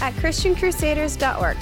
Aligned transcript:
at 0.00 0.14
ChristianCrusaders.org. 0.14 1.56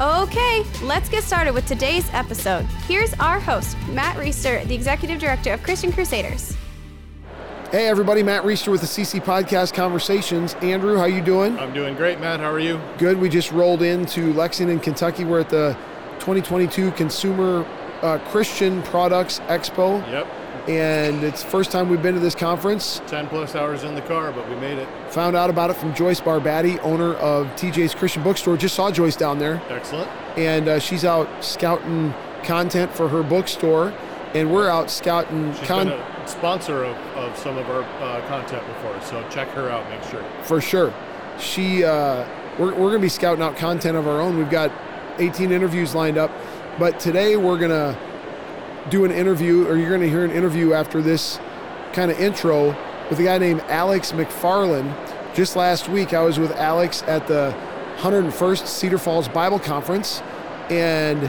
Okay, 0.00 0.64
let's 0.82 1.08
get 1.10 1.22
started 1.24 1.52
with 1.52 1.66
today's 1.66 2.08
episode. 2.14 2.64
Here's 2.88 3.12
our 3.14 3.38
host, 3.38 3.76
Matt 3.90 4.16
Reister, 4.16 4.66
the 4.66 4.74
Executive 4.74 5.18
Director 5.18 5.52
of 5.52 5.62
Christian 5.62 5.92
Crusaders. 5.92 6.56
Hey 7.70 7.86
everybody, 7.86 8.22
Matt 8.22 8.42
Reister 8.42 8.72
with 8.72 8.80
the 8.80 8.86
CC 8.86 9.20
Podcast 9.22 9.74
Conversations. 9.74 10.54
Andrew, 10.54 10.96
how 10.96 11.04
you 11.04 11.20
doing? 11.20 11.56
I'm 11.58 11.72
doing 11.72 11.94
great, 11.94 12.18
Matt. 12.18 12.40
How 12.40 12.50
are 12.50 12.58
you? 12.58 12.80
Good. 12.98 13.16
We 13.16 13.28
just 13.28 13.52
rolled 13.52 13.82
into 13.82 14.32
Lexington, 14.32 14.80
Kentucky. 14.80 15.24
We're 15.24 15.40
at 15.40 15.50
the 15.50 15.76
2022 16.18 16.90
Consumer 16.92 17.64
uh, 18.02 18.18
Christian 18.30 18.82
Products 18.82 19.38
Expo. 19.40 20.04
Yep. 20.10 20.26
And 20.68 21.24
it's 21.24 21.42
first 21.42 21.70
time 21.72 21.88
we've 21.88 22.02
been 22.02 22.14
to 22.14 22.20
this 22.20 22.34
conference. 22.34 23.00
10 23.06 23.28
plus 23.28 23.54
hours 23.54 23.82
in 23.82 23.94
the 23.94 24.02
car, 24.02 24.30
but 24.32 24.48
we 24.48 24.54
made 24.56 24.78
it. 24.78 24.88
Found 25.12 25.36
out 25.36 25.50
about 25.50 25.70
it 25.70 25.74
from 25.74 25.94
Joyce 25.94 26.20
Barbati, 26.20 26.78
owner 26.82 27.14
of 27.14 27.46
TJ's 27.56 27.94
Christian 27.94 28.22
Bookstore. 28.22 28.56
Just 28.56 28.74
saw 28.74 28.90
Joyce 28.90 29.16
down 29.16 29.38
there. 29.38 29.62
Excellent. 29.68 30.08
And 30.36 30.68
uh, 30.68 30.78
she's 30.78 31.04
out 31.04 31.28
scouting 31.42 32.14
content 32.44 32.92
for 32.92 33.08
her 33.08 33.22
bookstore. 33.22 33.92
And 34.34 34.52
we're 34.52 34.68
out 34.68 34.90
scouting 34.90 35.52
She's 35.54 35.66
con- 35.66 35.88
been 35.88 35.98
a 35.98 36.28
sponsor 36.28 36.84
of, 36.84 36.96
of 37.16 37.36
some 37.36 37.58
of 37.58 37.68
our 37.68 37.82
uh, 37.82 38.24
content 38.28 38.64
before, 38.66 39.00
so 39.02 39.26
check 39.28 39.48
her 39.48 39.68
out, 39.68 39.88
make 39.90 40.02
sure. 40.04 40.24
for 40.44 40.60
sure. 40.60 40.94
She, 41.40 41.82
uh, 41.82 42.24
we're, 42.56 42.70
we're 42.70 42.90
going 42.90 42.92
to 42.94 42.98
be 43.00 43.08
scouting 43.08 43.42
out 43.42 43.56
content 43.56 43.96
of 43.96 44.06
our 44.06 44.20
own. 44.20 44.38
We've 44.38 44.50
got 44.50 44.70
18 45.18 45.50
interviews 45.50 45.96
lined 45.96 46.16
up, 46.16 46.30
but 46.78 47.00
today 47.00 47.36
we're 47.36 47.58
going 47.58 47.70
to 47.70 47.98
do 48.88 49.04
an 49.04 49.10
interview, 49.12 49.66
or 49.66 49.76
you're 49.76 49.88
going 49.88 50.00
to 50.00 50.08
hear 50.08 50.24
an 50.24 50.30
interview 50.30 50.72
after 50.72 51.02
this 51.02 51.38
kind 51.92 52.10
of 52.10 52.18
intro 52.18 52.68
with 53.10 53.18
a 53.18 53.22
guy 53.22 53.38
named 53.38 53.60
Alex 53.68 54.12
McFarland. 54.12 54.94
Just 55.34 55.56
last 55.56 55.88
week, 55.88 56.12
I 56.14 56.22
was 56.22 56.38
with 56.38 56.52
Alex 56.52 57.02
at 57.06 57.26
the 57.26 57.54
101st 57.98 58.66
Cedar 58.66 58.98
Falls 58.98 59.28
Bible 59.28 59.58
Conference 59.58 60.22
and 60.70 61.20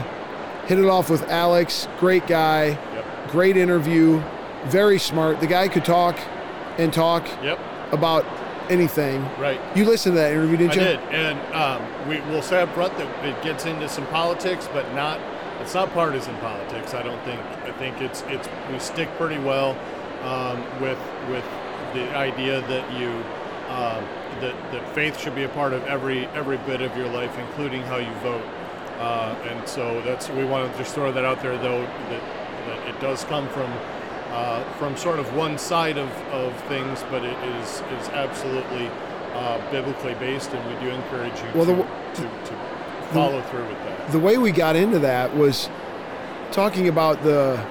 hit 0.66 0.78
it 0.78 0.86
off 0.86 1.10
with 1.10 1.22
Alex. 1.28 1.88
Great 1.98 2.26
guy, 2.26 2.66
Yep. 2.94 3.04
great 3.32 3.56
interview, 3.56 4.22
very 4.66 4.98
smart. 4.98 5.40
The 5.40 5.46
guy 5.46 5.68
could 5.68 5.84
talk 5.84 6.16
and 6.78 6.92
talk 6.92 7.26
Yep. 7.42 7.58
about 7.92 8.24
anything. 8.70 9.28
Right. 9.38 9.60
You 9.74 9.84
listened 9.84 10.14
to 10.14 10.20
that 10.20 10.32
interview, 10.32 10.56
didn't 10.56 10.72
I 10.72 10.74
you? 10.74 10.80
did, 10.80 11.00
and 11.10 11.54
um, 11.54 11.82
we 12.08 12.20
will 12.32 12.42
say 12.42 12.62
up 12.62 12.72
front 12.74 12.96
that 12.96 13.24
it 13.24 13.42
gets 13.42 13.66
into 13.66 13.88
some 13.88 14.06
politics, 14.06 14.68
but 14.72 14.92
not. 14.94 15.18
It's 15.62 15.74
not 15.74 15.90
partisan 15.92 16.36
politics. 16.38 16.92
I 16.92 17.02
don't 17.02 17.22
think. 17.24 17.40
I 17.40 17.72
think 17.72 18.00
it's 18.00 18.22
it's 18.28 18.48
we 18.70 18.78
stick 18.78 19.08
pretty 19.16 19.38
well 19.42 19.70
um, 20.22 20.60
with 20.80 20.98
with 21.30 21.44
the 21.94 22.14
idea 22.16 22.60
that 22.62 22.92
you 22.98 23.08
um, 23.70 24.04
that 24.40 24.54
that 24.72 24.94
faith 24.94 25.18
should 25.20 25.34
be 25.34 25.44
a 25.44 25.48
part 25.48 25.72
of 25.72 25.84
every 25.84 26.26
every 26.28 26.58
bit 26.58 26.80
of 26.82 26.96
your 26.96 27.08
life, 27.08 27.36
including 27.38 27.82
how 27.82 27.96
you 27.96 28.12
vote. 28.16 28.44
Uh, 28.98 29.34
and 29.48 29.66
so 29.68 30.00
that's 30.02 30.28
we 30.30 30.44
want 30.44 30.70
to 30.70 30.78
just 30.78 30.94
throw 30.94 31.10
that 31.12 31.24
out 31.24 31.40
there, 31.42 31.56
though 31.58 31.80
that, 31.80 32.22
that 32.66 32.88
it 32.88 33.00
does 33.00 33.24
come 33.24 33.48
from 33.48 33.72
uh, 34.30 34.62
from 34.74 34.96
sort 34.96 35.18
of 35.18 35.32
one 35.34 35.58
side 35.58 35.96
of, 35.98 36.08
of 36.32 36.54
things, 36.64 37.02
but 37.10 37.24
it 37.24 37.38
is 37.60 37.68
is 38.00 38.08
absolutely 38.10 38.88
uh, 39.34 39.58
biblically 39.70 40.14
based, 40.14 40.50
and 40.52 40.74
we 40.74 40.80
do 40.84 40.90
encourage 40.94 41.38
you 41.40 41.48
Well, 41.54 41.66
to, 41.66 41.74
the- 41.74 42.22
to, 42.22 42.22
to 42.50 42.56
follow 43.12 43.40
through 43.42 43.66
with 43.66 43.78
that. 43.84 43.91
The 44.10 44.18
way 44.18 44.36
we 44.38 44.50
got 44.52 44.76
into 44.76 44.98
that 45.00 45.34
was 45.36 45.68
talking 46.50 46.88
about 46.88 47.22
the 47.22 47.64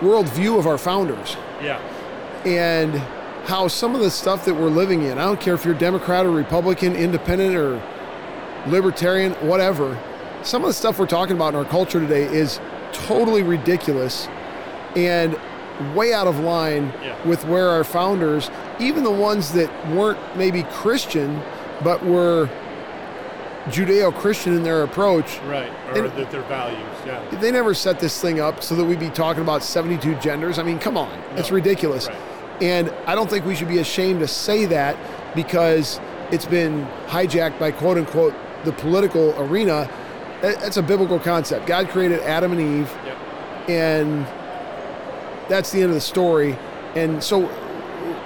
worldview 0.00 0.58
of 0.58 0.66
our 0.66 0.76
founders 0.76 1.36
Yeah, 1.62 1.78
and 2.44 2.94
how 3.46 3.68
some 3.68 3.94
of 3.94 4.00
the 4.00 4.10
stuff 4.10 4.44
that 4.46 4.54
we're 4.54 4.68
living 4.68 5.02
in, 5.02 5.18
I 5.18 5.24
don't 5.24 5.40
care 5.40 5.54
if 5.54 5.64
you're 5.64 5.74
Democrat 5.74 6.26
or 6.26 6.30
Republican, 6.30 6.94
independent 6.96 7.54
or 7.54 7.80
libertarian, 8.66 9.32
whatever, 9.34 9.98
some 10.42 10.62
of 10.62 10.68
the 10.68 10.74
stuff 10.74 10.98
we're 10.98 11.06
talking 11.06 11.36
about 11.36 11.48
in 11.54 11.56
our 11.56 11.64
culture 11.64 12.00
today 12.00 12.24
is 12.24 12.60
totally 12.92 13.42
ridiculous 13.42 14.28
and 14.96 15.38
way 15.94 16.12
out 16.12 16.26
of 16.26 16.38
line 16.40 16.92
Yeah. 17.02 17.14
with 17.24 17.46
where 17.46 17.68
our 17.68 17.84
founders, 17.84 18.50
even 18.78 19.04
the 19.04 19.10
ones 19.10 19.52
that 19.52 19.70
weren't 19.90 20.18
maybe 20.36 20.62
Christian, 20.64 21.40
but 21.82 22.04
were 22.04 22.48
Judeo 23.66 24.14
Christian 24.14 24.54
in 24.54 24.62
their 24.62 24.82
approach, 24.82 25.38
right. 25.46 25.70
Or 25.94 26.04
And- 26.04 26.12
that 26.18 26.30
their 26.30 26.42
values. 26.42 26.78
Yeah, 27.06 27.20
they 27.40 27.50
never 27.50 27.72
set 27.74 27.98
this 27.98 28.20
thing 28.20 28.38
up 28.40 28.62
so 28.62 28.74
that 28.74 28.84
we'd 28.84 29.00
be 29.00 29.08
talking 29.10 29.42
about 29.42 29.62
72 29.62 30.14
genders. 30.16 30.58
I 30.58 30.62
mean, 30.62 30.78
come 30.78 30.96
on, 30.96 31.10
it's 31.36 31.50
ridiculous. 31.50 32.08
right. 32.08 32.16
And 32.62 32.92
I 33.06 33.14
don't 33.14 33.28
think 33.28 33.44
we 33.46 33.54
should 33.54 33.68
be 33.68 33.78
ashamed 33.78 34.20
to 34.20 34.28
say 34.28 34.64
that 34.66 34.96
because 35.34 35.98
it's 36.30 36.44
been 36.46 36.86
hijacked 37.08 37.58
by 37.58 37.70
quote 37.72 37.96
unquote 37.98 38.34
the 38.64 38.72
political 38.72 39.34
arena. 39.38 39.88
That's 40.42 40.76
a 40.76 40.82
biblical 40.82 41.18
concept. 41.18 41.66
God 41.66 41.88
created 41.88 42.20
Adam 42.20 42.52
and 42.52 42.60
Eve, 42.60 42.94
Yep. 43.06 43.16
and 43.70 44.26
that's 45.48 45.70
the 45.72 45.80
end 45.80 45.88
of 45.88 45.94
the 45.94 46.00
story. 46.00 46.56
And 46.94 47.22
so, 47.22 47.48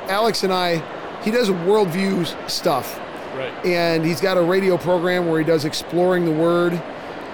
Alex 0.08 0.42
and 0.42 0.52
I, 0.52 0.82
he 1.22 1.30
does 1.30 1.48
worldview 1.48 2.26
stuff 2.50 3.00
Right. 3.38 3.66
and 3.66 4.04
he's 4.04 4.20
got 4.20 4.36
a 4.36 4.42
radio 4.42 4.76
program 4.76 5.28
where 5.28 5.38
he 5.38 5.44
does 5.44 5.64
exploring 5.64 6.24
the 6.24 6.32
word 6.32 6.80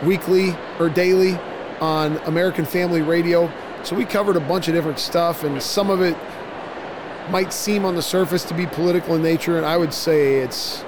weekly 0.02 0.54
or 0.78 0.88
daily 0.90 1.38
on 1.80 2.18
American 2.26 2.64
Family 2.64 3.00
Radio. 3.02 3.50
So 3.84 3.96
we 3.96 4.04
covered 4.04 4.36
a 4.36 4.40
bunch 4.40 4.68
of 4.68 4.74
different 4.74 4.98
stuff, 4.98 5.44
and 5.44 5.62
some 5.62 5.90
of 5.90 6.00
it 6.02 6.16
might 7.30 7.52
seem 7.52 7.84
on 7.84 7.94
the 7.94 8.02
surface 8.02 8.44
to 8.44 8.54
be 8.54 8.66
political 8.66 9.14
in 9.14 9.22
nature, 9.22 9.56
and 9.56 9.64
I 9.66 9.76
would 9.76 9.92
say 9.94 10.36
it's 10.36 10.84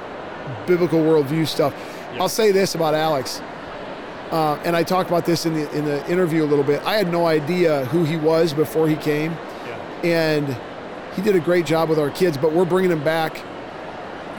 biblical 0.67 0.99
worldview 1.01 1.47
stuff. 1.47 1.75
Yeah. 2.15 2.23
I'll 2.23 2.29
say 2.29 2.53
this 2.53 2.75
about 2.75 2.95
Alex, 2.95 3.41
uh, 4.31 4.59
and 4.65 4.77
I 4.77 4.83
talked 4.83 5.09
about 5.11 5.25
this 5.25 5.47
in 5.47 5.55
the 5.55 5.71
in 5.77 5.85
the 5.85 6.07
interview 6.11 6.45
a 6.45 6.47
little 6.47 6.65
bit. 6.65 6.83
I 6.85 6.95
had 6.97 7.11
no 7.11 7.27
idea 7.27 7.85
who 7.87 8.05
he 8.05 8.17
was 8.17 8.53
before 8.53 8.89
he 8.89 8.97
came 8.97 9.33
Yeah. 9.33 9.79
and 10.05 10.57
he 11.15 11.23
did 11.23 11.37
a 11.37 11.41
great 11.41 11.65
job 11.65 11.89
with 11.89 11.99
our 11.99 12.11
kids 12.11 12.37
but 12.37 12.53
we're 12.53 12.67
bringing 12.67 12.91
him 12.91 13.03
back 13.03 13.41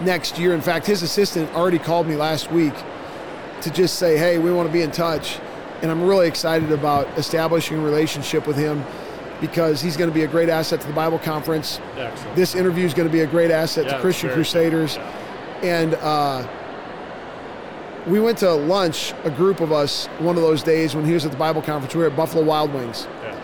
next 0.02 0.38
year 0.38 0.54
in 0.54 0.62
fact 0.62 0.86
his 0.86 1.02
assistant 1.02 1.52
already 1.56 1.80
called 1.80 2.08
me 2.08 2.16
last 2.16 2.52
week 2.52 2.74
to 3.62 3.70
just 3.72 3.98
say 3.98 4.18
hey 4.18 4.38
we 4.38 4.52
want 4.52 4.68
to 4.68 4.74
be 4.74 4.82
in 4.84 4.92
touch 4.92 5.40
and 5.82 5.90
i'm 5.90 6.04
really 6.04 6.28
excited 6.28 6.72
about 6.72 7.08
establishing 7.18 7.78
a 7.78 7.82
relationship 7.82 8.46
with 8.46 8.56
him 8.56 8.84
because 9.42 9.82
he's 9.82 9.98
going 9.98 10.10
to 10.10 10.14
be 10.14 10.24
a 10.24 10.28
great 10.28 10.50
asset 10.50 10.80
to 10.82 10.88
the 10.88 10.94
bible 10.94 11.18
conference 11.20 11.80
Excellent. 11.98 12.36
this 12.36 12.54
interview 12.54 12.86
is 12.86 12.94
going 12.94 13.08
to 13.08 13.12
be 13.12 13.22
a 13.22 13.28
great 13.28 13.50
asset 13.50 13.86
Yeah, 13.86 13.96
to 13.96 14.02
christian 14.02 14.30
crusaders 14.32 14.98
yeah. 14.98 15.14
and 15.64 15.94
uh, 15.96 16.48
we 18.06 18.20
went 18.20 18.38
to 18.40 18.52
lunch 18.54 19.14
a 19.24 19.32
group 19.32 19.60
of 19.62 19.72
us 19.72 20.06
one 20.20 20.36
of 20.38 20.42
those 20.44 20.62
days 20.64 20.96
when 20.96 21.06
he 21.06 21.14
was 21.14 21.26
at 21.26 21.32
the 21.32 21.38
bible 21.38 21.62
conference 21.62 21.96
we 21.96 22.02
were 22.02 22.08
at 22.10 22.16
buffalo 22.16 22.44
wild 22.44 22.72
wings 22.74 23.08
Yeah. 23.24 23.36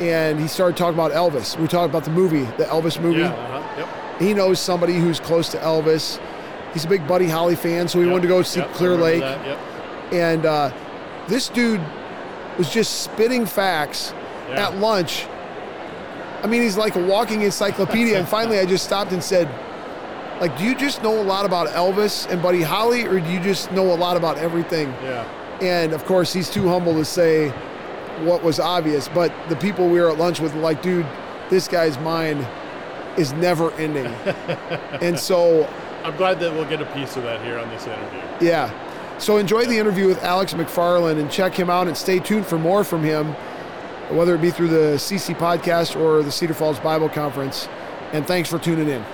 and 0.00 0.38
he 0.38 0.48
started 0.48 0.76
talking 0.76 0.94
about 0.94 1.12
elvis 1.12 1.58
we 1.58 1.66
talked 1.66 1.88
about 1.90 2.04
the 2.04 2.10
movie 2.10 2.44
the 2.58 2.64
elvis 2.64 3.00
movie 3.00 3.20
Yeah. 3.20 3.32
Uh-huh. 3.32 3.80
Yep. 3.80 3.88
He 4.22 4.34
knows 4.34 4.60
somebody 4.60 4.94
who's 4.94 5.20
close 5.20 5.48
to 5.50 5.58
Elvis. 5.58 6.18
He's 6.72 6.84
a 6.84 6.88
big 6.88 7.06
Buddy 7.06 7.26
Holly 7.26 7.56
fan, 7.56 7.88
so 7.88 8.00
he 8.00 8.06
wanted 8.06 8.22
to 8.22 8.28
go 8.28 8.42
see 8.42 8.60
Yep, 8.60 8.72
Clear 8.74 8.94
Lake. 8.96 9.20
that, 9.20 9.46
Yep. 9.46 9.58
And 10.12 10.46
uh, 10.46 10.70
this 11.28 11.48
dude 11.48 11.80
was 12.58 12.70
just 12.72 13.02
spitting 13.02 13.46
facts 13.46 14.12
Yeah. 14.50 14.68
at 14.68 14.78
lunch. 14.78 15.26
I 16.42 16.46
mean, 16.46 16.62
he's 16.62 16.76
like 16.76 16.96
a 16.96 17.04
walking 17.06 17.42
encyclopedia. 17.42 18.18
and 18.18 18.26
finally, 18.28 18.58
I 18.58 18.66
just 18.66 18.84
stopped 18.84 19.12
and 19.12 19.22
said, 19.22 19.48
"Like, 20.40 20.56
do 20.58 20.64
you 20.64 20.74
just 20.74 21.02
know 21.02 21.20
a 21.20 21.22
lot 21.22 21.44
about 21.46 21.68
Elvis 21.68 22.28
and 22.30 22.42
Buddy 22.42 22.62
Holly, 22.62 23.06
or 23.06 23.20
do 23.20 23.30
you 23.30 23.38
just 23.40 23.70
know 23.72 23.92
a 23.92 23.94
lot 23.94 24.16
about 24.16 24.38
everything?" 24.38 24.92
Yeah. 25.04 25.24
And 25.60 25.92
of 25.92 26.04
course, 26.04 26.32
he's 26.32 26.50
too 26.50 26.68
humble 26.68 26.94
to 26.94 27.04
say 27.04 27.50
what 28.24 28.42
was 28.42 28.58
obvious. 28.58 29.08
But 29.08 29.32
the 29.48 29.56
people 29.56 29.88
we 29.88 30.00
were 30.00 30.10
at 30.10 30.18
lunch 30.18 30.40
with 30.40 30.52
were 30.54 30.60
like, 30.60 30.82
dude, 30.82 31.06
this 31.50 31.68
guy's 31.68 31.96
mind 32.00 32.44
is 33.16 33.32
never 33.34 33.70
ending. 33.72 34.06
and 35.00 35.18
so 35.18 35.68
I'm 36.04 36.16
glad 36.16 36.40
that 36.40 36.52
we'll 36.52 36.68
get 36.68 36.80
a 36.82 36.86
piece 36.86 37.16
of 37.16 37.22
that 37.24 37.42
here 37.44 37.58
on 37.58 37.68
this 37.70 37.86
interview. 37.86 38.20
Yeah. 38.40 39.18
So 39.18 39.36
enjoy 39.36 39.66
the 39.66 39.78
interview 39.78 40.08
with 40.08 40.22
Alex 40.24 40.52
McFarland 40.52 41.20
and 41.20 41.30
check 41.30 41.54
him 41.54 41.70
out 41.70 41.86
and 41.86 41.96
stay 41.96 42.18
tuned 42.18 42.46
for 42.46 42.58
more 42.58 42.82
from 42.82 43.04
him, 43.04 43.34
whether 44.10 44.34
it 44.34 44.40
be 44.40 44.50
through 44.50 44.68
the 44.68 44.96
CC 44.96 45.36
podcast 45.36 45.98
or 45.98 46.22
the 46.22 46.32
Cedar 46.32 46.54
Falls 46.54 46.80
Bible 46.80 47.08
Conference. 47.08 47.68
And 48.12 48.26
thanks 48.26 48.48
for 48.50 48.58
tuning 48.58 48.88
in. 48.88 49.04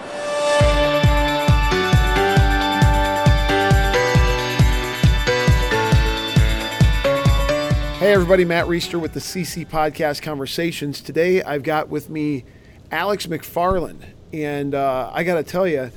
Hey, 7.98 8.12
everybody, 8.12 8.44
Matt 8.44 8.66
Reister 8.66 9.00
with 9.00 9.12
the 9.12 9.20
CC 9.20 9.66
Podcast 9.66 10.22
Conversations. 10.22 11.00
Today 11.00 11.42
I've 11.42 11.64
got 11.64 11.88
with 11.88 12.08
me 12.08 12.44
Alex 12.90 13.26
McFarland. 13.26 14.02
And 14.32 14.74
uh, 14.74 15.10
I 15.12 15.24
got 15.24 15.34
to 15.34 15.42
tell 15.42 15.66
you 15.66 15.90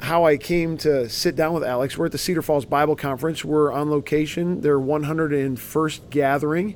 how 0.00 0.24
I 0.24 0.36
came 0.36 0.76
to 0.78 1.08
sit 1.08 1.36
down 1.36 1.52
with 1.52 1.64
Alex. 1.64 1.98
We're 1.98 2.06
at 2.06 2.12
the 2.12 2.18
Cedar 2.18 2.42
Falls 2.42 2.64
Bible 2.64 2.96
Conference. 2.96 3.44
We're 3.44 3.70
on 3.72 3.90
location, 3.90 4.62
their 4.62 4.78
101st 4.78 6.10
gathering. 6.10 6.74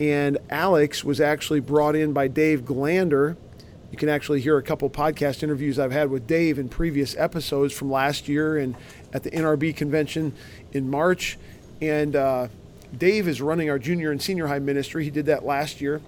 And 0.00 0.38
Alex 0.50 1.04
was 1.04 1.20
actually 1.20 1.60
brought 1.60 1.94
in 1.94 2.12
by 2.12 2.28
Dave 2.28 2.62
Glander. 2.62 3.36
You 3.90 3.98
can 3.98 4.08
actually 4.08 4.40
hear 4.40 4.58
a 4.58 4.62
couple 4.62 4.90
podcast 4.90 5.42
interviews 5.42 5.78
I've 5.78 5.92
had 5.92 6.10
with 6.10 6.26
Dave 6.26 6.58
in 6.58 6.68
previous 6.68 7.16
episodes 7.16 7.72
from 7.72 7.90
last 7.90 8.28
year 8.28 8.58
and 8.58 8.74
at 9.12 9.22
the 9.22 9.30
NRB 9.30 9.76
convention 9.76 10.34
in 10.72 10.90
March. 10.90 11.38
And 11.80 12.16
uh, 12.16 12.48
Dave 12.96 13.28
is 13.28 13.40
running 13.40 13.70
our 13.70 13.78
junior 13.78 14.10
and 14.10 14.20
senior 14.20 14.48
high 14.48 14.58
ministry. 14.58 15.04
He 15.04 15.10
did 15.10 15.26
that 15.26 15.46
last 15.46 15.80
year. 15.80 16.02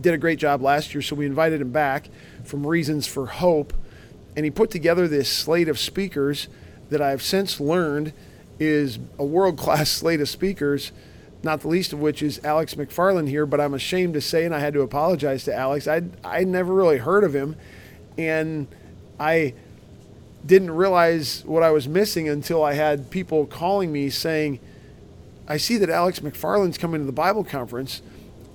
Did 0.00 0.14
a 0.14 0.18
great 0.18 0.38
job 0.38 0.62
last 0.62 0.94
year, 0.94 1.02
so 1.02 1.16
we 1.16 1.26
invited 1.26 1.60
him 1.60 1.72
back 1.72 2.08
from 2.44 2.66
Reasons 2.66 3.06
for 3.06 3.26
Hope. 3.26 3.72
And 4.36 4.44
he 4.44 4.50
put 4.50 4.70
together 4.70 5.08
this 5.08 5.28
slate 5.28 5.68
of 5.68 5.78
speakers 5.78 6.48
that 6.90 7.02
I've 7.02 7.22
since 7.22 7.60
learned 7.60 8.12
is 8.58 8.98
a 9.18 9.24
world 9.24 9.58
class 9.58 9.90
slate 9.90 10.20
of 10.20 10.28
speakers, 10.28 10.92
not 11.42 11.60
the 11.60 11.68
least 11.68 11.92
of 11.92 12.00
which 12.00 12.22
is 12.22 12.40
Alex 12.44 12.74
McFarland 12.74 13.28
here. 13.28 13.46
But 13.46 13.60
I'm 13.60 13.74
ashamed 13.74 14.14
to 14.14 14.20
say, 14.20 14.44
and 14.44 14.54
I 14.54 14.60
had 14.60 14.74
to 14.74 14.82
apologize 14.82 15.44
to 15.44 15.54
Alex, 15.54 15.88
I 15.88 16.02
I 16.24 16.44
never 16.44 16.72
really 16.72 16.98
heard 16.98 17.24
of 17.24 17.34
him, 17.34 17.56
and 18.16 18.68
I 19.18 19.54
didn't 20.46 20.70
realize 20.70 21.42
what 21.44 21.62
I 21.62 21.70
was 21.70 21.88
missing 21.88 22.28
until 22.28 22.62
I 22.62 22.74
had 22.74 23.10
people 23.10 23.46
calling 23.46 23.92
me 23.92 24.08
saying, 24.10 24.60
I 25.46 25.56
see 25.56 25.76
that 25.78 25.90
Alex 25.90 26.20
McFarland's 26.20 26.78
coming 26.78 27.00
to 27.00 27.06
the 27.06 27.12
Bible 27.12 27.44
conference. 27.44 28.02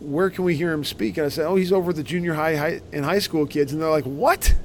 Where 0.03 0.29
can 0.29 0.43
we 0.43 0.55
hear 0.55 0.71
him 0.71 0.83
speak? 0.83 1.17
And 1.17 1.25
I 1.25 1.29
said, 1.29 1.45
Oh, 1.45 1.55
he's 1.55 1.71
over 1.71 1.87
with 1.87 1.95
the 1.95 2.03
junior 2.03 2.33
high, 2.33 2.55
high 2.55 2.81
and 2.91 3.05
high 3.05 3.19
school 3.19 3.45
kids. 3.45 3.73
And 3.73 3.81
they're 3.81 3.89
like, 3.89 4.05
What? 4.05 4.55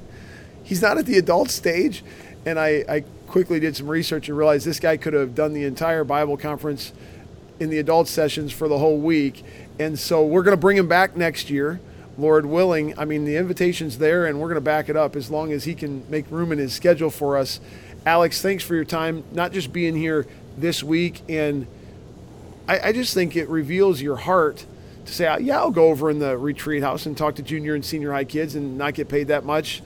He's 0.63 0.81
not 0.81 0.97
at 0.97 1.05
the 1.05 1.17
adult 1.17 1.49
stage. 1.49 2.03
And 2.45 2.59
I, 2.59 2.83
I 2.87 3.03
quickly 3.27 3.59
did 3.59 3.75
some 3.75 3.87
research 3.87 4.29
and 4.29 4.37
realized 4.37 4.65
this 4.65 4.79
guy 4.79 4.97
could 4.97 5.13
have 5.13 5.35
done 5.35 5.53
the 5.53 5.63
entire 5.63 6.03
Bible 6.03 6.37
conference 6.37 6.93
in 7.59 7.69
the 7.69 7.79
adult 7.79 8.07
sessions 8.07 8.51
for 8.51 8.67
the 8.67 8.77
whole 8.77 8.97
week. 8.97 9.43
And 9.79 9.97
so 9.97 10.25
we're 10.25 10.43
going 10.43 10.55
to 10.55 10.61
bring 10.61 10.77
him 10.77 10.87
back 10.87 11.15
next 11.17 11.49
year, 11.49 11.79
Lord 12.17 12.45
willing. 12.45 12.97
I 12.97 13.05
mean, 13.05 13.25
the 13.25 13.35
invitation's 13.35 13.97
there, 13.97 14.25
and 14.25 14.39
we're 14.39 14.47
going 14.47 14.55
to 14.55 14.61
back 14.61 14.89
it 14.89 14.95
up 14.95 15.15
as 15.15 15.29
long 15.29 15.51
as 15.51 15.63
he 15.63 15.73
can 15.73 16.09
make 16.09 16.29
room 16.29 16.51
in 16.51 16.59
his 16.59 16.73
schedule 16.73 17.09
for 17.09 17.37
us. 17.37 17.59
Alex, 18.05 18.41
thanks 18.41 18.63
for 18.63 18.75
your 18.75 18.85
time, 18.85 19.23
not 19.31 19.51
just 19.51 19.73
being 19.73 19.95
here 19.95 20.25
this 20.57 20.83
week 20.83 21.21
and 21.29 21.67
I, 22.69 22.89
I 22.89 22.91
just 22.91 23.15
think 23.15 23.35
it 23.35 23.49
reveals 23.49 23.99
your 23.99 24.17
heart 24.17 24.65
to 25.09 25.15
say, 25.15 25.37
yeah, 25.41 25.57
I'll 25.57 25.71
go 25.71 25.89
over 25.89 26.09
in 26.09 26.19
the 26.19 26.37
retreat 26.37 26.83
house 26.83 27.05
and 27.05 27.17
talk 27.17 27.35
to 27.35 27.41
junior 27.41 27.75
and 27.75 27.83
senior 27.83 28.11
high 28.11 28.23
kids 28.23 28.55
and 28.55 28.77
not 28.77 28.93
get 28.93 29.09
paid 29.09 29.27
that 29.27 29.43
much. 29.43 29.81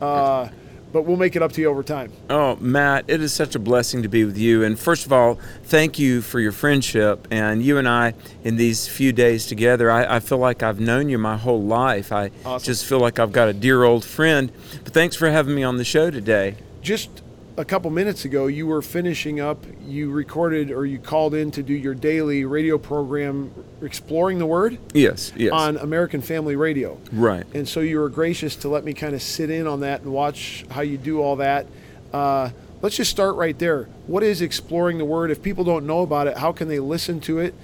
Uh, 0.00 0.48
but 0.92 1.02
we'll 1.02 1.18
make 1.18 1.36
it 1.36 1.42
up 1.42 1.52
to 1.52 1.60
you 1.60 1.68
over 1.68 1.82
time. 1.82 2.10
Oh, 2.30 2.56
Matt, 2.56 3.04
it 3.08 3.20
is 3.20 3.32
such 3.32 3.54
a 3.54 3.58
blessing 3.58 4.02
to 4.02 4.08
be 4.08 4.24
with 4.24 4.38
you. 4.38 4.64
And 4.64 4.78
first 4.78 5.04
of 5.04 5.12
all, 5.12 5.38
thank 5.64 5.98
you 5.98 6.22
for 6.22 6.40
your 6.40 6.52
friendship. 6.52 7.28
And 7.30 7.62
you 7.62 7.76
and 7.76 7.86
I, 7.86 8.14
in 8.42 8.56
these 8.56 8.88
few 8.88 9.12
days 9.12 9.46
together, 9.46 9.90
I, 9.90 10.16
I 10.16 10.20
feel 10.20 10.38
like 10.38 10.62
I've 10.62 10.80
known 10.80 11.08
you 11.10 11.18
my 11.18 11.36
whole 11.36 11.62
life. 11.62 12.10
I 12.10 12.30
awesome. 12.44 12.64
just 12.64 12.86
feel 12.86 13.00
like 13.00 13.18
I've 13.18 13.32
got 13.32 13.48
a 13.48 13.52
dear 13.52 13.84
old 13.84 14.04
friend. 14.04 14.50
But 14.82 14.94
thanks 14.94 15.14
for 15.14 15.28
having 15.28 15.54
me 15.54 15.62
on 15.62 15.76
the 15.76 15.84
show 15.84 16.10
today. 16.10 16.56
Just 16.80 17.22
a 17.58 17.64
couple 17.64 17.90
minutes 17.90 18.24
ago, 18.24 18.46
you 18.46 18.68
were 18.68 18.80
finishing 18.80 19.40
up, 19.40 19.64
you 19.84 20.10
recorded 20.10 20.70
or 20.70 20.86
you 20.86 20.98
called 20.98 21.34
in 21.34 21.50
to 21.50 21.62
do 21.62 21.74
your 21.74 21.92
daily 21.92 22.44
radio 22.44 22.78
program, 22.78 23.52
Exploring 23.82 24.38
the 24.38 24.46
Word? 24.46 24.78
Yes, 24.94 25.32
yes. 25.36 25.52
On 25.52 25.76
American 25.76 26.22
Family 26.22 26.54
Radio. 26.54 26.98
Right. 27.12 27.44
And 27.54 27.68
so 27.68 27.80
you 27.80 27.98
were 27.98 28.08
gracious 28.08 28.54
to 28.56 28.68
let 28.68 28.84
me 28.84 28.94
kind 28.94 29.14
of 29.14 29.22
sit 29.22 29.50
in 29.50 29.66
on 29.66 29.80
that 29.80 30.02
and 30.02 30.12
watch 30.12 30.64
how 30.70 30.82
you 30.82 30.96
do 30.96 31.20
all 31.20 31.36
that. 31.36 31.66
Uh, 32.12 32.50
let's 32.80 32.96
just 32.96 33.10
start 33.10 33.34
right 33.34 33.58
there. 33.58 33.84
What 34.06 34.22
is 34.22 34.40
Exploring 34.40 34.98
the 34.98 35.04
Word? 35.04 35.32
If 35.32 35.42
people 35.42 35.64
don't 35.64 35.84
know 35.84 36.02
about 36.02 36.28
it, 36.28 36.38
how 36.38 36.52
can 36.52 36.68
they 36.68 36.78
listen 36.78 37.20
to 37.22 37.40
it? 37.40 37.54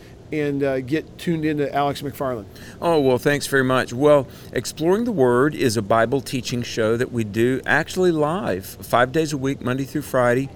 And 0.41 0.63
uh, 0.63 0.81
get 0.81 1.19
tuned 1.19 1.45
into 1.45 1.73
Alex 1.75 2.03
McFarland. 2.03 2.47
Oh, 2.81 3.01
well, 3.01 3.19
thanks 3.19 3.47
very 3.47 3.65
much. 3.65 3.93
Well, 3.93 4.27
Exploring 4.53 5.05
the 5.05 5.13
Word 5.13 5.55
is 5.55 5.77
a 5.77 5.83
Bible 5.83 6.21
teaching 6.21 6.63
show 6.63 6.97
that 6.97 7.13
we 7.13 7.25
do 7.25 7.61
actually 7.67 8.13
live 8.13 8.65
five 8.67 9.13
days 9.13 9.33
a 9.33 9.39
week, 9.39 9.61
Monday 9.61 9.85
through 9.85 10.03
Friday. 10.03 10.49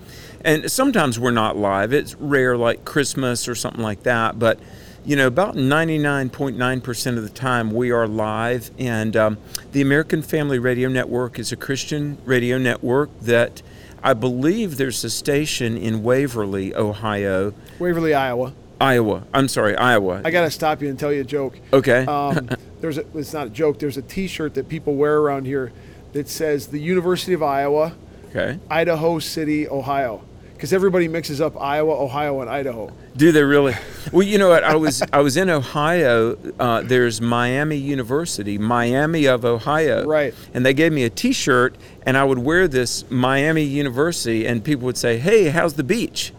And 0.44 0.70
sometimes 0.70 1.18
we're 1.18 1.30
not 1.30 1.56
live, 1.56 1.92
it's 1.92 2.14
rare, 2.14 2.56
like 2.56 2.84
Christmas 2.84 3.48
or 3.48 3.54
something 3.54 3.82
like 3.82 4.04
that. 4.04 4.38
But 4.38 4.58
you 5.04 5.16
know, 5.16 5.26
about 5.26 5.54
99.9% 5.54 7.16
of 7.16 7.22
the 7.22 7.30
time 7.30 7.70
we 7.70 7.90
are 7.90 8.06
live. 8.06 8.70
And 8.78 9.16
um, 9.16 9.38
the 9.72 9.80
American 9.80 10.20
Family 10.20 10.58
Radio 10.58 10.88
Network 10.90 11.38
is 11.38 11.50
a 11.50 11.56
Christian 11.56 12.18
radio 12.26 12.58
network 12.58 13.08
that 13.20 13.62
I 14.02 14.12
believe 14.12 14.76
there's 14.76 15.02
a 15.04 15.10
station 15.10 15.76
in 15.76 16.02
Waverly, 16.02 16.74
Ohio. 16.74 17.54
Waverly, 17.78 18.12
Iowa. 18.12 18.52
Iowa. 18.80 19.24
I'm 19.34 19.48
sorry, 19.48 19.76
Iowa. 19.76 20.22
I 20.24 20.30
got 20.30 20.42
to 20.42 20.50
stop 20.50 20.82
you 20.82 20.88
and 20.88 20.98
tell 20.98 21.12
you 21.12 21.22
a 21.22 21.24
joke. 21.24 21.58
Okay. 21.72 22.06
um, 22.06 22.48
there's 22.80 22.98
a, 22.98 23.04
it's 23.14 23.32
not 23.32 23.48
a 23.48 23.50
joke. 23.50 23.78
There's 23.78 23.96
a 23.96 24.02
T-shirt 24.02 24.54
that 24.54 24.68
people 24.68 24.94
wear 24.94 25.18
around 25.18 25.46
here 25.46 25.72
that 26.12 26.28
says 26.28 26.68
the 26.68 26.78
University 26.78 27.32
of 27.32 27.42
Iowa, 27.42 27.94
okay, 28.30 28.58
Idaho 28.70 29.18
City, 29.18 29.68
Ohio, 29.68 30.22
because 30.54 30.72
everybody 30.72 31.08
mixes 31.08 31.40
up 31.40 31.60
Iowa, 31.60 31.92
Ohio, 31.92 32.40
and 32.40 32.48
Idaho. 32.48 32.92
Do 33.16 33.32
they 33.32 33.42
really? 33.42 33.74
well, 34.12 34.22
you 34.22 34.38
know 34.38 34.48
what? 34.48 34.64
I 34.64 34.76
was 34.76 35.02
I 35.12 35.20
was 35.20 35.36
in 35.36 35.50
Ohio. 35.50 36.36
Uh, 36.58 36.82
there's 36.82 37.20
Miami 37.20 37.76
University, 37.76 38.58
Miami 38.58 39.26
of 39.26 39.44
Ohio, 39.44 40.04
right? 40.06 40.34
And 40.54 40.64
they 40.64 40.72
gave 40.74 40.92
me 40.92 41.04
a 41.04 41.10
T-shirt, 41.10 41.76
and 42.06 42.16
I 42.16 42.24
would 42.24 42.38
wear 42.38 42.68
this 42.68 43.08
Miami 43.10 43.64
University, 43.64 44.46
and 44.46 44.62
people 44.64 44.86
would 44.86 44.96
say, 44.96 45.18
"Hey, 45.18 45.48
how's 45.48 45.74
the 45.74 45.84
beach?" 45.84 46.32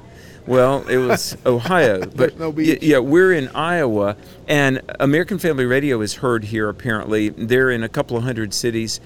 Well, 0.49 0.87
it 0.87 0.97
was 0.97 1.37
Ohio, 1.45 2.07
but 2.07 2.39
no 2.39 2.49
y- 2.49 2.79
yeah, 2.81 2.97
we're 2.97 3.33
in 3.33 3.49
Iowa, 3.49 4.17
and 4.47 4.81
American 4.99 5.37
Family 5.37 5.65
Radio 5.65 6.01
is 6.01 6.15
heard 6.15 6.45
here. 6.45 6.69
Apparently, 6.69 7.29
they're 7.29 7.69
in 7.69 7.83
a 7.83 7.87
couple 7.89 8.17
of 8.17 8.23
hundred 8.23 8.55
cities. 8.55 8.99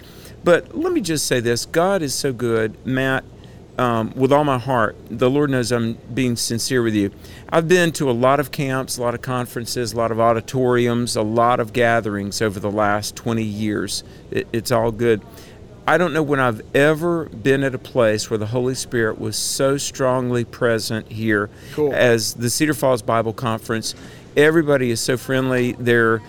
But 0.46 0.74
let 0.74 0.94
me 0.94 1.02
just 1.02 1.28
say 1.28 1.42
this: 1.42 1.66
God 1.66 2.02
is 2.02 2.14
so 2.14 2.32
good, 2.32 2.78
Matt. 2.86 3.26
Um, 3.78 4.14
with 4.16 4.32
all 4.32 4.44
my 4.46 4.60
heart, 4.60 4.96
the 5.10 5.30
Lord 5.30 5.50
knows 5.50 5.72
I'm 5.72 5.96
being 6.14 6.36
sincere 6.38 6.82
with 6.82 6.94
you. 6.94 7.12
I've 7.50 7.68
been 7.68 7.92
to 7.94 8.10
a 8.10 8.14
lot 8.14 8.40
of 8.40 8.52
camps, 8.52 8.98
a 8.98 9.02
lot 9.02 9.16
of 9.16 9.22
conferences, 9.24 9.94
a 9.94 9.98
lot 9.98 10.12
of 10.12 10.20
auditoriums, 10.20 11.16
a 11.18 11.24
lot 11.24 11.60
of 11.60 11.74
gatherings 11.74 12.40
over 12.40 12.60
the 12.60 12.70
last 12.72 13.16
20 13.16 13.44
years. 13.44 14.04
It, 14.30 14.48
it's 14.54 14.72
all 14.72 14.92
good. 14.92 15.24
I 15.86 15.98
don't 15.98 16.14
know 16.14 16.24
when 16.24 16.40
I've 16.40 16.62
ever 16.74 17.26
been 17.26 17.64
at 17.64 17.76
a 17.76 17.80
place 17.80 18.30
where 18.30 18.38
the 18.38 18.46
Holy 18.46 18.76
Spirit 18.76 19.20
was 19.20 19.36
so 19.36 19.78
strongly 19.78 20.46
present 20.46 21.12
here 21.12 21.50
cool. 21.74 21.94
as 21.94 22.36
the 22.36 22.50
Cedar 22.50 22.74
Falls 22.74 23.02
Bible 23.02 23.34
Conference. 23.34 23.94
Everybody 24.38 24.92
is 24.92 25.02
so 25.02 25.18
friendly. 25.18 25.74
They're 25.74 26.22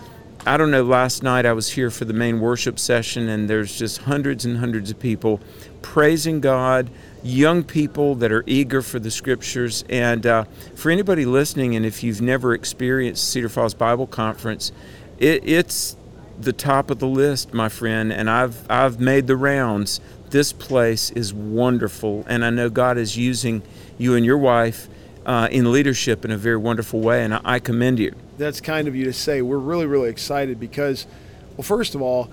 I 0.47 0.57
don't 0.57 0.69
know, 0.69 0.83
last 0.83 1.23
night 1.23 1.47
I 1.47 1.53
was 1.53 1.71
here 1.71 1.89
for 1.89 2.05
the 2.05 2.13
main 2.13 2.39
worship 2.39 2.77
session, 2.77 3.29
and 3.29 3.49
there's 3.49 3.75
just 3.75 4.03
hundreds 4.03 4.45
and 4.45 4.59
hundreds 4.59 4.91
of 4.91 4.99
people 4.99 5.39
praising 5.81 6.39
God, 6.39 6.91
young 7.23 7.63
people 7.63 8.13
that 8.15 8.31
are 8.31 8.43
eager 8.45 8.83
for 8.83 8.99
the 8.99 9.09
scriptures. 9.09 9.83
And 9.89 10.23
uh, 10.27 10.43
for 10.75 10.91
anybody 10.91 11.25
listening, 11.25 11.75
and 11.75 11.83
if 11.83 12.03
you've 12.03 12.21
never 12.21 12.53
experienced 12.53 13.27
Cedar 13.27 13.49
Falls 13.49 13.73
Bible 13.73 14.05
Conference, 14.05 14.71
it, 15.17 15.41
it's 15.47 15.97
the 16.39 16.53
top 16.53 16.89
of 16.89 16.99
the 16.99 17.07
list, 17.07 17.53
my 17.53 17.69
friend, 17.69 18.11
and 18.11 18.29
I've 18.29 18.69
I've 18.69 18.99
made 18.99 19.27
the 19.27 19.35
rounds. 19.35 19.99
This 20.29 20.51
place 20.51 21.11
is 21.11 21.33
wonderful, 21.33 22.25
and 22.27 22.43
I 22.43 22.49
know 22.49 22.69
God 22.69 22.97
is 22.97 23.17
using 23.17 23.61
you 23.97 24.15
and 24.15 24.25
your 24.25 24.37
wife 24.37 24.89
uh, 25.25 25.47
in 25.51 25.71
leadership 25.71 26.25
in 26.25 26.31
a 26.31 26.37
very 26.37 26.57
wonderful 26.57 26.99
way, 26.99 27.23
and 27.23 27.33
I, 27.33 27.41
I 27.43 27.59
commend 27.59 27.99
you. 27.99 28.13
That's 28.37 28.59
kind 28.59 28.87
of 28.87 28.95
you 28.95 29.05
to 29.05 29.13
say. 29.13 29.41
We're 29.41 29.57
really 29.57 29.85
really 29.85 30.09
excited 30.09 30.59
because, 30.59 31.07
well, 31.55 31.63
first 31.63 31.95
of 31.95 32.01
all, 32.01 32.29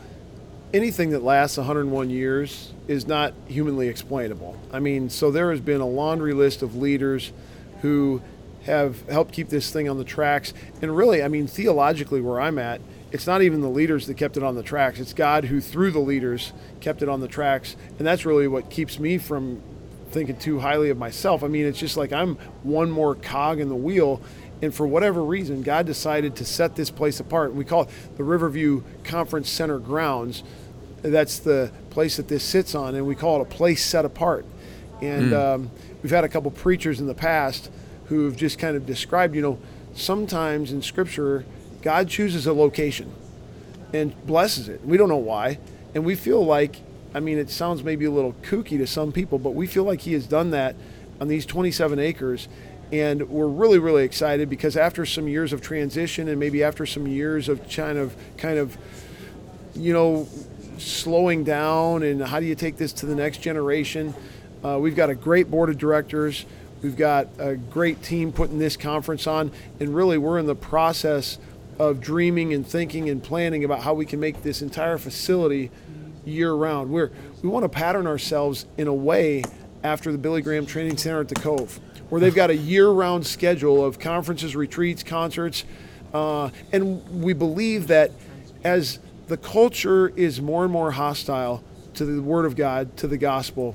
anything 0.74 1.10
that 1.10 1.22
lasts 1.22 1.56
101 1.56 2.10
years 2.10 2.72
is 2.88 3.06
not 3.06 3.34
humanly 3.46 3.88
explainable. 3.88 4.58
I 4.72 4.80
mean, 4.80 5.10
so 5.10 5.30
there 5.30 5.50
has 5.50 5.60
been 5.60 5.80
a 5.80 5.86
laundry 5.86 6.34
list 6.34 6.62
of 6.62 6.74
leaders 6.76 7.32
who 7.82 8.22
have 8.64 9.08
helped 9.08 9.32
keep 9.32 9.48
this 9.48 9.70
thing 9.72 9.88
on 9.88 9.98
the 9.98 10.04
tracks, 10.04 10.54
and 10.80 10.96
really, 10.96 11.22
I 11.22 11.28
mean, 11.28 11.46
theologically, 11.46 12.20
where 12.20 12.40
I'm 12.40 12.58
at 12.58 12.80
it's 13.12 13.26
not 13.26 13.42
even 13.42 13.60
the 13.60 13.68
leaders 13.68 14.06
that 14.06 14.16
kept 14.16 14.38
it 14.38 14.42
on 14.42 14.54
the 14.54 14.62
tracks. 14.62 14.98
It's 14.98 15.12
God 15.12 15.44
who, 15.44 15.60
through 15.60 15.90
the 15.90 16.00
leaders, 16.00 16.52
kept 16.80 17.02
it 17.02 17.08
on 17.10 17.20
the 17.20 17.28
tracks. 17.28 17.76
And 17.98 18.06
that's 18.06 18.24
really 18.24 18.48
what 18.48 18.70
keeps 18.70 18.98
me 18.98 19.18
from 19.18 19.62
thinking 20.10 20.36
too 20.36 20.60
highly 20.60 20.88
of 20.88 20.96
myself. 20.96 21.44
I 21.44 21.48
mean, 21.48 21.66
it's 21.66 21.78
just 21.78 21.96
like 21.96 22.12
I'm 22.12 22.36
one 22.62 22.90
more 22.90 23.14
cog 23.14 23.60
in 23.60 23.68
the 23.68 23.76
wheel. 23.76 24.22
And 24.62 24.74
for 24.74 24.86
whatever 24.86 25.22
reason, 25.22 25.62
God 25.62 25.84
decided 25.86 26.36
to 26.36 26.44
set 26.46 26.74
this 26.74 26.90
place 26.90 27.20
apart. 27.20 27.54
We 27.54 27.64
call 27.66 27.82
it 27.82 27.88
the 28.16 28.24
Riverview 28.24 28.82
Conference 29.04 29.50
Center 29.50 29.78
grounds. 29.78 30.42
That's 31.02 31.38
the 31.38 31.70
place 31.90 32.16
that 32.16 32.28
this 32.28 32.44
sits 32.44 32.74
on, 32.74 32.94
and 32.94 33.06
we 33.06 33.14
call 33.14 33.40
it 33.40 33.42
a 33.42 33.56
place 33.56 33.84
set 33.84 34.04
apart. 34.04 34.46
And 35.02 35.32
mm. 35.32 35.54
um, 35.54 35.70
we've 36.02 36.12
had 36.12 36.24
a 36.24 36.28
couple 36.28 36.50
preachers 36.52 37.00
in 37.00 37.08
the 37.08 37.14
past 37.14 37.70
who've 38.06 38.36
just 38.36 38.58
kind 38.58 38.76
of 38.76 38.86
described, 38.86 39.34
you 39.34 39.42
know, 39.42 39.58
sometimes 39.94 40.70
in 40.70 40.80
Scripture, 40.80 41.44
God 41.82 42.08
chooses 42.08 42.46
a 42.46 42.52
location 42.52 43.12
and 43.92 44.14
blesses 44.26 44.68
it. 44.68 44.84
We 44.84 44.96
don't 44.96 45.08
know 45.08 45.16
why. 45.16 45.58
And 45.94 46.04
we 46.04 46.14
feel 46.14 46.44
like, 46.44 46.76
I 47.14 47.20
mean, 47.20 47.38
it 47.38 47.50
sounds 47.50 47.82
maybe 47.82 48.04
a 48.06 48.10
little 48.10 48.32
kooky 48.42 48.78
to 48.78 48.86
some 48.86 49.12
people, 49.12 49.38
but 49.38 49.50
we 49.50 49.66
feel 49.66 49.84
like 49.84 50.00
He 50.00 50.14
has 50.14 50.26
done 50.26 50.50
that 50.50 50.74
on 51.20 51.28
these 51.28 51.44
27 51.44 51.98
acres. 51.98 52.48
And 52.90 53.28
we're 53.28 53.48
really, 53.48 53.78
really 53.78 54.04
excited 54.04 54.48
because 54.50 54.76
after 54.76 55.06
some 55.06 55.26
years 55.26 55.52
of 55.52 55.60
transition 55.60 56.28
and 56.28 56.38
maybe 56.38 56.62
after 56.62 56.84
some 56.86 57.06
years 57.06 57.48
of 57.48 57.68
kind 57.68 57.98
of, 57.98 58.14
kind 58.36 58.58
of, 58.58 58.76
you 59.74 59.92
know, 59.92 60.28
slowing 60.78 61.44
down 61.44 62.02
and 62.02 62.22
how 62.22 62.40
do 62.40 62.46
you 62.46 62.54
take 62.54 62.76
this 62.76 62.92
to 62.94 63.06
the 63.06 63.14
next 63.14 63.38
generation, 63.38 64.14
uh, 64.64 64.78
we've 64.80 64.96
got 64.96 65.10
a 65.10 65.14
great 65.14 65.50
board 65.50 65.70
of 65.70 65.78
directors. 65.78 66.44
We've 66.82 66.96
got 66.96 67.28
a 67.38 67.54
great 67.54 68.02
team 68.02 68.32
putting 68.32 68.58
this 68.58 68.76
conference 68.76 69.26
on, 69.26 69.52
and 69.78 69.94
really, 69.94 70.18
we're 70.18 70.38
in 70.38 70.46
the 70.46 70.56
process 70.56 71.38
of 71.78 72.00
dreaming 72.00 72.52
and 72.52 72.66
thinking 72.66 73.08
and 73.08 73.22
planning 73.22 73.64
about 73.64 73.82
how 73.82 73.94
we 73.94 74.06
can 74.06 74.20
make 74.20 74.42
this 74.42 74.62
entire 74.62 74.98
facility 74.98 75.70
year 76.24 76.52
round. 76.52 76.90
We're 76.90 77.10
we 77.42 77.48
want 77.48 77.64
to 77.64 77.68
pattern 77.68 78.06
ourselves 78.06 78.66
in 78.76 78.86
a 78.86 78.94
way 78.94 79.42
after 79.82 80.12
the 80.12 80.18
Billy 80.18 80.42
Graham 80.42 80.66
Training 80.66 80.96
Center 80.96 81.20
at 81.20 81.28
the 81.28 81.34
Cove, 81.34 81.80
where 82.08 82.20
they've 82.20 82.34
got 82.34 82.50
a 82.50 82.56
year-round 82.72 83.26
schedule 83.26 83.84
of 83.84 83.98
conferences, 83.98 84.54
retreats, 84.54 85.02
concerts, 85.02 85.64
uh, 86.14 86.50
and 86.72 87.22
we 87.22 87.32
believe 87.32 87.88
that 87.88 88.12
as 88.62 89.00
the 89.26 89.36
culture 89.36 90.08
is 90.10 90.40
more 90.40 90.62
and 90.64 90.72
more 90.72 90.92
hostile 90.92 91.64
to 91.94 92.04
the 92.04 92.22
Word 92.22 92.44
of 92.44 92.54
God, 92.54 92.96
to 92.98 93.08
the 93.08 93.18
gospel, 93.18 93.74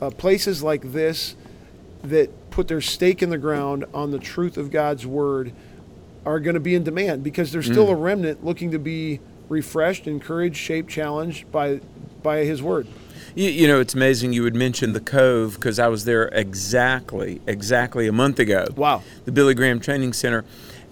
uh, 0.00 0.10
places 0.10 0.62
like 0.62 0.92
this 0.92 1.34
that 2.04 2.50
put 2.50 2.68
their 2.68 2.80
stake 2.80 3.22
in 3.22 3.30
the 3.30 3.38
ground 3.38 3.84
on 3.94 4.10
the 4.10 4.18
truth 4.18 4.56
of 4.56 4.70
God's 4.70 5.06
Word 5.06 5.52
are 6.24 6.40
going 6.40 6.54
to 6.54 6.60
be 6.60 6.74
in 6.74 6.84
demand 6.84 7.22
because 7.24 7.52
there's 7.52 7.66
still 7.66 7.86
mm. 7.86 7.92
a 7.92 7.96
remnant 7.96 8.44
looking 8.44 8.70
to 8.70 8.78
be 8.78 9.20
refreshed, 9.48 10.06
encouraged, 10.06 10.56
shaped, 10.56 10.90
challenged 10.90 11.50
by 11.52 11.80
by 12.22 12.38
His 12.44 12.62
Word. 12.62 12.86
You, 13.34 13.48
you 13.48 13.68
know, 13.68 13.80
it's 13.80 13.94
amazing 13.94 14.32
you 14.32 14.42
would 14.42 14.54
mention 14.54 14.92
the 14.92 15.00
Cove 15.00 15.54
because 15.54 15.78
I 15.78 15.88
was 15.88 16.04
there 16.04 16.28
exactly, 16.28 17.40
exactly 17.46 18.06
a 18.06 18.12
month 18.12 18.38
ago. 18.38 18.66
Wow. 18.76 19.02
The 19.24 19.32
Billy 19.32 19.54
Graham 19.54 19.80
Training 19.80 20.12
Center. 20.12 20.44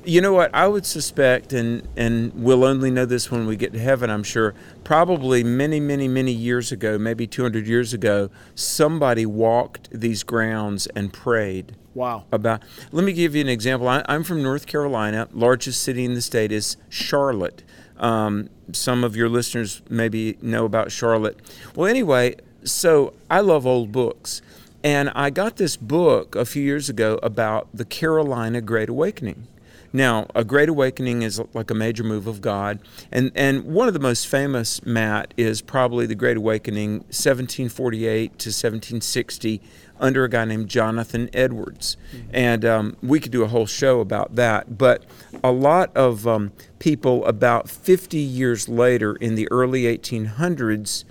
You 0.04 0.22
know 0.22 0.32
what? 0.32 0.50
I 0.54 0.66
would 0.66 0.86
suspect, 0.86 1.52
and 1.52 1.86
and 1.96 2.32
we'll 2.34 2.64
only 2.64 2.90
know 2.90 3.04
this 3.04 3.30
when 3.30 3.46
we 3.46 3.56
get 3.56 3.72
to 3.74 3.78
heaven. 3.78 4.08
I'm 4.08 4.22
sure. 4.22 4.54
Probably 4.82 5.44
many, 5.44 5.78
many, 5.78 6.08
many 6.08 6.32
years 6.32 6.72
ago, 6.72 6.98
maybe 6.98 7.26
200 7.26 7.66
years 7.66 7.92
ago, 7.92 8.30
somebody 8.54 9.26
walked 9.26 9.90
these 9.92 10.22
grounds 10.22 10.86
and 10.88 11.12
prayed 11.12 11.76
Wow. 11.94 12.24
about 12.30 12.62
let 12.92 13.04
me 13.04 13.12
give 13.12 13.34
you 13.34 13.40
an 13.40 13.48
example. 13.48 13.88
I, 13.88 14.04
i'm 14.08 14.24
from 14.24 14.42
north 14.42 14.66
carolina. 14.66 15.28
Largest 15.32 15.82
city 15.82 16.04
in 16.04 16.14
the 16.14 16.22
state 16.22 16.52
is 16.52 16.76
charlotte. 16.88 17.62
Um, 17.96 18.48
some 18.72 19.04
of 19.04 19.16
your 19.16 19.28
listeners 19.28 19.82
maybe 19.90 20.38
know 20.40 20.64
about 20.64 20.92
charlotte. 20.92 21.38
Well 21.74 21.88
anyway 21.88 22.36
so 22.62 23.14
i 23.30 23.40
love 23.40 23.66
old 23.66 23.92
books. 23.92 24.42
And 24.82 25.10
i 25.10 25.30
got 25.30 25.56
this 25.56 25.76
book 25.76 26.34
a 26.36 26.44
few 26.44 26.62
years 26.62 26.88
ago 26.88 27.18
about 27.22 27.68
the 27.74 27.84
carolina 27.84 28.60
great 28.60 28.88
awakening. 28.88 29.46
Now, 29.92 30.28
a 30.34 30.44
great 30.44 30.68
awakening 30.68 31.22
is 31.22 31.42
like 31.52 31.70
a 31.70 31.74
major 31.74 32.04
move 32.04 32.26
of 32.28 32.40
God, 32.40 32.78
and 33.10 33.32
and 33.34 33.64
one 33.64 33.88
of 33.88 33.94
the 33.94 34.00
most 34.00 34.28
famous, 34.28 34.84
Matt, 34.86 35.34
is 35.36 35.62
probably 35.62 36.06
the 36.06 36.14
Great 36.14 36.36
Awakening, 36.36 37.00
1748 37.08 38.30
to 38.38 38.48
1760, 38.50 39.60
under 40.00 40.24
a 40.24 40.28
guy 40.28 40.44
named 40.44 40.68
Jonathan 40.68 41.30
Edwards, 41.32 41.96
and 42.32 42.64
um, 42.64 42.96
we 43.02 43.20
could 43.20 43.32
do 43.32 43.42
a 43.42 43.48
whole 43.48 43.66
show 43.66 44.00
about 44.00 44.34
that. 44.36 44.76
But 44.78 45.04
a 45.44 45.52
lot 45.52 45.94
of 45.96 46.26
um, 46.26 46.52
people, 46.78 47.24
about 47.26 47.68
50 47.68 48.18
years 48.18 48.68
later, 48.68 49.14
in 49.16 49.34
the 49.34 49.46
early 49.50 49.82
1800s, 49.82 51.04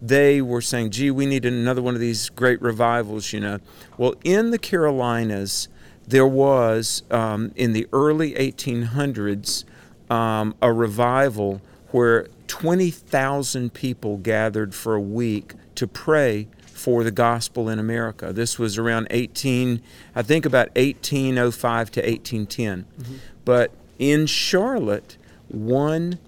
they 0.00 0.42
were 0.42 0.60
saying, 0.60 0.90
"Gee, 0.90 1.10
we 1.10 1.26
need 1.26 1.44
another 1.44 1.82
one 1.82 1.94
of 1.94 2.00
these 2.00 2.28
great 2.28 2.60
revivals," 2.60 3.32
you 3.32 3.40
know. 3.40 3.58
Well, 3.96 4.14
in 4.22 4.50
the 4.50 4.58
Carolinas 4.58 5.68
there 6.06 6.26
was 6.26 7.02
um, 7.10 7.52
in 7.56 7.72
the 7.72 7.88
early 7.92 8.32
1800s 8.34 9.64
um, 10.10 10.54
a 10.60 10.72
revival 10.72 11.60
where 11.90 12.28
20,000 12.46 13.72
people 13.72 14.18
gathered 14.18 14.74
for 14.74 14.94
a 14.94 15.00
week 15.00 15.54
to 15.74 15.86
pray 15.86 16.46
for 16.84 17.02
the 17.02 17.10
gospel 17.10 17.70
in 17.70 17.78
America. 17.78 18.30
This 18.30 18.58
was 18.58 18.76
around 18.76 19.06
18, 19.10 19.80
I 20.14 20.20
think 20.20 20.44
about 20.44 20.68
1805 20.76 21.90
to 21.92 22.00
1810. 22.00 22.84
Mm-hmm. 22.84 23.14
But 23.46 23.70
in 23.98 24.26
Charlotte, 24.26 25.16
one 25.48 26.18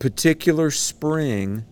particular 0.00 0.72
spring 0.72 1.64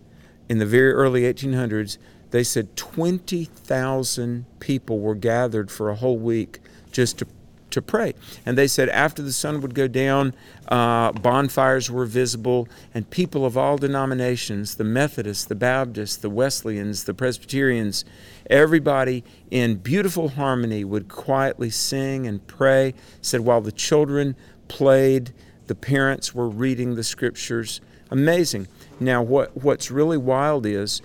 in 0.49 0.59
the 0.59 0.65
very 0.65 0.93
early 0.93 1.23
1800s, 1.23 1.99
they 2.31 2.45
said 2.45 2.77
20,000 2.77 4.47
people 4.61 5.01
were 5.01 5.17
gathered 5.17 5.69
for 5.73 5.91
a 5.91 5.97
whole 5.97 6.19
week 6.19 6.61
just 6.93 7.19
to, 7.19 7.27
to 7.75 7.83
pray. 7.83 8.15
And 8.45 8.59
they 8.59 8.67
said 8.67 8.89
after 8.89 9.23
the 9.23 9.33
sun 9.33 9.61
would 9.61 9.75
go 9.75 9.87
down, 9.87 10.35
uh, 10.69 11.13
bonfires 11.13 11.91
were 11.91 12.07
visible, 12.07 12.67
and 12.93 13.09
people 13.11 13.45
of 13.45 13.57
all 13.57 13.77
denominations 13.77 14.77
the 14.77 14.85
Methodists, 14.85 15.45
the 15.45 15.55
Baptists, 15.55 16.17
the 16.17 16.31
Wesleyans, 16.31 17.05
the 17.05 17.15
Presbyterians 17.15 18.05
everybody 18.51 19.25
in 19.51 19.77
beautiful 19.77 20.31
harmony 20.31 20.85
would 20.85 21.09
quietly 21.09 21.71
sing 21.71 22.27
and 22.27 22.47
pray. 22.47 22.95
Said 23.21 23.41
while 23.41 23.61
the 23.61 23.73
children 23.73 24.37
played, 24.69 25.33
the 25.67 25.75
parents 25.75 26.35
were 26.35 26.49
reading 26.49 26.95
the 26.95 27.05
scriptures. 27.05 27.81
Amazing. 28.11 28.69
Now, 29.01 29.23
what, 29.23 29.63
what's 29.63 29.91
really 29.91 30.19
wild 30.19 30.67
is 30.67 31.01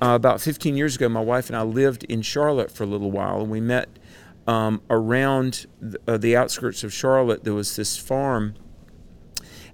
uh, 0.00 0.14
about 0.14 0.40
15 0.40 0.76
years 0.76 0.96
ago, 0.96 1.08
my 1.08 1.20
wife 1.20 1.48
and 1.48 1.56
I 1.56 1.62
lived 1.62 2.04
in 2.04 2.22
Charlotte 2.22 2.70
for 2.70 2.84
a 2.84 2.86
little 2.86 3.10
while, 3.10 3.40
and 3.40 3.50
we 3.50 3.60
met 3.60 3.88
um, 4.46 4.82
around 4.90 5.66
the, 5.80 5.98
uh, 6.06 6.16
the 6.18 6.36
outskirts 6.36 6.84
of 6.84 6.92
Charlotte. 6.92 7.44
There 7.44 7.54
was 7.54 7.76
this 7.76 7.96
farm, 7.96 8.54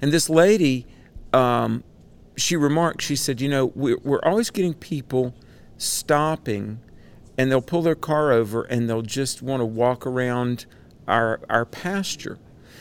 and 0.00 0.12
this 0.12 0.30
lady, 0.30 0.86
um, 1.32 1.84
she 2.36 2.56
remarked, 2.56 3.02
she 3.02 3.16
said, 3.16 3.40
You 3.40 3.48
know, 3.48 3.66
we're, 3.66 3.98
we're 4.02 4.22
always 4.22 4.50
getting 4.50 4.74
people 4.74 5.34
stopping, 5.76 6.80
and 7.36 7.50
they'll 7.50 7.60
pull 7.60 7.82
their 7.82 7.94
car 7.94 8.32
over 8.32 8.62
and 8.64 8.88
they'll 8.88 9.02
just 9.02 9.42
want 9.42 9.60
to 9.60 9.64
walk 9.64 10.06
around 10.06 10.66
our, 11.06 11.40
our 11.48 11.64
pasture. 11.64 12.38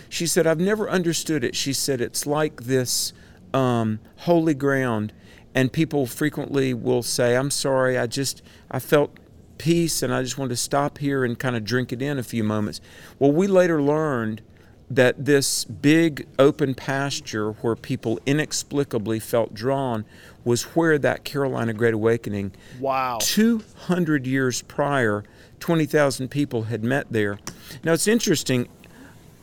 She 0.09 0.27
said, 0.27 0.47
I've 0.47 0.59
never 0.59 0.89
understood 0.89 1.43
it. 1.43 1.55
She 1.55 1.73
said, 1.73 2.01
It's 2.01 2.25
like 2.25 2.63
this 2.63 3.13
um, 3.53 3.99
holy 4.17 4.53
ground. 4.53 5.13
And 5.55 5.73
people 5.73 6.05
frequently 6.05 6.73
will 6.73 7.01
say, 7.01 7.35
I'm 7.35 7.51
sorry, 7.51 7.97
I 7.97 8.05
just, 8.05 8.43
I 8.69 8.79
felt 8.79 9.17
peace 9.59 10.01
and 10.01 10.11
I 10.11 10.23
just 10.23 10.39
wanted 10.39 10.49
to 10.49 10.55
stop 10.57 10.97
here 10.97 11.23
and 11.23 11.37
kind 11.37 11.55
of 11.55 11.63
drink 11.63 11.93
it 11.93 12.01
in 12.01 12.17
a 12.17 12.23
few 12.23 12.43
moments. 12.43 12.81
Well, 13.19 13.31
we 13.31 13.45
later 13.45 13.79
learned 13.79 14.41
that 14.89 15.25
this 15.25 15.65
big 15.65 16.25
open 16.39 16.73
pasture 16.73 17.51
where 17.51 17.75
people 17.75 18.19
inexplicably 18.25 19.19
felt 19.19 19.53
drawn 19.53 20.03
was 20.43 20.63
where 20.63 20.97
that 20.97 21.23
Carolina 21.23 21.73
Great 21.73 21.93
Awakening, 21.93 22.53
Wow. 22.79 23.19
200 23.21 24.25
years 24.25 24.63
prior, 24.63 25.23
20,000 25.59 26.29
people 26.29 26.63
had 26.63 26.83
met 26.83 27.05
there. 27.11 27.37
Now 27.83 27.93
it's 27.93 28.07
interesting, 28.07 28.67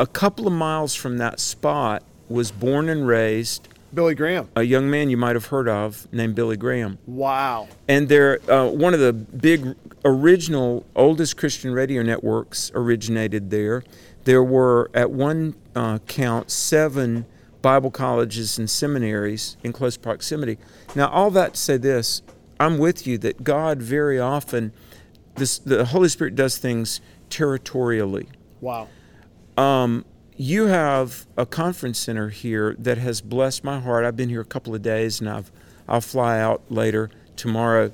a 0.01 0.07
couple 0.07 0.49
of 0.49 0.53
miles 0.53 0.97
from 0.97 1.19
that 1.19 1.39
spot 1.39 2.03
was 2.29 2.51
born 2.51 2.89
and 2.89 3.07
raised 3.07 3.69
Billy 3.97 4.15
Graham. 4.15 4.49
a 4.55 4.63
young 4.63 4.89
man 4.89 5.11
you 5.11 5.17
might 5.17 5.35
have 5.35 5.47
heard 5.47 5.69
of 5.69 6.07
named 6.13 6.37
Billy 6.37 6.57
Graham. 6.57 6.99
Wow. 7.07 7.67
And 7.89 8.09
they're 8.09 8.39
uh, 8.49 8.69
one 8.69 8.95
of 8.95 9.01
the 9.01 9.13
big 9.13 9.75
original 10.05 10.87
oldest 10.95 11.37
Christian 11.37 11.73
radio 11.73 12.03
networks 12.03 12.71
originated 12.75 13.51
there. 13.51 13.83
There 14.25 14.45
were 14.45 14.91
at 14.95 15.11
one 15.11 15.57
uh, 15.75 15.99
count 16.07 16.51
seven 16.51 17.27
Bible 17.63 17.91
colleges 17.91 18.59
and 18.59 18.71
seminaries 18.71 19.57
in 19.65 19.73
close 19.73 19.97
proximity. 19.97 20.59
Now, 20.95 21.09
all 21.09 21.31
that 21.33 21.55
to 21.55 21.61
say 21.61 21.77
this, 21.77 22.23
I'm 22.61 22.79
with 22.79 23.07
you 23.07 23.19
that 23.19 23.43
God 23.43 23.83
very 23.83 24.21
often, 24.21 24.73
this 25.35 25.59
the 25.59 25.87
Holy 25.87 26.09
Spirit 26.09 26.37
does 26.37 26.59
things 26.59 27.01
territorially. 27.29 28.29
Wow. 28.61 28.89
Um, 29.57 30.05
you 30.37 30.67
have 30.67 31.27
a 31.37 31.47
conference 31.47 31.99
center 31.99 32.29
here 32.29 32.75
that 32.79 32.99
has 32.99 33.21
blessed 33.21 33.65
my 33.65 33.81
heart. 33.81 34.05
I've 34.05 34.17
been 34.17 34.29
here 34.29 34.41
a 34.41 34.45
couple 34.45 34.75
of 34.75 34.83
days, 34.83 35.21
and 35.21 35.29
I've 35.29 35.51
I'll 35.89 36.01
fly 36.01 36.39
out 36.41 36.63
later 36.69 37.11
tomorrow. 37.37 37.93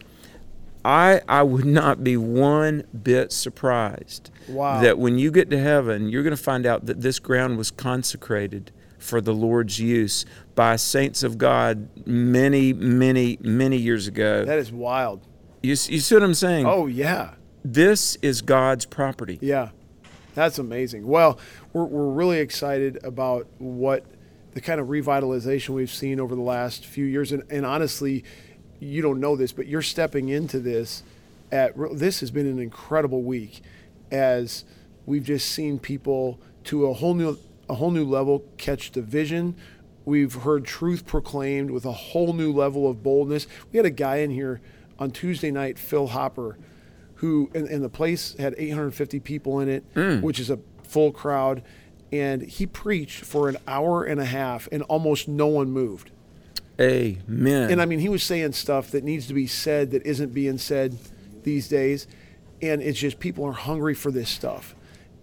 I 0.85 1.21
I 1.29 1.43
would 1.45 1.65
not 1.65 2.03
be 2.03 2.17
one 2.17 2.85
bit 3.03 3.31
surprised 3.33 4.31
Wow. 4.49 4.81
that 4.81 4.99
when 4.99 5.19
you 5.19 5.31
get 5.31 5.51
to 5.51 5.59
heaven, 5.59 6.09
you're 6.09 6.25
going 6.25 6.37
to 6.37 6.43
find 6.43 6.67
out 6.67 6.87
that 6.87 7.01
this 7.03 7.19
ground 7.21 7.57
was 7.59 7.71
consecrated 7.71 8.73
for 8.99 9.21
the 9.21 9.33
Lord's 9.35 9.79
use 9.79 10.25
by 10.55 10.77
saints 10.77 11.23
of 11.23 11.39
God 11.39 11.89
many, 12.07 12.73
many, 12.73 13.39
many 13.41 13.77
years 13.77 14.07
ago. 14.07 14.45
That 14.45 14.59
is 14.59 14.73
wild. 14.73 15.21
You, 15.63 15.71
you 15.71 15.77
see 15.77 16.15
what 16.15 16.23
I'm 16.25 16.35
saying? 16.35 16.67
Oh 16.67 16.87
yeah. 16.87 17.35
This 17.65 18.17
is 18.23 18.43
God's 18.43 18.85
property. 18.85 19.39
Yeah. 19.41 19.69
That's 20.35 20.59
amazing. 20.59 21.07
Well, 21.07 21.39
we're, 21.73 21.85
we're 21.85 22.11
really 22.11 22.39
excited 22.39 22.99
about 23.05 23.47
what 23.59 24.05
the 24.53 24.61
kind 24.61 24.81
of 24.81 24.89
revitalization 24.89 25.71
we've 25.71 25.91
seen 25.91 26.21
over 26.21 26.35
the 26.35 26.43
last 26.43 26.87
few 26.87 27.05
years. 27.05 27.33
And, 27.33 27.43
and 27.51 27.65
honestly, 27.65 28.25
you 28.81 29.03
don't 29.03 29.21
know 29.21 29.37
this, 29.37 29.53
but 29.53 29.67
you're 29.67 29.83
stepping 29.83 30.29
into 30.29 30.59
this 30.59 31.03
at 31.51 31.75
this 31.93 32.21
has 32.21 32.31
been 32.31 32.47
an 32.47 32.59
incredible 32.59 33.23
week 33.23 33.61
as 34.11 34.65
we've 35.05 35.25
just 35.25 35.51
seen 35.51 35.79
people 35.79 36.41
to 36.65 36.87
a 36.87 36.95
whole 36.95 37.15
new 37.15 37.39
a 37.69 37.75
whole 37.75 37.91
new 37.91 38.05
level 38.05 38.45
catch 38.57 38.93
the 38.93 39.03
vision. 39.03 39.55
We've 40.05 40.35
heard 40.35 40.65
truth 40.65 41.07
proclaimed 41.07 41.71
with 41.71 41.85
a 41.85 41.93
whole 41.93 42.33
new 42.33 42.53
level 42.53 42.89
of 42.91 43.03
boldness. 43.03 43.47
We 43.71 43.77
had 43.77 43.87
a 43.87 43.91
guy 43.91 44.17
in 44.17 44.31
here 44.31 44.61
on 44.99 45.11
Tuesday 45.11 45.51
night, 45.51 45.79
Phil 45.79 46.09
Hopper, 46.09 46.59
who 47.23 47.49
and, 47.55 47.69
and 47.69 47.85
the 47.85 47.89
place 47.89 48.35
had 48.37 48.53
850 48.59 49.21
people 49.21 49.61
in 49.61 49.69
it, 49.69 49.95
mm. 49.95 50.21
which 50.21 50.41
is 50.41 50.51
a 50.51 50.59
full 50.83 51.13
crowd, 51.13 51.63
and 52.11 52.43
he 52.43 52.67
preached 52.67 53.25
for 53.25 53.49
an 53.49 53.57
hour 53.69 54.03
and 54.03 54.21
a 54.21 54.25
half, 54.25 54.69
and 54.73 54.83
almost 54.83 55.29
no 55.29 55.47
one 55.47 55.71
moved. 55.71 56.11
Amen. 56.81 57.71
And 57.71 57.81
I 57.81 57.85
mean, 57.85 58.01
he 58.01 58.09
was 58.09 58.25
saying 58.25 58.53
stuff 58.53 58.91
that 58.91 59.05
needs 59.05 59.29
to 59.29 59.35
be 59.35 59.47
said 59.47 59.93
that 59.93 60.05
isn't 60.05 60.35
being 60.35 60.59
said 60.59 60.99
these 61.45 61.69
days, 61.69 62.09
and 62.61 62.83
it's 62.83 62.99
just 62.99 63.21
people 63.21 63.45
are 63.45 63.53
hungry 63.53 63.95
for 63.95 64.11
this 64.11 64.29
stuff. 64.29 64.75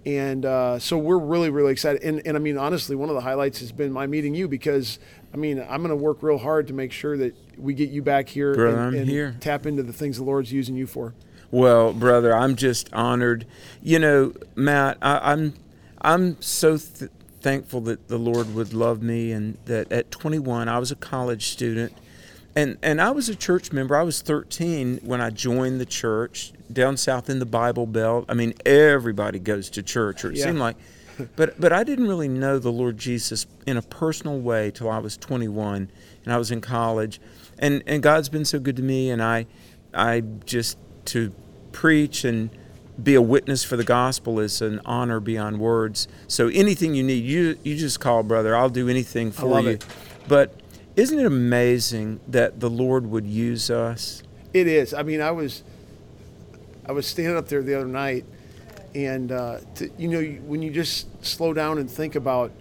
And 0.06 0.46
uh, 0.46 0.80
so 0.80 0.98
we're 0.98 1.20
really, 1.20 1.50
really 1.50 1.74
excited. 1.74 2.02
And, 2.02 2.26
and 2.26 2.38
I 2.38 2.40
mean, 2.40 2.58
honestly, 2.58 2.96
one 2.96 3.10
of 3.10 3.16
the 3.16 3.22
highlights 3.22 3.60
has 3.60 3.74
been 3.74 3.92
my 3.92 4.08
meeting 4.08 4.34
you 4.34 4.48
because, 4.48 5.00
I 5.34 5.38
mean, 5.38 5.60
I'm 5.60 5.82
going 5.84 5.90
to 5.90 5.98
work 5.98 6.24
real 6.24 6.38
hard 6.38 6.68
to 6.68 6.74
make 6.74 6.94
sure 6.94 7.18
that 7.18 7.36
we 7.58 7.74
get 7.74 7.90
you 7.90 8.02
back 8.02 8.30
here 8.30 8.56
Brother, 8.56 8.88
and, 8.88 8.96
and 8.96 9.10
here. 9.10 9.36
tap 9.42 9.66
into 9.66 9.84
the 9.84 9.92
things 9.92 10.16
the 10.16 10.24
Lord's 10.24 10.54
using 10.54 10.78
you 10.78 10.88
for. 10.88 11.14
Well, 11.52 11.94
brother, 11.94 12.36
I'm 12.36 12.56
just 12.56 12.94
honored. 12.94 13.46
You 13.82 14.00
know, 14.00 14.34
Matt, 14.56 14.98
I, 15.02 15.34
am 15.34 15.54
I'm, 16.02 16.24
I'm 16.26 16.42
so 16.42 16.78
th- 16.78 17.12
thankful 17.42 17.82
that 17.82 18.08
the 18.08 18.18
Lord 18.18 18.54
would 18.54 18.74
love 18.74 19.02
me, 19.02 19.32
and 19.32 19.58
that 19.66 19.92
at 19.92 20.12
21 20.12 20.70
I 20.70 20.78
was 20.78 20.92
a 20.92 20.96
college 20.96 21.48
student, 21.48 21.94
and 22.56 22.78
and 22.84 23.02
I 23.02 23.12
was 23.12 23.30
a 23.30 23.36
church 23.36 23.72
member. 23.72 23.96
I 23.96 24.04
was 24.04 24.22
13 24.22 25.00
when 25.04 25.22
I 25.22 25.30
joined 25.32 25.82
the 25.82 25.86
church 25.86 26.54
down 26.72 26.98
south 26.98 27.30
in 27.30 27.40
the 27.40 27.46
Bible 27.46 27.88
Belt. 27.88 28.26
I 28.30 28.36
mean, 28.36 28.54
everybody 28.66 29.40
goes 29.40 29.70
to 29.72 29.84
church, 29.84 30.24
or 30.24 30.32
it 30.32 30.38
yeah. 30.38 30.46
seemed 30.46 30.60
like. 30.60 30.76
But 31.36 31.60
but 31.60 31.74
I 31.74 31.84
didn't 31.84 32.08
really 32.08 32.30
know 32.30 32.60
the 32.60 32.72
Lord 32.72 32.98
Jesus 32.98 33.46
in 33.66 33.76
a 33.76 33.82
personal 33.82 34.40
way 34.40 34.72
till 34.72 34.90
I 34.90 35.00
was 35.00 35.18
21, 35.18 35.90
and 36.24 36.34
I 36.34 36.38
was 36.38 36.52
in 36.52 36.62
college, 36.62 37.20
and 37.58 37.84
and 37.88 38.02
God's 38.04 38.30
been 38.30 38.46
so 38.46 38.60
good 38.60 38.78
to 38.78 38.84
me, 38.84 39.10
and 39.10 39.22
I 39.22 39.46
I 39.94 40.22
just 40.46 40.78
to 41.06 41.34
preach 41.72 42.24
and 42.24 42.50
be 43.02 43.16
a 43.16 43.22
witness 43.22 43.64
for 43.64 43.78
the 43.78 43.84
gospel 43.84 44.40
is 44.40 44.62
an 44.62 44.82
honor 44.86 45.20
beyond 45.20 45.60
words. 45.60 46.08
So 46.28 46.48
anything 46.50 46.96
you 46.96 47.04
need, 47.04 47.24
you 47.24 47.58
you 47.64 47.76
just 47.78 48.00
call, 48.00 48.24
brother. 48.24 48.56
I'll 48.56 48.70
do 48.70 48.90
anything 48.90 49.32
for 49.32 49.60
you. 49.62 49.70
It. 49.70 49.86
But 50.28 50.60
isn't 50.96 51.18
it 51.18 51.26
amazing 51.26 52.20
that 52.28 52.60
the 52.60 52.70
Lord 52.70 53.08
would 53.08 53.26
use 53.26 53.70
us? 53.70 54.22
It 54.54 54.68
is. 54.68 54.94
I 54.94 55.04
mean, 55.04 55.22
I 55.22 55.32
was 55.32 55.64
I 56.86 56.92
was 56.92 57.08
standing 57.08 57.38
up 57.38 57.48
there 57.48 57.62
the 57.62 57.76
other 57.76 57.88
night, 57.88 58.26
and 58.96 59.32
uh, 59.32 59.60
to, 59.76 59.90
you 59.98 60.08
know, 60.08 60.22
when 60.46 60.62
you 60.62 60.72
just 60.72 61.08
slow 61.24 61.54
down 61.54 61.78
and 61.78 61.90
think 61.90 62.16
about 62.16 62.52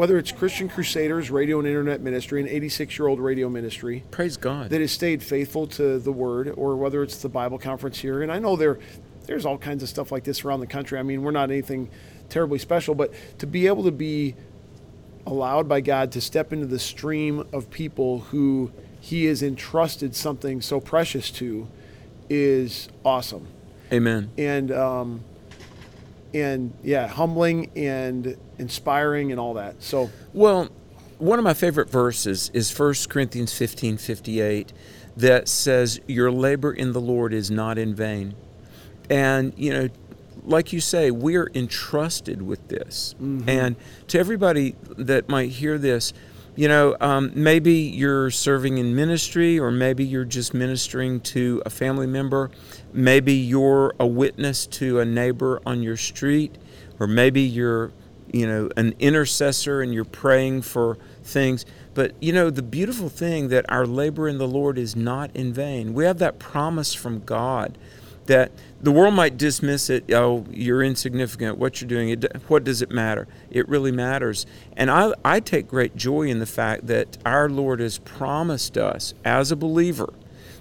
whether 0.00 0.16
it's 0.16 0.32
Christian 0.32 0.66
Crusaders 0.66 1.30
Radio 1.30 1.58
and 1.58 1.68
Internet 1.68 2.00
Ministry, 2.00 2.40
an 2.40 2.48
86 2.48 2.98
year 2.98 3.06
old 3.06 3.20
radio 3.20 3.50
ministry, 3.50 4.02
praise 4.10 4.38
God, 4.38 4.70
that 4.70 4.80
has 4.80 4.90
stayed 4.92 5.22
faithful 5.22 5.66
to 5.66 5.98
the 5.98 6.10
Word, 6.10 6.54
or 6.56 6.74
whether 6.76 7.02
it's 7.02 7.18
the 7.18 7.28
Bible 7.28 7.58
conference 7.58 7.98
here, 7.98 8.22
and 8.22 8.32
I 8.32 8.38
know 8.38 8.56
there 8.56 8.78
there's 9.26 9.44
all 9.44 9.58
kinds 9.58 9.82
of 9.82 9.90
stuff 9.90 10.10
like 10.10 10.24
this 10.24 10.42
around 10.42 10.60
the 10.60 10.66
country. 10.66 10.98
I 10.98 11.02
mean, 11.02 11.20
we're 11.20 11.32
not 11.32 11.50
anything 11.50 11.90
terribly 12.30 12.58
special, 12.58 12.94
but 12.94 13.12
to 13.40 13.46
be 13.46 13.66
able 13.66 13.84
to 13.84 13.92
be 13.92 14.36
allowed 15.26 15.68
by 15.68 15.82
God 15.82 16.12
to 16.12 16.22
step 16.22 16.50
into 16.50 16.64
the 16.64 16.78
stream 16.78 17.46
of 17.52 17.68
people 17.70 18.20
who 18.20 18.72
He 19.02 19.26
has 19.26 19.42
entrusted 19.42 20.16
something 20.16 20.62
so 20.62 20.80
precious 20.80 21.30
to 21.32 21.68
is 22.30 22.88
awesome. 23.04 23.48
Amen. 23.92 24.30
And 24.38 24.72
um, 24.72 25.24
and 26.32 26.72
yeah, 26.82 27.06
humbling 27.06 27.70
and 27.76 28.38
inspiring 28.60 29.32
and 29.32 29.40
all 29.40 29.54
that. 29.54 29.82
So 29.82 30.10
well, 30.32 30.68
one 31.18 31.38
of 31.38 31.44
my 31.44 31.54
favorite 31.54 31.90
verses 31.90 32.50
is 32.54 32.76
1 32.76 32.94
Corinthians 33.08 33.52
15, 33.52 33.98
58 33.98 34.72
that 35.16 35.48
says, 35.48 36.00
Your 36.06 36.30
labor 36.32 36.72
in 36.72 36.92
the 36.92 37.00
Lord 37.00 37.32
is 37.32 37.50
not 37.50 37.78
in 37.78 37.94
vain. 37.94 38.34
And, 39.08 39.52
you 39.56 39.72
know, 39.72 39.88
like 40.44 40.72
you 40.72 40.80
say, 40.80 41.10
we're 41.10 41.50
entrusted 41.54 42.42
with 42.42 42.68
this. 42.68 43.14
Mm-hmm. 43.20 43.48
And 43.48 43.76
to 44.08 44.18
everybody 44.18 44.76
that 44.96 45.28
might 45.28 45.50
hear 45.50 45.76
this, 45.76 46.12
you 46.56 46.68
know, 46.68 46.96
um, 47.00 47.32
maybe 47.34 47.72
you're 47.74 48.30
serving 48.30 48.78
in 48.78 48.94
ministry, 48.94 49.58
or 49.58 49.70
maybe 49.70 50.04
you're 50.04 50.24
just 50.24 50.52
ministering 50.54 51.20
to 51.20 51.62
a 51.64 51.70
family 51.70 52.06
member. 52.06 52.50
Maybe 52.92 53.34
you're 53.34 53.94
a 54.00 54.06
witness 54.06 54.66
to 54.68 55.00
a 55.00 55.04
neighbor 55.04 55.60
on 55.64 55.82
your 55.82 55.96
street, 55.96 56.56
or 56.98 57.06
maybe 57.06 57.40
you're, 57.42 57.92
you 58.32 58.46
know, 58.46 58.70
an 58.76 58.94
intercessor 58.98 59.80
and 59.82 59.92
you're 59.92 60.04
praying 60.04 60.62
for 60.62 60.98
things. 61.22 61.64
But, 61.94 62.14
you 62.20 62.32
know, 62.32 62.50
the 62.50 62.62
beautiful 62.62 63.08
thing 63.08 63.48
that 63.48 63.70
our 63.70 63.86
labor 63.86 64.28
in 64.28 64.38
the 64.38 64.48
Lord 64.48 64.78
is 64.78 64.94
not 64.94 65.34
in 65.34 65.52
vain. 65.52 65.94
We 65.94 66.04
have 66.04 66.18
that 66.18 66.38
promise 66.38 66.94
from 66.94 67.20
God 67.24 67.76
that 68.26 68.52
the 68.80 68.92
world 68.92 69.14
might 69.14 69.36
dismiss 69.36 69.90
it. 69.90 70.12
Oh, 70.12 70.46
you're 70.50 70.82
insignificant. 70.82 71.58
What 71.58 71.80
you're 71.80 71.88
doing, 71.88 72.10
it, 72.10 72.24
what 72.46 72.62
does 72.62 72.80
it 72.80 72.90
matter? 72.90 73.26
It 73.50 73.68
really 73.68 73.90
matters. 73.90 74.46
And 74.76 74.90
I, 74.90 75.12
I 75.24 75.40
take 75.40 75.66
great 75.66 75.96
joy 75.96 76.28
in 76.28 76.38
the 76.38 76.46
fact 76.46 76.86
that 76.86 77.18
our 77.26 77.48
Lord 77.48 77.80
has 77.80 77.98
promised 77.98 78.78
us 78.78 79.14
as 79.24 79.50
a 79.50 79.56
believer 79.56 80.12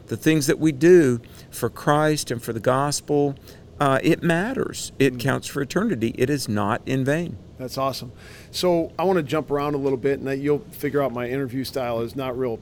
the 0.09 0.17
things 0.17 0.47
that 0.47 0.59
we 0.59 0.71
do 0.71 1.21
for 1.49 1.69
Christ 1.69 2.31
and 2.31 2.41
for 2.41 2.51
the 2.51 2.59
gospel. 2.59 3.35
Uh, 3.79 3.99
it 4.03 4.21
matters. 4.21 4.91
It 4.99 5.13
mm. 5.13 5.19
counts 5.19 5.47
for 5.47 5.61
eternity. 5.61 6.13
It 6.17 6.29
is 6.29 6.49
not 6.49 6.81
in 6.85 7.05
vain. 7.05 7.37
That's 7.59 7.77
awesome. 7.77 8.13
So 8.51 8.91
I 8.97 9.03
want 9.03 9.17
to 9.17 9.23
jump 9.23 9.51
around 9.51 9.75
a 9.75 9.77
little 9.77 9.97
bit, 9.97 10.19
and 10.19 10.41
you'll 10.41 10.59
figure 10.71 11.03
out 11.03 11.11
my 11.11 11.27
interview 11.27 11.65
style 11.65 11.99
is 11.99 12.15
not 12.15 12.37
real 12.37 12.59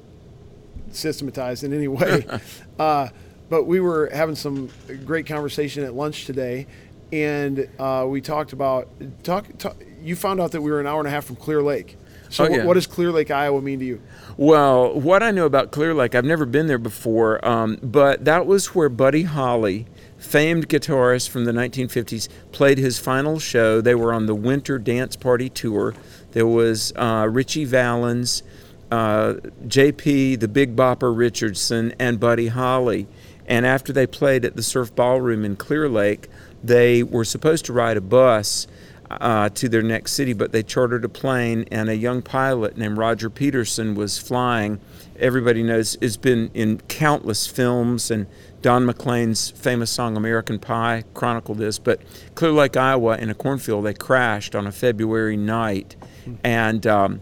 systematized 0.92 1.64
in 1.64 1.72
any 1.72 1.88
way. 1.88 2.26
uh, 2.80 3.10
but 3.48 3.66
we 3.66 3.80
were 3.80 4.10
having 4.12 4.36
some 4.36 4.70
great 5.06 5.28
conversation 5.28 5.84
at 5.84 5.94
lunch 5.94 6.26
today, 6.26 6.66
and 7.14 7.70
uh, 7.80 8.06
we 8.10 8.22
talked 8.22 8.54
about 8.54 8.90
talk, 9.24 9.46
talk, 9.60 9.78
You 10.02 10.16
found 10.16 10.42
out 10.42 10.52
that 10.52 10.62
we 10.62 10.72
were 10.72 10.80
an 10.80 10.88
hour 10.88 11.00
and 11.00 11.08
a 11.08 11.12
half 11.12 11.26
from 11.26 11.36
Clear 11.38 11.62
Lake. 11.62 11.96
So, 12.30 12.44
oh, 12.44 12.48
yeah. 12.48 12.58
what, 12.58 12.66
what, 12.68 12.74
does 12.74 12.88
Clear 12.88 13.12
Lake, 13.12 13.32
Iowa, 13.32 13.62
mean 13.62 13.80
to 13.80 13.86
you? 13.86 14.02
Well, 14.36 15.00
what 15.00 15.24
I 15.24 15.32
know 15.32 15.46
about 15.46 15.72
Clear 15.72 15.94
Lake, 15.94 16.16
I've 16.16 16.26
never 16.26 16.46
been 16.46 16.68
there 16.68 16.78
before, 16.78 17.46
um, 17.48 17.78
but 17.82 18.26
that 18.26 18.48
was 18.48 18.76
where 18.76 18.90
Buddy 18.90 19.24
Holly, 19.24 19.86
famed 20.18 20.70
guitarist 20.70 21.30
from 21.30 21.46
the 21.46 21.52
1950s, 21.52 22.28
played 22.52 22.78
his 22.78 23.00
final 23.00 23.40
show. 23.40 23.82
They 23.82 23.96
were 23.96 24.14
on 24.14 24.26
the 24.26 24.36
Winter 24.36 24.80
Dance 24.80 25.16
Party 25.16 25.50
tour. 25.50 25.94
There 26.32 26.48
was 26.48 26.94
uh, 26.96 27.28
Ritchie 27.30 27.66
Valens, 27.66 28.44
uh, 28.92 29.36
JP, 29.66 30.40
the 30.40 30.48
Big 30.48 30.76
Bopper 30.76 31.16
Richardson, 31.16 31.94
and 32.00 32.20
Buddy 32.20 32.48
Holly. 32.48 33.08
And 33.48 33.66
after 33.66 33.94
they 33.94 34.08
played 34.08 34.44
at 34.44 34.56
the 34.56 34.64
Surf 34.64 34.94
Ballroom 34.94 35.46
in 35.46 35.56
Clear 35.56 35.88
Lake, 35.88 36.28
they 36.64 37.04
were 37.04 37.24
supposed 37.24 37.66
to 37.66 37.74
ride 37.74 37.98
a 37.98 38.02
bus 38.02 38.68
uh, 39.10 39.50
to 39.50 39.70
their 39.70 39.82
next 39.82 40.14
city, 40.14 40.34
but 40.34 40.52
they 40.52 40.64
chartered 40.64 41.06
a 41.06 41.10
plane, 41.10 41.66
and 41.72 41.90
a 41.90 41.96
young 41.96 42.22
pilot 42.22 42.78
named 42.78 42.98
Roger 42.98 43.30
Peterson 43.30 43.96
was 43.96 44.18
flying. 44.18 44.80
Everybody 45.18 45.64
knows 45.64 45.98
it's 46.02 46.18
been 46.18 46.52
in 46.54 46.82
countless 46.88 47.48
films, 47.48 48.12
and 48.12 48.28
Don 48.68 48.86
McLean's 48.86 49.52
famous 49.52 49.90
song 49.90 50.18
"American 50.18 50.60
Pie" 50.60 51.06
chronicled 51.14 51.58
this. 51.58 51.80
But 51.80 52.02
Clear 52.36 52.52
Lake, 52.52 52.76
Iowa, 52.76 53.16
in 53.18 53.30
a 53.30 53.34
cornfield, 53.34 53.86
they 53.86 53.94
crashed 53.94 54.56
on 54.56 54.68
a 54.68 54.74
February 54.74 55.38
night, 55.38 55.96
and 56.44 56.86
um, 56.86 57.22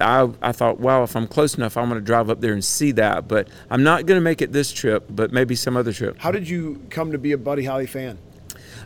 I, 0.00 0.30
I 0.40 0.52
thought, 0.52 0.80
wow, 0.80 1.02
if 1.02 1.14
I'm 1.14 1.26
close 1.26 1.58
enough, 1.58 1.76
I'm 1.76 1.90
going 1.90 2.00
to 2.00 2.06
drive 2.06 2.30
up 2.30 2.40
there 2.40 2.54
and 2.54 2.64
see 2.64 2.92
that. 2.92 3.28
But 3.28 3.48
I'm 3.68 3.82
not 3.82 4.06
going 4.06 4.16
to 4.18 4.24
make 4.24 4.40
it 4.40 4.52
this 4.52 4.72
trip, 4.72 5.04
but 5.10 5.30
maybe 5.30 5.54
some 5.54 5.76
other 5.76 5.92
trip. 5.92 6.16
How 6.20 6.30
did 6.30 6.48
you 6.48 6.80
come 6.88 7.12
to 7.12 7.18
be 7.18 7.32
a 7.32 7.38
Buddy 7.38 7.66
Holly 7.66 7.86
fan? 7.86 8.16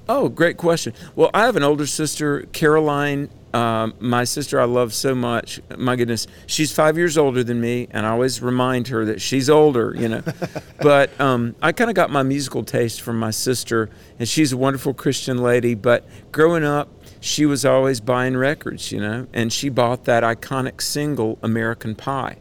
Oh, 0.08 0.28
great 0.28 0.56
question. 0.56 0.94
Well, 1.14 1.30
I 1.32 1.44
have 1.44 1.54
an 1.54 1.62
older 1.62 1.86
sister, 1.86 2.48
Caroline. 2.52 3.30
Um, 3.52 3.94
my 4.00 4.24
sister, 4.24 4.60
I 4.60 4.64
love 4.64 4.94
so 4.94 5.14
much. 5.14 5.60
My 5.76 5.96
goodness, 5.96 6.26
she's 6.46 6.72
five 6.72 6.96
years 6.96 7.18
older 7.18 7.44
than 7.44 7.60
me, 7.60 7.86
and 7.90 8.06
I 8.06 8.10
always 8.10 8.40
remind 8.40 8.88
her 8.88 9.04
that 9.04 9.20
she's 9.20 9.50
older, 9.50 9.94
you 9.96 10.08
know. 10.08 10.22
but 10.80 11.18
um, 11.20 11.54
I 11.60 11.72
kind 11.72 11.90
of 11.90 11.96
got 11.96 12.10
my 12.10 12.22
musical 12.22 12.64
taste 12.64 13.02
from 13.02 13.18
my 13.18 13.30
sister, 13.30 13.90
and 14.18 14.26
she's 14.26 14.52
a 14.52 14.56
wonderful 14.56 14.94
Christian 14.94 15.38
lady. 15.38 15.74
But 15.74 16.06
growing 16.32 16.64
up, 16.64 16.88
she 17.20 17.44
was 17.44 17.64
always 17.64 18.00
buying 18.00 18.36
records, 18.36 18.90
you 18.90 19.00
know, 19.00 19.26
and 19.32 19.52
she 19.52 19.68
bought 19.68 20.04
that 20.04 20.22
iconic 20.22 20.80
single 20.80 21.38
"American 21.42 21.94
Pie," 21.94 22.38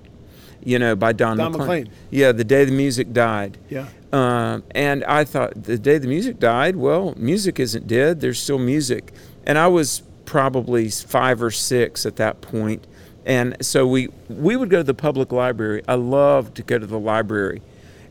you 0.64 0.80
know, 0.80 0.96
by 0.96 1.12
Don, 1.12 1.38
Don 1.38 1.52
McLean. 1.52 1.90
Yeah, 2.10 2.32
the 2.32 2.46
day 2.46 2.64
the 2.64 2.72
music 2.72 3.12
died. 3.12 3.58
Yeah. 3.70 3.88
Um, 4.14 4.64
and 4.72 5.04
I 5.06 5.24
thought 5.24 5.64
the 5.64 5.78
day 5.78 5.98
the 5.98 6.08
music 6.08 6.40
died, 6.40 6.76
well, 6.76 7.14
music 7.18 7.60
isn't 7.60 7.88
dead. 7.88 8.20
There's 8.20 8.42
still 8.42 8.60
music. 8.60 9.14
And 9.46 9.58
I 9.58 9.68
was 9.68 10.04
probably 10.26 10.90
five 10.90 11.42
or 11.42 11.52
six 11.52 12.06
at 12.06 12.16
that 12.18 12.42
point. 12.42 12.86
And 13.26 13.64
so 13.64 13.86
we, 13.86 14.10
we 14.30 14.56
would 14.56 14.70
go 14.70 14.78
to 14.78 14.84
the 14.84 14.94
public 14.94 15.32
library. 15.32 15.84
I 15.88 15.96
loved 15.96 16.56
to 16.56 16.64
go 16.64 16.80
to 16.80 16.88
the 16.88 17.00
library. 17.00 17.62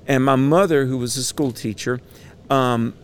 And 0.06 0.24
my 0.24 0.36
mother, 0.36 0.86
who 0.86 0.98
was 0.98 1.16
a 1.16 1.24
school 1.24 1.52
teacher, 1.52 2.00
um, 2.48 2.94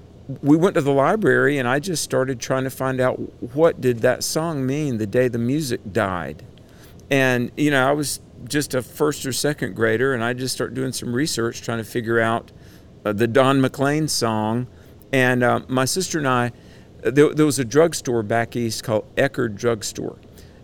we 0.42 0.56
went 0.56 0.74
to 0.74 0.80
the 0.80 0.92
library 0.92 1.58
and 1.58 1.68
I 1.68 1.78
just 1.78 2.02
started 2.02 2.40
trying 2.40 2.64
to 2.64 2.70
find 2.70 3.00
out 3.00 3.14
what 3.54 3.80
did 3.80 4.00
that 4.00 4.24
song 4.24 4.66
mean 4.66 4.98
the 4.98 5.06
day 5.06 5.28
the 5.28 5.38
music 5.38 5.80
died. 5.92 6.44
And, 7.10 7.52
you 7.56 7.70
know, 7.70 7.88
I 7.88 7.92
was 7.92 8.20
just 8.48 8.74
a 8.74 8.82
first 8.82 9.24
or 9.24 9.32
second 9.32 9.74
grader 9.74 10.14
and 10.14 10.24
I 10.24 10.32
just 10.32 10.54
started 10.54 10.74
doing 10.74 10.92
some 10.92 11.14
research 11.14 11.62
trying 11.62 11.78
to 11.78 11.84
figure 11.84 12.20
out 12.20 12.50
uh, 13.04 13.12
the 13.12 13.28
Don 13.28 13.60
McLean 13.60 14.08
song. 14.08 14.66
And 15.12 15.44
uh, 15.44 15.60
my 15.68 15.84
sister 15.84 16.18
and 16.18 16.26
I, 16.26 16.50
there, 17.02 17.32
there 17.32 17.46
was 17.46 17.58
a 17.58 17.64
drugstore 17.64 18.22
back 18.22 18.56
east 18.56 18.84
called 18.84 19.04
Eckerd 19.16 19.56
Drugstore. 19.56 20.18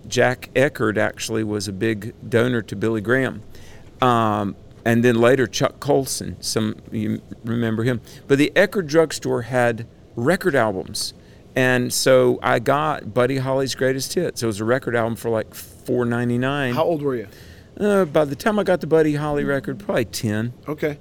Jack 0.06 0.50
Eckerd 0.54 0.98
actually 0.98 1.44
was 1.44 1.68
a 1.68 1.72
big 1.72 2.14
donor 2.28 2.62
to 2.62 2.76
Billy 2.76 3.00
Graham. 3.00 3.42
Um, 4.00 4.56
and 4.84 5.04
then 5.04 5.20
later 5.20 5.46
Chuck 5.46 5.78
Colson, 5.78 6.36
some 6.40 6.76
you 6.90 7.22
remember 7.44 7.84
him. 7.84 8.00
But 8.26 8.38
the 8.38 8.52
Eckerd 8.56 8.88
Drugstore 8.88 9.42
had 9.42 9.86
record 10.16 10.54
albums. 10.54 11.14
And 11.54 11.92
so 11.92 12.38
I 12.42 12.58
got 12.58 13.14
Buddy 13.14 13.36
Holly's 13.38 13.74
Greatest 13.74 14.14
Hits. 14.14 14.42
It 14.42 14.46
was 14.46 14.60
a 14.60 14.64
record 14.64 14.96
album 14.96 15.16
for 15.16 15.28
like 15.28 15.54
four 15.54 16.04
ninety 16.04 16.38
nine. 16.38 16.74
How 16.74 16.84
old 16.84 17.02
were 17.02 17.14
you? 17.14 17.28
Uh, 17.78 18.04
by 18.06 18.24
the 18.24 18.34
time 18.34 18.58
I 18.58 18.64
got 18.64 18.80
the 18.80 18.86
Buddy 18.86 19.14
Holly 19.14 19.44
record, 19.44 19.78
probably 19.78 20.06
ten. 20.06 20.52
Okay. 20.66 20.98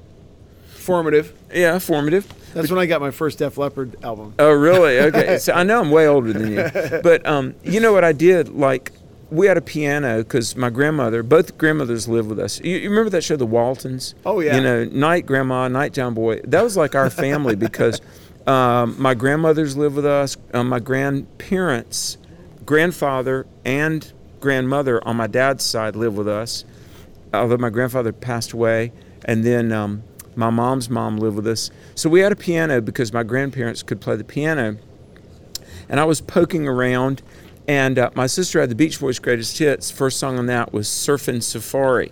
Formative. 0.92 1.34
Yeah, 1.54 1.80
formative. 1.80 2.28
That's 2.54 2.70
when 2.70 2.78
I 2.78 2.86
got 2.86 3.00
my 3.00 3.12
first 3.12 3.40
Def 3.40 3.58
Leppard 3.58 3.96
album. 4.04 4.34
Oh, 4.38 4.52
really? 4.52 5.00
Okay. 5.00 5.38
so 5.40 5.54
I 5.54 5.64
know 5.64 5.80
I'm 5.80 5.90
way 5.90 6.06
older 6.06 6.34
than 6.34 6.52
you, 6.52 6.70
but 7.02 7.26
um, 7.26 7.56
you 7.64 7.80
know 7.80 7.94
what 7.94 8.04
I 8.04 8.12
did? 8.12 8.50
Like, 8.50 8.92
we 9.30 9.48
had 9.48 9.56
a 9.56 9.62
piano 9.62 10.18
because 10.18 10.58
my 10.58 10.70
grandmother, 10.70 11.24
both 11.24 11.58
grandmothers 11.58 12.10
lived 12.10 12.28
with 12.28 12.40
us. 12.40 12.60
You, 12.60 12.76
you, 12.76 12.90
remember 12.90 13.10
that 13.12 13.24
show, 13.24 13.38
The 13.38 13.46
Waltons? 13.46 14.16
Oh 14.26 14.42
yeah. 14.42 14.58
You 14.58 14.62
know, 14.62 14.84
night 14.84 15.26
grandma, 15.26 15.70
night 15.70 15.94
John 15.94 16.14
boy. 16.14 16.42
That 16.44 16.62
was 16.62 16.76
like 16.76 16.94
our 16.94 17.10
family 17.10 17.56
because 17.56 18.02
um, 18.46 19.02
my 19.02 19.14
grandmothers 19.14 19.78
lived 19.78 19.96
with 19.96 20.06
us. 20.06 20.36
Um, 20.54 20.68
my 20.68 20.80
grandparents, 20.80 22.18
grandfather, 22.66 23.48
and 23.64 24.12
grandmother 24.42 25.02
on 25.08 25.16
my 25.16 25.28
dad's 25.28 25.64
side 25.64 25.96
lived 25.96 26.18
with 26.18 26.28
us. 26.28 26.66
Although 27.34 27.58
my 27.58 27.70
grandfather 27.70 28.12
passed 28.12 28.52
away, 28.52 28.92
and 29.24 29.46
then 29.46 29.72
um, 29.72 30.04
my 30.42 30.50
mom's 30.50 30.90
mom 30.90 31.18
lived 31.18 31.36
with 31.38 31.48
us. 31.48 31.72
So 31.96 32.10
we 32.10 32.20
had 32.20 32.32
a 32.32 32.36
piano 32.36 32.82
because 32.82 33.14
my 33.14 33.24
grandparents 33.24 33.84
could 33.84 34.02
play 34.02 34.16
the 34.16 34.24
piano. 34.24 34.78
And 35.88 36.00
I 36.00 36.04
was 36.06 36.20
poking 36.20 36.68
around, 36.68 37.22
and 37.68 38.00
uh, 38.00 38.10
my 38.16 38.26
sister 38.26 38.60
had 38.60 38.70
the 38.70 38.76
Beach 38.76 39.00
Boys' 39.00 39.20
greatest 39.20 39.58
hits. 39.58 39.92
First 39.92 40.20
song 40.20 40.40
on 40.40 40.48
that 40.48 40.74
was 40.74 40.88
Surfin' 40.88 41.44
Safari. 41.44 42.12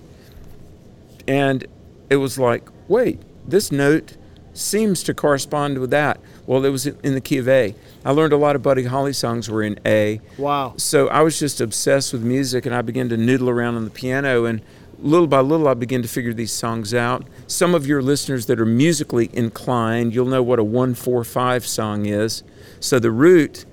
And 1.27 1.65
it 2.09 2.17
was 2.17 2.37
like, 2.37 2.69
wait, 2.87 3.21
this 3.47 3.71
note 3.71 4.15
seems 4.53 5.01
to 5.03 5.13
correspond 5.13 5.79
with 5.79 5.89
that. 5.89 6.19
Well, 6.45 6.65
it 6.65 6.69
was 6.69 6.85
in 6.85 7.13
the 7.13 7.21
key 7.21 7.37
of 7.37 7.47
A. 7.47 7.73
I 8.03 8.11
learned 8.11 8.33
a 8.33 8.37
lot 8.37 8.55
of 8.55 8.61
Buddy 8.61 8.83
Holly 8.83 9.13
songs 9.13 9.49
were 9.49 9.63
in 9.63 9.79
A. 9.85 10.19
Wow. 10.37 10.73
So 10.77 11.07
I 11.07 11.21
was 11.21 11.39
just 11.39 11.61
obsessed 11.61 12.13
with 12.13 12.23
music, 12.23 12.65
and 12.65 12.75
I 12.75 12.81
began 12.81 13.09
to 13.09 13.17
noodle 13.17 13.49
around 13.49 13.75
on 13.75 13.85
the 13.85 13.91
piano. 13.91 14.45
And 14.45 14.61
little 15.01 15.27
by 15.27 15.39
little, 15.39 15.67
I 15.67 15.73
begin 15.73 16.01
to 16.01 16.07
figure 16.07 16.33
these 16.33 16.51
songs 16.51 16.93
out. 16.93 17.25
Some 17.47 17.73
of 17.73 17.87
your 17.87 18.01
listeners 18.01 18.45
that 18.47 18.59
are 18.59 18.65
musically 18.65 19.29
inclined, 19.33 20.13
you'll 20.13 20.25
know 20.25 20.43
what 20.43 20.59
a 20.59 20.63
145 20.63 21.65
song 21.65 22.05
is. 22.05 22.43
So 22.79 22.99
the 22.99 23.11
root, 23.11 23.65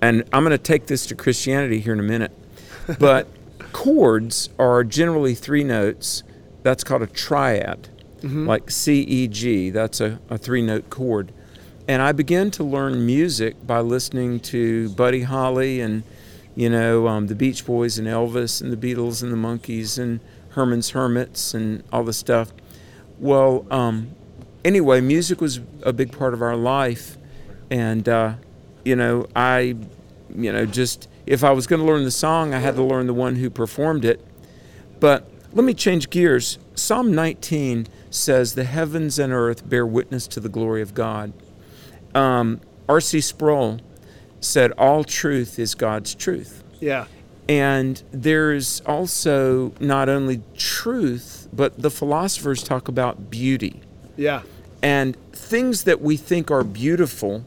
and 0.00 0.24
I'm 0.32 0.44
going 0.44 0.50
to 0.50 0.58
take 0.58 0.86
this 0.86 1.06
to 1.06 1.14
Christianity 1.14 1.80
here 1.80 1.92
in 1.92 2.00
a 2.00 2.04
minute, 2.04 2.32
but 2.98 3.28
chords 3.72 4.48
are 4.58 4.84
generally 4.84 5.34
three 5.34 5.64
notes. 5.64 6.22
That's 6.62 6.84
called 6.84 7.02
a 7.02 7.06
triad, 7.06 7.88
mm-hmm. 8.20 8.46
like 8.46 8.70
C, 8.70 9.00
E, 9.02 9.28
G. 9.28 9.70
That's 9.70 10.00
a, 10.00 10.18
a 10.30 10.38
three 10.38 10.62
note 10.62 10.90
chord. 10.90 11.32
And 11.88 12.02
I 12.02 12.10
began 12.12 12.50
to 12.52 12.64
learn 12.64 13.06
music 13.06 13.64
by 13.64 13.80
listening 13.80 14.40
to 14.40 14.88
Buddy 14.90 15.22
Holly 15.22 15.80
and, 15.80 16.02
you 16.56 16.68
know, 16.68 17.06
um, 17.06 17.28
the 17.28 17.36
Beach 17.36 17.64
Boys 17.64 17.96
and 17.96 18.08
Elvis 18.08 18.60
and 18.60 18.72
the 18.72 18.76
Beatles 18.76 19.22
and 19.22 19.32
the 19.32 19.36
Monkees 19.36 19.96
and 19.96 20.18
Herman's 20.56 20.90
Hermits 20.90 21.52
and 21.52 21.84
all 21.92 22.02
the 22.02 22.14
stuff. 22.14 22.50
Well, 23.18 23.66
um, 23.70 24.12
anyway, 24.64 25.02
music 25.02 25.40
was 25.40 25.60
a 25.82 25.92
big 25.92 26.12
part 26.12 26.32
of 26.32 26.40
our 26.40 26.56
life, 26.56 27.18
and 27.70 28.08
uh, 28.08 28.34
you 28.82 28.96
know, 28.96 29.26
I, 29.36 29.76
you 30.34 30.52
know, 30.52 30.64
just 30.64 31.08
if 31.26 31.44
I 31.44 31.52
was 31.52 31.66
going 31.66 31.80
to 31.80 31.86
learn 31.86 32.04
the 32.04 32.10
song, 32.10 32.54
I 32.54 32.58
had 32.58 32.74
to 32.76 32.82
learn 32.82 33.06
the 33.06 33.14
one 33.14 33.36
who 33.36 33.50
performed 33.50 34.06
it. 34.06 34.24
But 34.98 35.30
let 35.52 35.64
me 35.64 35.74
change 35.74 36.08
gears. 36.08 36.58
Psalm 36.74 37.14
19 37.14 37.86
says, 38.10 38.54
"The 38.54 38.64
heavens 38.64 39.18
and 39.18 39.34
earth 39.34 39.68
bear 39.68 39.86
witness 39.86 40.26
to 40.28 40.40
the 40.40 40.48
glory 40.48 40.80
of 40.80 40.94
God." 40.94 41.34
Um, 42.14 42.62
R.C. 42.88 43.20
Sproul 43.20 43.80
said, 44.40 44.72
"All 44.72 45.04
truth 45.04 45.58
is 45.58 45.74
God's 45.74 46.14
truth." 46.14 46.64
Yeah. 46.80 47.06
And 47.48 48.02
there's 48.10 48.80
also 48.80 49.72
not 49.78 50.08
only 50.08 50.42
truth, 50.56 51.48
but 51.52 51.80
the 51.80 51.90
philosophers 51.90 52.62
talk 52.62 52.88
about 52.88 53.30
beauty. 53.30 53.80
Yeah. 54.16 54.42
And 54.82 55.16
things 55.32 55.84
that 55.84 56.00
we 56.00 56.16
think 56.16 56.50
are 56.50 56.64
beautiful 56.64 57.44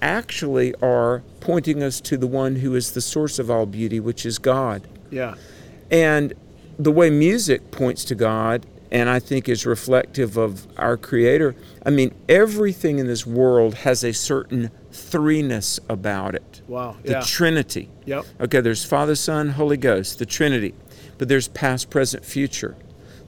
actually 0.00 0.74
are 0.76 1.22
pointing 1.40 1.82
us 1.82 2.00
to 2.02 2.16
the 2.16 2.26
one 2.26 2.56
who 2.56 2.74
is 2.74 2.92
the 2.92 3.00
source 3.00 3.38
of 3.38 3.50
all 3.50 3.66
beauty, 3.66 3.98
which 3.98 4.24
is 4.24 4.38
God. 4.38 4.86
Yeah. 5.10 5.34
And 5.90 6.34
the 6.78 6.92
way 6.92 7.10
music 7.10 7.70
points 7.70 8.04
to 8.06 8.14
God 8.14 8.66
and 8.90 9.08
I 9.08 9.18
think 9.18 9.48
is 9.48 9.66
reflective 9.66 10.36
of 10.36 10.66
our 10.76 10.96
Creator. 10.96 11.56
I 11.84 11.90
mean, 11.90 12.14
everything 12.28 12.98
in 12.98 13.06
this 13.06 13.26
world 13.26 13.74
has 13.74 14.04
a 14.04 14.12
certain 14.12 14.70
threeness 14.92 15.78
about 15.88 16.34
it. 16.34 16.62
Wow. 16.66 16.96
The 17.02 17.12
yeah. 17.12 17.20
Trinity. 17.20 17.90
Yep. 18.06 18.24
Okay, 18.40 18.60
there's 18.60 18.84
Father, 18.84 19.14
Son, 19.14 19.50
Holy 19.50 19.76
Ghost, 19.76 20.18
the 20.18 20.26
Trinity. 20.26 20.74
But 21.18 21.28
there's 21.28 21.48
past, 21.48 21.90
present, 21.90 22.24
future. 22.24 22.76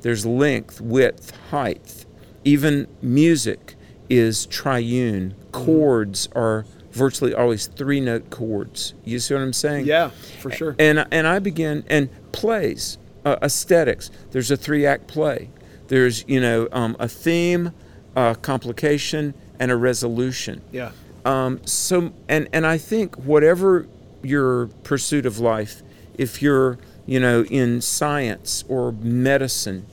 There's 0.00 0.24
length, 0.24 0.80
width, 0.80 1.32
height. 1.50 2.06
Even 2.44 2.86
music 3.02 3.74
is 4.08 4.46
triune. 4.46 5.30
Mm-hmm. 5.32 5.64
Chords 5.64 6.28
are 6.34 6.64
virtually 6.92 7.34
always 7.34 7.66
three 7.66 8.00
note 8.00 8.30
chords. 8.30 8.94
You 9.04 9.18
see 9.18 9.34
what 9.34 9.42
I'm 9.42 9.52
saying? 9.52 9.86
Yeah, 9.86 10.10
for 10.40 10.50
sure. 10.50 10.76
And 10.78 11.06
and 11.10 11.26
I 11.26 11.38
begin 11.38 11.84
and 11.88 12.10
plays, 12.32 12.98
uh, 13.28 13.38
aesthetics. 13.42 14.10
There's 14.30 14.50
a 14.50 14.56
three 14.56 14.86
act 14.86 15.06
play. 15.06 15.50
There's 15.88 16.24
you 16.26 16.40
know 16.40 16.68
um, 16.72 16.96
a 16.98 17.08
theme, 17.08 17.72
a 18.16 18.36
complication, 18.40 19.34
and 19.58 19.70
a 19.70 19.76
resolution. 19.76 20.62
Yeah. 20.72 20.92
Um, 21.24 21.60
so 21.66 22.12
and 22.28 22.48
and 22.52 22.66
I 22.66 22.78
think 22.78 23.16
whatever 23.16 23.86
your 24.22 24.68
pursuit 24.82 25.26
of 25.26 25.38
life, 25.38 25.82
if 26.16 26.40
you're 26.42 26.78
you 27.06 27.20
know 27.20 27.44
in 27.44 27.80
science 27.80 28.64
or 28.68 28.92
medicine 28.92 29.86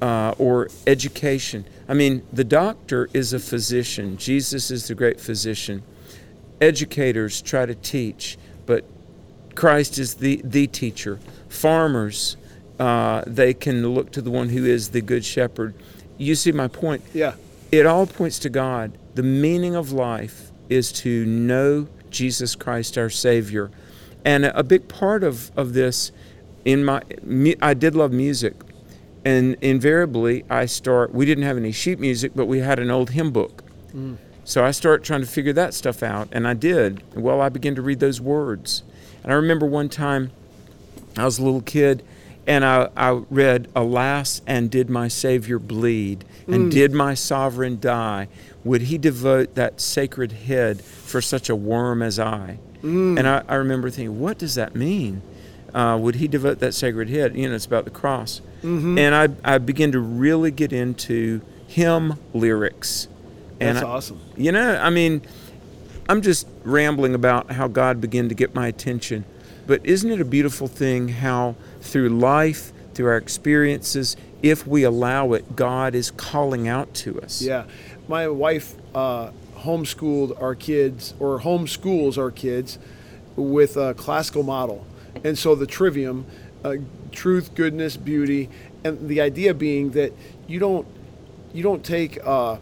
uh, 0.00 0.34
or 0.38 0.68
education, 0.86 1.64
I 1.88 1.94
mean 1.94 2.22
the 2.32 2.44
doctor 2.44 3.08
is 3.12 3.32
a 3.32 3.38
physician. 3.38 4.16
Jesus 4.16 4.70
is 4.70 4.88
the 4.88 4.94
great 4.94 5.20
physician. 5.20 5.82
Educators 6.60 7.42
try 7.42 7.66
to 7.66 7.74
teach, 7.74 8.38
but 8.66 8.84
Christ 9.54 9.98
is 9.98 10.14
the 10.14 10.40
the 10.44 10.66
teacher. 10.66 11.18
Farmers, 11.48 12.36
uh, 12.78 13.22
they 13.26 13.54
can 13.54 13.94
look 13.94 14.10
to 14.12 14.22
the 14.22 14.30
one 14.30 14.48
who 14.48 14.64
is 14.64 14.90
the 14.90 15.00
good 15.00 15.24
shepherd. 15.24 15.74
You 16.18 16.34
see 16.34 16.52
my 16.52 16.68
point? 16.68 17.02
Yeah. 17.12 17.34
It 17.70 17.86
all 17.86 18.06
points 18.06 18.38
to 18.40 18.50
God. 18.50 18.92
The 19.14 19.22
meaning 19.22 19.74
of 19.74 19.92
life 19.92 20.50
is 20.68 20.92
to 20.92 21.24
know 21.26 21.88
Jesus 22.10 22.54
Christ 22.54 22.96
our 22.96 23.10
Savior. 23.10 23.70
And 24.24 24.44
a 24.44 24.62
big 24.62 24.88
part 24.88 25.24
of, 25.24 25.50
of 25.56 25.72
this, 25.72 26.12
in 26.64 26.84
my, 26.84 27.02
I 27.60 27.74
did 27.74 27.94
love 27.94 28.12
music. 28.12 28.54
And 29.24 29.56
invariably, 29.60 30.44
I 30.50 30.66
start, 30.66 31.14
we 31.14 31.24
didn't 31.24 31.44
have 31.44 31.56
any 31.56 31.72
sheet 31.72 31.98
music, 31.98 32.32
but 32.34 32.46
we 32.46 32.58
had 32.58 32.78
an 32.78 32.90
old 32.90 33.10
hymn 33.10 33.30
book. 33.30 33.62
Mm. 33.94 34.16
So 34.44 34.64
I 34.64 34.72
start 34.72 35.04
trying 35.04 35.20
to 35.20 35.26
figure 35.26 35.52
that 35.52 35.72
stuff 35.72 36.02
out, 36.02 36.28
and 36.32 36.48
I 36.48 36.54
did. 36.54 37.02
Well, 37.14 37.40
I 37.40 37.48
began 37.48 37.76
to 37.76 37.82
read 37.82 38.00
those 38.00 38.20
words. 38.20 38.82
And 39.22 39.32
I 39.32 39.36
remember 39.36 39.66
one 39.66 39.88
time, 39.88 40.32
I 41.16 41.24
was 41.24 41.38
a 41.38 41.44
little 41.44 41.60
kid, 41.60 42.02
and 42.46 42.64
I, 42.64 42.88
I 42.96 43.10
read, 43.30 43.68
Alas, 43.74 44.42
and 44.46 44.70
did 44.70 44.90
my 44.90 45.08
Savior 45.08 45.58
bleed, 45.58 46.24
and 46.46 46.68
mm. 46.68 46.70
did 46.70 46.92
my 46.92 47.14
sovereign 47.14 47.78
die? 47.78 48.28
Would 48.64 48.82
he 48.82 48.98
devote 48.98 49.54
that 49.54 49.80
sacred 49.80 50.32
head 50.32 50.82
for 50.82 51.20
such 51.20 51.48
a 51.48 51.56
worm 51.56 52.02
as 52.02 52.18
I? 52.18 52.58
Mm. 52.82 53.18
And 53.18 53.28
I, 53.28 53.42
I, 53.48 53.54
remember 53.56 53.90
thinking, 53.90 54.18
what 54.18 54.38
does 54.38 54.56
that 54.56 54.74
mean? 54.74 55.22
Uh, 55.72 55.96
would 56.00 56.16
he 56.16 56.26
devote 56.26 56.58
that 56.58 56.74
sacred 56.74 57.08
head? 57.08 57.36
You 57.36 57.48
know, 57.48 57.54
it's 57.54 57.66
about 57.66 57.84
the 57.84 57.90
cross. 57.90 58.40
Mm-hmm. 58.62 58.98
And 58.98 59.14
I, 59.14 59.54
I 59.54 59.58
began 59.58 59.92
to 59.92 60.00
really 60.00 60.50
get 60.50 60.72
into 60.72 61.40
hymn 61.66 62.18
lyrics. 62.34 63.08
That's 63.58 63.82
I- 63.82 63.86
awesome. 63.86 64.20
You 64.36 64.52
know, 64.52 64.76
I 64.76 64.90
mean, 64.90 65.22
I'm 66.08 66.22
just 66.22 66.46
rambling 66.64 67.14
about 67.14 67.52
how 67.52 67.68
God 67.68 68.00
began 68.00 68.28
to 68.28 68.34
get 68.34 68.54
my 68.54 68.66
attention. 68.66 69.24
But 69.66 69.86
isn't 69.86 70.10
it 70.10 70.20
a 70.20 70.24
beautiful 70.24 70.66
thing 70.66 71.08
how 71.08 71.54
through 71.82 72.08
life, 72.08 72.72
through 72.94 73.08
our 73.08 73.16
experiences, 73.16 74.16
if 74.42 74.66
we 74.66 74.82
allow 74.82 75.32
it, 75.32 75.54
God 75.54 75.94
is 75.94 76.10
calling 76.10 76.68
out 76.68 76.94
to 76.94 77.20
us? 77.20 77.42
Yeah, 77.42 77.64
my 78.08 78.28
wife 78.28 78.74
uh, 78.94 79.30
homeschooled 79.58 80.40
our 80.40 80.54
kids, 80.54 81.14
or 81.20 81.40
homeschools 81.40 82.16
our 82.16 82.30
kids, 82.30 82.78
with 83.36 83.76
a 83.76 83.94
classical 83.94 84.42
model, 84.42 84.86
and 85.24 85.38
so 85.38 85.54
the 85.54 85.66
trivium, 85.66 86.26
uh, 86.64 86.76
truth, 87.10 87.54
goodness, 87.54 87.96
beauty, 87.96 88.48
and 88.84 89.08
the 89.08 89.20
idea 89.20 89.54
being 89.54 89.90
that 89.92 90.12
you 90.46 90.58
don't 90.58 90.86
you 91.52 91.62
don't 91.62 91.84
take 91.84 92.18
uh, 92.24 92.56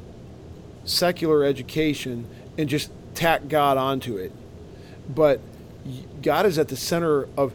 secular 0.85 1.45
education 1.45 2.27
and 2.59 2.69
just 2.69 2.91
tack 3.15 3.49
God 3.49 3.77
onto 3.77 4.17
it, 4.17 4.33
but 5.09 5.41
God 6.23 6.47
is 6.47 6.59
at 6.59 6.69
the 6.69 6.77
center 6.77 7.29
of. 7.37 7.53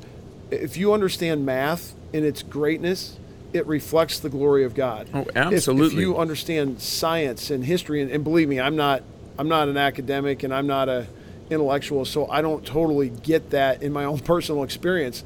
If 0.51 0.77
you 0.77 0.93
understand 0.93 1.45
math 1.45 1.93
in 2.13 2.23
its 2.23 2.43
greatness, 2.43 3.17
it 3.53 3.65
reflects 3.67 4.19
the 4.19 4.29
glory 4.29 4.63
of 4.63 4.75
God. 4.75 5.07
Oh, 5.13 5.25
If- 5.53 5.63
If, 5.71 5.77
you 6.01 6.17
understand 6.17 6.81
science 6.81 7.49
and 7.49 7.63
history, 7.65 8.01
and, 8.01 8.11
and 8.11 8.23
believe 8.23 8.47
me, 8.49 8.59
I'm 8.59 8.75
not 8.75 9.03
I'm 9.37 9.49
not 9.49 9.67
an 9.67 9.75
academic 9.77 10.43
and 10.43 10.53
I'm 10.53 10.67
not 10.67 10.87
a 10.87 11.07
intellectual, 11.49 12.05
so 12.05 12.27
I 12.29 12.41
don't 12.41 12.65
totally 12.65 13.09
get 13.09 13.49
that 13.51 13.83
in 13.83 13.91
my 13.93 14.05
own 14.05 14.19
personal 14.33 14.63
experience. 14.63 15.23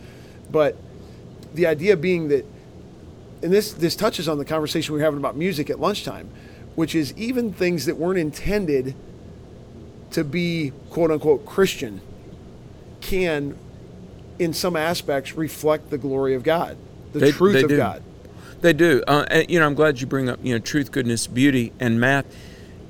But 0.51 0.75
the 1.53 1.67
idea 1.67 1.95
being 1.97 2.27
that, 2.29 2.45
and 3.43 3.51
this 3.53 3.71
this 3.73 3.95
touches 3.95 4.27
on 4.27 4.38
the 4.38 4.45
conversation 4.45 4.93
we 4.93 4.99
were 4.99 5.05
having 5.05 5.19
about 5.19 5.36
music 5.36 5.69
at 5.69 5.79
lunchtime, 5.79 6.29
which 6.75 6.95
is 6.95 7.13
even 7.17 7.53
things 7.53 7.86
that 7.86 7.97
weren't 7.97 8.19
intended 8.19 8.95
to 10.12 10.23
be 10.23 10.71
quote 10.89 11.12
unquote 11.12 11.45
Christian 11.45 12.01
can, 13.01 13.58
in 14.39 14.54
some 14.54 14.75
aspects, 14.75 15.36
reflect 15.36 15.89
the 15.89 15.97
glory 15.97 16.34
of 16.34 16.43
God, 16.43 16.78
the 17.13 17.19
They- 17.19 17.32
truth 17.32 17.54
they 17.54 17.63
of 17.63 17.69
do. 17.69 17.78
God. 17.78 18.02
They 18.62 18.73
do. 18.73 19.04
Uh, 19.08 19.25
and, 19.30 19.49
you 19.49 19.60
know, 19.60 19.65
I'm 19.65 19.73
glad 19.73 20.02
you 20.02 20.08
bring 20.08 20.28
up, 20.28 20.39
you 20.43 20.54
know, 20.54 20.60
truth, 20.60 20.91
goodness, 20.91 21.28
beauty, 21.28 21.71
and 21.80 21.99
math. 21.99 22.25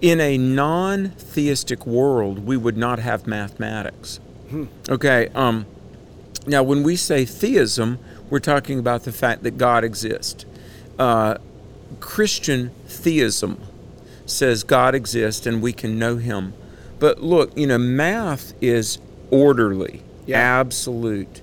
In 0.01 0.19
a 0.21 0.37
non 0.37 1.09
theistic 1.17 1.85
world, 1.85 2.45
we 2.45 2.55
would 2.57 2.77
not 2.77 2.99
have 2.99 3.27
mathematics. 3.27 4.19
Okay. 4.89 5.27
Um, 5.35 5.65
now, 6.47 6.63
when 6.63 6.81
we 6.83 6.95
say 6.95 7.23
theism, 7.25 7.99
we're 8.29 8.39
talking 8.39 8.79
about 8.79 9.03
the 9.03 9.11
fact 9.11 9.43
that 9.43 9.57
God 9.57 9.83
exists. 9.83 10.45
Uh, 10.97 11.35
Christian 11.99 12.71
theism 12.87 13.59
says 14.25 14.63
God 14.63 14.95
exists 14.95 15.45
and 15.45 15.61
we 15.61 15.73
can 15.73 15.99
know 15.99 16.17
Him. 16.17 16.53
But 16.99 17.21
look, 17.21 17.55
you 17.57 17.67
know, 17.67 17.77
math 17.77 18.53
is 18.61 18.97
orderly, 19.29 20.01
Yeah. 20.29 20.59
absolute. 20.59 21.41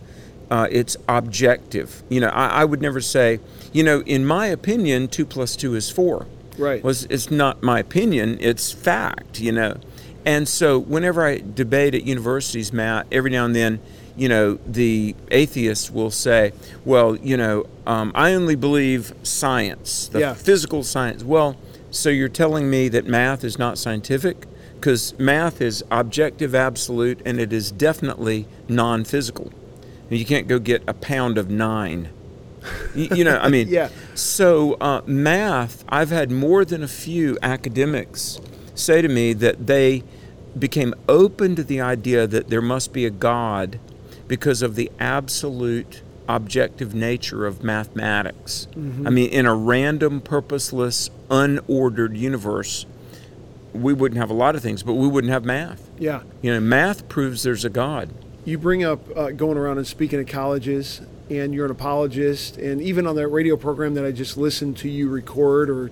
Uh, 0.51 0.69
it's 0.71 0.97
objective. 1.09 2.03
You 2.09 2.21
know, 2.21 2.29
I, 2.29 2.63
I 2.63 2.65
would 2.65 2.81
never 2.81 3.01
say, 3.01 3.41
you 3.73 3.83
know, 3.83 4.01
in 4.03 4.25
my 4.25 4.47
opinion, 4.47 5.09
two 5.09 5.27
plus 5.27 5.57
two 5.57 5.75
is 5.75 5.91
four. 5.91 6.27
Right. 6.57 6.83
Was 6.85 7.05
it's 7.11 7.31
not 7.31 7.63
my 7.63 7.81
opinion; 7.81 8.39
it's 8.41 8.73
fact. 8.73 9.41
You 9.41 9.53
know, 9.53 9.77
and 10.25 10.49
so 10.49 10.79
whenever 10.79 11.27
I 11.27 11.43
debate 11.55 11.95
at 11.95 12.05
universities, 12.05 12.73
Matt, 12.73 13.07
every 13.13 13.31
now 13.31 13.45
and 13.45 13.55
then, 13.55 13.81
you 14.17 14.29
know, 14.29 14.59
the 14.67 15.15
atheists 15.31 15.91
will 15.91 16.11
say, 16.13 16.53
"Well, 16.85 17.17
you 17.17 17.37
know, 17.37 17.67
um, 17.87 18.13
I 18.15 18.33
only 18.33 18.55
believe 18.55 19.13
science, 19.23 20.09
the 20.09 20.21
Yeah. 20.21 20.35
physical 20.35 20.83
science." 20.85 21.23
Well, 21.25 21.57
so 21.91 22.09
you're 22.09 22.29
telling 22.31 22.71
me 22.71 22.89
that 22.89 23.07
math 23.07 23.45
is 23.45 23.59
not 23.59 23.77
scientific? 23.79 24.47
Because 24.79 25.19
math 25.19 25.61
is 25.61 25.85
objective, 25.91 26.55
absolute, 26.55 27.21
and 27.25 27.41
it 27.41 27.53
is 27.53 27.73
definitely 27.73 28.47
non-physical. 28.69 29.53
You 30.11 30.25
can't 30.25 30.47
go 30.47 30.59
get 30.59 30.83
a 30.87 30.95
pound 30.95 31.39
of 31.39 31.51
nine. 31.51 32.11
You, 32.95 33.25
know, 33.25 33.39
I 33.39 33.49
mean, 33.49 33.69
Yeah. 33.71 33.89
So 34.15 34.75
uh, 34.75 35.03
math, 35.07 35.85
I've 35.89 36.11
had 36.11 36.31
more 36.31 36.65
than 36.65 36.83
a 36.83 36.89
few 36.89 37.39
academics 37.43 38.41
say 38.75 39.03
to 39.03 39.09
me 39.09 39.33
that 39.33 39.67
they 39.67 40.03
became 40.59 40.95
open 41.09 41.57
to 41.57 41.65
the 41.65 41.81
idea 41.81 42.27
that 42.27 42.49
there 42.49 42.63
must 42.63 42.93
be 42.93 43.05
a 43.07 43.11
God 43.11 43.79
because 44.29 44.63
of 44.63 44.75
the 44.75 44.91
absolute 44.99 46.03
objective 46.29 46.95
nature 46.95 47.47
of 47.47 47.63
mathematics. 47.63 48.67
I 48.75 49.11
mean, 49.11 49.31
in 49.31 49.47
a 49.47 49.55
random, 49.55 50.21
purposeless, 50.21 51.09
unordered 51.31 52.17
universe, 52.17 52.85
we 53.77 53.93
wouldn't 53.93 54.19
have 54.19 54.31
a 54.31 54.35
lot 54.35 54.57
of 54.57 54.63
things, 54.63 54.83
but 54.83 54.95
we 54.95 55.09
wouldn't 55.09 55.33
have 55.33 55.45
math. 55.45 55.91
Yeah. 55.99 56.23
You 56.43 56.53
know, 56.53 56.61
math 56.61 57.09
proves 57.09 57.43
there's 57.43 57.65
a 57.65 57.71
God. 57.71 58.11
You 58.45 58.59
bring 58.59 58.85
up 58.85 59.01
uh, 59.17 59.31
going 59.31 59.59
around 59.59 59.79
and 59.79 59.87
speaking 59.87 60.21
at 60.21 60.29
colleges, 60.29 61.01
and 61.29 61.53
you're 61.55 61.65
an 61.65 61.71
apologist, 61.71 62.57
and 62.57 62.81
even 62.81 63.07
on 63.07 63.17
that 63.17 63.29
radio 63.29 63.57
program 63.57 63.95
that 63.95 64.05
I 64.05 64.13
just 64.13 64.37
listened 64.37 64.77
to 64.79 64.89
you 64.89 65.09
record, 65.09 65.69
or 65.69 65.87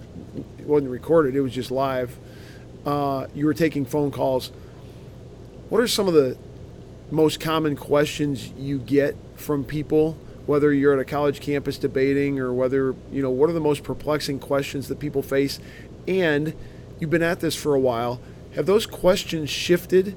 it 0.59 0.64
wasn't 0.64 0.90
recorded, 0.90 1.35
it 1.35 1.40
was 1.40 1.53
just 1.53 1.70
live. 1.70 2.16
Uh, 2.87 3.27
you 3.35 3.47
were 3.47 3.55
taking 3.55 3.85
phone 3.85 4.11
calls. 4.11 4.53
What 5.68 5.81
are 5.81 5.88
some 5.88 6.07
of 6.07 6.14
the 6.14 6.37
most 7.11 7.40
common 7.40 7.77
questions 7.77 8.51
you 8.51 8.79
get 8.79 9.16
from 9.37 9.64
people, 9.64 10.16
whether 10.47 10.73
you're 10.73 10.92
at 10.92 10.99
a 10.99 11.05
college 11.05 11.40
campus 11.40 11.79
debating 11.79 12.38
or 12.38 12.53
whether, 12.53 12.94
you 13.11 13.23
know, 13.23 13.31
what 13.31 13.51
are 13.51 13.55
the 13.55 13.61
most 13.61 13.83
perplexing 13.83 14.38
questions 14.38 14.88
that 14.88 15.01
people 15.01 15.23
face? 15.23 15.59
And 16.07 16.55
you've 17.05 17.11
been 17.11 17.23
at 17.23 17.40
this 17.40 17.55
for 17.55 17.75
a 17.75 17.79
while. 17.79 18.19
Have 18.55 18.64
those 18.64 18.87
questions 18.87 19.51
shifted? 19.51 20.17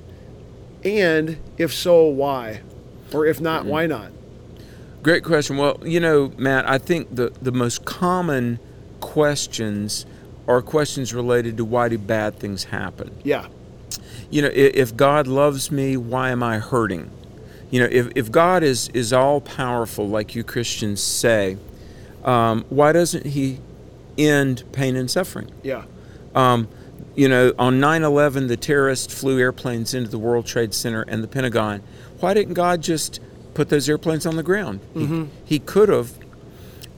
And 0.86 1.38
if 1.58 1.74
so, 1.74 2.06
why? 2.06 2.62
Or 3.14 3.26
if 3.26 3.42
not, 3.42 3.66
why 3.66 3.88
not? 3.88 4.12
Great 5.04 5.26
question. 5.26 5.58
Well, 5.58 5.82
you 5.84 6.00
know, 6.00 6.32
Matt, 6.38 6.70
I 6.70 6.78
think 6.78 7.14
the, 7.14 7.34
the 7.42 7.52
most 7.52 7.84
common 7.84 8.58
questions 9.02 10.06
are 10.48 10.62
questions 10.62 11.14
related 11.14 11.58
to 11.58 11.66
why 11.66 11.90
do 11.90 11.98
bad 11.98 12.40
things 12.40 12.64
happen. 12.64 13.14
Yeah. 13.22 13.48
You 14.30 14.44
know, 14.44 14.50
if, 14.54 14.76
if 14.76 14.96
God 14.96 15.28
loves 15.28 15.70
me, 15.70 15.98
why 15.98 16.30
am 16.30 16.42
I 16.42 16.60
hurting? 16.60 17.12
You 17.70 17.82
know, 17.82 17.90
if, 17.92 18.08
if 18.16 18.32
God 18.32 18.64
is, 18.64 18.88
is 18.94 19.12
all 19.12 19.42
powerful, 19.42 20.08
like 20.08 20.36
you 20.36 20.46
Christians 20.46 21.04
say, 21.04 21.58
um, 22.24 22.64
why 22.70 22.94
doesn't 22.94 23.26
He 23.26 23.60
end 24.18 24.64
pain 24.72 24.96
and 24.96 25.12
suffering? 25.12 25.52
Yeah. 25.64 25.84
Um, 26.34 26.70
you 27.18 27.28
know, 27.28 27.52
on 27.58 27.80
9 27.80 28.04
11, 28.04 28.46
the 28.48 28.56
terrorists 28.56 29.12
flew 29.12 29.40
airplanes 29.40 29.96
into 29.96 30.10
the 30.10 30.20
World 30.20 30.46
Trade 30.46 30.74
Center 30.74 31.02
and 31.02 31.24
the 31.24 31.28
Pentagon. 31.28 31.82
Why 32.20 32.36
didn't 32.36 32.54
God 32.54 32.82
just 32.82 33.20
put 33.56 33.70
those 33.70 33.90
airplanes 33.90 34.28
on 34.28 34.36
the 34.36 34.44
ground? 34.44 34.82
He, 34.94 35.00
mm-hmm. 35.00 35.26
he 35.44 35.58
could 35.58 35.90
have. 35.90 36.14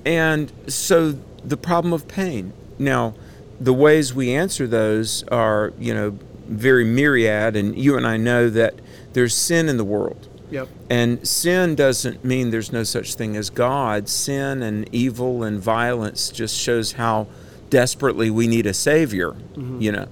And 0.06 0.52
so 0.68 1.16
the 1.44 1.56
problem 1.56 1.94
of 1.94 2.08
pain. 2.10 2.52
Now, 2.78 3.16
the 3.62 3.74
ways 3.74 4.14
we 4.14 4.34
answer 4.34 4.68
those 4.68 5.24
are, 5.30 5.72
you 5.80 5.94
know, 5.94 6.20
very 6.48 6.84
myriad, 6.84 7.56
and 7.56 7.78
you 7.78 7.96
and 7.96 8.06
I 8.06 8.18
know 8.18 8.50
that 8.50 8.76
there's 9.14 9.34
sin 9.34 9.70
in 9.70 9.78
the 9.78 9.86
world. 9.86 10.28
Yep. 10.52 10.68
And 10.90 11.26
sin 11.26 11.76
doesn't 11.76 12.26
mean 12.26 12.50
there's 12.50 12.74
no 12.74 12.84
such 12.84 13.16
thing 13.16 13.38
as 13.38 13.50
God. 13.50 14.10
Sin 14.10 14.64
and 14.64 14.90
evil 14.94 15.44
and 15.44 15.62
violence 15.62 16.30
just 16.30 16.58
shows 16.58 16.94
how 16.94 17.28
desperately 17.70 18.30
we 18.30 18.48
need 18.48 18.66
a 18.66 18.74
savior. 18.74 19.36
You 19.82 19.92
know, 19.92 20.08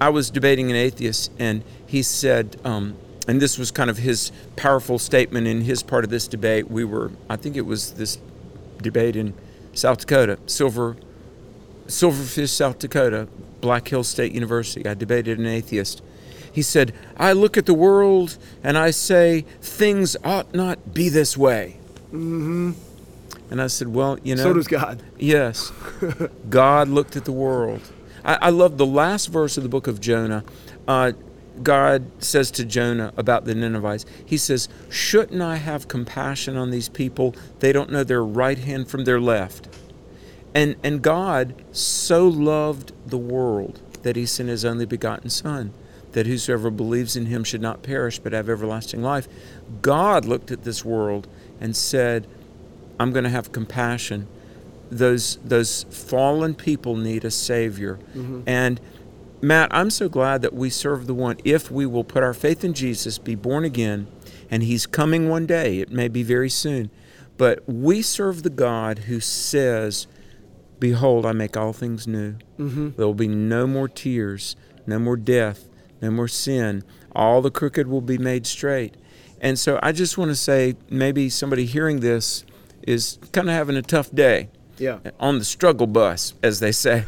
I 0.00 0.08
was 0.08 0.30
debating 0.30 0.70
an 0.70 0.76
atheist, 0.76 1.30
and 1.38 1.62
he 1.86 2.02
said, 2.02 2.56
um, 2.64 2.96
and 3.28 3.40
this 3.40 3.58
was 3.58 3.70
kind 3.70 3.90
of 3.90 3.98
his 3.98 4.32
powerful 4.56 4.98
statement 4.98 5.46
in 5.46 5.62
his 5.62 5.82
part 5.82 6.04
of 6.04 6.10
this 6.10 6.26
debate. 6.26 6.70
We 6.70 6.84
were, 6.84 7.12
I 7.28 7.36
think 7.36 7.56
it 7.56 7.66
was 7.66 7.92
this 7.92 8.18
debate 8.82 9.14
in 9.16 9.34
South 9.72 9.98
Dakota, 9.98 10.38
Silver, 10.46 10.96
Silverfish, 11.86 12.48
South 12.48 12.78
Dakota, 12.78 13.28
Black 13.60 13.88
Hill 13.88 14.04
State 14.04 14.32
University. 14.32 14.86
I 14.86 14.94
debated 14.94 15.38
an 15.38 15.46
atheist. 15.46 16.02
He 16.52 16.62
said, 16.62 16.92
I 17.16 17.32
look 17.32 17.56
at 17.56 17.66
the 17.66 17.74
world 17.74 18.36
and 18.64 18.76
I 18.76 18.90
say, 18.90 19.42
things 19.60 20.16
ought 20.24 20.52
not 20.54 20.94
be 20.94 21.08
this 21.08 21.36
way. 21.36 21.78
Mm-hmm. 22.06 22.72
And 23.50 23.60
I 23.60 23.66
said, 23.66 23.88
Well, 23.88 24.18
you 24.22 24.36
know. 24.36 24.44
So 24.44 24.52
does 24.52 24.68
God. 24.68 25.02
Yes. 25.18 25.72
God 26.48 26.88
looked 26.88 27.16
at 27.16 27.24
the 27.24 27.32
world. 27.32 27.82
I, 28.24 28.34
I 28.42 28.50
love 28.50 28.78
the 28.78 28.86
last 28.86 29.26
verse 29.26 29.56
of 29.56 29.62
the 29.62 29.68
book 29.68 29.86
of 29.86 30.00
Jonah. 30.00 30.44
Uh, 30.86 31.12
God 31.62 32.10
says 32.22 32.50
to 32.52 32.64
Jonah 32.64 33.12
about 33.16 33.44
the 33.44 33.54
Ninevites, 33.54 34.06
He 34.24 34.36
says, 34.36 34.68
Shouldn't 34.88 35.42
I 35.42 35.56
have 35.56 35.88
compassion 35.88 36.56
on 36.56 36.70
these 36.70 36.88
people? 36.88 37.34
They 37.58 37.72
don't 37.72 37.90
know 37.90 38.04
their 38.04 38.24
right 38.24 38.58
hand 38.58 38.88
from 38.88 39.04
their 39.04 39.20
left. 39.20 39.68
And, 40.54 40.76
and 40.82 41.02
God 41.02 41.54
so 41.72 42.26
loved 42.26 42.92
the 43.06 43.18
world 43.18 43.80
that 44.02 44.16
He 44.16 44.26
sent 44.26 44.48
His 44.48 44.64
only 44.64 44.86
begotten 44.86 45.28
Son, 45.28 45.72
that 46.12 46.26
whosoever 46.26 46.70
believes 46.70 47.16
in 47.16 47.26
Him 47.26 47.44
should 47.44 47.62
not 47.62 47.82
perish 47.82 48.18
but 48.18 48.32
have 48.32 48.48
everlasting 48.48 49.02
life. 49.02 49.28
God 49.82 50.24
looked 50.24 50.50
at 50.50 50.64
this 50.64 50.84
world 50.84 51.28
and 51.60 51.76
said, 51.76 52.26
I'm 53.00 53.10
going 53.12 53.24
to 53.24 53.30
have 53.30 53.50
compassion. 53.52 54.28
those 54.90 55.36
those 55.44 55.84
fallen 55.84 56.54
people 56.54 56.96
need 56.96 57.24
a 57.24 57.30
savior. 57.30 57.98
Mm-hmm. 58.14 58.42
And 58.46 58.80
matt 59.42 59.68
i'm 59.72 59.88
so 59.88 60.06
glad 60.06 60.42
that 60.42 60.52
we 60.52 60.68
serve 60.68 61.06
the 61.06 61.14
one 61.14 61.34
if 61.46 61.70
we 61.70 61.86
will 61.86 62.04
put 62.04 62.22
our 62.22 62.34
faith 62.34 62.62
in 62.62 62.74
jesus 62.74 63.16
be 63.16 63.34
born 63.34 63.64
again 63.64 64.06
and 64.50 64.62
he's 64.62 64.84
coming 64.86 65.30
one 65.30 65.46
day 65.46 65.78
it 65.78 65.90
may 65.90 66.08
be 66.08 66.22
very 66.22 66.50
soon 66.50 66.90
but 67.38 67.62
we 67.66 68.02
serve 68.02 68.42
the 68.42 68.50
god 68.50 68.98
who 69.08 69.18
says 69.18 70.06
behold 70.78 71.24
i 71.24 71.32
make 71.32 71.56
all 71.56 71.72
things 71.72 72.06
new. 72.06 72.34
Mm-hmm. 72.58 72.90
There 72.98 73.06
will 73.06 73.14
be 73.14 73.28
no 73.28 73.66
more 73.66 73.88
tears 73.88 74.56
no 74.86 74.98
more 74.98 75.16
death 75.16 75.68
no 76.02 76.10
more 76.10 76.28
sin. 76.28 76.82
All 77.12 77.40
the 77.40 77.50
crooked 77.50 77.86
will 77.86 78.00
be 78.00 78.18
made 78.18 78.46
straight. 78.46 78.94
And 79.40 79.58
so 79.58 79.78
i 79.82 79.90
just 79.92 80.18
want 80.18 80.30
to 80.30 80.34
say 80.50 80.74
maybe 80.90 81.30
somebody 81.30 81.64
hearing 81.64 82.00
this 82.00 82.44
is 82.86 83.18
kind 83.32 83.48
of 83.48 83.54
having 83.54 83.76
a 83.76 83.82
tough 83.82 84.10
day 84.14 84.48
Yeah. 84.78 84.98
on 85.18 85.38
the 85.38 85.44
struggle 85.44 85.86
bus, 85.86 86.34
as 86.42 86.60
they 86.60 86.72
say. 86.72 87.04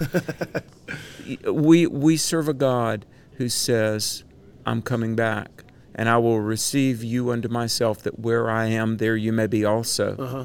we 1.51 1.87
we 1.87 2.17
serve 2.17 2.49
a 2.49 2.55
God 2.55 3.07
who 3.37 3.49
says, 3.49 4.25
"I'm 4.67 4.83
coming 4.83 5.15
back, 5.17 5.65
and 5.95 6.09
I 6.09 6.19
will 6.19 6.41
receive 6.41 7.03
you 7.03 7.31
unto 7.31 7.49
myself, 7.49 8.03
that 8.03 8.19
where 8.19 8.51
I 8.51 8.67
am, 8.67 8.97
there 8.99 9.17
you 9.17 9.33
may 9.33 9.47
be 9.47 9.65
also." 9.65 10.17
Uh-huh. 10.17 10.45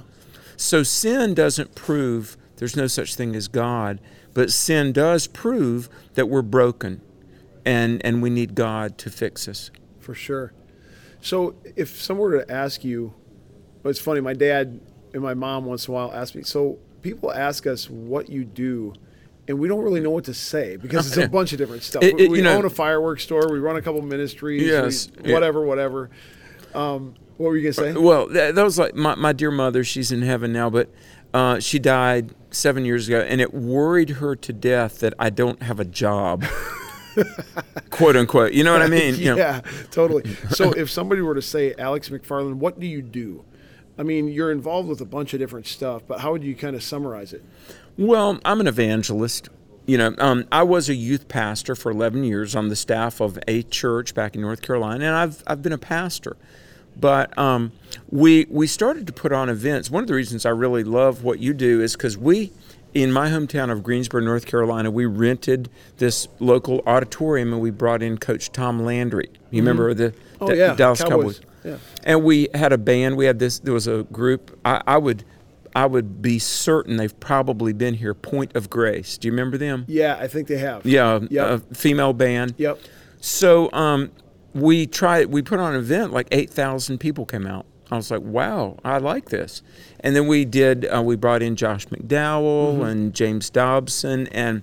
So 0.56 0.84
sin 0.84 1.34
doesn't 1.34 1.76
prove 1.76 2.38
there's 2.58 2.76
no 2.76 2.88
such 2.88 3.16
thing 3.16 3.36
as 3.36 3.48
God, 3.48 4.00
but 4.34 4.52
sin 4.52 4.92
does 4.92 5.28
prove 5.28 5.90
that 6.16 6.28
we're 6.28 6.42
broken, 6.42 7.02
and 7.66 8.04
and 8.06 8.22
we 8.22 8.30
need 8.30 8.56
God 8.56 8.98
to 9.00 9.10
fix 9.10 9.48
us. 9.48 9.72
For 10.00 10.14
sure. 10.16 10.54
So 11.20 11.56
if 11.76 12.02
someone 12.02 12.32
were 12.32 12.46
to 12.46 12.52
ask 12.52 12.84
you, 12.86 13.14
well, 13.84 13.90
it's 13.92 14.00
funny, 14.00 14.22
my 14.22 14.34
dad 14.34 14.80
and 15.18 15.24
my 15.26 15.34
mom 15.34 15.66
once 15.66 15.88
in 15.88 15.94
a 15.94 15.96
while 15.96 16.14
ask 16.14 16.36
me, 16.36 16.44
so 16.44 16.78
people 17.02 17.32
ask 17.34 17.66
us 17.68 17.90
what 17.90 18.30
you 18.30 18.46
do, 18.46 18.94
and 19.48 19.58
we 19.60 19.68
don't 19.68 19.84
really 19.84 20.00
know 20.00 20.12
what 20.12 20.26
to 20.26 20.34
say 20.34 20.76
because 20.78 21.08
it's 21.08 21.18
a 21.18 21.28
bunch 21.38 21.52
of 21.52 21.58
different 21.58 21.82
stuff. 21.84 22.04
It- 22.04 22.20
it- 22.20 22.30
we 22.32 22.42
know- 22.42 22.56
own 22.58 22.66
a 22.66 22.70
fireworks 22.70 23.24
store, 23.24 23.52
we 23.52 23.60
run 23.60 23.76
a 23.76 23.82
couple 23.82 24.02
ministries, 24.04 24.62
we- 24.62 24.70
Yes, 24.70 25.10
yeah. 25.24 25.34
whatever, 25.34 25.66
whatever. 25.66 26.10
Um, 26.76 27.16
what 27.38 27.50
were 27.50 27.58
you 27.58 27.64
going 27.64 27.74
to 27.74 27.94
say? 27.96 28.00
Well, 28.02 28.28
that, 28.30 28.56
that 28.56 28.64
was 28.64 28.78
like 28.80 28.94
my, 28.96 29.16
my 29.16 29.34
dear 29.34 29.52
mother. 29.52 29.84
She's 29.84 30.12
in 30.12 30.22
heaven 30.22 30.52
now, 30.54 30.70
but 30.70 30.90
uh, 31.34 31.60
she 31.60 31.80
died 31.80 32.34
seven 32.52 32.86
years 32.86 33.08
ago, 33.08 33.20
and 33.22 33.42
it 33.42 33.54
worried 33.54 34.10
her 34.12 34.36
to 34.36 34.54
death 34.54 35.00
that 35.00 35.14
I 35.20 35.30
don't 35.30 35.62
have 35.64 35.80
a 35.80 35.86
job, 35.86 36.44
quote 37.90 38.16
unquote. 38.16 38.54
You 38.54 38.64
know 38.64 38.74
what 38.74 38.82
I 38.82 38.88
mean? 38.88 39.16
You 39.16 39.26
know, 39.32 39.38
yeah, 39.38 39.62
totally. 39.92 40.24
So 40.50 40.72
if 40.78 40.90
somebody 40.90 41.22
were 41.22 41.36
to 41.36 41.42
say, 41.42 41.74
Alex 41.78 42.10
McFarland, 42.10 42.56
what 42.56 42.80
do 42.80 42.88
you 42.88 43.02
do? 43.02 43.44
I 43.98 44.04
mean, 44.04 44.28
you're 44.28 44.52
involved 44.52 44.90
with 44.90 45.02
a 45.02 45.06
bunch 45.06 45.34
of 45.34 45.40
different 45.40 45.66
stuff, 45.66 46.04
but 46.08 46.20
how 46.20 46.32
would 46.32 46.44
you 46.44 46.56
kind 46.56 46.76
of 46.76 46.84
summarize 46.84 47.34
it? 47.34 47.44
Well, 47.98 48.40
I'm 48.46 48.60
an 48.60 48.68
evangelist. 48.68 49.50
You 49.86 49.98
know, 49.98 50.16
um, 50.20 50.46
I 50.52 50.64
was 50.64 50.90
a 50.90 50.94
youth 50.94 51.28
pastor 51.28 51.74
for 51.74 51.92
11 51.92 52.24
years 52.24 52.56
on 52.56 52.68
the 52.68 52.76
staff 52.76 53.22
of 53.22 53.40
a 53.48 53.64
church 53.64 54.14
back 54.14 54.36
in 54.36 54.42
North 54.42 54.62
Carolina, 54.62 55.06
and 55.06 55.16
I've 55.16 55.44
I've 55.48 55.62
been 55.62 55.72
a 55.74 55.78
pastor. 55.78 56.36
But 57.00 57.38
um, 57.38 57.72
we 58.10 58.46
we 58.50 58.68
started 58.68 59.08
to 59.08 59.14
put 59.14 59.32
on 59.32 59.50
events. 59.50 59.90
One 59.90 60.04
of 60.04 60.08
the 60.08 60.14
reasons 60.16 60.46
I 60.46 60.50
really 60.50 60.84
love 60.84 61.24
what 61.24 61.40
you 61.40 61.54
do 61.54 61.82
is 61.82 61.94
because 61.94 62.18
we, 62.18 62.52
in 62.94 63.12
my 63.12 63.30
hometown 63.30 63.72
of 63.72 63.82
Greensboro, 63.84 64.22
North 64.22 64.46
Carolina, 64.46 64.92
we 64.92 65.06
rented 65.06 65.70
this 65.98 66.28
local 66.40 66.82
auditorium 66.86 67.54
and 67.54 67.62
we 67.62 67.72
brought 67.72 68.02
in 68.04 68.18
Coach 68.18 68.52
Tom 68.52 68.84
Landry. 68.84 69.30
You 69.52 69.62
remember 69.62 69.94
the 69.94 70.14
Oh, 70.42 70.52
yeah, 70.52 70.76
Dallas 70.76 71.02
Cowboys. 71.02 71.40
Cowboys? 71.40 71.42
Yeah. 71.64 71.78
And 72.04 72.24
we 72.24 72.48
had 72.54 72.72
a 72.74 72.78
band. 72.78 73.18
We 73.18 73.26
had 73.26 73.40
this. 73.40 73.60
There 73.60 73.74
was 73.74 73.88
a 73.88 74.04
group. 74.12 74.58
I, 74.64 74.82
I 74.88 74.98
would, 74.98 75.24
I 75.76 75.86
would 75.86 76.22
be 76.22 76.40
certain 76.40 76.98
they've 76.98 77.20
probably 77.20 77.74
been 77.74 77.94
here. 77.96 78.14
Point 78.14 78.56
of 78.56 78.70
Grace. 78.70 79.18
Do 79.18 79.28
you 79.28 79.32
remember 79.32 79.58
them? 79.58 79.86
Yeah, 79.88 80.18
I 80.20 80.28
think 80.28 80.48
they 80.48 80.58
have. 80.58 80.86
Yeah, 80.86 81.20
Yep. 81.30 81.48
a 81.72 81.76
female 81.76 82.14
band. 82.14 82.54
Yep. 82.58 82.80
So 83.20 83.72
um, 83.74 84.12
we 84.54 84.86
tried. 84.88 85.28
We 85.28 85.42
put 85.42 85.60
on 85.60 85.74
an 85.74 85.80
event. 85.80 86.14
Like 86.14 86.28
eight 86.32 86.50
thousand 86.50 87.00
people 87.00 87.26
came 87.26 87.46
out. 87.48 87.66
I 87.90 87.96
was 87.96 88.12
like, 88.12 88.22
wow, 88.22 88.78
I 88.84 88.98
like 88.98 89.30
this. 89.30 89.62
And 90.02 90.16
then 90.16 90.28
we 90.28 90.46
did. 90.46 90.86
Uh, 90.86 91.02
we 91.02 91.16
brought 91.16 91.42
in 91.42 91.56
Josh 91.56 91.86
McDowell 91.88 92.86
and 92.86 93.14
James 93.14 93.50
Dobson 93.50 94.28
and. 94.28 94.62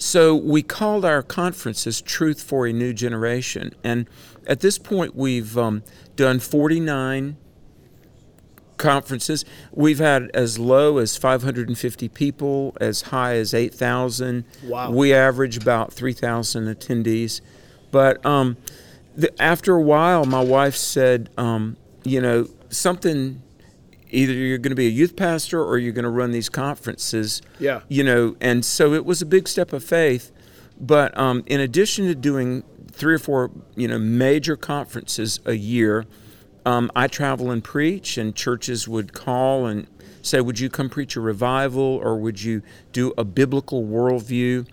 So 0.00 0.34
we 0.36 0.62
called 0.62 1.04
our 1.04 1.22
conferences 1.24 2.00
Truth 2.00 2.40
for 2.42 2.66
a 2.68 2.72
New 2.72 2.92
Generation. 2.92 3.74
And 3.82 4.08
at 4.48 4.60
this 4.60 4.78
point, 4.78 5.14
we've 5.14 5.56
um, 5.56 5.82
done 6.16 6.40
49 6.40 7.36
conferences. 8.76 9.44
We've 9.72 9.98
had 9.98 10.30
as 10.34 10.58
low 10.58 10.98
as 10.98 11.16
550 11.16 12.08
people, 12.10 12.76
as 12.80 13.02
high 13.02 13.34
as 13.34 13.52
8,000. 13.54 14.44
Wow. 14.64 14.90
We 14.90 15.12
average 15.12 15.56
about 15.56 15.92
3,000 15.92 16.66
attendees. 16.66 17.40
But 17.90 18.24
um, 18.24 18.56
the, 19.16 19.30
after 19.42 19.74
a 19.74 19.82
while, 19.82 20.24
my 20.24 20.42
wife 20.42 20.76
said, 20.76 21.30
um, 21.36 21.76
you 22.04 22.20
know, 22.20 22.48
something. 22.70 23.42
Either 24.10 24.32
you're 24.32 24.56
going 24.56 24.70
to 24.70 24.76
be 24.76 24.86
a 24.86 24.90
youth 24.90 25.16
pastor 25.16 25.62
or 25.62 25.76
you're 25.76 25.92
going 25.92 26.04
to 26.04 26.08
run 26.10 26.30
these 26.30 26.48
conferences 26.48 27.42
Yeah. 27.58 27.82
you 27.88 28.02
know, 28.02 28.36
and 28.40 28.64
so 28.64 28.94
it 28.94 29.04
was 29.04 29.20
a 29.20 29.26
big 29.26 29.46
step 29.46 29.74
of 29.74 29.84
faith. 29.84 30.32
But 30.80 31.14
um, 31.18 31.42
in 31.44 31.60
addition 31.60 32.06
to 32.06 32.14
doing 32.14 32.62
three 32.98 33.14
or 33.14 33.18
four, 33.18 33.50
you 33.76 33.88
know, 33.88 33.98
major 33.98 34.56
conferences 34.56 35.40
a 35.46 35.54
year, 35.54 36.04
um, 36.66 36.90
I 36.94 37.06
travel 37.06 37.50
and 37.50 37.62
preach, 37.64 38.18
and 38.18 38.34
churches 38.34 38.86
would 38.88 39.12
call 39.12 39.66
and 39.66 39.86
say, 40.20 40.40
"Would 40.40 40.58
you 40.60 40.68
come 40.68 40.90
preach 40.90 41.16
a 41.16 41.20
revival, 41.20 41.82
or 42.02 42.16
would 42.18 42.42
you 42.42 42.60
do 42.92 43.14
a 43.16 43.24
biblical 43.24 43.84
worldview 43.84 44.66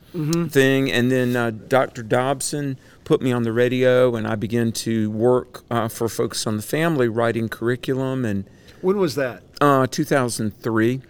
thing?" 0.50 0.92
And 0.92 1.12
then 1.12 1.36
uh, 1.36 1.52
Dr. 1.52 2.04
Dobson 2.04 2.78
put 3.06 3.22
me 3.22 3.32
on 3.32 3.44
the 3.44 3.54
radio, 3.54 4.16
and 4.16 4.28
I 4.28 4.36
began 4.36 4.72
to 4.74 5.10
work 5.12 5.64
uh, 5.70 5.88
for 5.88 6.10
Focus 6.10 6.46
on 6.48 6.58
the 6.58 6.64
Family, 6.64 7.08
writing 7.08 7.48
curriculum, 7.48 8.26
and 8.26 8.44
When 8.82 8.98
was 8.98 9.16
that? 9.16 9.44
uh, 9.62 9.88
2003. 9.88 11.02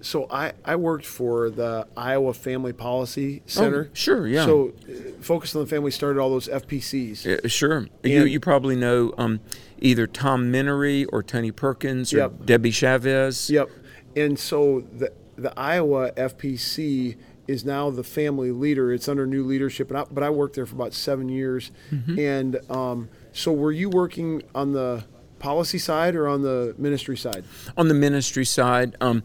So 0.00 0.26
I, 0.30 0.52
I 0.64 0.76
worked 0.76 1.04
for 1.06 1.50
the 1.50 1.86
Iowa 1.96 2.32
Family 2.34 2.72
Policy 2.72 3.42
Center. 3.46 3.88
Oh, 3.90 3.94
sure, 3.94 4.26
yeah. 4.28 4.44
So 4.44 4.72
uh, 4.88 4.92
Focus 5.20 5.54
on 5.56 5.62
the 5.62 5.66
Family 5.68 5.90
started 5.90 6.20
all 6.20 6.30
those 6.30 6.48
FPCs. 6.48 7.24
Yeah, 7.24 7.48
sure. 7.48 7.88
you 8.04 8.20
And- 8.22 8.30
you 8.30 8.38
probably 8.40 8.76
know 8.76 9.12
um, 9.18 9.40
either 9.80 10.06
Tom 10.06 10.50
Minnery 10.52 11.04
or 11.06 11.22
Tony 11.22 11.50
Perkins 11.50 12.12
or 12.14 12.18
Yep. 12.18 12.46
Debbie 12.46 12.70
Chavez. 12.70 13.50
Yep. 13.50 13.70
And 14.16 14.38
so 14.38 14.80
the 14.92 15.12
the 15.36 15.52
Iowa 15.58 16.10
FPC 16.12 17.16
is 17.46 17.64
now 17.64 17.90
the 17.90 18.02
family 18.04 18.50
leader. 18.50 18.92
It's 18.92 19.08
under 19.08 19.26
new 19.26 19.44
leadership, 19.44 19.88
and 19.90 19.98
I, 19.98 20.04
but 20.10 20.22
I 20.24 20.30
worked 20.30 20.56
there 20.56 20.66
for 20.66 20.74
about 20.74 20.92
seven 20.92 21.28
years. 21.28 21.70
Mm-hmm. 21.92 22.18
And 22.18 22.70
um, 22.70 23.08
so, 23.32 23.52
were 23.52 23.70
you 23.72 23.88
working 23.88 24.42
on 24.54 24.72
the 24.72 25.04
policy 25.38 25.78
side 25.78 26.16
or 26.16 26.26
on 26.26 26.42
the 26.42 26.74
ministry 26.76 27.16
side? 27.16 27.44
On 27.76 27.86
the 27.86 27.94
ministry 27.94 28.44
side, 28.44 28.96
um, 29.00 29.22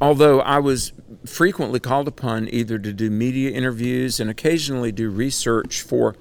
although 0.00 0.40
I 0.40 0.58
was 0.58 0.92
frequently 1.26 1.80
called 1.80 2.08
upon 2.08 2.48
either 2.52 2.78
to 2.78 2.92
do 2.92 3.10
media 3.10 3.50
interviews 3.50 4.20
and 4.20 4.30
occasionally 4.30 4.92
do 4.92 5.10
research 5.10 5.82
for, 5.82 6.16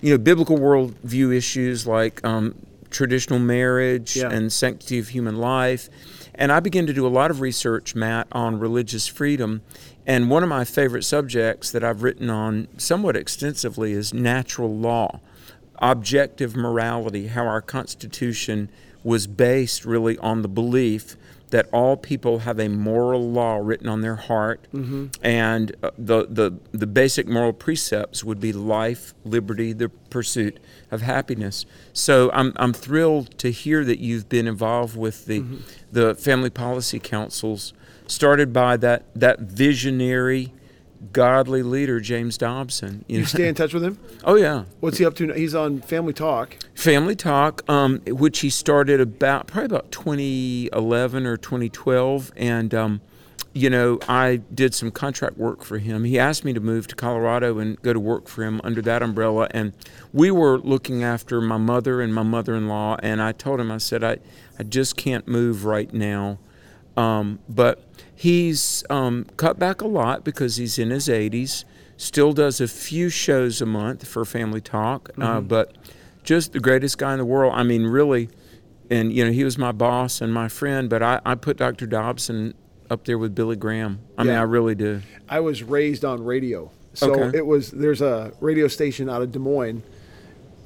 you 0.00 0.10
know, 0.12 0.18
biblical 0.18 0.58
worldview 0.58 1.34
issues 1.34 1.86
like 1.86 2.24
um, 2.24 2.54
traditional 2.90 3.38
marriage 3.38 4.16
Yeah. 4.16 4.30
and 4.30 4.52
sanctity 4.52 4.98
of 4.98 5.08
human 5.08 5.36
life. 5.36 5.88
And 6.34 6.50
I 6.50 6.60
began 6.60 6.86
to 6.86 6.92
do 6.92 7.06
a 7.06 7.08
lot 7.08 7.30
of 7.30 7.40
research, 7.40 7.94
Matt, 7.94 8.26
on 8.32 8.58
religious 8.58 9.06
freedom. 9.06 9.62
And 10.06 10.30
one 10.30 10.42
of 10.42 10.48
my 10.48 10.64
favorite 10.64 11.04
subjects 11.04 11.70
that 11.70 11.84
I've 11.84 12.02
written 12.02 12.30
on 12.30 12.66
somewhat 12.78 13.14
extensively 13.16 13.92
is 13.92 14.14
natural 14.14 14.74
law, 14.74 15.20
objective 15.78 16.56
morality, 16.56 17.28
how 17.28 17.46
our 17.46 17.60
Constitution 17.60 18.70
was 19.04 19.26
based 19.26 19.84
really 19.84 20.16
on 20.18 20.42
the 20.42 20.48
belief 20.48 21.16
that 21.50 21.68
all 21.72 21.96
people 21.96 22.40
have 22.40 22.58
a 22.60 22.68
moral 22.68 23.28
law 23.30 23.56
written 23.56 23.88
on 23.88 24.00
their 24.02 24.16
heart, 24.16 24.66
and 25.22 25.74
uh, 25.82 25.90
the, 25.98 26.26
the 26.30 26.58
the 26.72 26.86
basic 26.86 27.26
moral 27.26 27.52
precepts 27.52 28.22
would 28.22 28.40
be 28.40 28.52
life, 28.52 29.14
liberty, 29.24 29.72
the 29.72 29.88
pursuit 29.88 30.58
of 30.90 31.02
happiness. 31.02 31.66
So 31.92 32.30
I'm 32.32 32.52
I'm 32.56 32.72
thrilled 32.72 33.36
to 33.38 33.50
hear 33.50 33.84
that 33.84 33.98
you've 33.98 34.28
been 34.28 34.46
involved 34.46 34.96
with 34.96 35.26
the 35.26 35.40
the 35.90 36.14
family 36.14 36.50
policy 36.50 36.98
councils, 37.00 37.72
started 38.06 38.52
by 38.52 38.76
that 38.78 39.02
that 39.14 39.40
visionary, 39.40 40.52
godly 41.12 41.62
leader 41.62 42.00
James 42.00 42.36
Dobson. 42.36 43.04
You 43.08 43.20
know. 43.20 43.24
stay 43.24 43.48
in 43.48 43.54
touch 43.54 43.72
with 43.72 43.82
him? 43.82 43.98
oh 44.24 44.36
yeah. 44.36 44.64
What's 44.80 44.98
he 44.98 45.04
up 45.04 45.14
to? 45.16 45.26
now? 45.26 45.34
He's 45.34 45.54
on 45.54 45.80
Family 45.80 46.12
Talk. 46.12 46.56
Family 46.74 47.16
Talk, 47.16 47.68
um, 47.68 48.00
which 48.06 48.40
he 48.40 48.50
started 48.50 49.00
about 49.00 49.46
probably 49.46 49.66
about 49.66 49.90
2011 49.92 51.26
or 51.26 51.36
2012, 51.36 52.32
and 52.36 52.74
um, 52.74 53.00
you 53.52 53.70
know 53.70 53.98
I 54.08 54.36
did 54.54 54.74
some 54.74 54.90
contract 54.90 55.36
work 55.36 55.64
for 55.64 55.78
him. 55.78 56.04
He 56.04 56.18
asked 56.18 56.44
me 56.44 56.52
to 56.52 56.60
move 56.60 56.86
to 56.88 56.94
Colorado 56.94 57.58
and 57.58 57.80
go 57.82 57.92
to 57.92 58.00
work 58.00 58.28
for 58.28 58.44
him 58.44 58.60
under 58.62 58.82
that 58.82 59.02
umbrella, 59.02 59.48
and 59.52 59.72
we 60.12 60.30
were 60.30 60.58
looking 60.58 61.02
after 61.02 61.40
my 61.40 61.58
mother 61.58 62.00
and 62.00 62.14
my 62.14 62.22
mother-in-law. 62.22 62.98
And 63.02 63.22
I 63.22 63.32
told 63.32 63.60
him, 63.60 63.70
I 63.70 63.78
said, 63.78 64.04
I, 64.04 64.18
I 64.58 64.62
just 64.62 64.96
can't 64.96 65.26
move 65.26 65.64
right 65.64 65.92
now. 65.92 66.38
Um, 66.96 67.38
but 67.48 67.89
he's 68.20 68.84
um, 68.90 69.24
cut 69.38 69.58
back 69.58 69.80
a 69.80 69.86
lot 69.86 70.24
because 70.24 70.56
he's 70.56 70.78
in 70.78 70.90
his 70.90 71.08
80s. 71.08 71.64
Still 71.96 72.34
does 72.34 72.60
a 72.60 72.68
few 72.68 73.08
shows 73.08 73.62
a 73.62 73.66
month 73.66 74.06
for 74.06 74.26
Family 74.26 74.60
Talk, 74.60 75.08
uh, 75.18 75.40
but 75.40 75.74
just 76.22 76.52
the 76.52 76.60
greatest 76.60 76.98
guy 76.98 77.12
in 77.12 77.18
the 77.18 77.24
world. 77.24 77.54
I 77.56 77.62
mean, 77.62 77.84
really. 77.84 78.28
And 78.90 79.10
you 79.10 79.24
know, 79.24 79.30
he 79.32 79.42
was 79.42 79.56
my 79.56 79.72
boss 79.72 80.20
and 80.20 80.34
my 80.34 80.48
friend, 80.48 80.90
but 80.90 81.02
I, 81.02 81.20
I 81.24 81.34
put 81.34 81.56
Dr. 81.56 81.86
Dobson 81.86 82.52
up 82.90 83.04
there 83.04 83.16
with 83.16 83.34
Billy 83.34 83.56
Graham. 83.56 84.00
I 84.18 84.24
mean, 84.24 84.34
I 84.34 84.42
really 84.42 84.74
do. 84.74 85.00
I 85.28 85.40
was 85.40 85.62
raised 85.62 86.04
on 86.04 86.22
radio. 86.22 86.70
So 86.92 87.12
Okay. 87.14 87.38
it 87.38 87.46
was 87.46 87.70
there's 87.70 88.02
a 88.02 88.32
radio 88.40 88.66
station 88.68 89.08
out 89.08 89.22
of 89.22 89.32
Des 89.32 89.38
Moines, 89.38 89.82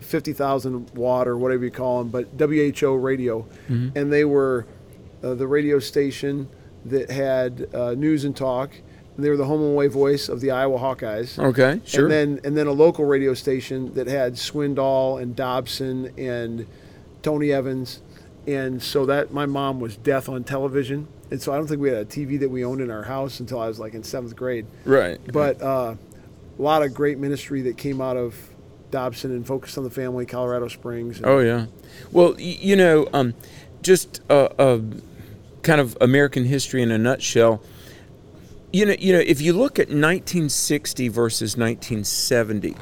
50,000 0.00 0.90
watt 0.94 1.28
or 1.28 1.36
whatever 1.36 1.64
you 1.64 1.70
call 1.70 2.02
them, 2.02 2.08
but 2.08 2.28
WHO 2.38 2.94
radio. 2.96 3.42
Mm-hmm. 3.68 3.96
And 3.96 4.12
they 4.12 4.24
were 4.24 4.66
uh, 5.22 5.34
the 5.34 5.46
radio 5.46 5.78
station 5.78 6.48
that 6.86 7.10
had 7.10 7.68
uh, 7.74 7.92
news 7.94 8.24
and 8.24 8.36
talk. 8.36 8.70
And 9.16 9.24
they 9.24 9.30
were 9.30 9.36
the 9.36 9.44
home 9.46 9.60
and 9.62 9.70
away 9.72 9.86
voice 9.86 10.28
of 10.28 10.40
the 10.40 10.50
Iowa 10.50 10.78
Hawkeyes. 10.78 11.38
Okay, 11.38 11.80
sure. 11.84 12.02
And 12.04 12.10
then 12.10 12.40
and 12.44 12.56
then 12.56 12.66
a 12.66 12.72
local 12.72 13.04
radio 13.04 13.32
station 13.34 13.94
that 13.94 14.06
had 14.08 14.34
Swindoll 14.34 15.22
and 15.22 15.36
Dobson 15.36 16.12
and 16.18 16.66
Tony 17.22 17.52
Evans. 17.52 18.00
And 18.46 18.82
so 18.82 19.06
that 19.06 19.32
my 19.32 19.46
mom 19.46 19.80
was 19.80 19.96
deaf 19.96 20.28
on 20.28 20.42
television. 20.44 21.06
And 21.30 21.40
so 21.40 21.52
I 21.52 21.56
don't 21.56 21.66
think 21.66 21.80
we 21.80 21.88
had 21.88 21.98
a 21.98 22.04
TV 22.04 22.38
that 22.40 22.50
we 22.50 22.64
owned 22.64 22.80
in 22.80 22.90
our 22.90 23.04
house 23.04 23.40
until 23.40 23.58
I 23.60 23.68
was 23.68 23.78
like 23.78 23.94
in 23.94 24.02
seventh 24.02 24.36
grade. 24.36 24.66
right. 24.84 25.18
But 25.32 25.62
uh, 25.62 25.94
a 26.58 26.62
lot 26.62 26.82
of 26.82 26.92
great 26.92 27.18
ministry 27.18 27.62
that 27.62 27.78
came 27.78 28.00
out 28.00 28.16
of 28.16 28.36
Dobson 28.90 29.30
and 29.30 29.46
Focus 29.46 29.78
on 29.78 29.84
the 29.84 29.90
Family, 29.90 30.26
Colorado 30.26 30.68
Springs. 30.68 31.16
and- 31.18 31.26
Oh 31.26 31.38
yeah. 31.38 31.66
Well, 32.12 32.32
y- 32.34 32.58
you 32.60 32.76
know, 32.76 33.08
um, 33.14 33.34
just 33.82 34.20
a, 34.28 34.52
a 34.62 34.80
kind 35.64 35.80
of 35.80 35.96
American 36.00 36.44
history 36.44 36.82
in 36.82 36.90
a 36.90 36.98
nutshell. 36.98 37.62
You 38.72 38.86
know, 38.86 38.94
you 38.98 39.12
know, 39.12 39.20
if 39.20 39.40
you 39.40 39.52
look 39.52 39.78
at 39.78 39.88
1960 39.88 41.08
versus 41.08 41.56
1970, 41.56 42.76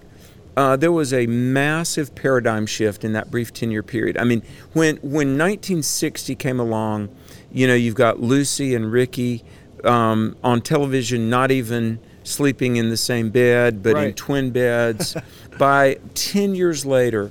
uh, 0.56 0.76
there 0.76 0.92
was 0.92 1.12
a 1.12 1.26
massive 1.26 2.14
paradigm 2.14 2.66
shift 2.66 3.04
in 3.04 3.12
that 3.14 3.30
brief 3.30 3.52
10-year 3.54 3.82
period. 3.82 4.18
I 4.18 4.24
mean, 4.24 4.42
when 4.72 4.96
when 4.96 5.38
1960 5.38 6.34
came 6.34 6.60
along, 6.60 7.14
you 7.50 7.66
know, 7.66 7.74
you've 7.74 7.94
got 7.94 8.20
Lucy 8.20 8.74
and 8.74 8.90
Ricky 8.92 9.44
um, 9.84 10.36
on 10.44 10.60
television, 10.60 11.30
not 11.30 11.50
even 11.50 11.98
sleeping 12.24 12.76
in 12.76 12.90
the 12.90 12.96
same 12.96 13.30
bed, 13.30 13.82
but 13.82 13.96
in 13.96 14.14
twin 14.14 14.50
beds. 14.50 15.16
By 15.58 15.98
10 16.14 16.54
years 16.54 16.86
later, 16.86 17.30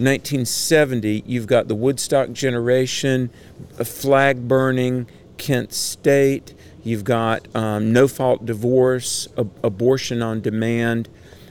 1970, 0.00 1.24
you've 1.26 1.46
got 1.46 1.68
the 1.68 1.74
Woodstock 1.74 2.32
generation, 2.32 3.30
flag 3.84 4.48
burning, 4.48 5.06
Kent 5.36 5.72
State. 5.72 6.54
You've 6.82 7.04
got 7.04 7.54
um, 7.54 7.92
no 7.92 8.08
fault 8.08 8.46
divorce, 8.46 9.28
ab- 9.36 9.52
abortion 9.62 10.22
on 10.22 10.40
demand, 10.40 11.08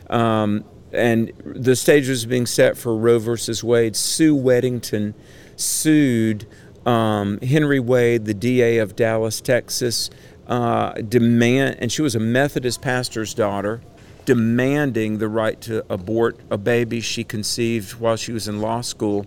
um, 0.10 0.64
and 0.92 1.32
the 1.46 1.76
stage 1.76 2.10
was 2.10 2.26
being 2.26 2.48
set 2.48 2.76
for 2.76 2.96
Roe 2.96 3.20
versus 3.20 3.64
Wade. 3.64 3.96
Sue 3.96 4.36
Weddington 4.36 5.14
sued 5.56 6.48
um, 6.86 7.40
Henry 7.42 7.80
Wade, 7.80 8.26
the 8.26 8.34
DA 8.34 8.80
of 8.80 8.96
Dallas, 8.96 9.42
Texas, 9.42 10.10
uh, 10.48 10.94
demand, 10.94 11.78
and 11.80 11.92
she 11.92 12.02
was 12.02 12.16
a 12.16 12.20
Methodist 12.20 12.82
pastor's 12.82 13.36
daughter 13.36 13.82
demanding 14.30 15.18
the 15.18 15.28
right 15.28 15.60
to 15.60 15.84
abort 15.92 16.40
a 16.52 16.58
baby 16.58 17.02
she 17.02 17.24
conceived 17.24 17.96
while 17.96 18.16
she 18.16 18.32
was 18.32 18.48
in 18.48 18.62
law 18.62 18.80
school. 18.80 19.26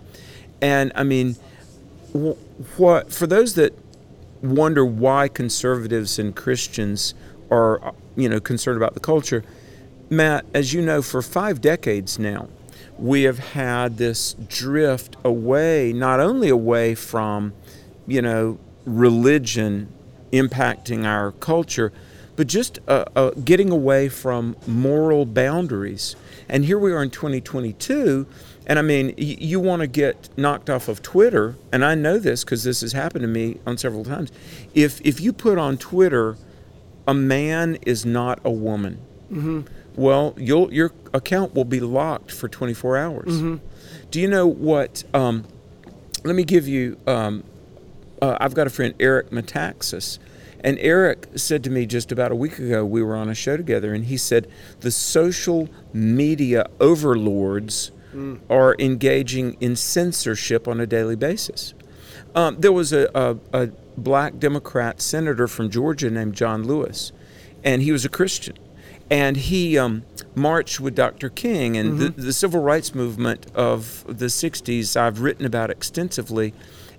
And 0.60 0.92
I 0.94 1.02
mean, 1.02 1.34
what 2.76 3.12
for 3.12 3.26
those 3.26 3.56
that 3.56 3.76
wonder 4.42 4.84
why 4.84 5.26
conservatives 5.26 6.20
and 6.20 6.36
Christians 6.36 7.14
are, 7.50 7.92
you 8.14 8.28
know, 8.28 8.38
concerned 8.38 8.76
about 8.76 8.94
the 8.94 9.00
culture, 9.00 9.42
Matt, 10.08 10.44
as 10.54 10.72
you 10.72 10.80
know, 10.80 11.02
for 11.02 11.20
five 11.20 11.60
decades 11.60 12.16
now, 12.16 12.48
we 12.96 13.24
have 13.24 13.40
had 13.40 13.96
this 13.96 14.34
drift 14.34 15.16
away, 15.24 15.92
not 15.92 16.20
only 16.20 16.48
away 16.48 16.94
from, 16.94 17.54
you 18.06 18.22
know, 18.22 18.56
religion 18.84 19.88
impacting 20.32 21.04
our 21.04 21.32
culture, 21.32 21.92
but 22.36 22.46
just 22.46 22.78
uh, 22.88 23.04
uh, 23.14 23.30
getting 23.44 23.70
away 23.70 24.08
from 24.08 24.56
moral 24.66 25.26
boundaries. 25.26 26.16
And 26.48 26.64
here 26.64 26.78
we 26.78 26.92
are 26.92 27.02
in 27.02 27.10
2022, 27.10 28.26
and 28.66 28.78
I 28.78 28.82
mean, 28.82 29.08
y- 29.18 29.36
you 29.38 29.60
want 29.60 29.80
to 29.80 29.86
get 29.86 30.28
knocked 30.36 30.68
off 30.70 30.88
of 30.88 31.02
Twitter, 31.02 31.56
and 31.72 31.84
I 31.84 31.94
know 31.94 32.18
this 32.18 32.44
because 32.44 32.64
this 32.64 32.80
has 32.82 32.92
happened 32.92 33.22
to 33.22 33.28
me 33.28 33.58
on 33.66 33.76
several 33.78 34.04
times. 34.04 34.30
If 34.74 35.00
if 35.02 35.20
you 35.20 35.32
put 35.32 35.58
on 35.58 35.76
Twitter, 35.78 36.36
a 37.06 37.14
man 37.14 37.78
is 37.86 38.04
not 38.06 38.38
a 38.44 38.50
woman, 38.50 38.98
well, 39.96 40.34
you'll, 40.36 40.72
your 40.72 40.92
account 41.14 41.54
will 41.54 41.64
be 41.64 41.80
locked 41.80 42.30
for 42.30 42.48
24 42.48 42.96
hours. 42.98 43.60
Do 44.10 44.20
you 44.20 44.28
know 44.28 44.46
what? 44.46 45.04
Um, 45.14 45.44
let 46.24 46.34
me 46.36 46.44
give 46.44 46.68
you. 46.68 46.98
Um, 47.06 47.44
uh, 48.20 48.36
I've 48.40 48.54
got 48.54 48.66
a 48.66 48.70
friend, 48.70 48.94
Eric 49.00 49.30
Metaxas, 49.30 50.18
and 50.64 50.78
Eric 50.78 51.28
said 51.36 51.64
to 51.64 51.70
me 51.70 51.86
just 51.86 52.12
about 52.12 52.30
a 52.30 52.34
week 52.36 52.58
ago, 52.58 52.84
we 52.84 53.02
were 53.02 53.16
on 53.16 53.28
a 53.28 53.34
show 53.34 53.56
together, 53.56 53.92
and 53.92 54.04
he 54.06 54.16
said 54.16 54.48
the 54.80 54.90
social 54.90 55.68
media 55.92 56.66
overlords 56.80 57.90
are 58.50 58.76
engaging 58.78 59.56
in 59.60 59.74
censorship 59.74 60.68
on 60.68 60.80
a 60.80 60.86
daily 60.86 61.16
basis. 61.16 61.72
Um, 62.34 62.60
there 62.60 62.72
was 62.72 62.92
a, 62.92 63.10
a, 63.14 63.36
a 63.52 63.66
black 63.96 64.38
Democrat 64.38 65.00
senator 65.00 65.48
from 65.48 65.70
Georgia 65.70 66.10
named 66.10 66.34
John 66.34 66.64
Lewis, 66.64 67.12
and 67.64 67.82
he 67.82 67.90
was 67.90 68.04
a 68.04 68.08
Christian. 68.08 68.56
And 69.10 69.36
he 69.36 69.76
um, 69.78 70.04
marched 70.34 70.80
with 70.80 70.94
Dr. 70.94 71.28
King 71.28 71.76
and 71.76 71.98
the, 71.98 72.08
the 72.10 72.32
civil 72.32 72.62
rights 72.62 72.94
movement 72.94 73.46
of 73.54 74.04
the 74.06 74.26
60s, 74.26 74.96
I've 74.96 75.20
written 75.20 75.44
about 75.44 75.70
extensively. 75.70 76.54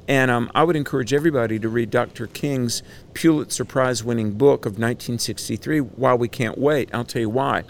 And 0.07 0.29
um, 0.29 0.51
I 0.53 0.63
would 0.63 0.75
encourage 0.75 1.13
everybody 1.13 1.59
to 1.59 1.69
read 1.69 1.89
Dr. 1.89 2.27
King's 2.27 2.83
Pulitzer 3.13 3.63
Prize 3.63 4.03
winning 4.03 4.31
book 4.31 4.65
of 4.65 4.73
1963, 4.73 5.79
Why 5.79 6.13
We 6.13 6.27
Can't 6.27 6.57
Wait. 6.57 6.89
I'll 6.93 7.05
tell 7.05 7.21
you 7.21 7.29
why. 7.29 7.63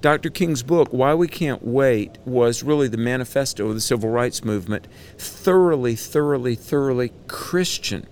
Dr. 0.00 0.30
King's 0.30 0.62
book, 0.62 0.88
Why 0.92 1.14
We 1.14 1.28
Can't 1.28 1.64
Wait, 1.64 2.18
was 2.24 2.62
really 2.62 2.88
the 2.88 2.96
manifesto 2.96 3.68
of 3.68 3.74
the 3.74 3.80
civil 3.80 4.10
rights 4.10 4.44
movement, 4.44 4.88
thoroughly, 5.18 5.94
thoroughly, 5.94 6.54
thoroughly 6.54 7.12
Christian. 7.28 8.06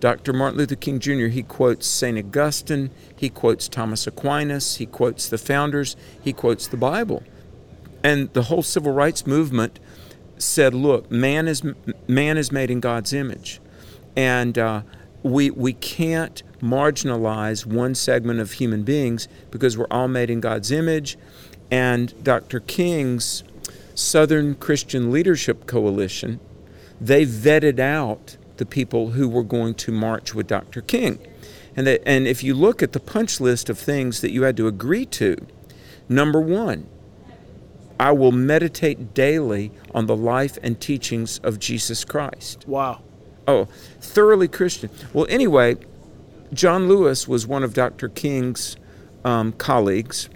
Dr. 0.00 0.32
Martin 0.32 0.58
Luther 0.58 0.76
King 0.76 0.98
Jr., 1.00 1.26
he 1.26 1.42
quotes 1.42 1.86
St. 1.86 2.18
Augustine, 2.18 2.90
he 3.16 3.28
quotes 3.28 3.68
Thomas 3.68 4.06
Aquinas, 4.06 4.76
he 4.76 4.86
quotes 4.86 5.28
the 5.28 5.38
founders, 5.38 5.96
he 6.22 6.32
quotes 6.32 6.66
the 6.68 6.76
Bible. 6.76 7.22
And 8.04 8.32
the 8.32 8.44
whole 8.44 8.62
civil 8.62 8.92
rights 8.92 9.26
movement 9.26 9.80
said, 10.36 10.72
look, 10.74 11.10
man 11.10 11.48
is, 11.48 11.62
man 12.08 12.38
is 12.38 12.50
made 12.50 12.70
in 12.70 12.80
God's 12.80 13.12
image. 13.12 13.60
And 14.16 14.58
uh, 14.58 14.82
we, 15.22 15.50
we 15.50 15.74
can't 15.74 16.42
marginalize 16.60 17.66
one 17.66 17.94
segment 17.94 18.40
of 18.40 18.52
human 18.52 18.82
beings 18.82 19.28
because 19.50 19.78
we're 19.78 19.86
all 19.90 20.08
made 20.08 20.30
in 20.30 20.40
God's 20.40 20.72
image. 20.72 21.16
And 21.70 22.12
Dr. 22.24 22.60
King's 22.60 23.44
Southern 23.94 24.54
Christian 24.54 25.10
Leadership 25.12 25.66
Coalition, 25.66 26.40
they 27.00 27.26
vetted 27.26 27.78
out 27.78 28.36
the 28.56 28.66
people 28.66 29.10
who 29.10 29.28
were 29.28 29.42
going 29.42 29.74
to 29.74 29.92
march 29.92 30.34
with 30.34 30.46
Dr. 30.46 30.80
King. 30.80 31.18
And, 31.76 31.86
that, 31.86 32.02
and 32.06 32.26
if 32.26 32.42
you 32.42 32.54
look 32.54 32.82
at 32.82 32.92
the 32.92 33.00
punch 33.00 33.40
list 33.40 33.68
of 33.68 33.78
things 33.78 34.20
that 34.20 34.32
you 34.32 34.42
had 34.42 34.56
to 34.56 34.66
agree 34.66 35.06
to, 35.06 35.36
number 36.08 36.40
one, 36.40 36.88
I 38.00 38.12
will 38.12 38.32
meditate 38.32 39.14
daily 39.14 39.72
on 39.94 40.06
the 40.06 40.16
life 40.16 40.58
and 40.62 40.80
teachings 40.80 41.38
of 41.38 41.58
Jesus 41.58 42.04
Christ. 42.04 42.66
Wow. 42.66 43.02
Oh, 43.46 43.66
thoroughly 44.00 44.48
Christian. 44.48 44.90
Well, 45.12 45.26
anyway, 45.28 45.76
John 46.52 46.88
Lewis 46.88 47.26
was 47.26 47.46
one 47.46 47.64
of 47.64 47.74
Dr. 47.74 48.08
King's 48.08 48.76
um, 49.24 49.52
colleagues, 49.52 50.28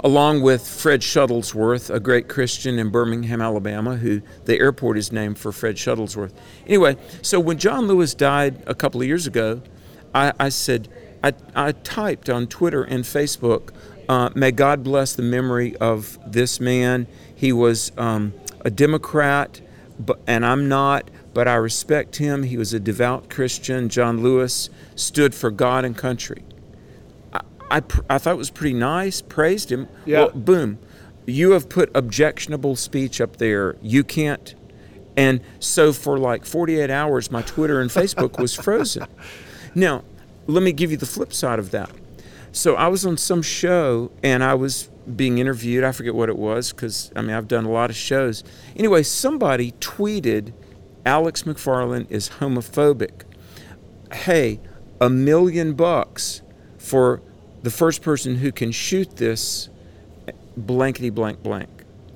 along 0.00 0.42
with 0.42 0.66
Fred 0.66 1.00
Shuttlesworth, 1.00 1.92
a 1.92 2.00
great 2.00 2.28
Christian 2.28 2.78
in 2.78 2.90
Birmingham, 2.90 3.40
Alabama, 3.40 3.96
who 3.96 4.20
the 4.44 4.58
airport 4.58 4.98
is 4.98 5.10
named 5.10 5.38
for 5.38 5.52
Fred 5.52 5.76
Shuttlesworth. 5.76 6.32
Anyway, 6.66 6.96
so 7.22 7.40
when 7.40 7.58
John 7.58 7.86
Lewis 7.86 8.14
died 8.14 8.62
a 8.66 8.74
couple 8.74 9.00
of 9.00 9.06
years 9.06 9.26
ago, 9.26 9.62
I, 10.14 10.32
I 10.38 10.48
said, 10.50 10.88
I, 11.22 11.32
I 11.54 11.72
typed 11.72 12.28
on 12.28 12.46
Twitter 12.46 12.82
and 12.82 13.04
Facebook, 13.04 13.70
uh, 14.08 14.30
may 14.34 14.52
God 14.52 14.82
bless 14.82 15.14
the 15.14 15.22
memory 15.22 15.76
of 15.76 16.18
this 16.26 16.60
man. 16.60 17.06
He 17.34 17.52
was 17.52 17.92
um, 17.96 18.32
a 18.64 18.70
Democrat, 18.70 19.60
but, 19.98 20.20
and 20.26 20.44
I'm 20.44 20.68
not, 20.68 21.10
but 21.34 21.48
I 21.48 21.54
respect 21.54 22.16
him. 22.16 22.44
He 22.44 22.56
was 22.56 22.72
a 22.72 22.80
devout 22.80 23.28
Christian. 23.28 23.88
John 23.88 24.22
Lewis 24.22 24.70
stood 24.94 25.34
for 25.34 25.50
God 25.50 25.84
and 25.84 25.96
country. 25.96 26.42
I, 27.32 27.40
I, 27.70 27.82
I 28.08 28.18
thought 28.18 28.34
it 28.34 28.38
was 28.38 28.50
pretty 28.50 28.74
nice, 28.74 29.20
praised 29.22 29.70
him. 29.70 29.88
Yeah. 30.04 30.18
Well, 30.20 30.30
boom. 30.30 30.78
You 31.26 31.52
have 31.52 31.68
put 31.68 31.90
objectionable 31.94 32.76
speech 32.76 33.20
up 33.20 33.36
there. 33.36 33.76
You 33.82 34.04
can't. 34.04 34.54
And 35.16 35.40
so 35.58 35.92
for 35.92 36.18
like 36.18 36.44
48 36.44 36.90
hours, 36.90 37.30
my 37.30 37.42
Twitter 37.42 37.80
and 37.80 37.90
Facebook 37.90 38.38
was 38.38 38.54
frozen. 38.54 39.06
Now, 39.78 40.04
let 40.46 40.62
me 40.62 40.72
give 40.72 40.90
you 40.90 40.96
the 40.96 41.04
flip 41.04 41.34
side 41.34 41.58
of 41.58 41.70
that. 41.72 41.90
So 42.56 42.74
I 42.74 42.88
was 42.88 43.04
on 43.04 43.18
some 43.18 43.42
show 43.42 44.10
and 44.22 44.42
I 44.42 44.54
was 44.54 44.88
being 45.14 45.36
interviewed. 45.36 45.84
I 45.84 45.92
forget 45.92 46.14
what 46.14 46.30
it 46.30 46.38
was 46.38 46.72
because 46.72 47.12
I 47.14 47.20
mean 47.20 47.36
I've 47.36 47.48
done 47.48 47.66
a 47.66 47.70
lot 47.70 47.90
of 47.90 47.96
shows. 47.96 48.42
Anyway, 48.74 49.02
somebody 49.02 49.72
tweeted 49.72 50.54
Alex 51.04 51.42
McFarland 51.42 52.10
is 52.10 52.30
homophobic. 52.40 53.24
Hey, 54.10 54.58
a 55.02 55.10
million 55.10 55.74
bucks 55.74 56.40
for 56.78 57.20
the 57.62 57.70
first 57.70 58.00
person 58.00 58.36
who 58.36 58.50
can 58.50 58.72
shoot 58.72 59.16
this 59.16 59.68
blankety 60.56 61.10
blank 61.10 61.42
blank. 61.42 61.68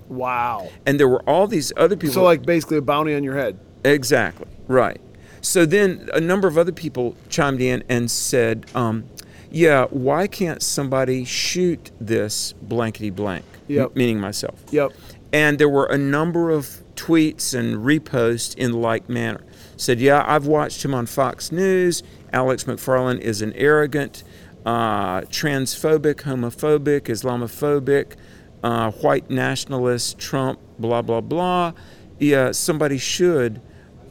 Wow. 0.08 0.70
And 0.86 0.98
there 0.98 1.08
were 1.08 1.22
all 1.28 1.48
these 1.48 1.70
other 1.76 1.98
people. 1.98 2.14
So 2.14 2.22
like 2.22 2.46
basically 2.46 2.78
a 2.78 2.82
bounty 2.82 3.14
on 3.14 3.24
your 3.24 3.36
head. 3.36 3.58
Exactly. 3.84 4.48
Right. 4.68 5.02
So 5.42 5.66
then 5.66 6.08
a 6.14 6.20
number 6.20 6.48
of 6.48 6.56
other 6.56 6.72
people 6.72 7.14
chimed 7.28 7.60
in 7.60 7.84
and 7.90 8.10
said, 8.10 8.64
um, 8.74 9.04
yeah, 9.50 9.86
why 9.86 10.26
can't 10.26 10.62
somebody 10.62 11.24
shoot 11.24 11.90
this 12.00 12.52
blankety 12.62 13.10
blank? 13.10 13.44
Yep. 13.68 13.86
M- 13.88 13.92
meaning 13.94 14.20
myself. 14.20 14.62
Yep. 14.70 14.92
And 15.32 15.58
there 15.58 15.68
were 15.68 15.86
a 15.86 15.98
number 15.98 16.50
of 16.50 16.82
tweets 16.94 17.54
and 17.54 17.78
reposts 17.78 18.56
in 18.56 18.72
like 18.72 19.08
manner. 19.08 19.42
Said, 19.76 20.00
yeah, 20.00 20.24
I've 20.26 20.46
watched 20.46 20.84
him 20.84 20.94
on 20.94 21.06
Fox 21.06 21.50
News. 21.50 22.02
Alex 22.32 22.64
McFarland 22.64 23.20
is 23.20 23.42
an 23.42 23.52
arrogant, 23.54 24.22
uh, 24.66 25.22
transphobic, 25.22 26.16
homophobic, 26.22 27.02
Islamophobic, 27.02 28.16
uh, 28.62 28.90
white 28.90 29.30
nationalist, 29.30 30.18
Trump, 30.18 30.58
blah, 30.78 31.02
blah, 31.02 31.20
blah. 31.20 31.72
Yeah, 32.18 32.52
somebody 32.52 32.98
should 32.98 33.62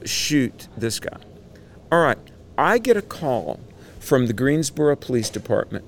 shoot 0.06 0.68
this 0.76 1.00
guy. 1.00 1.18
All 1.92 2.02
right, 2.02 2.18
I 2.58 2.78
get 2.78 2.98
a 2.98 3.02
call 3.02 3.60
from 4.10 4.26
the 4.26 4.34
Greensboro 4.34 4.95
Police 4.95 5.30
Department 5.30 5.86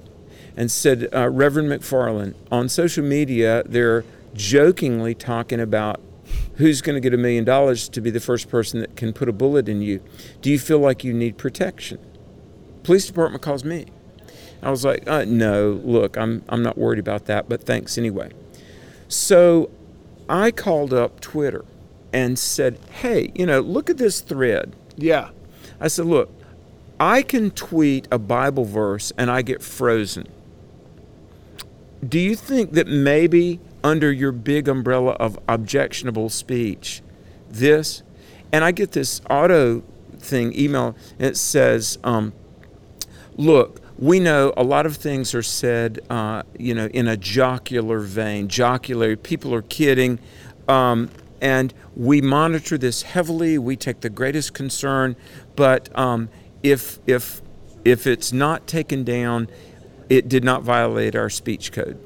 and 0.56 0.70
said, 0.72 1.10
uh, 1.12 1.28
Reverend 1.28 1.70
McFarland, 1.70 2.36
on 2.52 2.70
social 2.70 3.04
media, 3.04 3.64
they're 3.66 4.06
jokingly 4.36 5.16
talking 5.16 5.60
about 5.60 6.00
who's 6.58 6.84
going 6.84 6.94
to 6.94 7.00
get 7.00 7.16
a 7.16 7.18
million 7.18 7.44
dollars 7.44 7.90
to 7.90 8.00
be 8.00 8.12
the 8.12 8.20
first 8.20 8.48
person 8.48 8.80
that 8.80 8.96
can 8.96 9.12
put 9.12 9.28
a 9.28 9.34
bullet 9.34 9.68
in 9.68 9.82
you. 9.82 10.04
Do 10.44 10.52
you 10.52 10.60
feel 10.60 10.78
like 10.78 11.04
you 11.04 11.14
need 11.14 11.40
protection? 11.40 11.98
Police 12.84 13.08
department 13.08 13.42
calls 13.42 13.66
me. 13.66 13.88
I 14.62 14.70
was 14.70 14.86
like, 14.86 15.10
uh, 15.10 15.26
no, 15.26 15.82
look, 15.84 16.16
I'm, 16.16 16.44
I'm 16.48 16.62
not 16.62 16.78
worried 16.78 17.00
about 17.00 17.26
that, 17.26 17.50
but 17.50 17.64
thanks 17.64 17.98
anyway. 17.98 18.32
So 19.08 19.72
I 20.30 20.52
called 20.52 20.94
up 20.94 21.22
Twitter 21.22 21.66
and 22.14 22.38
said, 22.38 22.78
hey, 23.02 23.32
you 23.34 23.48
know, 23.48 23.62
look 23.62 23.90
at 23.90 23.98
this 23.98 24.22
thread. 24.22 24.76
Yeah. 24.96 25.32
I 25.80 25.88
said, 25.88 26.06
look, 26.06 26.30
I 27.02 27.24
can 27.24 27.50
tweet 27.50 28.08
a 28.12 28.20
Bible 28.20 28.64
verse 28.64 29.12
and 29.18 29.32
I 29.32 29.42
get 29.42 29.64
frozen. 29.64 30.28
Do 32.08 32.20
you 32.20 32.36
think 32.36 32.74
that 32.74 32.88
maybe 32.88 33.60
under 33.84 34.12
your 34.12 34.32
big 34.32 34.68
umbrella 34.68 35.14
of 35.14 35.40
objectionable 35.50 36.30
speech, 36.30 37.02
this, 37.50 38.04
and 38.52 38.64
I 38.64 38.72
get 38.72 38.92
this 38.92 39.20
auto 39.32 39.82
thing 40.20 40.54
email, 40.56 40.96
and 41.18 41.28
it 41.28 41.38
says, 41.38 41.98
um, 42.04 42.34
look, 43.36 43.82
we 43.98 44.20
know 44.20 44.54
a 44.56 44.64
lot 44.64 44.86
of 44.86 44.96
things 44.96 45.34
are 45.34 45.42
said, 45.42 46.02
uh, 46.12 46.44
you 46.60 46.76
know, 46.76 46.86
in 46.86 47.08
a 47.08 47.18
jocular 47.18 48.02
vein. 48.02 48.48
Jocular, 48.48 49.16
people 49.16 49.56
are 49.56 49.64
kidding. 49.64 50.20
Um, 50.68 51.10
and 51.42 51.74
we 51.96 52.22
monitor 52.22 52.78
this 52.78 53.02
heavily. 53.02 53.58
We 53.58 53.76
take 53.76 54.02
the 54.02 54.10
greatest 54.12 54.54
concern, 54.54 55.16
but 55.56 55.90
um, 55.98 56.30
if 56.64 57.00
if 57.08 57.42
if 57.84 58.06
it's 58.06 58.32
not 58.32 58.68
taken 58.68 59.04
down, 59.04 59.48
it 60.10 60.30
did 60.30 60.44
not 60.44 60.64
violate 60.64 61.16
our 61.16 61.30
speech 61.30 61.72
code. 61.72 62.00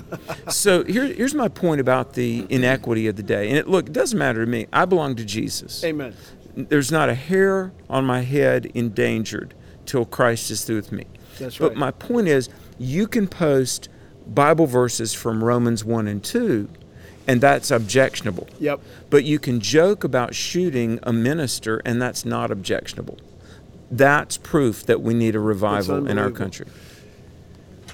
so 0.48 0.84
here, 0.84 1.04
here's 1.04 1.34
my 1.34 1.48
point 1.48 1.80
about 1.80 2.14
the 2.14 2.46
inequity 2.48 3.06
of 3.06 3.16
the 3.16 3.22
day. 3.22 3.48
And 3.48 3.58
it, 3.58 3.68
look, 3.68 3.86
it 3.86 3.92
doesn't 3.92 4.18
matter 4.18 4.44
to 4.44 4.50
me. 4.50 4.66
I 4.72 4.84
belong 4.84 5.16
to 5.16 5.24
Jesus. 5.24 5.84
Amen. 5.84 6.14
There's 6.56 6.90
not 6.90 7.08
a 7.08 7.14
hair 7.14 7.72
on 7.88 8.04
my 8.04 8.20
head 8.20 8.66
endangered 8.74 9.54
till 9.86 10.04
Christ 10.04 10.50
is 10.50 10.64
through 10.64 10.76
with 10.76 10.92
me. 10.92 11.06
That's 11.38 11.60
right. 11.60 11.68
But 11.68 11.76
my 11.76 11.90
point 11.90 12.28
is, 12.28 12.48
you 12.78 13.06
can 13.06 13.26
post 13.26 13.88
Bible 14.26 14.66
verses 14.66 15.12
from 15.14 15.42
Romans 15.42 15.84
1 15.84 16.06
and 16.06 16.22
2, 16.22 16.68
and 17.26 17.40
that's 17.40 17.70
objectionable. 17.70 18.48
Yep. 18.60 18.80
But 19.10 19.24
you 19.24 19.38
can 19.38 19.60
joke 19.60 20.04
about 20.04 20.34
shooting 20.34 20.98
a 21.02 21.12
minister, 21.12 21.80
and 21.84 22.00
that's 22.00 22.24
not 22.24 22.50
objectionable. 22.50 23.18
That's 23.92 24.38
proof 24.38 24.86
that 24.86 25.02
we 25.02 25.12
need 25.12 25.36
a 25.36 25.40
revival 25.40 26.08
in 26.08 26.16
our 26.18 26.30
country. 26.30 26.66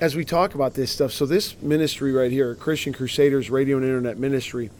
as 0.00 0.14
we 0.14 0.24
talk 0.24 0.54
about 0.54 0.74
this 0.74 0.92
stuff, 0.92 1.10
so 1.10 1.26
this 1.26 1.60
ministry 1.60 2.12
right 2.12 2.30
here, 2.30 2.54
Christian 2.54 2.92
Crusaders 2.92 3.50
Radio 3.50 3.78
and 3.78 3.84
Internet 3.84 4.16
Ministry, 4.16 4.70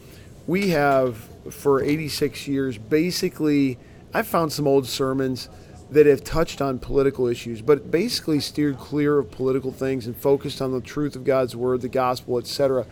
we 0.47 0.69
have 0.69 1.17
for 1.51 1.83
86 1.83 2.47
years 2.47 2.77
basically, 2.77 3.77
I've 4.13 4.27
found 4.27 4.53
some 4.53 4.65
old 4.65 4.87
sermons 4.87 5.49
that 5.91 6.05
have 6.05 6.23
touched 6.23 6.61
on 6.61 6.79
political 6.79 7.27
issues, 7.27 7.61
but 7.61 7.91
basically 7.91 8.39
steered 8.39 8.77
clear 8.77 9.17
of 9.17 9.29
political 9.29 9.73
things 9.73 10.05
and 10.05 10.15
focused 10.15 10.61
on 10.61 10.71
the 10.71 10.79
truth 10.79 11.17
of 11.17 11.25
God's 11.25 11.53
word, 11.53 11.81
the 11.81 11.89
gospel, 11.89 12.37
etc. 12.37 12.85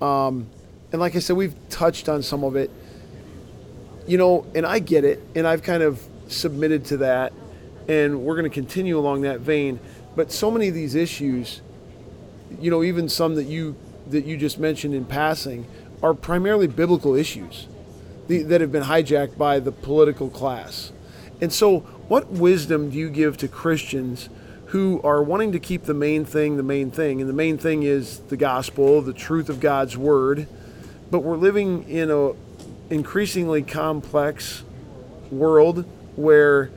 Um, 0.00 0.46
and 0.92 1.00
like 1.00 1.16
I 1.16 1.18
said, 1.18 1.36
we've 1.36 1.56
touched 1.68 2.08
on 2.08 2.22
some 2.22 2.44
of 2.44 2.54
it, 2.54 2.70
you 4.06 4.18
know, 4.18 4.46
and 4.54 4.64
I 4.64 4.78
get 4.78 5.04
it, 5.04 5.20
and 5.34 5.48
I've 5.48 5.64
kind 5.64 5.82
of 5.82 6.00
submitted 6.28 6.84
to 6.86 6.98
that, 6.98 7.32
and 7.88 8.22
we're 8.22 8.34
going 8.34 8.50
to 8.50 8.54
continue 8.54 8.98
along 8.98 9.22
that 9.22 9.40
vein. 9.40 9.80
But 10.14 10.32
so 10.32 10.50
many 10.50 10.68
of 10.68 10.74
these 10.74 10.94
issues, 10.94 11.60
you 12.60 12.70
know, 12.70 12.82
even 12.82 13.08
some 13.08 13.34
that 13.36 13.44
you 13.44 13.76
that 14.08 14.24
you 14.24 14.36
just 14.36 14.58
mentioned 14.58 14.94
in 14.94 15.04
passing, 15.04 15.66
are 16.02 16.14
primarily 16.14 16.66
biblical 16.66 17.14
issues 17.14 17.66
that 18.28 18.60
have 18.60 18.72
been 18.72 18.84
hijacked 18.84 19.36
by 19.36 19.58
the 19.60 19.72
political 19.72 20.28
class. 20.28 20.92
And 21.40 21.52
so, 21.52 21.80
what 22.08 22.28
wisdom 22.28 22.90
do 22.90 22.98
you 22.98 23.10
give 23.10 23.36
to 23.38 23.48
Christians 23.48 24.28
who 24.66 25.00
are 25.02 25.22
wanting 25.22 25.52
to 25.52 25.60
keep 25.60 25.84
the 25.84 25.94
main 25.94 26.24
thing 26.24 26.56
the 26.56 26.62
main 26.62 26.90
thing? 26.90 27.20
And 27.20 27.28
the 27.28 27.34
main 27.34 27.58
thing 27.58 27.82
is 27.82 28.20
the 28.20 28.36
gospel, 28.36 29.02
the 29.02 29.12
truth 29.12 29.48
of 29.48 29.60
God's 29.60 29.96
word. 29.96 30.48
But 31.10 31.20
we're 31.20 31.36
living 31.36 31.88
in 31.88 32.10
a 32.10 32.32
increasingly 32.90 33.62
complex 33.62 34.62
world 35.30 35.84
where 36.16 36.70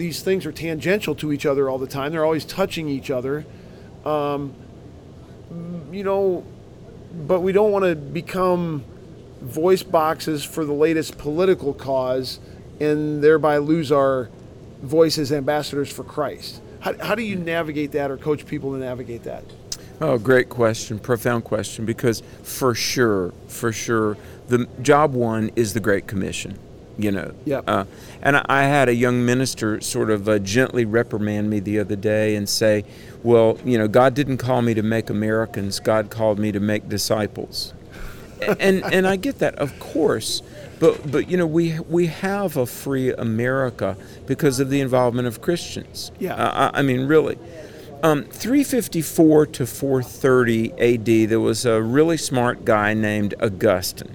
these 0.00 0.22
things 0.22 0.46
are 0.46 0.52
tangential 0.52 1.14
to 1.14 1.30
each 1.30 1.44
other 1.44 1.68
all 1.68 1.78
the 1.78 1.86
time. 1.86 2.10
They're 2.10 2.24
always 2.24 2.46
touching 2.46 2.88
each 2.88 3.10
other. 3.10 3.44
Um, 4.04 4.54
you 5.92 6.02
know, 6.02 6.44
but 7.26 7.40
we 7.40 7.52
don't 7.52 7.70
want 7.70 7.84
to 7.84 7.94
become 7.94 8.82
voice 9.42 9.82
boxes 9.82 10.42
for 10.42 10.64
the 10.64 10.72
latest 10.72 11.18
political 11.18 11.74
cause 11.74 12.40
and 12.80 13.22
thereby 13.22 13.58
lose 13.58 13.92
our 13.92 14.30
voice 14.82 15.18
as 15.18 15.32
ambassadors 15.32 15.92
for 15.92 16.02
Christ. 16.02 16.62
How, 16.80 16.96
how 16.98 17.14
do 17.14 17.22
you 17.22 17.36
navigate 17.36 17.92
that 17.92 18.10
or 18.10 18.16
coach 18.16 18.46
people 18.46 18.72
to 18.72 18.78
navigate 18.78 19.24
that? 19.24 19.44
Oh, 20.00 20.16
great 20.16 20.48
question, 20.48 20.98
profound 20.98 21.44
question, 21.44 21.84
because 21.84 22.22
for 22.42 22.74
sure, 22.74 23.34
for 23.48 23.70
sure, 23.70 24.16
the 24.48 24.66
job 24.80 25.12
one 25.12 25.50
is 25.56 25.74
the 25.74 25.80
Great 25.80 26.06
Commission. 26.06 26.58
You 27.02 27.12
know, 27.12 27.32
Yep. 27.44 27.64
Uh, 27.66 27.84
and 28.22 28.36
I- 28.36 28.44
I 28.48 28.62
had 28.64 28.88
a 28.88 28.94
young 28.94 29.24
minister 29.24 29.80
sort 29.80 30.10
of 30.10 30.28
uh, 30.28 30.38
gently 30.38 30.84
reprimand 30.84 31.48
me 31.50 31.60
the 31.60 31.78
other 31.78 31.96
day 31.96 32.34
and 32.36 32.48
say, 32.48 32.84
"Well, 33.22 33.58
you 33.64 33.78
know, 33.78 33.88
God 33.88 34.14
didn't 34.14 34.38
call 34.38 34.62
me 34.62 34.74
to 34.74 34.82
make 34.82 35.10
Americans. 35.10 35.80
God 35.80 36.10
called 36.10 36.38
me 36.38 36.52
to 36.52 36.60
make 36.60 36.88
disciples." 36.88 37.72
and 38.58 38.82
and 38.84 39.06
I 39.06 39.16
get 39.16 39.38
that, 39.40 39.54
of 39.56 39.78
course. 39.78 40.42
But 40.78 41.10
but 41.10 41.30
you 41.30 41.36
know 41.36 41.46
we 41.46 41.78
we 41.88 42.06
have 42.06 42.56
a 42.56 42.64
free 42.66 43.12
America 43.12 43.96
because 44.26 44.60
of 44.60 44.70
the 44.70 44.80
involvement 44.80 45.28
of 45.28 45.40
Christians. 45.42 46.10
Yeah. 46.18 46.34
Uh, 46.34 46.70
I, 46.74 46.78
I 46.78 46.82
mean 46.82 47.06
really. 47.06 47.38
Um, 48.02 48.24
354 48.24 49.44
to 49.46 49.66
430 49.66 50.72
AD, 50.78 51.28
there 51.28 51.38
was 51.38 51.66
a 51.66 51.82
really 51.82 52.16
smart 52.16 52.64
guy 52.64 52.94
named 52.94 53.34
Augustine. 53.42 54.14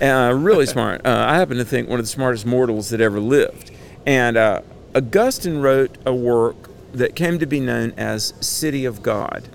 Uh, 0.00 0.32
really 0.34 0.66
smart. 0.66 1.04
Uh, 1.04 1.26
I 1.28 1.36
happen 1.36 1.56
to 1.58 1.64
think 1.64 1.88
one 1.88 1.98
of 1.98 2.04
the 2.04 2.10
smartest 2.10 2.46
mortals 2.46 2.90
that 2.90 3.00
ever 3.00 3.20
lived. 3.20 3.70
And 4.06 4.36
uh, 4.36 4.62
Augustine 4.94 5.58
wrote 5.58 5.96
a 6.06 6.14
work 6.14 6.70
that 6.92 7.14
came 7.14 7.38
to 7.38 7.46
be 7.46 7.60
known 7.60 7.92
as 7.96 8.34
City 8.40 8.84
of 8.84 9.02
God. 9.02 9.48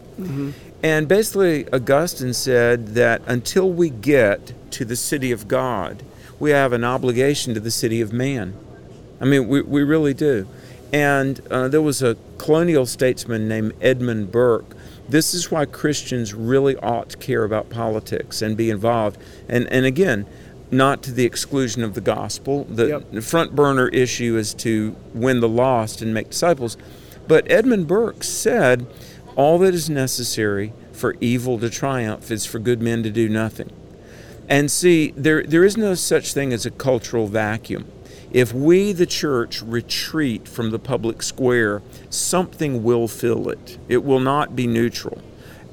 And 0.84 1.08
basically, 1.08 1.68
Augustine 1.74 2.34
said 2.34 2.90
that 2.90 3.22
until 3.26 3.72
we 3.72 3.90
get 3.90 4.54
to 4.72 4.86
the 4.86 4.96
city 4.96 5.32
of 5.32 5.48
God, 5.48 6.04
we 6.40 6.52
have 6.52 6.74
an 6.74 6.84
obligation 6.84 7.54
to 7.54 7.60
the 7.60 7.72
city 7.72 8.02
of 8.02 8.14
man. 8.14 8.54
I 9.20 9.26
mean, 9.26 9.48
we, 9.48 9.62
we 9.62 9.84
really 9.84 10.14
do. 10.14 10.48
And 10.94 11.42
uh, 11.50 11.68
there 11.70 11.82
was 11.82 12.04
a 12.04 12.16
colonial 12.38 12.86
statesman 12.86 13.48
named 13.48 13.74
Edmund 13.82 14.32
Burke. 14.32 14.75
This 15.08 15.34
is 15.34 15.51
why 15.51 15.66
Christians 15.66 16.34
really 16.34 16.76
ought 16.78 17.10
to 17.10 17.18
care 17.18 17.43
about 17.43 17.70
politics 17.70 18.41
and 18.41 18.58
be 18.58 18.70
involved. 18.70 19.20
And, 19.47 19.72
and 19.72 19.86
again, 19.86 20.26
not 20.72 21.03
to 21.03 21.12
the 21.12 21.26
exclusion 21.26 21.84
of 21.84 21.93
the 21.93 22.01
gospel. 22.01 22.64
The, 22.66 22.88
Yep. 23.14 23.24
front 23.24 23.56
burner 23.56 23.88
issue 23.89 24.36
is 24.38 24.53
to 24.56 24.95
win 25.14 25.39
the 25.39 25.49
lost 25.49 26.01
and 26.01 26.14
make 26.14 26.32
disciples. 26.32 26.76
But 27.28 27.49
Edmund 27.49 27.88
Burke 27.88 28.24
said, 28.24 28.88
all 29.36 29.60
that 29.60 29.74
is 29.74 29.89
necessary 29.89 30.74
for 30.91 31.16
evil 31.20 31.60
to 31.60 31.70
triumph 31.70 32.32
is 32.32 32.45
for 32.45 32.60
good 32.60 32.82
men 32.82 33.03
to 33.03 33.10
do 33.12 33.28
nothing. 33.30 33.70
And 34.47 34.72
see, 34.72 35.12
there, 35.18 35.43
there 35.43 35.64
is 35.64 35.76
no 35.76 35.93
such 35.95 36.34
thing 36.34 36.53
as 36.53 36.66
a 36.66 36.72
cultural 36.72 37.28
vacuum. 37.28 37.86
If 38.36 38.52
we, 38.52 38.92
the 38.92 39.06
church, 39.06 39.62
retreat 39.62 40.46
from 40.46 40.72
the 40.72 40.78
public 40.78 41.24
square, 41.24 41.82
something 42.10 42.84
will 42.84 43.08
fill 43.08 43.48
it. 43.48 43.78
It 43.88 44.04
will 44.04 44.20
not 44.20 44.58
be 44.58 44.68
neutral. 44.68 45.22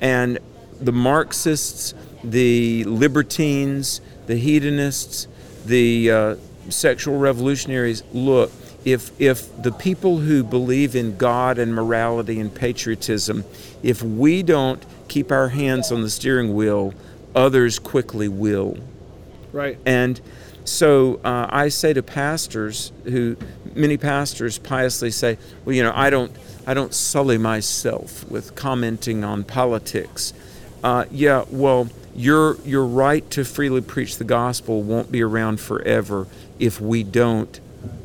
And 0.01 0.39
the 0.81 0.93
Marxists, 0.93 1.93
the 2.23 2.85
libertines, 2.85 4.01
the 4.27 4.37
hedonists, 4.37 5.27
the 5.67 6.09
uh, 6.13 6.37
sexual 6.69 7.19
revolutionaries 7.19 8.05
look, 8.13 8.53
if, 8.85 9.11
if 9.21 9.61
the 9.61 9.73
people 9.73 10.19
who 10.19 10.45
believe 10.45 10.95
in 10.95 11.17
God 11.17 11.59
and 11.59 11.75
morality 11.75 12.39
and 12.39 12.55
patriotism, 12.55 13.43
if 13.83 14.05
we 14.05 14.45
don't 14.45 14.87
keep 15.09 15.33
our 15.33 15.49
hands 15.49 15.91
on 15.91 16.03
the 16.03 16.11
steering 16.11 16.55
wheel, 16.55 16.95
others 17.35 17.81
quickly 17.81 18.29
will. 18.29 18.79
Right. 19.53 19.79
And 19.85 20.21
so 20.65 21.21
uh, 21.25 21.47
I 21.51 21.69
say 21.69 21.93
to 21.93 22.03
pastors 22.03 22.93
who, 23.05 23.37
many 23.75 23.97
pastors 23.97 24.59
piously 24.59 25.11
say, 25.11 25.39
well, 25.65 25.75
you 25.75 25.83
know, 25.83 25.93
I 25.95 26.11
don't, 26.11 26.33
I 26.67 26.75
don't 26.75 26.95
sully 26.95 27.39
myself 27.39 28.29
with 28.31 28.55
commenting 28.55 29.25
on 29.25 29.45
politics. 29.45 30.33
Uh, 30.85 31.05
yeah, 31.11 31.45
well, 31.51 31.89
your 32.15 32.61
your 32.63 32.85
right 32.85 33.29
to 33.31 33.45
freely 33.45 33.81
preach 33.81 34.19
the 34.19 34.25
gospel 34.25 34.83
won't 34.83 35.11
be 35.11 35.23
around 35.23 35.61
forever 35.61 36.27
if 36.59 36.81
we 36.81 37.03
don't 37.03 37.61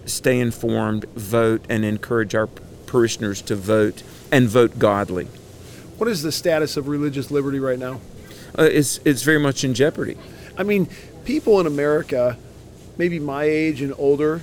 stay 0.05 0.39
informed, 0.39 1.05
vote, 1.15 1.63
and 1.69 1.83
encourage 1.83 2.33
our 2.33 2.47
parishioners 2.85 3.41
to 3.43 3.55
vote 3.55 4.03
and 4.31 4.47
vote 4.47 4.79
godly. 4.79 5.25
What 5.97 6.07
is 6.07 6.21
the 6.21 6.31
status 6.31 6.77
of 6.77 6.87
religious 6.87 7.31
liberty 7.31 7.59
right 7.59 7.79
now? 7.79 7.99
Uh, 8.57 8.63
it's 8.63 8.99
it's 9.03 9.23
very 9.23 9.39
much 9.39 9.63
in 9.63 9.73
jeopardy. 9.73 10.17
I 10.57 10.63
mean, 10.63 10.87
people 11.25 11.59
in 11.59 11.67
America, 11.67 12.37
maybe 12.97 13.19
my 13.19 13.43
age 13.43 13.81
and 13.81 13.93
older, 13.97 14.41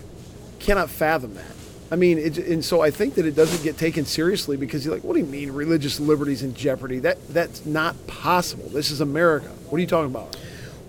cannot 0.59 0.91
fathom 0.91 1.35
that. 1.35 1.55
I 1.91 1.97
mean, 1.97 2.19
it, 2.19 2.39
and 2.39 2.65
so 2.65 2.81
I 2.81 2.91
think 2.91 3.15
that 3.15 3.27
it 3.27 3.37
doesn't 3.37 3.63
get 3.63 3.79
taken 3.79 4.05
seriously 4.05 4.57
because 4.57 4.85
you're 4.85 4.95
like, 4.95 5.05
what 5.05 5.15
do 5.15 5.21
you 5.21 5.27
mean 5.27 5.53
religious 5.53 6.01
liberties 6.01 6.43
in 6.43 6.55
jeopardy? 6.55 6.99
That 6.99 7.19
that's 7.29 7.65
not 7.67 8.07
possible. 8.07 8.69
This 8.69 8.91
is 8.91 9.01
America. 9.01 9.49
What 9.69 9.79
are 9.79 9.81
you 9.81 9.87
talking 9.87 10.11
about? 10.11 10.37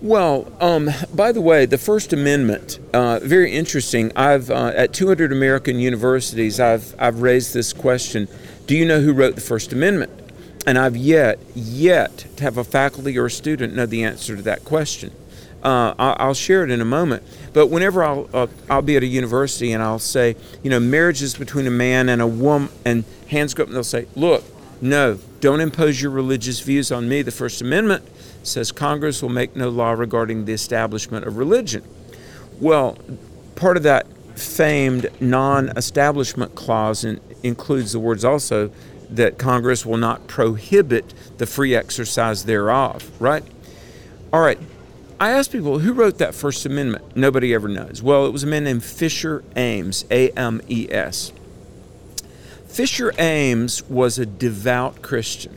Well, 0.02 0.52
um, 0.60 0.90
by 1.14 1.32
the 1.32 1.40
way, 1.40 1.64
the 1.64 1.78
First 1.78 2.12
Amendment, 2.12 2.78
uh, 2.92 3.20
very 3.22 3.52
interesting. 3.52 4.12
I've 4.14 4.50
uh, 4.50 4.72
at 4.74 4.92
200 4.92 5.32
American 5.32 5.78
universities, 5.78 6.60
I've 6.60 6.94
I've 6.98 7.20
raised 7.22 7.54
this 7.54 7.72
question: 7.72 8.26
Do 8.66 8.76
you 8.76 8.84
know 8.84 9.00
who 9.00 9.12
wrote 9.12 9.34
the 9.34 9.40
First 9.40 9.72
Amendment? 9.72 10.12
And 10.66 10.76
I've 10.76 10.96
yet 10.96 11.38
yet 11.54 12.26
to 12.36 12.42
have 12.42 12.58
a 12.58 12.64
faculty 12.64 13.16
or 13.16 13.26
a 13.26 13.30
student 13.30 13.74
know 13.74 13.86
the 13.86 14.02
answer 14.02 14.34
to 14.34 14.42
that 14.42 14.64
question. 14.64 15.12
Uh, 15.66 15.94
I'll, 15.98 16.32
share 16.32 16.62
it 16.62 16.70
in 16.70 16.80
a 16.80 16.84
moment. 16.84 17.24
But 17.52 17.66
whenever 17.66 18.04
I'll 18.04 18.30
uh, 18.32 18.46
I'll 18.70 18.82
be 18.82 18.96
at 18.96 19.02
a 19.02 19.06
university 19.06 19.72
and 19.72 19.82
I'll 19.82 19.98
say, 19.98 20.36
you 20.62 20.70
know, 20.70 20.78
marriage 20.78 21.22
is 21.22 21.34
between 21.34 21.66
a 21.66 21.72
man 21.72 22.08
and 22.08 22.22
a 22.22 22.26
woman, 22.26 22.68
and 22.84 23.02
hands 23.26 23.52
go 23.52 23.64
up 23.64 23.70
and 23.70 23.74
they'll 23.74 23.82
say, 23.82 24.06
look, 24.14 24.44
no, 24.80 25.18
don't 25.40 25.60
impose 25.60 26.00
your 26.00 26.12
religious 26.12 26.60
views 26.60 26.92
on 26.92 27.08
me. 27.08 27.20
The 27.22 27.32
First 27.32 27.62
Amendment 27.62 28.04
says 28.44 28.70
Congress 28.70 29.22
will 29.22 29.28
make 29.28 29.56
no 29.56 29.68
law 29.68 29.90
regarding 29.90 30.44
the 30.44 30.52
establishment 30.52 31.26
of 31.26 31.36
religion. 31.36 31.82
Well, 32.60 32.96
part 33.56 33.76
of 33.76 33.82
that 33.82 34.06
famed 34.38 35.10
non 35.20 35.70
establishment 35.70 36.54
clause 36.54 37.02
in, 37.02 37.20
includes 37.42 37.90
the 37.90 37.98
words 37.98 38.24
also 38.24 38.70
that 39.10 39.36
Congress 39.36 39.84
will 39.84 39.96
not 39.96 40.28
prohibit 40.28 41.12
the 41.38 41.46
free 41.46 41.74
exercise 41.74 42.44
thereof, 42.44 43.10
right? 43.20 43.42
All 44.32 44.40
right. 44.40 44.60
I 45.18 45.30
asked 45.30 45.50
people 45.50 45.78
who 45.78 45.94
wrote 45.94 46.18
that 46.18 46.34
First 46.34 46.66
Amendment. 46.66 47.16
Nobody 47.16 47.54
ever 47.54 47.68
knows. 47.68 48.02
Well, 48.02 48.26
it 48.26 48.32
was 48.32 48.42
a 48.42 48.46
man 48.46 48.64
named 48.64 48.84
Fisher 48.84 49.42
Ames, 49.56 50.04
A 50.10 50.30
M 50.30 50.60
E 50.68 50.88
S. 50.90 51.32
Fisher 52.66 53.14
Ames 53.18 53.82
was 53.88 54.18
a 54.18 54.26
devout 54.26 55.00
Christian. 55.00 55.56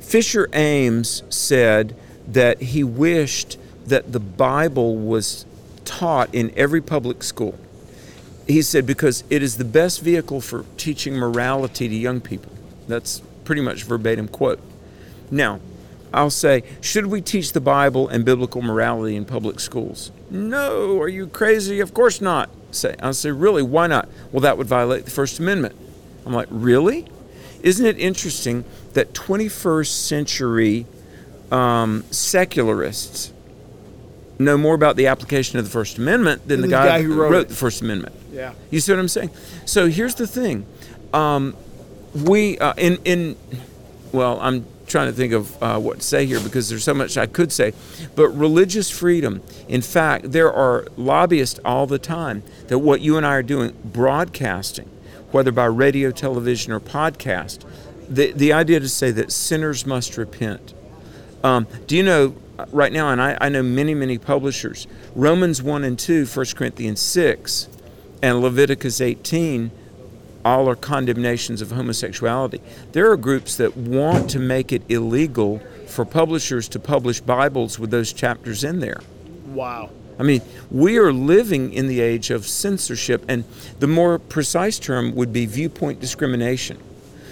Fisher 0.00 0.48
Ames 0.52 1.22
said 1.28 1.94
that 2.26 2.60
he 2.60 2.82
wished 2.82 3.58
that 3.86 4.12
the 4.12 4.18
Bible 4.18 4.96
was 4.96 5.46
taught 5.84 6.34
in 6.34 6.52
every 6.56 6.80
public 6.80 7.22
school. 7.22 7.56
He 8.48 8.60
said 8.62 8.86
because 8.86 9.22
it 9.30 9.40
is 9.40 9.56
the 9.56 9.64
best 9.64 10.00
vehicle 10.00 10.40
for 10.40 10.64
teaching 10.76 11.14
morality 11.14 11.88
to 11.88 11.94
young 11.94 12.20
people. 12.20 12.52
That's 12.88 13.22
pretty 13.44 13.62
much 13.62 13.84
verbatim 13.84 14.26
quote. 14.26 14.58
Now, 15.30 15.60
I'll 16.12 16.30
say, 16.30 16.64
should 16.80 17.06
we 17.06 17.20
teach 17.20 17.52
the 17.52 17.60
Bible 17.60 18.08
and 18.08 18.24
biblical 18.24 18.62
morality 18.62 19.16
in 19.16 19.24
public 19.24 19.60
schools? 19.60 20.10
No, 20.30 21.00
are 21.00 21.08
you 21.08 21.26
crazy? 21.28 21.80
Of 21.80 21.94
course 21.94 22.20
not. 22.20 22.50
Say, 22.72 22.94
I'll 23.02 23.14
say, 23.14 23.30
really, 23.30 23.62
why 23.62 23.86
not? 23.86 24.08
Well, 24.32 24.40
that 24.40 24.58
would 24.58 24.66
violate 24.66 25.04
the 25.04 25.10
First 25.10 25.38
Amendment. 25.38 25.76
I'm 26.26 26.32
like, 26.32 26.48
really? 26.50 27.06
Isn't 27.62 27.86
it 27.86 27.98
interesting 27.98 28.64
that 28.94 29.12
21st 29.12 29.86
century 29.88 30.86
um, 31.50 32.04
secularists 32.10 33.32
know 34.38 34.56
more 34.56 34.74
about 34.74 34.96
the 34.96 35.06
application 35.06 35.58
of 35.58 35.64
the 35.64 35.70
First 35.70 35.98
Amendment 35.98 36.46
than 36.48 36.60
the, 36.60 36.68
The 36.68 36.72
guy, 36.72 36.86
guy 36.86 37.02
who 37.02 37.14
wrote 37.14 37.34
it. 37.34 37.48
the 37.48 37.54
First 37.54 37.82
Amendment? 37.82 38.14
Yeah. 38.32 38.52
You 38.70 38.80
see 38.80 38.92
what 38.92 38.98
I'm 38.98 39.08
saying? 39.08 39.30
So 39.66 39.88
here's 39.88 40.14
the 40.14 40.26
thing. 40.26 40.64
Um, 41.12 41.56
we 42.14 42.58
uh, 42.58 42.72
in 42.76 42.98
in 43.04 43.36
well, 44.12 44.38
I'm 44.40 44.64
trying 44.90 45.06
to 45.06 45.12
think 45.12 45.32
of 45.32 45.62
uh, 45.62 45.78
what 45.78 46.00
to 46.00 46.04
say 46.04 46.26
here 46.26 46.40
because 46.40 46.68
there's 46.68 46.84
so 46.84 46.94
much 46.94 47.16
I 47.16 47.26
could 47.26 47.52
say. 47.52 47.72
But 48.14 48.28
religious 48.30 48.90
freedom. 48.90 49.42
In 49.68 49.80
fact, 49.80 50.32
there 50.32 50.52
are 50.52 50.86
lobbyists 50.96 51.60
all 51.64 51.86
the 51.86 51.98
time 51.98 52.42
that 52.68 52.78
what 52.78 53.00
you 53.00 53.16
and 53.16 53.24
I 53.24 53.34
are 53.36 53.42
doing, 53.42 53.74
broadcasting, 53.84 54.88
whether 55.30 55.52
by 55.52 55.66
radio, 55.66 56.10
television, 56.10 56.72
or 56.72 56.80
podcast. 56.80 57.64
The 58.08 58.32
the 58.32 58.52
idea 58.52 58.80
to 58.80 58.88
say 58.88 59.10
that 59.12 59.32
sinners 59.32 59.86
must 59.86 60.16
repent. 60.16 60.74
Um, 61.42 61.66
do 61.86 61.96
you 61.96 62.02
know 62.02 62.34
uh, 62.58 62.66
right 62.72 62.92
now, 62.92 63.10
and 63.10 63.22
I, 63.22 63.38
I 63.40 63.48
know 63.48 63.62
many, 63.62 63.94
many 63.94 64.18
publishers, 64.18 64.86
Romans 65.14 65.62
1 65.62 65.84
and 65.84 65.98
2, 65.98 66.26
1 66.26 66.46
Corinthians 66.54 67.00
6, 67.00 67.68
and 68.22 68.42
Leviticus 68.42 69.00
18 69.00 69.70
all 70.44 70.68
are 70.68 70.76
condemnations 70.76 71.60
of 71.60 71.70
homosexuality. 71.70 72.60
There 72.92 73.10
are 73.10 73.16
groups 73.16 73.56
that 73.56 73.76
want 73.76 74.30
to 74.30 74.38
make 74.38 74.72
it 74.72 74.82
illegal 74.88 75.60
for 75.86 76.04
publishers 76.04 76.68
to 76.68 76.78
publish 76.78 77.20
Bibles 77.20 77.78
with 77.78 77.90
those 77.90 78.12
chapters 78.12 78.64
in 78.64 78.80
there. 78.80 79.00
Wow. 79.46 79.90
I 80.18 80.22
mean, 80.22 80.42
we 80.70 80.98
are 80.98 81.12
living 81.12 81.72
in 81.72 81.86
the 81.86 82.00
age 82.00 82.30
of 82.30 82.46
censorship, 82.46 83.24
and 83.26 83.44
the 83.78 83.86
more 83.86 84.18
precise 84.18 84.78
term 84.78 85.14
would 85.14 85.32
be 85.32 85.46
viewpoint 85.46 86.00
discrimination. 86.00 86.78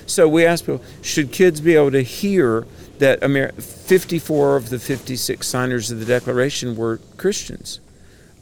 So 0.07 0.27
we 0.27 0.47
ask 0.47 0.65
people, 0.65 0.83
should 1.03 1.31
kids 1.31 1.61
be 1.61 1.75
able 1.75 1.91
to 1.91 2.03
hear 2.03 2.67
that 2.99 3.23
Amer- 3.23 3.53
54 3.53 4.57
of 4.57 4.71
the 4.71 4.79
56 4.79 5.47
signers 5.47 5.91
of 5.91 6.01
the 6.01 6.07
Declaration 6.07 6.77
were 6.77 6.99
Christians? 7.19 7.81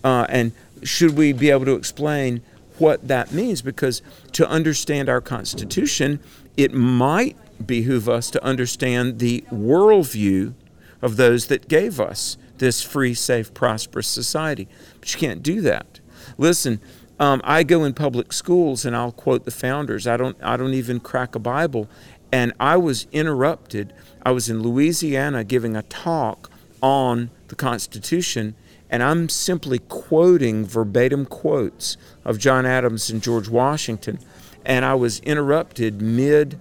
Uh, 0.05 0.27
and 0.29 0.53
should 0.85 1.17
we 1.17 1.33
be 1.33 1.51
able 1.51 1.65
to 1.65 1.75
explain 1.75 2.41
what 2.79 3.09
that 3.09 3.33
means? 3.33 3.63
Because 3.63 4.03
to 4.33 4.49
understand 4.49 5.09
our 5.09 5.21
Constitution, 5.21 6.21
it 6.57 6.73
might 6.73 7.37
behoove 7.65 8.09
us 8.09 8.31
to 8.31 8.45
understand 8.45 9.19
the 9.19 9.45
worldview 9.51 10.55
of 11.03 11.17
those 11.17 11.47
that 11.47 11.69
gave 11.69 12.01
us 12.01 12.37
this 12.59 12.83
free, 12.83 13.15
safe, 13.15 13.53
prosperous 13.55 14.07
society. 14.07 14.69
But 15.01 15.13
you 15.13 15.21
can't 15.21 15.43
do 15.43 15.61
that. 15.63 16.01
Listen, 16.39 16.81
um, 17.19 17.41
I 17.45 17.63
go 17.63 17.85
in 17.85 17.95
public 17.95 18.33
schools 18.33 18.85
and 18.85 18.95
I'll 18.95 19.13
quote 19.13 19.45
the 19.45 19.51
founders. 19.51 20.07
I 20.07 20.17
don't. 20.17 20.37
I 20.43 20.57
don't 20.57 20.75
even 20.75 21.01
crack 21.01 21.35
a 21.35 21.39
Bible. 21.39 21.89
And 22.33 22.53
I 22.59 22.77
was 22.77 23.07
interrupted. 23.13 23.93
I 24.23 24.33
was 24.33 24.49
in 24.51 24.63
Louisiana 24.63 25.45
giving 25.45 25.77
a 25.77 25.83
talk 25.83 26.51
on 26.83 27.31
the 27.49 27.55
Constitution, 27.55 28.55
and 28.91 29.03
I'm 29.03 29.29
simply 29.29 29.81
quoting 29.81 30.65
verbatim 30.65 31.27
quotes 31.27 31.97
of 32.25 32.39
John 32.39 32.65
Adams 32.65 33.11
and 33.11 33.23
George 33.23 33.49
Washington. 33.49 34.19
And 34.65 34.85
I 34.85 34.95
was 34.95 35.21
interrupted 35.21 36.01
mid 36.01 36.59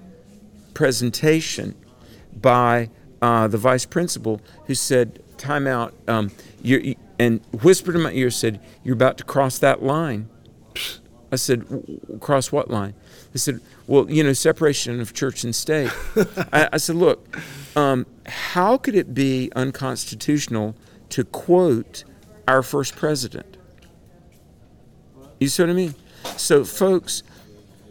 presentation 0.73 1.75
by 2.35 2.89
uh, 3.21 3.47
the 3.47 3.57
vice 3.57 3.85
principal 3.85 4.41
who 4.67 4.75
said, 4.75 5.21
Time 5.37 5.67
out. 5.67 5.93
Um, 6.07 6.31
you, 6.61 6.95
and 7.19 7.41
whispered 7.61 7.95
in 7.95 8.01
my 8.01 8.11
ear, 8.11 8.31
said, 8.31 8.59
You're 8.83 8.95
about 8.95 9.17
to 9.17 9.23
cross 9.23 9.59
that 9.59 9.83
line. 9.83 10.29
I 11.31 11.35
said, 11.37 11.67
"W- 11.69 12.19
Cross 12.19 12.51
what 12.51 12.69
line? 12.69 12.93
They 13.33 13.39
said, 13.39 13.59
Well, 13.87 14.09
you 14.09 14.23
know, 14.23 14.33
separation 14.33 14.99
of 15.01 15.13
church 15.13 15.43
and 15.43 15.55
state. 15.55 15.91
I, 16.53 16.69
I 16.73 16.77
said, 16.77 16.95
Look, 16.95 17.37
um, 17.75 18.05
how 18.25 18.77
could 18.77 18.95
it 18.95 19.13
be 19.13 19.51
unconstitutional 19.55 20.75
to 21.09 21.23
quote 21.23 22.03
our 22.47 22.63
first 22.63 22.95
president. 22.95 23.57
You 25.39 25.47
see 25.47 25.63
what 25.63 25.69
I 25.69 25.73
mean? 25.73 25.95
So, 26.37 26.63
folks, 26.63 27.23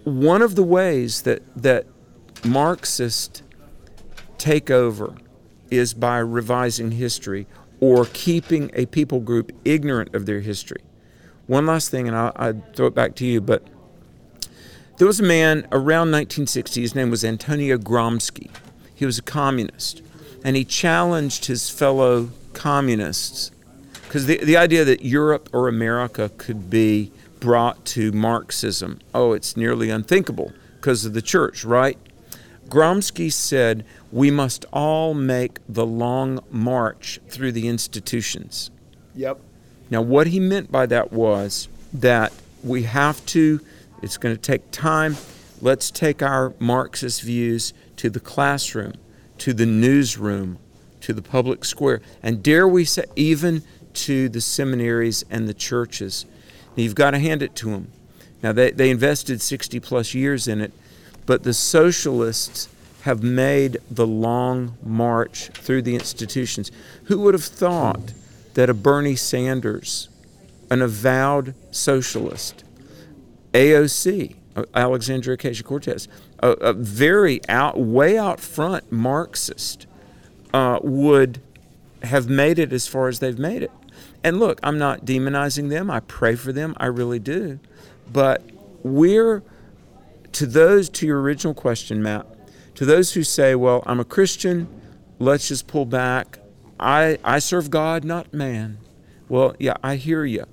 one 0.04 0.42
of 0.42 0.54
the 0.54 0.62
ways 0.62 1.22
that, 1.22 1.42
that 1.56 1.86
Marxists 2.44 3.42
take 4.38 4.70
over 4.70 5.14
is 5.70 5.94
by 5.94 6.18
revising 6.18 6.92
history 6.92 7.46
or 7.80 8.06
keeping 8.12 8.70
a 8.74 8.86
people 8.86 9.20
group 9.20 9.52
ignorant 9.64 10.14
of 10.14 10.26
their 10.26 10.40
history. 10.40 10.80
One 11.46 11.66
last 11.66 11.90
thing, 11.90 12.08
and 12.08 12.16
I'll, 12.16 12.32
I'll 12.36 12.62
throw 12.74 12.86
it 12.86 12.94
back 12.94 13.14
to 13.16 13.26
you, 13.26 13.40
but 13.40 13.66
there 14.96 15.06
was 15.06 15.20
a 15.20 15.24
man 15.24 15.66
around 15.72 16.12
1960, 16.12 16.80
his 16.80 16.94
name 16.94 17.10
was 17.10 17.24
Antonio 17.24 17.76
Gramsci. 17.76 18.50
He 18.94 19.04
was 19.04 19.18
a 19.18 19.22
communist, 19.22 20.02
and 20.44 20.56
he 20.56 20.64
challenged 20.64 21.46
his 21.46 21.68
fellow 21.68 22.30
communists 22.52 23.50
because 24.14 24.26
the, 24.26 24.38
the 24.44 24.56
idea 24.56 24.84
that 24.84 25.04
Europe 25.04 25.48
or 25.52 25.66
America 25.66 26.30
could 26.38 26.70
be 26.70 27.10
brought 27.40 27.84
to 27.84 28.12
Marxism, 28.12 29.00
oh, 29.12 29.32
it's 29.32 29.56
nearly 29.56 29.90
unthinkable 29.90 30.52
because 30.76 31.04
of 31.04 31.14
the 31.14 31.20
church, 31.20 31.64
right? 31.64 31.98
Gramsci 32.68 33.32
said, 33.32 33.84
We 34.12 34.30
must 34.30 34.66
all 34.72 35.14
make 35.14 35.58
the 35.68 35.84
long 35.84 36.38
march 36.48 37.18
through 37.28 37.50
the 37.50 37.66
institutions. 37.66 38.70
Yep. 39.16 39.40
Now, 39.90 40.00
what 40.00 40.28
he 40.28 40.38
meant 40.38 40.70
by 40.70 40.86
that 40.86 41.12
was 41.12 41.66
that 41.92 42.32
we 42.62 42.84
have 42.84 43.26
to, 43.26 43.60
it's 44.00 44.16
going 44.16 44.36
to 44.36 44.40
take 44.40 44.70
time. 44.70 45.16
Let's 45.60 45.90
take 45.90 46.22
our 46.22 46.54
Marxist 46.60 47.20
views 47.22 47.74
to 47.96 48.08
the 48.10 48.20
classroom, 48.20 48.92
to 49.38 49.52
the 49.52 49.66
newsroom, 49.66 50.58
to 51.00 51.12
the 51.12 51.20
public 51.20 51.64
square, 51.64 52.00
and 52.22 52.44
dare 52.44 52.68
we 52.68 52.84
say, 52.84 53.06
even 53.16 53.64
to 53.94 54.28
the 54.28 54.40
seminaries 54.40 55.24
and 55.30 55.48
the 55.48 55.54
churches. 55.54 56.26
Now, 56.76 56.82
you've 56.82 56.94
got 56.94 57.12
to 57.12 57.18
hand 57.18 57.42
it 57.42 57.54
to 57.56 57.70
them. 57.70 57.90
Now, 58.42 58.52
they, 58.52 58.70
they 58.70 58.90
invested 58.90 59.40
60 59.40 59.80
plus 59.80 60.14
years 60.14 60.46
in 60.48 60.60
it, 60.60 60.72
but 61.26 61.44
the 61.44 61.54
socialists 61.54 62.68
have 63.02 63.22
made 63.22 63.78
the 63.90 64.06
long 64.06 64.76
march 64.82 65.48
through 65.48 65.82
the 65.82 65.94
institutions. 65.94 66.70
Who 67.04 67.20
would 67.20 67.34
have 67.34 67.44
thought 67.44 68.12
that 68.54 68.70
a 68.70 68.74
Bernie 68.74 69.16
Sanders, 69.16 70.08
an 70.70 70.80
avowed 70.80 71.54
socialist, 71.70 72.64
AOC, 73.52 74.36
Alexandria 74.74 75.36
Ocasio 75.36 75.64
Cortez, 75.64 76.08
a, 76.40 76.50
a, 76.50 76.72
very 76.72 77.40
out, 77.48 77.78
way 77.78 78.16
out 78.16 78.40
front 78.40 78.90
Marxist, 78.90 79.86
uh, 80.52 80.78
would 80.82 81.40
have 82.02 82.28
made 82.28 82.58
it 82.58 82.72
as 82.72 82.86
far 82.86 83.08
as 83.08 83.18
they've 83.18 83.38
made 83.38 83.62
it. 83.62 83.70
And 84.24 84.40
look, 84.40 84.58
I'm 84.62 84.78
not 84.78 85.04
demonizing 85.04 85.68
them. 85.68 85.90
I 85.90 86.00
pray 86.00 86.34
for 86.34 86.50
them. 86.50 86.74
I 86.78 86.86
really 86.86 87.18
do. 87.18 87.60
But 88.10 88.42
we're, 88.82 89.42
to 90.32 90.46
those, 90.46 90.88
to 90.88 91.06
your 91.06 91.20
original 91.20 91.52
question, 91.52 92.02
Matt, 92.02 92.26
to 92.76 92.86
those 92.86 93.12
who 93.12 93.22
say, 93.22 93.54
well, 93.54 93.82
I'm 93.86 94.00
a 94.00 94.04
Christian, 94.04 94.66
let's 95.18 95.48
just 95.48 95.66
pull 95.66 95.84
back. 95.84 96.38
I, 96.80 97.18
I 97.22 97.38
serve 97.38 97.70
God, 97.70 98.02
not 98.02 98.32
man. 98.32 98.78
Well, 99.28 99.54
yeah, 99.58 99.74
I 99.82 99.96
hear 99.96 100.24
you. 100.24 100.46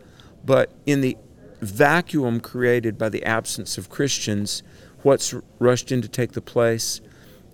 But 0.45 0.72
in 0.86 0.99
the 0.99 1.17
vacuum 1.61 2.41
created 2.41 2.97
by 2.97 3.07
the 3.07 3.24
absence 3.24 3.78
of 3.78 3.89
Christians, 3.89 4.63
what's 5.01 5.34
rushed 5.59 5.91
in 5.93 6.01
to 6.01 6.09
take 6.09 6.34
the 6.34 6.41
place? 6.41 6.99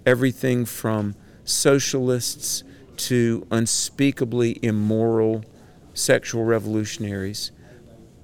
Everything 0.05 0.65
from 0.65 1.15
socialists 1.43 2.63
to 2.97 3.45
unspeakably 3.51 4.59
immoral 4.63 5.43
sexual 5.97 6.43
revolutionaries. 6.43 7.51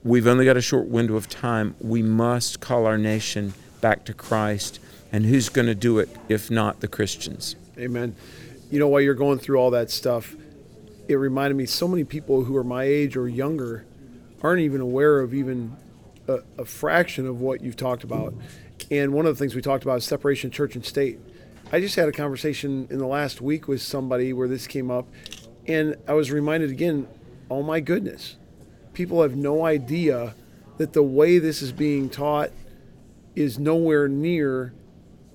We've 0.04 0.28
only 0.28 0.46
got 0.46 0.58
a 0.58 0.62
short 0.62 0.88
window 0.88 1.16
of 1.16 1.28
time. 1.30 1.76
We 1.80 2.02
must 2.02 2.60
call 2.60 2.86
our 2.86 2.98
nation 2.98 3.54
back 3.82 4.06
to 4.06 4.14
Christ. 4.14 4.80
And 5.12 5.26
who's 5.26 5.50
going 5.50 5.68
to 5.68 5.76
do 5.76 6.00
it 6.00 6.10
if 6.30 6.52
not 6.52 6.80
the 6.80 6.88
Christians? 6.88 7.56
Amen. 7.78 8.16
You 8.70 8.80
know, 8.80 8.88
while 8.88 9.02
you're 9.02 9.14
going 9.14 9.40
through 9.40 9.58
all 9.58 9.72
that 9.72 9.92
stuff, 9.92 10.36
it 11.08 11.16
reminded 11.16 11.56
me 11.56 11.66
so 11.66 11.88
many 11.88 12.04
people 12.04 12.44
who 12.44 12.56
are 12.56 12.64
my 12.64 12.84
age 12.84 13.16
or 13.16 13.28
younger 13.28 13.86
aren't 14.42 14.62
even 14.62 14.82
aware 14.82 15.20
of 15.20 15.34
even 15.34 15.76
a, 16.28 16.40
a 16.58 16.66
fraction 16.66 17.28
of 17.28 17.42
what 17.42 17.62
you've 17.62 17.78
talked 17.78 18.04
about. 18.04 18.34
And 18.92 19.14
one 19.14 19.26
of 19.26 19.36
the 19.36 19.40
things 19.40 19.56
we 19.56 19.62
talked 19.62 19.84
about 19.84 19.98
is 19.98 20.06
separation 20.06 20.50
of 20.50 20.54
church 20.54 20.76
and 20.76 20.86
state. 20.86 21.20
I 21.72 21.80
just 21.80 21.96
had 21.96 22.08
a 22.08 22.12
conversation 22.12 22.88
in 22.90 22.98
the 22.98 23.08
last 23.08 23.42
week 23.42 23.68
with 23.68 23.82
somebody 23.82 24.34
where 24.34 24.48
this 24.48 24.68
came 24.68 24.92
up, 24.92 25.08
and 25.68 25.96
I 26.08 26.14
was 26.14 26.32
reminded 26.32 26.70
again 26.70 27.08
oh 27.50 27.64
my 27.64 27.80
goodness, 27.80 28.38
people 28.94 29.22
have 29.22 29.36
no 29.36 29.66
idea 29.66 30.36
that 30.78 30.94
the 30.94 31.04
way 31.04 31.40
this 31.40 31.62
is 31.62 31.72
being 31.72 32.10
taught 32.10 32.52
is 33.36 33.60
nowhere 33.60 34.08
near 34.08 34.74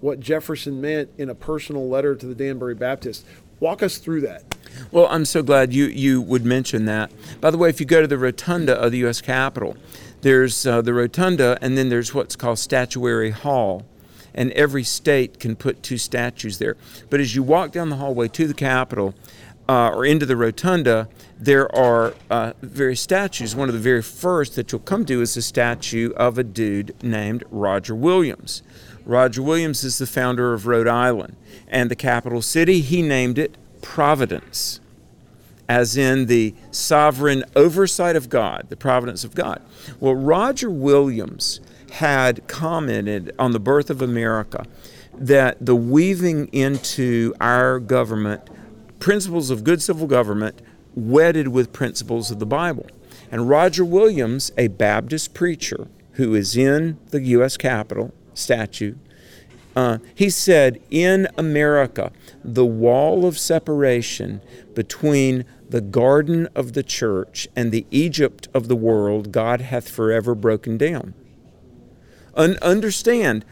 what 0.01 0.21
Jefferson 0.21 0.81
meant 0.81 1.11
in 1.19 1.29
a 1.29 1.35
personal 1.35 1.89
letter 1.89 2.15
to 2.15 2.27
the 2.27 2.35
Danbury 2.35 2.75
Baptist. 2.75 3.27
Walk 3.61 3.83
us 3.83 3.99
through 3.99 4.21
that. 4.23 4.55
Well, 4.93 5.09
I'm 5.11 5.25
so 5.25 5.43
glad 5.43 5.73
you, 5.73 5.87
you 5.87 6.21
would 6.23 6.45
mention 6.45 6.85
that. 6.85 7.11
By 7.41 7.51
the 7.51 7.59
way, 7.59 7.69
if 7.69 7.81
you 7.81 7.87
go 7.87 8.01
to 8.01 8.07
the 8.07 8.19
rotunda 8.19 8.79
of 8.79 8.93
the 8.93 8.99
U.S. 8.99 9.21
Capitol, 9.21 9.77
there's 10.21 10.67
uh, 10.67 10.83
the 10.83 10.95
rotunda, 10.95 11.59
and 11.61 11.77
then 11.77 11.89
there's 11.89 12.15
what's 12.15 12.37
called 12.37 12.59
Statuary 12.59 13.31
Hall. 13.31 13.85
And 14.35 14.53
every 14.53 14.85
state 14.85 15.41
can 15.41 15.57
put 15.57 15.83
two 15.83 15.99
statues 15.99 16.59
there. 16.59 16.77
But 17.11 17.19
as 17.19 17.35
you 17.35 17.43
walk 17.43 17.73
down 17.73 17.89
the 17.89 17.97
hallway 17.97 18.29
to 18.29 18.47
the 18.47 18.55
Capitol 18.55 19.15
uh, 19.69 19.91
or 19.91 20.05
into 20.05 20.27
the 20.27 20.37
rotunda, 20.37 21.09
there 21.39 21.75
are 21.75 22.15
uh, 22.31 22.53
various 22.63 23.01
statues. 23.01 23.55
One 23.55 23.69
of 23.69 23.75
the 23.75 23.81
very 23.81 24.03
first 24.03 24.57
that 24.57 24.73
you'll 24.73 24.81
come 24.81 25.05
to 25.07 25.23
is 25.23 25.37
a 25.37 25.43
statue 25.43 26.11
of 26.15 26.37
a 26.37 26.45
dude 26.45 27.01
named 27.03 27.45
Roger 27.51 27.95
Williams. 27.95 28.63
Roger 29.05 29.41
Williams 29.43 29.85
is 29.85 29.99
the 29.99 30.07
founder 30.07 30.53
of 30.53 30.67
Rhode 30.67 30.89
Island, 30.89 31.37
and 31.69 31.91
the 31.91 31.97
capital 31.97 32.43
city, 32.43 32.81
he 32.81 33.03
named 33.03 33.39
it 33.39 33.57
Providence, 33.81 34.81
as 35.69 35.97
in 35.97 36.27
the 36.27 36.55
sovereign 36.73 37.45
oversight 37.55 38.17
of 38.17 38.29
God, 38.29 38.67
the 38.69 38.77
providence 38.77 39.23
of 39.23 39.35
God. 39.35 39.63
Well, 40.01 40.15
Roger 40.15 40.69
Williams 40.69 41.61
had 41.93 42.47
commented 42.49 43.33
on 43.39 43.53
the 43.53 43.61
birth 43.61 43.89
of 43.89 44.03
America 44.03 44.67
that 45.15 45.65
the 45.65 45.77
weaving 45.77 46.49
into 46.49 47.35
our 47.41 47.79
government 47.79 48.43
principles 48.99 49.51
of 49.51 49.65
good 49.65 49.81
civil 49.81 50.07
government 50.07 50.61
wedded 50.99 51.49
with 51.49 51.73
principles 51.73 52.31
of 52.31 52.39
the 52.39 52.47
Bible. 52.47 52.87
And 53.31 53.49
Roger 53.49 53.85
Williams, 53.85 54.53
a 54.57 54.69
Baptist 54.69 55.35
preacher 55.35 55.89
who 56.13 56.35
is 56.35 56.57
in 56.57 56.99
the 57.11 57.21
U.S. 57.23 57.57
Capitol 57.57 58.13
statue, 58.35 58.95
uh, 59.77 59.99
he 60.15 60.29
said, 60.31 60.81
In 60.91 61.29
America, 61.37 62.11
the 62.43 62.67
wall 62.67 63.27
of 63.27 63.39
separation 63.39 64.41
between 64.75 65.45
the 65.69 65.81
garden 65.81 66.49
of 66.55 66.73
the 66.73 66.83
church 66.83 67.47
and 67.55 67.71
the 67.71 67.87
Egypt 67.91 68.49
of 68.55 68.69
the 68.69 68.77
world, 68.77 69.31
God 69.31 69.61
hath 69.61 69.89
forever 69.89 70.35
broken 70.35 70.79
down. 70.79 71.15
Un- 72.35 72.59
understand, 72.63 73.45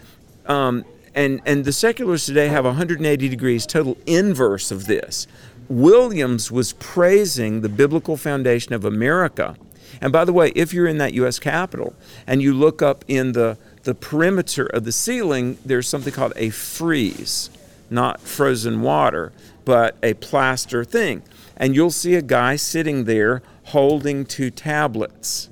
um, 0.47 0.85
and, 1.15 1.41
and 1.47 1.65
the 1.65 1.73
seculars 1.73 2.27
today 2.27 2.49
have 2.49 2.65
180 2.65 3.29
degrees 3.29 3.67
total 3.67 3.97
inverse 4.07 4.71
of 4.71 4.87
this. 4.87 5.27
Williams 5.69 6.51
was 6.51 6.73
praising 6.75 7.61
the 7.61 7.69
biblical 7.69 8.17
foundation 8.17 8.73
of 8.73 8.85
America. 8.85 9.57
And 10.01 10.13
by 10.13 10.25
the 10.25 10.33
way, 10.33 10.53
if 10.55 10.73
you're 10.73 10.87
in 10.87 10.99
that 10.99 11.15
U.S. 11.15 11.39
Capitol 11.39 11.95
and 12.27 12.43
you 12.43 12.53
look 12.53 12.83
up 12.83 13.05
in 13.09 13.33
the, 13.33 13.57
the 13.85 13.95
perimeter 13.95 14.67
of 14.67 14.85
the 14.85 14.93
ceiling, 14.93 15.59
there's 15.65 15.89
something 15.89 16.13
called 16.13 16.33
a 16.37 16.51
frieze, 16.51 17.51
not 17.91 18.21
frozen 18.21 18.83
water, 18.83 19.33
but 19.65 19.97
a 20.03 20.15
plaster 20.15 20.85
thing. 20.85 21.23
And 21.57 21.75
you'll 21.75 21.91
see 21.91 22.15
a 22.15 22.23
guy 22.23 22.57
sitting 22.57 23.05
there 23.05 23.43
holding 23.65 24.27
two 24.27 24.51
tablets. 24.51 25.49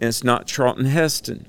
And 0.00 0.08
it's 0.08 0.24
not 0.24 0.46
Charlton 0.46 0.86
Heston, 0.86 1.46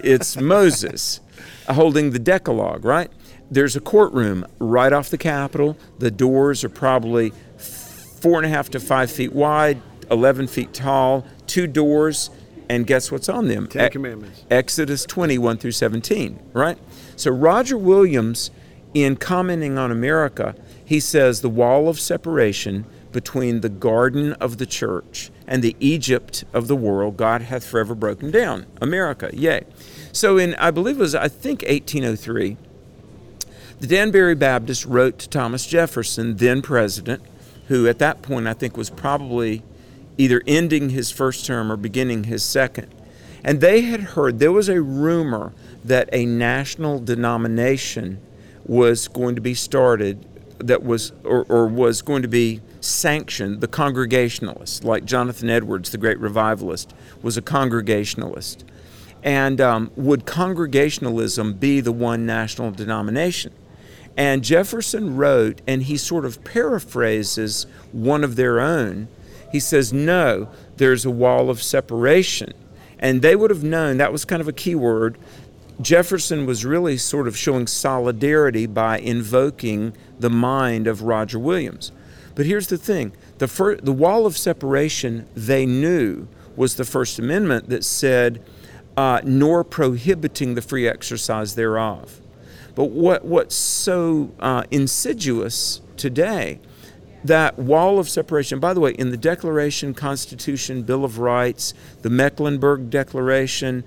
it's 0.00 0.36
Moses 0.40 1.20
holding 1.68 2.12
the 2.12 2.18
Decalogue, 2.18 2.84
right? 2.84 3.10
There's 3.50 3.76
a 3.76 3.80
courtroom 3.80 4.46
right 4.58 4.92
off 4.92 5.10
the 5.10 5.18
Capitol. 5.18 5.76
The 5.98 6.10
doors 6.10 6.64
are 6.64 6.68
probably 6.68 7.32
four 7.58 8.38
and 8.38 8.46
a 8.46 8.48
half 8.48 8.70
to 8.70 8.80
five 8.80 9.10
feet 9.10 9.32
wide, 9.32 9.80
11 10.10 10.48
feet 10.48 10.72
tall, 10.72 11.26
two 11.46 11.66
doors, 11.66 12.30
and 12.68 12.86
guess 12.86 13.12
what's 13.12 13.28
on 13.28 13.48
them? 13.48 13.66
Ten 13.68 13.90
Commandments. 13.90 14.44
Exodus 14.50 15.04
21 15.04 15.58
through 15.58 15.72
17, 15.72 16.40
right? 16.52 16.78
So 17.14 17.30
Roger 17.30 17.76
Williams, 17.76 18.50
in 18.94 19.16
commenting 19.16 19.78
on 19.78 19.90
America, 19.92 20.54
he 20.84 21.00
says 21.00 21.40
the 21.40 21.48
wall 21.48 21.88
of 21.88 22.00
separation 22.00 22.86
between 23.12 23.60
the 23.60 23.68
garden 23.68 24.32
of 24.34 24.58
the 24.58 24.66
church 24.66 25.30
and 25.46 25.62
the 25.62 25.76
Egypt 25.80 26.44
of 26.52 26.68
the 26.68 26.76
world, 26.76 27.16
God 27.16 27.42
hath 27.42 27.64
forever 27.64 27.94
broken 27.94 28.30
down. 28.30 28.66
America, 28.80 29.30
yay. 29.32 29.64
So 30.12 30.36
in, 30.36 30.54
I 30.56 30.70
believe 30.70 30.96
it 30.96 31.00
was, 31.00 31.14
I 31.14 31.28
think 31.28 31.62
1803, 31.62 32.56
the 33.78 33.86
Danbury 33.86 34.34
Baptist 34.34 34.86
wrote 34.86 35.18
to 35.18 35.28
Thomas 35.28 35.66
Jefferson, 35.66 36.36
then 36.36 36.62
president, 36.62 37.22
who 37.68 37.86
at 37.86 37.98
that 37.98 38.22
point 38.22 38.46
I 38.46 38.54
think 38.54 38.76
was 38.76 38.88
probably 38.88 39.62
either 40.16 40.42
ending 40.46 40.90
his 40.90 41.10
first 41.10 41.44
term 41.44 41.70
or 41.70 41.76
beginning 41.76 42.24
his 42.24 42.42
second. 42.42 42.94
And 43.44 43.60
they 43.60 43.82
had 43.82 44.00
heard 44.00 44.38
there 44.38 44.52
was 44.52 44.70
a 44.70 44.80
rumor 44.80 45.52
that 45.84 46.08
a 46.12 46.24
national 46.24 47.00
denomination 47.00 48.20
was 48.64 49.08
going 49.08 49.34
to 49.34 49.40
be 49.42 49.54
started 49.54 50.26
that 50.58 50.82
was 50.82 51.12
or, 51.22 51.44
or 51.50 51.66
was 51.66 52.00
going 52.00 52.22
to 52.22 52.28
be 52.28 52.62
sanctioned. 52.80 53.60
The 53.60 53.68
congregationalists 53.68 54.84
like 54.84 55.04
jonathan 55.04 55.50
edwards 55.50 55.90
the 55.90 55.98
great 55.98 56.18
revivalist 56.18 56.94
was 57.22 57.36
a 57.36 57.42
congregationalist. 57.42 58.64
And 59.22 59.60
um, 59.60 59.90
would 59.96 60.24
congregationalism 60.24 61.54
be 61.54 61.80
the 61.80 61.92
one 61.92 62.24
national 62.24 62.70
denomination 62.70 63.52
and 64.16 64.42
jefferson 64.42 65.16
wrote 65.16 65.60
and 65.66 65.84
he 65.84 65.96
sort 65.96 66.24
of 66.24 66.42
paraphrases 66.44 67.66
one 67.92 68.24
of 68.24 68.36
their 68.36 68.60
own 68.60 69.08
he 69.52 69.60
says 69.60 69.92
no 69.92 70.48
there's 70.76 71.04
a 71.04 71.10
wall 71.10 71.50
of 71.50 71.62
separation 71.62 72.52
and 72.98 73.22
they 73.22 73.36
would 73.36 73.50
have 73.50 73.64
known 73.64 73.96
that 73.96 74.12
was 74.12 74.24
kind 74.24 74.40
of 74.40 74.48
a 74.48 74.52
key 74.52 74.74
word 74.74 75.18
Jefferson 75.80 76.46
was 76.46 76.64
really 76.64 76.96
sort 76.96 77.28
of 77.28 77.36
showing 77.36 77.66
solidarity 77.66 78.66
by 78.66 78.98
invoking 78.98 79.94
the 80.18 80.30
mind 80.30 80.86
of 80.86 81.02
Roger 81.02 81.38
Williams. 81.38 81.92
But 82.34 82.46
here's 82.46 82.68
the 82.68 82.78
thing 82.78 83.12
the, 83.38 83.48
fir- 83.48 83.76
the 83.76 83.92
wall 83.92 84.26
of 84.26 84.36
separation 84.36 85.28
they 85.34 85.66
knew 85.66 86.28
was 86.54 86.76
the 86.76 86.84
First 86.84 87.18
Amendment 87.18 87.68
that 87.68 87.84
said, 87.84 88.42
uh, 88.96 89.20
nor 89.24 89.62
prohibiting 89.64 90.54
the 90.54 90.62
free 90.62 90.88
exercise 90.88 91.54
thereof. 91.54 92.20
But 92.76 92.90
what, 92.90 93.24
what's 93.24 93.56
so 93.56 94.32
uh, 94.38 94.64
insidious 94.70 95.80
today, 95.96 96.60
that 97.24 97.58
wall 97.58 97.98
of 97.98 98.08
separation, 98.08 98.60
by 98.60 98.74
the 98.74 98.80
way, 98.80 98.92
in 98.92 99.10
the 99.10 99.16
Declaration, 99.16 99.94
Constitution, 99.94 100.82
Bill 100.82 101.02
of 101.02 101.18
Rights, 101.18 101.72
the 102.02 102.10
Mecklenburg 102.10 102.90
Declaration, 102.90 103.82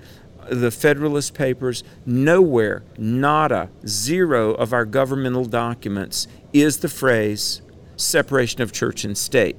the 0.50 0.72
Federalist 0.72 1.34
Papers, 1.34 1.84
nowhere, 2.04 2.82
nada, 2.98 3.70
zero 3.86 4.54
of 4.54 4.72
our 4.72 4.84
governmental 4.84 5.44
documents 5.44 6.26
is 6.52 6.78
the 6.78 6.88
phrase 6.88 7.62
separation 7.96 8.60
of 8.60 8.72
church 8.72 9.04
and 9.04 9.16
state. 9.16 9.56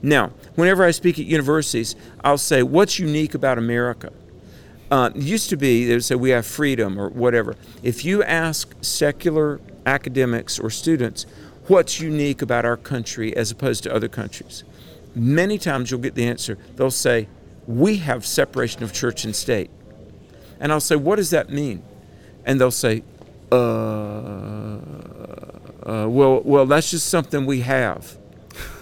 Now, 0.00 0.28
whenever 0.54 0.84
I 0.84 0.92
speak 0.92 1.18
at 1.18 1.24
universities, 1.24 1.96
I'll 2.22 2.38
say, 2.38 2.62
What's 2.62 3.00
unique 3.00 3.34
about 3.34 3.58
America? 3.58 4.12
Uh, 4.90 5.10
used 5.14 5.48
to 5.50 5.56
be 5.56 5.86
they 5.86 5.94
would 5.94 6.04
say 6.04 6.14
we 6.14 6.30
have 6.30 6.46
freedom 6.46 6.98
or 6.98 7.08
whatever. 7.08 7.56
If 7.82 8.04
you 8.04 8.22
ask 8.22 8.74
secular 8.80 9.60
academics 9.86 10.58
or 10.58 10.70
students, 10.70 11.26
what's 11.68 12.00
unique 12.00 12.42
about 12.42 12.64
our 12.64 12.76
country 12.76 13.34
as 13.36 13.50
opposed 13.50 13.82
to 13.84 13.94
other 13.94 14.08
countries? 14.08 14.62
Many 15.14 15.58
times 15.58 15.90
you'll 15.90 16.00
get 16.00 16.14
the 16.14 16.26
answer. 16.26 16.58
They'll 16.76 16.90
say, 16.90 17.28
We 17.66 17.96
have 17.98 18.26
separation 18.26 18.82
of 18.82 18.92
church 18.92 19.24
and 19.24 19.34
state. 19.34 19.70
And 20.60 20.70
I'll 20.70 20.80
say, 20.80 20.96
What 20.96 21.16
does 21.16 21.30
that 21.30 21.50
mean? 21.50 21.82
And 22.44 22.60
they'll 22.60 22.70
say, 22.70 23.02
uh, 23.50 24.78
uh, 25.86 26.06
well, 26.08 26.40
well, 26.44 26.66
that's 26.66 26.90
just 26.90 27.08
something 27.08 27.46
we 27.46 27.60
have. 27.60 28.16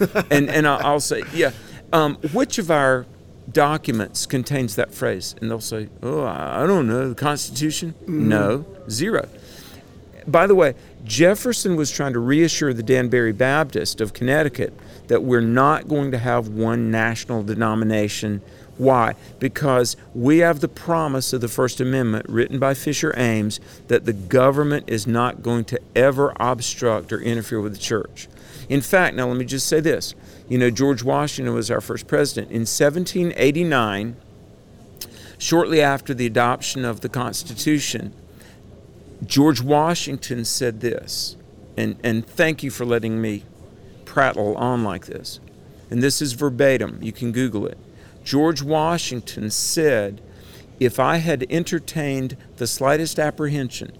and 0.30 0.48
and 0.50 0.66
I'll 0.66 1.00
say, 1.00 1.22
yeah, 1.32 1.52
um, 1.92 2.16
which 2.32 2.58
of 2.58 2.70
our 2.70 3.06
documents 3.52 4.26
contains 4.26 4.76
that 4.76 4.92
phrase? 4.92 5.34
And 5.40 5.50
they'll 5.50 5.60
say, 5.60 5.88
oh, 6.02 6.24
I 6.24 6.66
don't 6.66 6.86
know, 6.86 7.08
the 7.08 7.14
Constitution? 7.14 7.94
Mm-hmm. 8.02 8.28
No, 8.28 8.64
zero. 8.88 9.28
By 10.26 10.46
the 10.46 10.54
way, 10.54 10.74
Jefferson 11.04 11.76
was 11.76 11.90
trying 11.90 12.12
to 12.12 12.20
reassure 12.20 12.72
the 12.72 12.82
Danbury 12.82 13.32
Baptist 13.32 14.00
of 14.00 14.12
Connecticut 14.12 14.72
that 15.08 15.22
we're 15.22 15.40
not 15.40 15.88
going 15.88 16.12
to 16.12 16.18
have 16.18 16.48
one 16.48 16.90
national 16.90 17.42
denomination 17.42 18.40
why? 18.78 19.14
Because 19.38 19.96
we 20.14 20.38
have 20.38 20.60
the 20.60 20.68
promise 20.68 21.32
of 21.32 21.40
the 21.40 21.48
First 21.48 21.80
Amendment 21.80 22.26
written 22.28 22.58
by 22.58 22.74
Fisher 22.74 23.14
Ames 23.16 23.60
that 23.88 24.06
the 24.06 24.12
government 24.12 24.88
is 24.88 25.06
not 25.06 25.42
going 25.42 25.64
to 25.66 25.80
ever 25.94 26.32
obstruct 26.40 27.12
or 27.12 27.20
interfere 27.20 27.60
with 27.60 27.72
the 27.72 27.78
church. 27.78 28.28
In 28.68 28.80
fact, 28.80 29.14
now 29.14 29.28
let 29.28 29.36
me 29.36 29.44
just 29.44 29.68
say 29.68 29.80
this. 29.80 30.14
You 30.48 30.58
know, 30.58 30.70
George 30.70 31.02
Washington 31.02 31.54
was 31.54 31.70
our 31.70 31.80
first 31.80 32.06
president. 32.06 32.50
In 32.50 32.60
1789, 32.60 34.16
shortly 35.38 35.80
after 35.80 36.14
the 36.14 36.26
adoption 36.26 36.84
of 36.84 37.00
the 37.00 37.08
Constitution, 37.08 38.12
George 39.24 39.60
Washington 39.60 40.44
said 40.44 40.80
this, 40.80 41.36
and, 41.76 41.96
and 42.02 42.26
thank 42.26 42.62
you 42.62 42.70
for 42.70 42.84
letting 42.84 43.20
me 43.20 43.44
prattle 44.04 44.56
on 44.56 44.84
like 44.84 45.06
this. 45.06 45.40
And 45.90 46.02
this 46.02 46.20
is 46.20 46.32
verbatim, 46.32 46.98
you 47.02 47.12
can 47.12 47.32
Google 47.32 47.66
it. 47.66 47.78
George 48.24 48.62
Washington 48.62 49.50
said, 49.50 50.20
If 50.80 50.98
I 50.98 51.16
had 51.16 51.46
entertained 51.50 52.36
the 52.56 52.66
slightest 52.66 53.18
apprehension 53.18 53.96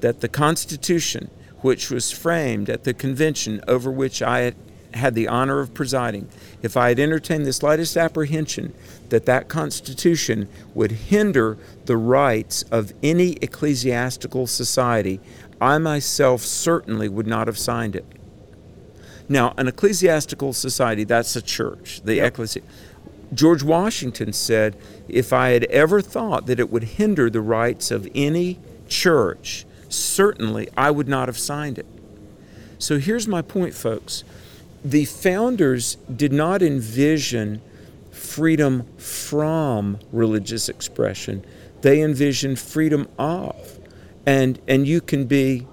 that 0.00 0.20
the 0.20 0.28
Constitution, 0.28 1.30
which 1.60 1.90
was 1.90 2.10
framed 2.10 2.68
at 2.68 2.84
the 2.84 2.94
convention 2.94 3.60
over 3.66 3.90
which 3.90 4.22
I 4.22 4.54
had 4.96 5.14
the 5.14 5.28
honor 5.28 5.60
of 5.60 5.74
presiding, 5.74 6.28
if 6.62 6.76
I 6.76 6.88
had 6.88 6.98
entertained 6.98 7.46
the 7.46 7.52
slightest 7.52 7.96
apprehension 7.96 8.74
that 9.08 9.26
that 9.26 9.48
Constitution 9.48 10.48
would 10.74 10.92
hinder 10.92 11.58
the 11.84 11.96
rights 11.96 12.62
of 12.70 12.92
any 13.02 13.32
ecclesiastical 13.42 14.46
society, 14.46 15.20
I 15.60 15.78
myself 15.78 16.42
certainly 16.42 17.08
would 17.08 17.26
not 17.26 17.46
have 17.46 17.58
signed 17.58 17.96
it. 17.96 18.04
Now, 19.28 19.54
an 19.56 19.68
ecclesiastical 19.68 20.52
society, 20.52 21.04
that's 21.04 21.34
a 21.34 21.42
church, 21.42 22.00
the 22.04 22.16
yep. 22.16 22.34
ecclesi- 22.34 22.62
George 23.34 23.62
Washington 23.62 24.32
said, 24.32 24.76
If 25.08 25.32
I 25.32 25.50
had 25.50 25.64
ever 25.64 26.00
thought 26.00 26.46
that 26.46 26.60
it 26.60 26.70
would 26.70 26.84
hinder 26.84 27.28
the 27.28 27.40
rights 27.40 27.90
of 27.90 28.08
any 28.14 28.58
church, 28.88 29.66
certainly 29.88 30.68
I 30.76 30.90
would 30.90 31.08
not 31.08 31.28
have 31.28 31.38
signed 31.38 31.78
it. 31.78 31.86
So 32.78 32.98
here's 32.98 33.26
my 33.26 33.42
point, 33.42 33.74
folks. 33.74 34.22
The 34.86 35.04
founders 35.04 35.96
did 36.14 36.32
not 36.32 36.62
envision 36.62 37.60
freedom 38.12 38.86
from 38.98 39.98
religious 40.12 40.68
expression, 40.68 41.44
they 41.80 42.00
envisioned 42.00 42.60
freedom 42.60 43.08
of. 43.18 43.80
And, 44.24 44.60
and 44.68 44.86
you 44.86 45.00
can 45.00 45.26
be 45.26 45.66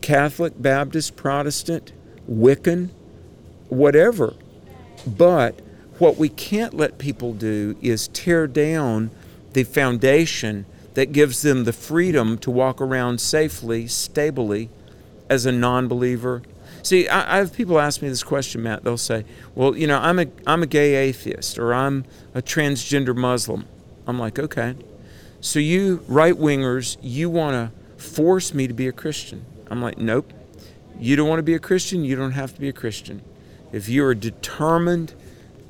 Catholic, 0.00 0.54
Baptist, 0.56 1.14
Protestant, 1.14 1.92
Wiccan, 2.26 2.88
whatever, 3.68 4.32
but 5.06 5.60
what 5.98 6.16
we 6.16 6.30
can't 6.30 6.72
let 6.72 6.96
people 6.96 7.34
do 7.34 7.76
is 7.82 8.08
tear 8.08 8.46
down 8.46 9.10
the 9.52 9.64
foundation 9.64 10.64
that 10.94 11.12
gives 11.12 11.42
them 11.42 11.64
the 11.64 11.74
freedom 11.74 12.38
to 12.38 12.50
walk 12.50 12.80
around 12.80 13.20
safely, 13.20 13.86
stably, 13.86 14.70
as 15.28 15.44
a 15.44 15.52
non 15.52 15.86
believer. 15.86 16.40
See, 16.82 17.08
I, 17.08 17.36
I, 17.36 17.38
have 17.38 17.52
people 17.52 17.78
ask 17.78 18.02
me 18.02 18.08
this 18.08 18.22
question, 18.22 18.62
Matt. 18.62 18.84
They'll 18.84 18.96
say, 18.96 19.24
Well, 19.54 19.76
you 19.76 19.86
know, 19.86 19.98
I'm 19.98 20.18
a, 20.18 20.26
I'm 20.46 20.62
a 20.62 20.66
gay 20.66 20.94
atheist 20.94 21.58
or 21.58 21.74
I'm 21.74 22.04
a 22.34 22.42
transgender 22.42 23.14
Muslim. 23.14 23.66
I'm 24.06 24.18
like, 24.18 24.38
Okay. 24.38 24.74
So 25.40 25.58
you 25.58 26.04
right 26.06 26.34
wingers, 26.34 26.96
you 27.00 27.30
want 27.30 27.54
to 27.54 28.02
force 28.02 28.54
me 28.54 28.66
to 28.66 28.74
be 28.74 28.88
a 28.88 28.92
Christian. 28.92 29.44
I'm 29.70 29.82
like, 29.82 29.98
Nope. 29.98 30.32
You 30.98 31.16
don't 31.16 31.28
want 31.28 31.38
to 31.38 31.44
be 31.44 31.54
a 31.54 31.58
Christian, 31.58 32.04
you 32.04 32.16
don't 32.16 32.32
have 32.32 32.54
to 32.54 32.60
be 32.60 32.68
a 32.68 32.74
Christian. 32.74 33.22
If 33.72 33.88
you 33.88 34.04
are 34.04 34.14
determined 34.14 35.14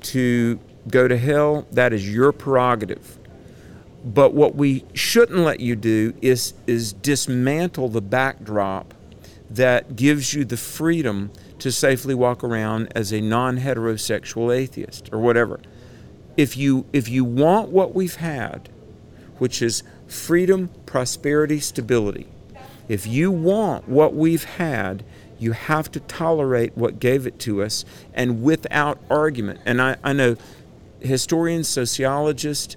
to 0.03 0.59
go 0.89 1.07
to 1.07 1.17
hell, 1.17 1.67
that 1.73 1.93
is 1.93 2.13
your 2.13 2.33
prerogative. 2.33 3.19
But 4.05 4.33
what 4.33 4.55
we 4.55 4.85
shouldn't 4.95 5.41
let 5.41 5.61
you 5.61 5.77
do 5.77 6.15
is, 6.23 6.55
is 6.67 6.93
dismantle 6.93 7.91
the 7.91 8.01
backdrop 8.01 8.95
that 9.51 9.97
gives 9.97 10.33
you 10.33 10.45
the 10.45 10.57
freedom 10.57 11.31
to 11.59 11.73
safely 11.73 12.15
walk 12.15 12.45
around 12.45 12.91
as 12.95 13.13
a 13.13 13.21
non 13.21 13.59
heterosexual 13.59 14.55
atheist 14.55 15.11
or 15.13 15.19
whatever. 15.19 15.61
If 16.37 16.57
you, 16.57 16.87
if 16.93 17.09
you 17.09 17.25
want 17.25 17.71
what 17.71 17.95
we've 17.95 18.17
had, 18.17 18.69
which 19.39 19.61
is 19.61 19.83
freedom, 20.07 20.71
prosperity, 20.87 21.61
stability, 21.61 22.29
if 22.89 23.07
you 23.07 23.31
want 23.31 23.89
what 23.89 24.15
we've 24.15 24.45
had, 24.45 25.05
you 25.39 25.53
have 25.53 25.91
to 25.93 26.01
tolerate 26.01 26.77
what 26.77 27.01
gave 27.01 27.27
it 27.27 27.39
to 27.41 27.63
us 27.63 27.85
and 28.15 28.43
without 28.43 29.01
argument. 29.11 29.61
And 29.65 29.81
I, 29.81 29.97
I 30.05 30.13
know 30.13 30.37
historians, 31.01 31.67
sociologists, 31.69 32.77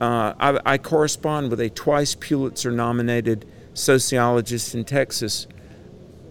uh, 0.00 0.34
I, 0.38 0.60
I 0.66 0.78
correspond 0.78 1.50
with 1.50 1.60
a 1.60 1.70
twice 1.70 2.14
Pulitzer 2.14 2.70
nominated 2.70 3.46
sociologist 3.72 4.74
in 4.74 4.84
Texas, 4.84 5.46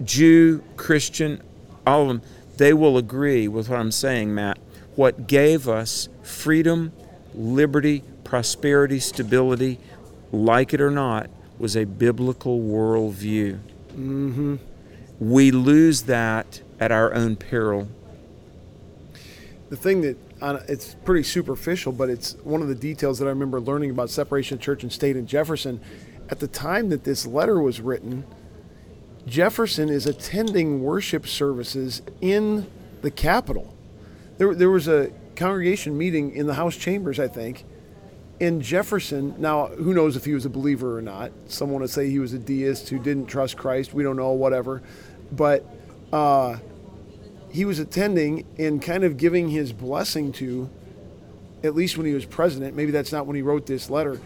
Jew, 0.04 0.64
Christian, 0.78 1.42
all 1.86 2.04
of 2.04 2.08
them, 2.08 2.22
they 2.58 2.74
will 2.74 2.98
agree 2.98 3.48
with 3.48 3.70
what 3.70 3.80
I'm 3.80 3.92
saying, 3.92 4.34
Matt. 4.34 4.60
What 4.96 5.28
gave 5.28 5.68
us 5.68 6.10
freedom, 6.22 6.94
liberty, 7.34 8.04
prosperity, 8.24 9.00
stability, 9.00 9.80
like 10.32 10.74
it 10.74 10.82
or 10.82 10.92
not, 10.92 11.30
was 11.58 11.76
a 11.76 11.86
biblical 11.86 12.60
worldview. 12.60 13.60
Mm-hmm 13.90 14.56
we 15.22 15.52
lose 15.52 16.02
that 16.04 16.62
at 16.80 16.92
our 16.92 17.14
own 17.14 17.36
peril. 17.36 17.88
The 19.70 19.78
thing 19.78 20.02
that 20.02 20.18
it's 20.68 20.96
pretty 21.06 21.22
superficial, 21.22 21.92
but 21.92 22.10
it's 22.10 22.34
one 22.44 22.64
of 22.64 22.68
the 22.68 22.76
details 22.76 23.20
that 23.20 23.28
I 23.28 23.30
remember 23.30 23.62
learning 23.62 23.92
about 23.92 24.10
separation 24.10 24.58
of 24.58 24.62
church 24.64 24.82
and 24.82 24.92
state 24.92 25.16
in 25.16 25.28
Jefferson. 25.28 25.80
At 26.30 26.40
the 26.40 26.48
time 26.48 26.90
that 26.90 27.04
this 27.04 27.28
letter 27.28 27.62
was 27.62 27.80
written, 27.80 28.26
Jefferson 29.28 29.90
is 29.90 30.06
attending 30.06 30.84
worship 30.84 31.28
services 31.28 32.02
in 32.22 32.68
the 33.02 33.12
Capitol. 33.12 33.76
There, 34.38 34.56
there 34.56 34.70
was 34.70 34.88
a 34.88 35.12
congregation 35.36 35.98
meeting 35.98 36.36
in 36.36 36.48
the 36.48 36.54
House 36.54 36.76
chambers, 36.76 37.20
I 37.20 37.28
think, 37.28 37.66
in 38.40 38.62
Jefferson. 38.62 39.36
Now, 39.38 39.68
who 39.68 39.94
knows 39.94 40.16
if 40.16 40.26
he 40.26 40.34
was 40.34 40.46
a 40.46 40.50
believer 40.50 40.98
or 40.98 41.02
not? 41.02 41.32
Someone 41.48 41.82
would 41.82 41.90
say 41.90 42.10
he 42.10 42.20
was 42.20 42.34
a 42.34 42.40
deist 42.40 42.90
who 42.90 42.98
didn't 42.98 43.28
trust 43.28 43.58
Christ. 43.58 43.94
We 43.94 44.04
don't 44.04 44.16
know, 44.16 44.32
whatever. 44.32 44.82
But 45.32 45.66
uh, 46.12 46.58
he 47.52 47.66
was 47.66 47.80
attending 47.80 48.46
and 48.58 48.82
kind 48.82 49.04
of 49.04 49.18
giving 49.18 49.50
his 49.50 49.72
blessing 49.72 50.32
to, 50.34 50.70
at 51.64 51.76
least 51.76 51.98
when 51.98 52.08
he 52.08 52.14
was 52.14 52.26
president, 52.26 52.76
maybe 52.76 52.92
that's 52.92 53.12
not 53.12 53.28
when 53.28 53.36
he 53.36 53.42
wrote 53.42 53.68
this 53.68 53.90
letter, 53.90 54.20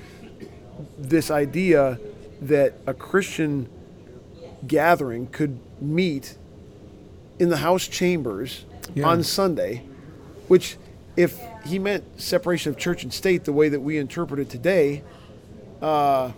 this 0.98 1.30
idea 1.32 2.00
that 2.42 2.76
a 2.88 2.94
Christian 2.94 3.70
gathering 4.68 5.28
could 5.28 5.60
meet 5.82 6.38
in 7.40 7.50
the 7.50 7.58
House 7.58 7.88
chambers 7.88 8.66
Yeah. 8.94 9.08
on 9.08 9.24
Sunday, 9.24 9.84
which, 10.48 10.78
if 11.18 11.40
he 11.66 11.80
meant 11.80 12.04
separation 12.22 12.72
of 12.72 12.78
church 12.78 13.04
and 13.04 13.12
state 13.14 13.44
the 13.44 13.54
way 13.54 13.70
that 13.70 13.80
we 13.82 13.98
interpret 13.98 14.40
it 14.40 14.50
today, 14.50 15.04
uh, 15.82 16.32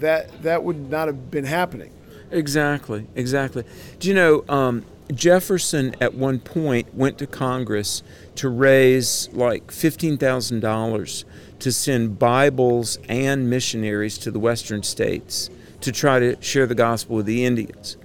that 0.00 0.42
that 0.42 0.62
would 0.64 0.90
not 0.90 1.06
have 1.08 1.30
been 1.30 1.44
happening. 1.44 1.90
Exactly, 2.30 3.06
exactly. 3.14 3.64
Do 3.98 4.08
you 4.08 4.14
know 4.14 4.44
um, 4.48 4.84
Jefferson 5.12 5.96
at 6.00 6.14
one 6.14 6.38
point 6.38 6.94
went 6.94 7.18
to 7.18 7.26
Congress 7.26 8.02
to 8.36 8.48
raise 8.48 9.28
like 9.32 9.70
fifteen 9.70 10.18
thousand 10.18 10.60
dollars 10.60 11.24
to 11.60 11.72
send 11.72 12.18
Bibles 12.18 12.98
and 13.08 13.48
missionaries 13.50 14.18
to 14.18 14.30
the 14.30 14.38
Western 14.38 14.82
states 14.82 15.50
to 15.80 15.92
try 15.92 16.18
to 16.18 16.40
share 16.42 16.66
the 16.66 16.74
gospel 16.74 17.16
with 17.16 17.26
the 17.26 17.44
Indians. 17.44 17.96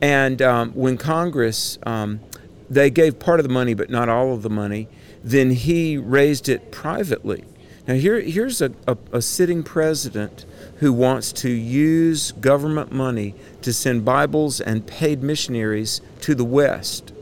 And 0.00 0.42
um, 0.42 0.72
when 0.72 0.96
Congress, 0.98 1.78
um, 1.84 2.20
they 2.68 2.90
gave 2.90 3.18
part 3.18 3.40
of 3.40 3.44
the 3.44 3.52
money, 3.52 3.74
but 3.74 3.90
not 3.90 4.08
all 4.08 4.32
of 4.34 4.42
the 4.42 4.50
money. 4.50 4.88
Then 5.22 5.50
he 5.50 5.96
raised 5.96 6.48
it 6.48 6.70
privately. 6.70 7.44
Now 7.86 7.94
here, 7.94 8.20
here's 8.20 8.60
a, 8.62 8.72
a, 8.86 8.96
a 9.12 9.22
sitting 9.22 9.62
president 9.62 10.44
who 10.78 10.92
wants 10.92 11.32
to 11.32 11.50
use 11.50 12.32
government 12.32 12.92
money 12.92 13.34
to 13.62 13.72
send 13.72 14.04
Bibles 14.04 14.60
and 14.60 14.86
paid 14.86 15.22
missionaries 15.22 16.00
to 16.22 16.34
the 16.34 16.44
West. 16.44 17.12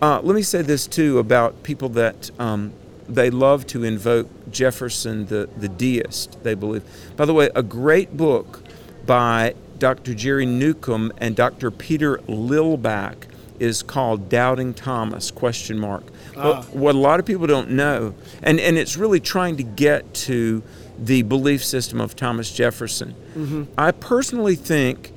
Uh, 0.00 0.20
let 0.22 0.34
me 0.34 0.42
say 0.42 0.62
this 0.62 0.86
too 0.86 1.18
about 1.18 1.62
people 1.62 1.88
that 1.90 2.30
um, 2.38 2.72
they 3.08 3.30
love 3.30 3.66
to 3.66 3.82
invoke 3.82 4.28
Jefferson, 4.50 5.26
the, 5.26 5.48
the 5.56 5.68
deist, 5.68 6.42
they 6.44 6.54
believe. 6.54 6.84
By 7.16 7.24
the 7.24 7.34
way, 7.34 7.50
a 7.54 7.62
great 7.62 8.16
book 8.16 8.62
by 9.08 9.54
Dr. 9.78 10.14
Jerry 10.14 10.44
Newcombe 10.46 11.12
and 11.16 11.34
Dr. 11.34 11.70
Peter 11.70 12.18
Lillback 12.28 13.14
is 13.58 13.82
called 13.82 14.28
Doubting 14.28 14.74
Thomas, 14.74 15.30
question 15.32 15.78
mark. 15.78 16.04
Well, 16.36 16.62
what 16.70 16.94
a 16.94 16.98
lot 16.98 17.18
of 17.18 17.26
people 17.26 17.48
don't 17.48 17.70
know, 17.70 18.14
and, 18.42 18.60
and 18.60 18.76
it's 18.78 18.96
really 18.96 19.18
trying 19.18 19.56
to 19.56 19.64
get 19.64 20.14
to 20.14 20.62
the 20.98 21.22
belief 21.22 21.64
system 21.64 22.00
of 22.00 22.14
Thomas 22.14 22.52
Jefferson. 22.52 23.70
I 23.76 23.90
personally 23.92 24.54
think 24.54 25.12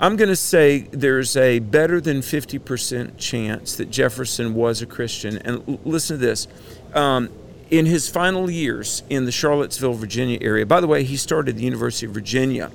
I'm 0.00 0.16
going 0.16 0.28
to 0.30 0.36
say 0.36 0.88
there's 0.92 1.36
a 1.36 1.58
better 1.58 2.00
than 2.00 2.18
50% 2.20 3.18
chance 3.18 3.76
that 3.76 3.90
Jefferson 3.90 4.54
was 4.54 4.80
a 4.80 4.86
Christian. 4.86 5.38
And 5.38 5.68
l- 5.68 5.80
listen 5.84 6.18
to 6.18 6.24
this. 6.24 6.46
Um, 6.94 7.28
in 7.68 7.84
his 7.84 8.08
final 8.08 8.48
years 8.48 9.02
in 9.10 9.24
the 9.26 9.32
Charlottesville, 9.32 9.94
Virginia 9.94 10.38
area, 10.40 10.64
by 10.64 10.80
the 10.80 10.86
way, 10.86 11.02
he 11.04 11.16
started 11.16 11.56
the 11.56 11.64
University 11.64 12.06
of 12.06 12.12
Virginia, 12.12 12.70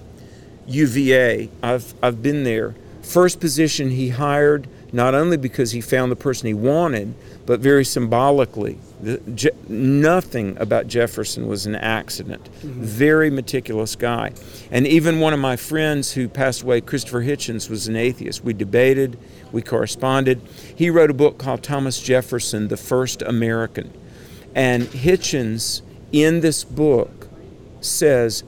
UVA. 0.67 1.49
I've, 1.61 1.93
I've 2.01 2.21
been 2.21 2.43
there. 2.43 2.75
First 3.01 3.39
position 3.39 3.89
he 3.89 4.09
hired, 4.09 4.67
not 4.93 5.13
only 5.13 5.35
because 5.37 5.71
he 5.71 5.81
found 5.81 6.11
the 6.11 6.15
person 6.15 6.47
he 6.47 6.53
wanted, 6.53 7.13
but 7.45 7.59
very 7.59 7.83
symbolically. 7.83 8.77
The, 9.01 9.17
Je- 9.35 9.49
nothing 9.67 10.57
about 10.57 10.87
Jefferson 10.87 11.47
was 11.47 11.65
an 11.65 11.75
accident. 11.75 12.43
Mm-hmm. 12.45 12.83
Very 12.83 13.29
meticulous 13.29 13.97
guy. 13.97 14.31
And 14.71 14.87
even 14.87 15.19
one 15.19 15.33
of 15.33 15.39
my 15.39 15.57
friends 15.57 16.13
who 16.13 16.29
passed 16.29 16.61
away, 16.61 16.79
Christopher 16.79 17.21
Hitchens, 17.21 17.69
was 17.69 17.87
an 17.87 17.97
atheist. 17.97 18.43
We 18.43 18.53
debated, 18.53 19.17
we 19.51 19.61
corresponded. 19.61 20.41
He 20.75 20.89
wrote 20.89 21.09
a 21.09 21.13
book 21.13 21.37
called 21.37 21.61
Thomas 21.63 22.01
Jefferson, 22.01 22.69
the 22.69 22.77
First 22.77 23.21
American. 23.21 23.91
And 24.55 24.83
Hitchens, 24.83 25.81
in 26.13 26.39
this 26.39 26.63
book, 26.63 27.27
says, 27.81 28.43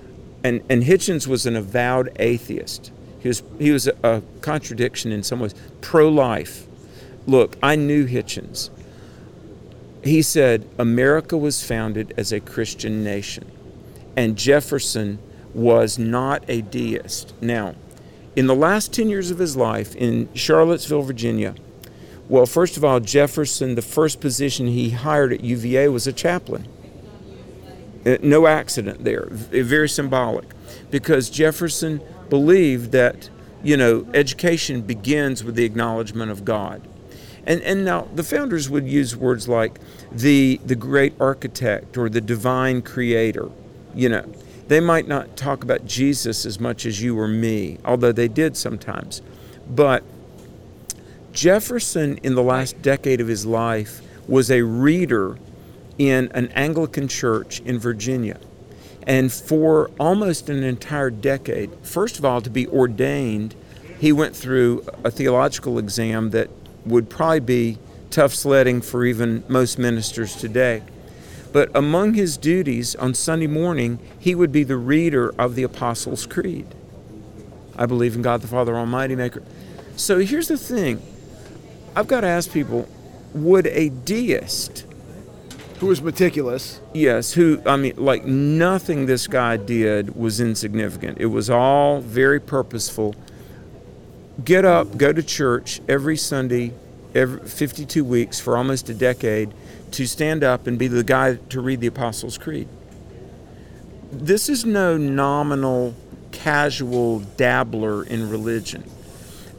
and, 0.45 0.61
and 0.69 0.83
Hitchens 0.83 1.25
was 1.25 1.47
an 1.47 1.55
avowed 1.55 2.15
atheist. 2.19 2.91
He 3.19 3.27
was, 3.27 3.41
he 3.57 3.71
was 3.71 3.87
a, 3.87 3.95
a 4.03 4.21
contradiction 4.41 5.11
in 5.11 5.23
some 5.23 5.39
ways, 5.39 5.55
pro 5.81 6.07
life. 6.07 6.67
Look, 7.25 7.57
I 7.63 7.75
knew 7.75 8.05
Hitchens. 8.05 8.69
He 10.03 10.21
said 10.21 10.69
America 10.77 11.35
was 11.35 11.65
founded 11.65 12.13
as 12.15 12.31
a 12.31 12.39
Christian 12.39 13.03
nation, 13.03 13.51
and 14.15 14.37
Jefferson 14.37 15.17
was 15.55 15.97
not 15.97 16.43
a 16.47 16.61
deist. 16.61 17.33
Now, 17.41 17.73
in 18.35 18.45
the 18.45 18.53
last 18.53 18.93
10 18.93 19.09
years 19.09 19.31
of 19.31 19.39
his 19.39 19.55
life 19.55 19.95
in 19.95 20.29
Charlottesville, 20.35 21.01
Virginia, 21.01 21.55
well, 22.29 22.45
first 22.45 22.77
of 22.77 22.85
all, 22.85 22.99
Jefferson, 22.99 23.73
the 23.73 23.81
first 23.81 24.21
position 24.21 24.67
he 24.67 24.91
hired 24.91 25.33
at 25.33 25.43
UVA 25.43 25.87
was 25.87 26.05
a 26.05 26.13
chaplain. 26.13 26.67
Uh, 28.05 28.17
No 28.21 28.47
accident 28.47 29.03
there, 29.03 29.27
very 29.31 29.89
symbolic, 29.89 30.45
because 30.91 31.29
Jefferson 31.29 32.01
believed 32.29 32.91
that, 32.91 33.29
you 33.63 33.77
know, 33.77 34.05
education 34.13 34.81
begins 34.81 35.43
with 35.43 35.55
the 35.55 35.65
acknowledgement 35.65 36.31
of 36.31 36.45
God. 36.45 36.81
And, 37.47 37.61
and 37.61 37.85
now 37.85 38.07
the 38.13 38.23
founders 38.23 38.69
would 38.69 38.87
use 38.87 39.15
words 39.15 39.47
like 39.47 39.79
the, 40.11 40.59
the 40.65 40.75
great 40.75 41.13
architect 41.19 41.97
or 41.97 42.09
the 42.09 42.21
divine 42.21 42.81
creator. 42.81 43.49
You 43.93 44.09
know, 44.09 44.33
they 44.67 44.79
might 44.79 45.07
not 45.07 45.37
talk 45.37 45.63
about 45.63 45.85
Jesus 45.85 46.45
as 46.45 46.59
much 46.59 46.85
as 46.85 47.01
you 47.01 47.17
or 47.19 47.27
me, 47.27 47.77
although 47.85 48.11
they 48.11 48.27
did 48.27 48.57
sometimes. 48.57 49.21
But 49.69 50.03
Jefferson, 51.33 52.17
in 52.23 52.33
the 52.33 52.41
last 52.41 52.81
decade 52.81 53.21
of 53.21 53.27
his 53.27 53.45
life, 53.45 54.01
was 54.27 54.49
a 54.49 54.63
reader 54.63 55.37
in 55.97 56.29
an 56.33 56.47
Anglican 56.49 57.07
church 57.07 57.59
in 57.61 57.79
Virginia. 57.79 58.39
And 59.07 59.31
for 59.31 59.91
almost 59.99 60.49
an 60.49 60.63
entire 60.63 61.09
decade, 61.09 61.71
first 61.83 62.17
of 62.17 62.25
all, 62.25 62.41
to 62.41 62.49
be 62.49 62.67
ordained, 62.67 63.55
he 63.99 64.11
went 64.11 64.35
through 64.35 64.85
a 65.03 65.11
theological 65.11 65.77
exam 65.77 66.31
that 66.31 66.49
would 66.85 67.09
probably 67.09 67.39
be 67.39 67.77
tough 68.09 68.33
sledding 68.33 68.81
for 68.81 69.05
even 69.05 69.43
most 69.47 69.77
ministers 69.77 70.35
today. 70.35 70.81
But 71.51 71.73
among 71.75 72.15
his 72.15 72.35
duties 72.35 72.95
on 72.95 73.13
Sunday 73.13 73.47
morning, 73.47 73.99
he 74.19 74.35
would 74.35 74.51
be 74.51 74.63
the 74.63 74.75
reader 74.75 75.33
of 75.39 75.55
the 75.55 75.63
Apostles' 75.63 76.25
Creed. 76.25 76.67
I 77.77 77.85
believe 77.85 78.15
in 78.15 78.21
God 78.21 78.41
the 78.41 78.47
Father 78.47 78.75
Almighty 78.75 79.15
Maker. 79.15 79.43
So 79.95 80.19
here's 80.19 80.47
the 80.47 80.57
thing 80.57 81.01
I've 81.95 82.07
got 82.07 82.21
to 82.21 82.27
ask 82.27 82.51
people 82.51 82.87
would 83.33 83.67
a 83.67 83.89
deist, 83.89 84.84
Who 85.79 85.87
was 85.87 86.01
meticulous? 86.01 86.79
yes, 86.93 87.33
who, 87.33 87.61
I 87.65 87.75
mean, 87.75 87.95
like 87.97 88.25
nothing 88.25 89.07
this 89.07 89.27
guy 89.27 89.57
did 89.57 90.15
was 90.15 90.39
insignificant, 90.39 91.17
it 91.19 91.27
was 91.27 91.49
all 91.49 92.01
very 92.01 92.39
purposeful. 92.39 93.15
Get 94.43 94.65
up, 94.65 94.97
go 94.97 95.13
to 95.13 95.23
church 95.23 95.81
every 95.87 96.17
Sunday, 96.17 96.73
every 97.13 97.47
52 97.47 98.03
weeks 98.03 98.39
for 98.39 98.57
almost 98.57 98.89
a 98.89 98.93
decade 98.93 99.53
to 99.91 100.05
stand 100.05 100.43
up 100.43 100.67
and 100.67 100.77
be 100.77 100.87
the 100.87 101.03
guy 101.03 101.35
to 101.49 101.61
read 101.61 101.79
the 101.79 101.87
Apostles' 101.87 102.37
Creed. 102.37 102.67
This 104.11 104.49
is 104.49 104.65
no 104.65 104.97
nominal, 104.97 105.93
casual 106.31 107.19
dabbler 107.19 108.03
in 108.03 108.29
religion. 108.29 108.83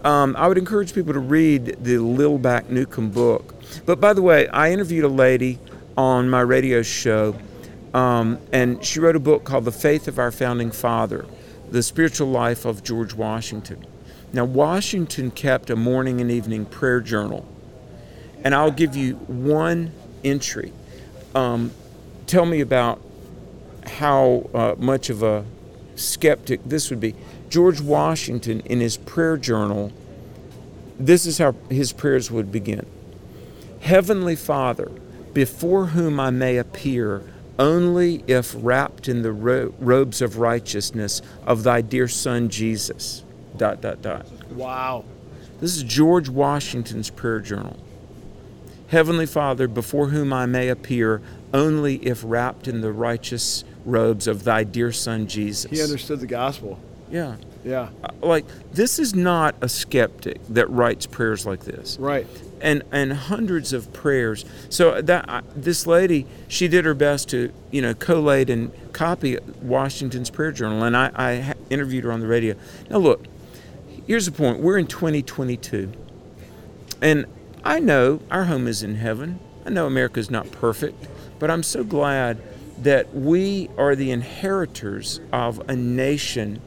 Um, 0.05 0.37
I 0.39 0.47
would 0.47 0.59
encourage 0.59 0.95
people 0.95 1.13
to 1.15 1.19
read 1.19 1.77
the 1.83 1.97
Lillback 1.97 2.69
Newcombe 2.69 3.11
book. 3.11 3.55
But 3.85 4.01
by 4.01 4.13
the 4.13 4.23
way, 4.23 4.47
I 4.49 4.71
interviewed 4.71 5.05
a 5.05 5.09
lady 5.09 5.59
on 5.97 6.29
my 6.29 6.41
radio 6.41 6.83
show, 6.83 7.37
um, 7.95 8.39
and 8.53 8.85
she 8.85 9.01
wrote 9.01 9.17
a 9.17 9.21
book 9.21 9.45
called 9.45 9.65
The 9.65 9.73
Faith 9.73 10.09
of 10.09 10.19
Our 10.19 10.31
Founding 10.31 10.71
Father 10.71 11.27
The 11.71 11.83
Spiritual 11.83 12.29
Life 12.29 12.65
of 12.65 12.83
George 12.83 13.15
Washington. 13.15 13.87
Now, 14.33 14.45
Washington 14.45 15.31
kept 15.31 15.71
a 15.71 15.77
morning 15.77 16.21
and 16.21 16.31
evening 16.31 16.67
prayer 16.67 17.01
journal, 17.01 17.47
and 18.45 18.55
I'll 18.55 18.71
give 18.71 18.95
you 18.95 19.15
one 19.15 19.93
entry. 20.25 20.73
Um, 21.35 21.71
tell 22.27 22.45
me 22.45 22.61
about 22.61 23.01
how 23.87 24.51
uh, 24.53 24.75
much 24.79 25.11
of 25.11 25.23
a 25.23 25.45
skeptic 25.95 26.61
this 26.65 26.91
would 26.91 27.01
be. 27.01 27.15
George 27.49 27.81
Washington, 27.81 28.61
in 28.61 28.81
his 28.81 28.97
prayer 28.97 29.37
journal, 29.37 29.93
this 30.99 31.27
is 31.27 31.39
how 31.39 31.55
his 31.71 31.93
prayers 31.93 32.31
would 32.31 32.51
begin 32.51 32.87
Heavenly 33.81 34.37
Father, 34.37 34.91
before 35.37 35.89
whom 35.89 36.19
I 36.19 36.31
may 36.31 36.57
appear 36.57 37.23
only 37.59 38.25
if 38.27 38.55
wrapped 38.57 39.07
in 39.07 39.21
the 39.21 39.33
ro- 39.33 39.75
robes 39.79 40.23
of 40.23 40.39
righteousness 40.39 41.21
of 41.45 41.63
thy 41.63 41.83
dear 41.83 42.09
son 42.09 42.49
Jesus. 42.49 43.23
Dot, 43.55 43.83
dot, 43.83 44.01
dot. 44.01 44.25
Wow. 44.53 45.05
This 45.61 45.77
is 45.77 45.83
George 45.83 46.31
Washington's 46.31 47.11
prayer 47.11 47.41
journal. 47.41 47.77
Heavenly 48.89 49.27
Father, 49.27 49.69
before 49.69 50.09
whom 50.09 50.33
I 50.33 50.47
may 50.47 50.71
appear 50.71 51.21
only 51.53 51.97
if 51.97 52.23
wrapped 52.25 52.67
in 52.67 52.81
the 52.81 52.93
righteous 52.93 53.63
robes 53.85 54.27
of 54.27 54.45
thy 54.45 54.65
dear 54.65 54.91
son 54.91 55.27
Jesus. 55.27 55.71
He 55.71 55.83
understood 55.83 56.21
the 56.21 56.27
gospel. 56.27 56.81
Yeah. 57.11 57.37
Yeah. 57.63 57.91
Uh, 58.03 58.09
Like, 58.23 58.47
this 58.73 58.99
is 58.99 59.15
not 59.15 59.55
a 59.61 59.69
skeptic 59.69 60.41
that 60.49 60.71
writes 60.71 61.05
prayers 61.05 61.45
like 61.45 61.61
this. 61.61 61.99
Right. 62.01 62.27
And 62.61 62.83
and 62.91 63.13
hundreds 63.13 63.73
of 63.73 63.93
prayers. 63.93 64.45
So 64.69 65.01
that 65.03 65.45
this 65.55 65.87
lady, 65.87 66.27
she 66.49 66.69
did 66.69 66.85
her 66.85 66.95
best 66.95 67.29
to 67.31 67.53
you 67.71 67.83
know 67.83 67.95
collate 67.95 68.51
and 68.51 68.73
copy 68.93 69.39
Washington's 69.63 70.31
prayer 70.31 70.53
journal, 70.53 70.83
and 70.83 70.97
I, 70.97 71.11
I 71.15 71.55
interviewed 71.71 72.05
her 72.05 72.13
on 72.13 72.21
the 72.21 72.27
radio. 72.27 72.55
Now 72.91 72.99
look, 72.99 73.25
here's 74.07 74.27
the 74.27 74.33
point: 74.33 74.61
we're 74.61 74.79
in 74.79 74.87
2022, 74.87 75.93
and 77.03 77.27
I 77.65 77.81
know 77.81 78.21
our 78.31 78.45
home 78.45 78.67
is 78.67 78.83
in 78.83 78.97
heaven. 78.97 79.41
I 79.65 79.71
know 79.71 79.87
America's 79.87 80.31
not 80.31 80.51
perfect, 80.53 81.07
but 81.39 81.51
I'm 81.51 81.63
so 81.63 81.83
glad 81.83 82.41
that 82.79 83.15
we 83.15 83.71
are 83.79 83.97
the 83.97 84.11
inheritors 84.11 85.21
of 85.33 85.69
a 85.69 85.75
nation 85.75 86.61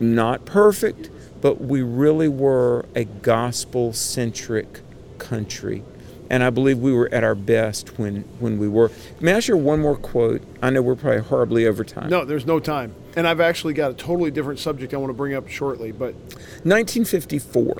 not 0.00 0.44
perfect, 0.46 1.10
but 1.40 1.60
we 1.60 1.82
really 1.82 2.28
were 2.28 2.86
a 2.94 3.04
gospel 3.04 3.92
centric 3.92 4.80
country. 5.18 5.82
And 6.28 6.44
I 6.44 6.50
believe 6.50 6.78
we 6.78 6.92
were 6.92 7.12
at 7.12 7.24
our 7.24 7.34
best 7.34 7.98
when, 7.98 8.22
when 8.38 8.58
we 8.58 8.68
were. 8.68 8.92
May 9.18 9.34
I 9.34 9.40
share 9.40 9.56
one 9.56 9.80
more 9.80 9.96
quote? 9.96 10.42
I 10.62 10.70
know 10.70 10.80
we're 10.80 10.94
probably 10.94 11.22
horribly 11.22 11.66
over 11.66 11.82
time. 11.82 12.08
No, 12.08 12.24
there's 12.24 12.46
no 12.46 12.60
time. 12.60 12.94
And 13.16 13.26
I've 13.26 13.40
actually 13.40 13.74
got 13.74 13.90
a 13.90 13.94
totally 13.94 14.30
different 14.30 14.60
subject 14.60 14.94
I 14.94 14.98
want 14.98 15.10
to 15.10 15.14
bring 15.14 15.34
up 15.34 15.48
shortly, 15.48 15.90
but 15.90 16.14
1954, 16.62 17.78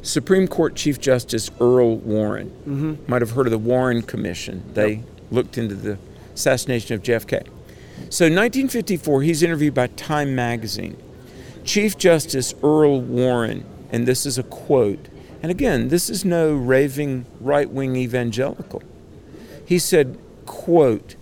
Supreme 0.00 0.48
Court 0.48 0.76
Chief 0.76 0.98
Justice 0.98 1.50
Earl 1.60 1.98
Warren. 1.98 2.48
Mm-hmm. 2.66 3.10
Might 3.10 3.20
have 3.20 3.32
heard 3.32 3.46
of 3.46 3.50
the 3.50 3.58
Warren 3.58 4.00
Commission. 4.00 4.64
They 4.72 5.02
looked 5.30 5.58
into 5.58 5.74
the 5.74 5.98
assassination 6.32 6.94
of 6.94 7.02
JFK. 7.02 7.46
So, 8.10 8.24
1954, 8.24 9.22
he's 9.22 9.42
interviewed 9.42 9.74
by 9.74 9.88
Time 9.88 10.34
Magazine. 10.34 10.96
Chief 11.68 11.98
Justice 11.98 12.54
Earl 12.62 13.02
Warren, 13.02 13.62
and 13.92 14.08
this 14.08 14.24
is 14.24 14.38
a 14.38 14.42
quote, 14.42 15.10
and 15.42 15.50
again, 15.50 15.88
this 15.88 16.08
is 16.08 16.24
no 16.24 16.54
raving 16.54 17.26
right 17.42 17.68
wing 17.68 17.94
evangelical. 17.94 18.82
He 19.66 19.78
said, 19.78 20.18
quote, 20.46 21.16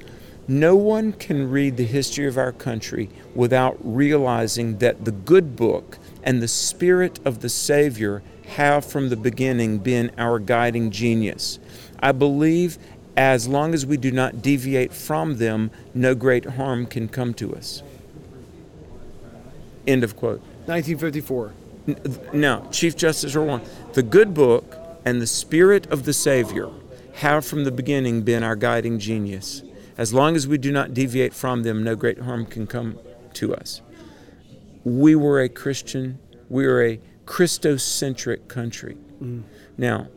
no 0.46 0.76
one 0.76 1.14
can 1.14 1.50
read 1.50 1.76
the 1.76 1.84
history 1.84 2.28
of 2.28 2.38
our 2.38 2.52
country 2.52 3.10
without 3.34 3.76
realizing 3.80 4.78
that 4.78 5.04
the 5.04 5.10
good 5.10 5.56
book 5.56 5.98
and 6.22 6.40
the 6.40 6.46
spirit 6.46 7.18
of 7.24 7.40
the 7.40 7.48
Savior 7.48 8.22
have 8.50 8.84
from 8.84 9.08
the 9.08 9.16
beginning 9.16 9.78
been 9.78 10.12
our 10.16 10.38
guiding 10.38 10.92
genius. 10.92 11.58
I 11.98 12.12
believe 12.12 12.78
as 13.16 13.48
long 13.48 13.74
as 13.74 13.84
we 13.84 13.96
do 13.96 14.12
not 14.12 14.42
deviate 14.42 14.92
from 14.92 15.38
them, 15.38 15.72
no 15.92 16.14
great 16.14 16.44
harm 16.44 16.86
can 16.86 17.08
come 17.08 17.34
to 17.34 17.52
us. 17.56 17.82
End 19.86 20.04
of 20.04 20.16
quote. 20.16 20.40
1954. 20.66 21.52
Now, 22.32 22.66
Chief 22.70 22.96
Justice 22.96 23.36
Warren, 23.36 23.60
the 23.92 24.02
good 24.02 24.34
book 24.34 24.76
and 25.04 25.22
the 25.22 25.26
spirit 25.26 25.86
of 25.86 26.04
the 26.04 26.12
Savior 26.12 26.68
have 27.14 27.46
from 27.46 27.64
the 27.64 27.70
beginning 27.70 28.22
been 28.22 28.42
our 28.42 28.56
guiding 28.56 28.98
genius. 28.98 29.62
As 29.96 30.12
long 30.12 30.36
as 30.36 30.46
we 30.46 30.58
do 30.58 30.72
not 30.72 30.92
deviate 30.92 31.32
from 31.32 31.62
them, 31.62 31.82
no 31.82 31.94
great 31.94 32.18
harm 32.18 32.44
can 32.44 32.66
come 32.66 32.98
to 33.34 33.54
us. 33.54 33.80
We 34.84 35.14
were 35.14 35.40
a 35.40 35.48
Christian, 35.48 36.18
we 36.48 36.66
are 36.66 36.82
a 36.82 37.00
Christocentric 37.24 38.48
country. 38.48 38.96
Now, 39.78 40.08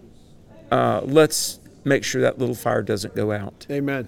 uh, 0.71 1.01
let's 1.03 1.59
make 1.83 2.03
sure 2.03 2.21
that 2.21 2.37
little 2.37 2.55
fire 2.55 2.81
doesn't 2.81 3.15
go 3.15 3.31
out. 3.31 3.65
Amen. 3.71 4.07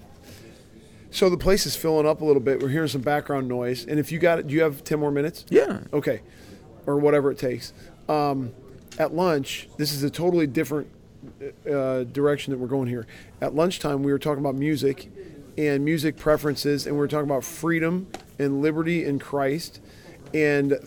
So 1.12 1.28
the 1.28 1.36
place 1.36 1.66
is 1.66 1.76
filling 1.76 2.06
up 2.06 2.22
a 2.22 2.24
little 2.24 2.40
bit. 2.40 2.62
We're 2.62 2.70
hearing 2.70 2.88
some 2.88 3.02
background 3.02 3.46
noise. 3.46 3.84
And 3.84 4.00
if 4.00 4.10
you 4.10 4.18
got 4.18 4.38
it, 4.38 4.46
do 4.46 4.54
you 4.54 4.62
have 4.62 4.82
10 4.82 4.98
more 4.98 5.10
minutes? 5.10 5.44
Yeah. 5.50 5.80
Okay. 5.92 6.22
Or 6.86 6.96
whatever 6.96 7.30
it 7.30 7.38
takes. 7.38 7.74
Um, 8.08 8.52
at 8.98 9.14
lunch, 9.14 9.68
this 9.76 9.92
is 9.92 10.02
a 10.02 10.10
totally 10.10 10.46
different 10.46 10.88
uh, 11.70 12.04
direction 12.04 12.50
that 12.52 12.58
we're 12.58 12.66
going 12.66 12.88
here. 12.88 13.06
At 13.42 13.54
lunchtime, 13.54 14.02
we 14.02 14.10
were 14.10 14.18
talking 14.18 14.40
about 14.40 14.54
music 14.54 15.10
and 15.58 15.84
music 15.84 16.16
preferences, 16.16 16.86
and 16.86 16.96
we 16.96 17.00
were 17.00 17.08
talking 17.08 17.28
about 17.28 17.44
freedom 17.44 18.06
and 18.38 18.62
liberty 18.62 19.04
in 19.04 19.18
Christ. 19.18 19.80
And 20.32 20.78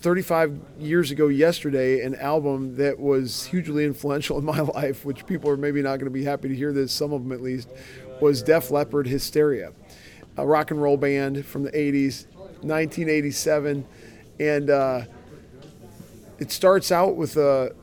35 0.00 0.60
years 0.78 1.10
ago, 1.10 1.28
yesterday, 1.28 2.04
an 2.04 2.14
album 2.16 2.76
that 2.76 3.00
was 3.00 3.46
hugely 3.46 3.86
influential 3.86 4.38
in 4.38 4.44
my 4.44 4.60
life, 4.74 5.06
which 5.06 5.24
people 5.24 5.48
are 5.48 5.56
maybe 5.56 5.80
not 5.80 5.98
going 5.98 6.04
to 6.04 6.10
be 6.10 6.24
happy 6.24 6.48
to 6.48 6.54
hear 6.54 6.74
this, 6.74 6.92
some 6.92 7.14
of 7.14 7.22
them 7.22 7.32
at 7.32 7.40
least, 7.40 7.70
was 8.20 8.42
Def 8.42 8.70
Leppard 8.70 9.06
Hysteria, 9.06 9.72
a 10.36 10.46
rock 10.46 10.70
and 10.70 10.80
roll 10.80 10.96
band 10.96 11.44
from 11.44 11.62
the 11.62 11.70
80s, 11.70 12.26
1987. 12.62 13.86
And 14.40 14.70
uh, 14.70 15.02
it 16.38 16.50
starts 16.50 16.90
out 16.90 17.16
with 17.16 17.36
a 17.36 17.74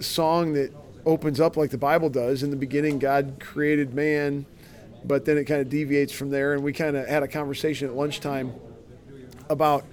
song 0.00 0.54
that 0.54 0.72
opens 1.04 1.40
up 1.40 1.56
like 1.56 1.70
the 1.70 1.78
Bible 1.78 2.08
does. 2.08 2.42
In 2.42 2.50
the 2.50 2.56
beginning, 2.56 2.98
God 2.98 3.36
created 3.40 3.94
man, 3.94 4.46
but 5.04 5.24
then 5.24 5.36
it 5.36 5.44
kind 5.44 5.60
of 5.60 5.68
deviates 5.68 6.12
from 6.12 6.30
there. 6.30 6.54
And 6.54 6.62
we 6.62 6.72
kind 6.72 6.96
of 6.96 7.06
had 7.06 7.22
a 7.22 7.28
conversation 7.28 7.88
at 7.88 7.94
lunchtime 7.94 8.52
about 9.48 9.84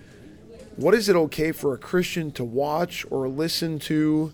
what 0.75 0.93
is 0.93 1.09
it 1.09 1.15
okay 1.15 1.51
for 1.51 1.73
a 1.73 1.77
Christian 1.77 2.31
to 2.31 2.43
watch 2.43 3.05
or 3.09 3.27
listen 3.27 3.79
to, 3.79 4.31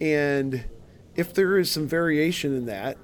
and 0.00 0.64
if 1.16 1.34
there 1.34 1.58
is 1.58 1.68
some 1.68 1.88
variation 1.88 2.56
in 2.56 2.66
that, 2.66 2.96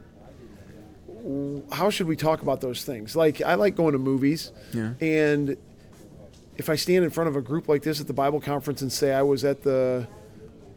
how 1.73 1.91
should 1.91 2.07
we 2.07 2.17
talk 2.17 2.43
about 2.43 2.61
those 2.61 2.85
things? 2.85 3.15
Like 3.17 3.41
I 3.43 3.55
like 3.55 3.77
going 3.77 3.93
to 3.93 3.99
movies, 3.99 4.53
Yeah. 4.73 4.93
and 5.01 5.57
if 6.57 6.69
I 6.69 6.77
stand 6.77 7.05
in 7.05 7.11
front 7.11 7.29
of 7.29 7.37
a 7.37 7.41
group 7.41 7.69
like 7.69 7.83
this 7.83 8.01
at 8.01 8.07
the 8.07 8.13
Bible 8.13 8.41
conference 8.41 8.83
and 8.83 8.93
say 8.93 9.13
I 9.15 9.23
was 9.23 9.45
at 9.45 9.63
the 9.63 10.07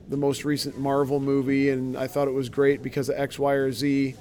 the 0.09 0.17
most 0.17 0.43
recent 0.45 0.77
Marvel 0.77 1.19
movie 1.19 1.69
and 1.69 1.97
I 1.97 2.07
thought 2.07 2.27
it 2.27 2.33
was 2.33 2.49
great 2.49 2.83
because 2.83 3.07
of 3.09 3.17
X, 3.17 3.39
Y, 3.39 3.53
or 3.53 3.71
Z, 3.71 4.15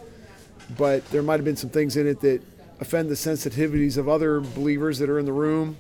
but 0.78 1.04
there 1.10 1.22
might 1.22 1.36
have 1.36 1.44
been 1.44 1.56
some 1.56 1.70
things 1.70 1.96
in 1.96 2.06
it 2.06 2.20
that 2.20 2.40
offend 2.80 3.08
the 3.10 3.14
sensitivities 3.14 3.96
of 3.96 4.08
other 4.08 4.40
believers 4.40 4.98
that 5.00 5.10
are 5.10 5.18
in 5.18 5.24
the 5.26 5.32
room. 5.32 5.76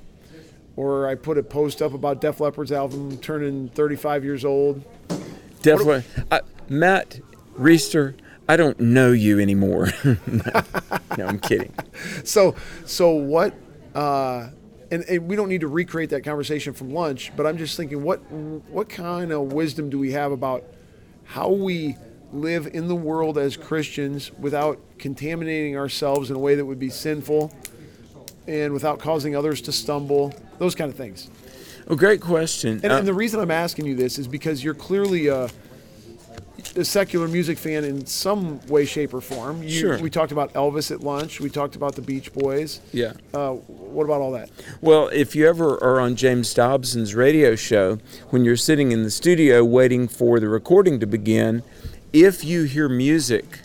Or 0.74 1.06
I 1.06 1.14
put 1.16 1.36
a 1.38 1.42
post 1.42 1.82
up 1.82 1.92
about 1.94 2.20
Def 2.20 2.40
Leppard's 2.40 2.72
album 2.72 3.18
turning 3.18 3.68
35 3.68 4.24
years 4.24 4.44
old. 4.44 4.82
Definitely. 5.62 6.02
I, 6.32 6.40
Matt 6.68 7.20
Reister, 7.58 8.14
I 8.48 8.56
don't 8.56 8.78
know 8.80 9.12
you 9.12 9.38
anymore. 9.40 9.88
no, 10.04 10.16
no, 11.18 11.26
I'm 11.26 11.38
kidding. 11.38 11.72
So, 12.24 12.54
so 12.86 13.10
what? 13.10 13.54
Uh, 13.94 14.48
and, 14.90 15.04
and 15.04 15.28
we 15.28 15.36
don't 15.36 15.48
need 15.48 15.62
to 15.62 15.68
recreate 15.68 16.10
that 16.10 16.22
conversation 16.22 16.72
from 16.74 16.92
lunch, 16.92 17.32
but 17.36 17.46
I'm 17.46 17.56
just 17.56 17.76
thinking, 17.76 18.02
what 18.02 18.18
what 18.30 18.88
kind 18.88 19.32
of 19.32 19.52
wisdom 19.52 19.88
do 19.90 19.98
we 19.98 20.12
have 20.12 20.32
about 20.32 20.64
how 21.24 21.50
we 21.50 21.96
live 22.32 22.66
in 22.74 22.88
the 22.88 22.94
world 22.94 23.38
as 23.38 23.56
Christians 23.56 24.32
without 24.32 24.78
contaminating 24.98 25.76
ourselves 25.76 26.30
in 26.30 26.36
a 26.36 26.38
way 26.38 26.54
that 26.54 26.64
would 26.64 26.78
be 26.78 26.90
sinful, 26.90 27.52
and 28.46 28.72
without 28.72 28.98
causing 28.98 29.36
others 29.36 29.60
to 29.62 29.72
stumble, 29.72 30.34
those 30.58 30.74
kind 30.74 30.90
of 30.90 30.96
things. 30.96 31.30
Well, 31.86 31.96
great 31.98 32.20
question. 32.20 32.80
And, 32.82 32.92
Uh, 32.92 32.96
and 32.96 33.08
the 33.08 33.14
reason 33.14 33.40
I'm 33.40 33.50
asking 33.50 33.86
you 33.86 33.94
this 33.94 34.18
is 34.18 34.28
because 34.28 34.62
you're 34.62 34.74
clearly 34.74 35.28
a, 35.28 35.48
a 36.76 36.84
secular 36.84 37.28
music 37.28 37.58
fan 37.58 37.84
in 37.84 38.06
some 38.06 38.64
way, 38.66 38.84
shape, 38.84 39.12
or 39.14 39.20
form. 39.20 39.62
You, 39.62 39.70
Sure. 39.70 39.98
We 39.98 40.10
talked 40.10 40.32
about 40.32 40.52
Elvis 40.54 40.90
at 40.90 41.00
lunch. 41.00 41.40
We 41.40 41.50
talked 41.50 41.76
about 41.76 41.94
the 41.94 42.02
Beach 42.02 42.32
Boys. 42.32 42.80
yeah. 42.92 43.12
Uh, 43.34 43.52
what 43.52 44.04
about 44.04 44.20
all 44.20 44.32
that? 44.32 44.50
Well, 44.80 45.08
if 45.08 45.34
you 45.34 45.48
ever 45.48 45.82
are 45.82 46.00
on 46.00 46.16
James 46.16 46.52
Dobson's 46.54 47.14
radio 47.14 47.54
show, 47.56 47.98
when 48.30 48.44
you're 48.44 48.56
sitting 48.56 48.92
in 48.92 49.02
the 49.02 49.10
studio 49.10 49.64
waiting 49.64 50.08
for 50.08 50.40
the 50.40 50.48
recording 50.48 51.00
to 51.00 51.06
begin, 51.06 51.62
if 52.12 52.44
you 52.44 52.64
hear 52.64 52.88
music 52.88 53.60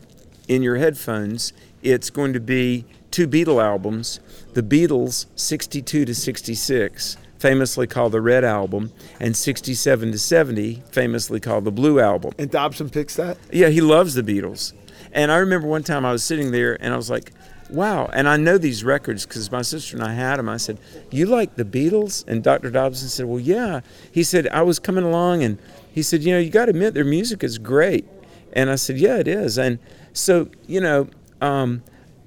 in 0.48 0.62
your 0.62 0.78
headphones, 0.78 1.54
it's 1.82 2.10
going 2.10 2.34
to 2.34 2.40
be 2.40 2.86
two 3.12 3.28
Beatle 3.28 3.64
albums 3.64 4.20
the 4.54 4.64
Beatles 4.64 5.28
62 5.36 6.06
to 6.06 6.16
66, 6.16 7.18
famously 7.40 7.88
called 7.88 8.12
the 8.12 8.22
Red 8.22 8.44
Album, 8.44 8.92
and 9.20 9.36
67 9.36 10.12
to 10.12 10.18
70, 10.18 10.84
famously 10.92 11.40
called 11.40 11.66
the 11.66 11.72
Blue 11.72 12.00
Album. 12.00 12.34
And 12.38 12.50
Dobson 12.50 12.90
picks 12.90 13.16
that. 13.16 13.38
Yeah, 13.52 13.70
he 13.70 13.82
loves 13.82 14.14
the 14.14 14.24
Beatles. 14.24 14.74
And 15.12 15.32
I 15.32 15.38
remember 15.38 15.68
one 15.68 15.84
time 15.84 16.06
I 16.06 16.12
was 16.12 16.24
sitting 16.24 16.52
there 16.52 16.82
and 16.82 16.94
I 16.94 16.98
was 16.98 17.10
like, 17.10 17.32
wow. 17.70 18.10
And 18.14 18.28
I 18.28 18.38
know 18.38 18.58
these 18.58 18.84
records 18.84 19.26
because 19.26 19.52
my 19.52 19.62
sister 19.62 19.96
and 19.98 20.06
I 20.06 20.14
had 20.14 20.38
them. 20.38 20.50
I 20.50 20.58
said, 20.58 20.78
You 21.12 21.26
like 21.26 21.56
the 21.56 21.66
Beatles? 21.66 22.26
And 22.28 22.44
Dr. 22.44 22.70
Dobson 22.72 23.10
said, 23.10 23.26
Well, 23.26 23.40
yeah. 23.40 23.82
He 24.12 24.24
said, 24.24 24.48
I 24.48 24.62
was 24.62 24.80
coming 24.80 25.04
along 25.04 25.44
and 25.44 25.58
he 25.92 26.02
said, 26.04 26.24
You 26.24 26.34
know, 26.34 26.40
you 26.40 26.50
got 26.50 26.66
to 26.66 26.72
admit 26.72 26.94
their 26.94 27.06
music 27.06 27.44
is 27.44 27.58
great. 27.58 28.06
And 28.54 28.70
I 28.70 28.76
said, 28.76 28.98
Yeah, 28.98 29.18
it 29.18 29.28
is. 29.28 29.58
And 29.58 29.80
So, 30.14 30.50
you 30.66 30.82
know, 30.82 31.10
um, 31.42 31.84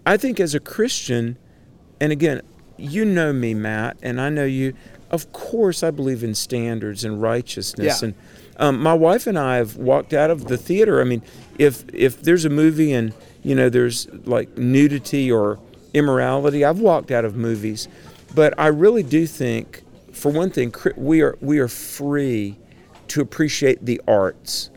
I 0.07 0.17
think 0.17 0.41
as 0.41 0.55
a 0.55 0.61
Christian, 0.61 1.37
and 2.01 2.13
again, 2.13 2.43
you 2.77 3.05
know 3.05 3.33
me, 3.33 3.55
Matt, 3.55 3.99
and 4.03 4.21
I 4.21 4.31
know 4.31 4.45
you. 4.45 4.75
Of 5.11 5.33
course, 5.33 5.83
I 5.83 5.91
believe 5.91 6.23
in 6.23 6.35
standards 6.35 7.05
and 7.05 7.21
righteousness. 7.21 8.03
Yeah. 8.03 8.09
And 8.09 8.15
um, 8.57 8.83
my 8.83 8.95
wife 8.95 9.27
and 9.27 9.39
I 9.39 9.57
have 9.57 9.77
walked 9.77 10.13
out 10.13 10.31
of 10.31 10.47
the 10.47 10.57
theater. 10.57 11.01
I 11.01 11.05
mean, 11.05 11.23
if 11.59 11.85
if 11.93 12.23
there's 12.23 12.45
a 12.45 12.51
movie 12.51 12.93
and 12.93 13.13
you 13.43 13.55
know 13.55 13.69
there's 13.69 14.07
like 14.25 14.57
nudity 14.57 15.33
or 15.33 15.59
immorality, 15.95 16.65
I've 16.65 16.81
walked 16.81 17.11
out 17.11 17.25
of 17.25 17.37
movies. 17.37 17.89
But 18.35 18.55
I 18.59 18.69
really 18.69 19.03
do 19.03 19.27
think, 19.27 19.83
for 20.13 20.31
one 20.31 20.51
thing, 20.51 20.73
we 20.97 21.23
are 21.23 21.37
we 21.41 21.59
are 21.59 21.69
free 21.69 22.57
to 23.09 23.21
appreciate 23.21 23.85
the 23.85 24.01
arts. 24.07 24.71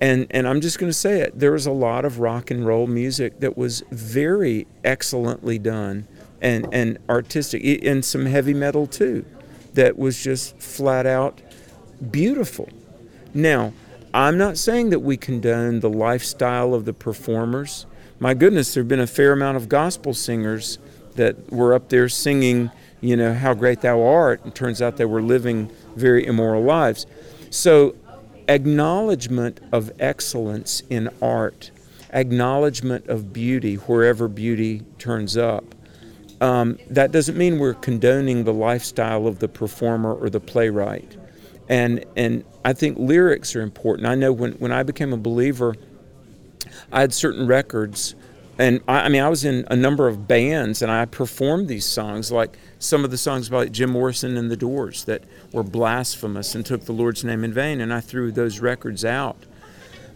And 0.00 0.26
and 0.30 0.46
I'm 0.46 0.60
just 0.60 0.78
going 0.78 0.90
to 0.90 0.98
say 0.98 1.20
it. 1.20 1.38
There 1.38 1.52
was 1.52 1.66
a 1.66 1.72
lot 1.72 2.04
of 2.04 2.20
rock 2.20 2.50
and 2.50 2.66
roll 2.66 2.86
music 2.86 3.40
that 3.40 3.56
was 3.56 3.82
very 3.90 4.66
excellently 4.84 5.58
done 5.58 6.06
and 6.40 6.68
and 6.72 6.98
artistic, 7.08 7.62
and 7.84 8.04
some 8.04 8.26
heavy 8.26 8.54
metal 8.54 8.86
too, 8.86 9.24
that 9.78 9.96
was 9.96 10.20
just 10.20 10.58
flat 10.58 11.06
out 11.06 11.40
beautiful. 12.10 12.68
Now, 13.32 13.72
I'm 14.12 14.36
not 14.36 14.58
saying 14.58 14.90
that 14.90 14.98
we 14.98 15.16
condone 15.16 15.78
the 15.78 15.88
lifestyle 15.88 16.74
of 16.74 16.84
the 16.84 16.92
performers. 16.92 17.86
My 18.18 18.34
goodness, 18.34 18.74
there 18.74 18.82
have 18.82 18.88
been 18.88 18.98
a 18.98 19.06
fair 19.06 19.30
amount 19.30 19.56
of 19.56 19.68
gospel 19.68 20.14
singers 20.14 20.78
that 21.14 21.52
were 21.52 21.74
up 21.74 21.90
there 21.90 22.08
singing, 22.08 22.72
you 23.00 23.16
know, 23.16 23.32
how 23.32 23.54
great 23.54 23.80
thou 23.82 24.02
art. 24.02 24.42
And 24.42 24.52
turns 24.52 24.82
out 24.82 24.96
they 24.96 25.04
were 25.04 25.22
living 25.22 25.70
very 25.94 26.26
immoral 26.26 26.64
lives. 26.64 27.06
So, 27.50 27.94
acknowledgement 28.48 29.60
of 29.70 29.92
excellence 30.00 30.82
in 30.90 31.08
art, 31.22 31.70
acknowledgement 32.12 33.06
of 33.06 33.32
beauty 33.32 33.76
wherever 33.76 34.26
beauty 34.26 34.82
turns 34.98 35.36
up. 35.36 35.76
Um, 36.40 36.78
that 36.88 37.10
doesn't 37.10 37.36
mean 37.36 37.58
we're 37.58 37.74
condoning 37.74 38.44
the 38.44 38.52
lifestyle 38.52 39.26
of 39.26 39.40
the 39.40 39.48
performer 39.48 40.14
or 40.14 40.30
the 40.30 40.40
playwright. 40.40 41.16
And, 41.68 42.04
and 42.16 42.44
I 42.64 42.72
think 42.72 42.96
lyrics 42.98 43.54
are 43.56 43.60
important. 43.60 44.06
I 44.06 44.14
know 44.14 44.32
when, 44.32 44.52
when 44.52 44.72
I 44.72 44.82
became 44.82 45.12
a 45.12 45.16
believer, 45.18 45.76
I 46.92 47.00
had 47.00 47.12
certain 47.12 47.46
records, 47.46 48.14
and 48.58 48.80
I, 48.88 49.00
I 49.00 49.08
mean, 49.08 49.22
I 49.22 49.28
was 49.28 49.44
in 49.44 49.66
a 49.70 49.76
number 49.76 50.08
of 50.08 50.26
bands, 50.26 50.80
and 50.80 50.90
I 50.90 51.04
performed 51.04 51.68
these 51.68 51.84
songs, 51.84 52.32
like 52.32 52.56
some 52.78 53.04
of 53.04 53.10
the 53.10 53.18
songs 53.18 53.48
by 53.48 53.66
Jim 53.66 53.90
Morrison 53.90 54.36
and 54.36 54.50
the 54.50 54.56
Doors 54.56 55.04
that 55.04 55.22
were 55.52 55.62
blasphemous 55.62 56.54
and 56.54 56.64
took 56.64 56.84
the 56.84 56.92
Lord's 56.92 57.24
name 57.24 57.44
in 57.44 57.52
vain, 57.52 57.80
and 57.80 57.92
I 57.92 58.00
threw 58.00 58.32
those 58.32 58.60
records 58.60 59.04
out. 59.04 59.36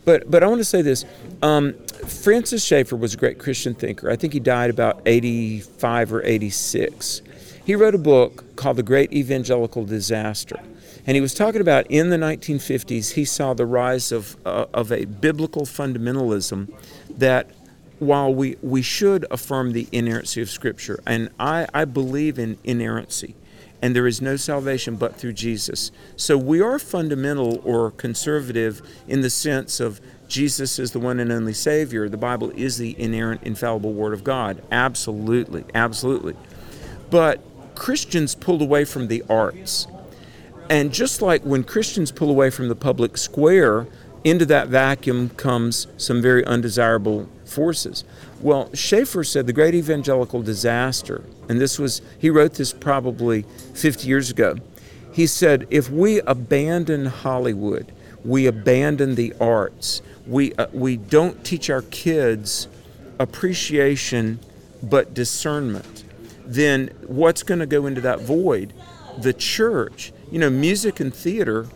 But 0.04 0.30
but 0.30 0.42
I 0.42 0.46
want 0.46 0.60
to 0.60 0.64
say 0.64 0.82
this: 0.82 1.04
um, 1.42 1.74
Francis 2.06 2.64
Schaeffer 2.64 2.96
was 2.96 3.14
a 3.14 3.16
great 3.16 3.38
Christian 3.38 3.74
thinker. 3.74 4.10
I 4.10 4.16
think 4.16 4.32
he 4.32 4.40
died 4.40 4.70
about 4.70 5.00
85 5.06 6.12
or 6.12 6.22
86. 6.24 7.22
He 7.64 7.76
wrote 7.76 7.94
a 7.94 7.98
book 7.98 8.56
called 8.56 8.76
The 8.76 8.82
Great 8.82 9.12
Evangelical 9.12 9.84
Disaster. 9.84 10.58
And 11.06 11.16
he 11.16 11.20
was 11.20 11.34
talking 11.34 11.60
about 11.60 11.86
in 11.88 12.10
the 12.10 12.16
1950s, 12.16 13.12
he 13.12 13.24
saw 13.24 13.54
the 13.54 13.66
rise 13.66 14.12
of, 14.12 14.36
uh, 14.46 14.66
of 14.72 14.92
a 14.92 15.04
biblical 15.04 15.62
fundamentalism 15.62 16.72
that 17.10 17.50
while 17.98 18.32
we, 18.32 18.56
we 18.62 18.82
should 18.82 19.26
affirm 19.30 19.72
the 19.72 19.88
inerrancy 19.92 20.42
of 20.42 20.50
Scripture, 20.50 21.00
and 21.06 21.28
I, 21.38 21.66
I 21.72 21.84
believe 21.84 22.38
in 22.38 22.58
inerrancy, 22.64 23.34
and 23.82 23.96
there 23.96 24.06
is 24.06 24.22
no 24.22 24.36
salvation 24.36 24.94
but 24.94 25.16
through 25.16 25.32
Jesus. 25.32 25.90
So 26.16 26.38
we 26.38 26.60
are 26.62 26.78
fundamental 26.78 27.60
or 27.64 27.90
conservative 27.90 28.80
in 29.08 29.20
the 29.20 29.28
sense 29.28 29.80
of 29.80 30.00
Jesus 30.28 30.78
is 30.78 30.92
the 30.92 31.00
one 31.00 31.20
and 31.20 31.30
only 31.30 31.52
Savior. 31.52 32.08
The 32.08 32.16
Bible 32.16 32.52
is 32.56 32.78
the 32.78 32.98
inerrant, 32.98 33.42
infallible 33.42 33.92
Word 33.92 34.14
of 34.14 34.24
God. 34.24 34.62
Absolutely, 34.70 35.64
absolutely. 35.74 36.36
But 37.10 37.42
Christians 37.74 38.34
pulled 38.34 38.62
away 38.62 38.84
from 38.84 39.08
the 39.08 39.24
arts. 39.28 39.88
And 40.70 40.90
just 40.90 41.20
like 41.20 41.42
when 41.42 41.64
Christians 41.64 42.12
pull 42.12 42.30
away 42.30 42.48
from 42.48 42.68
the 42.68 42.76
public 42.76 43.18
square, 43.18 43.88
into 44.24 44.46
that 44.46 44.68
vacuum 44.68 45.30
comes 45.30 45.86
some 45.96 46.22
very 46.22 46.44
undesirable 46.44 47.28
forces. 47.44 48.04
Well, 48.40 48.70
Schaeffer 48.74 49.24
said 49.24 49.46
the 49.46 49.52
great 49.52 49.74
evangelical 49.74 50.42
disaster, 50.42 51.24
and 51.48 51.60
this 51.60 51.78
was, 51.78 52.02
he 52.18 52.30
wrote 52.30 52.54
this 52.54 52.72
probably 52.72 53.42
50 53.74 54.06
years 54.06 54.30
ago. 54.30 54.56
He 55.12 55.26
said, 55.26 55.66
if 55.70 55.90
we 55.90 56.20
abandon 56.20 57.06
Hollywood, 57.06 57.92
we 58.24 58.46
abandon 58.46 59.14
the 59.14 59.34
arts, 59.40 60.00
we, 60.26 60.54
uh, 60.54 60.68
we 60.72 60.96
don't 60.96 61.44
teach 61.44 61.68
our 61.68 61.82
kids 61.82 62.68
appreciation 63.18 64.38
but 64.82 65.14
discernment, 65.14 66.04
then 66.44 66.88
what's 67.06 67.42
going 67.42 67.60
to 67.60 67.66
go 67.66 67.86
into 67.86 68.00
that 68.00 68.20
void? 68.20 68.72
The 69.18 69.32
church. 69.32 70.12
You 70.30 70.38
know, 70.38 70.50
music 70.50 70.98
and 70.98 71.14
theater 71.14 71.66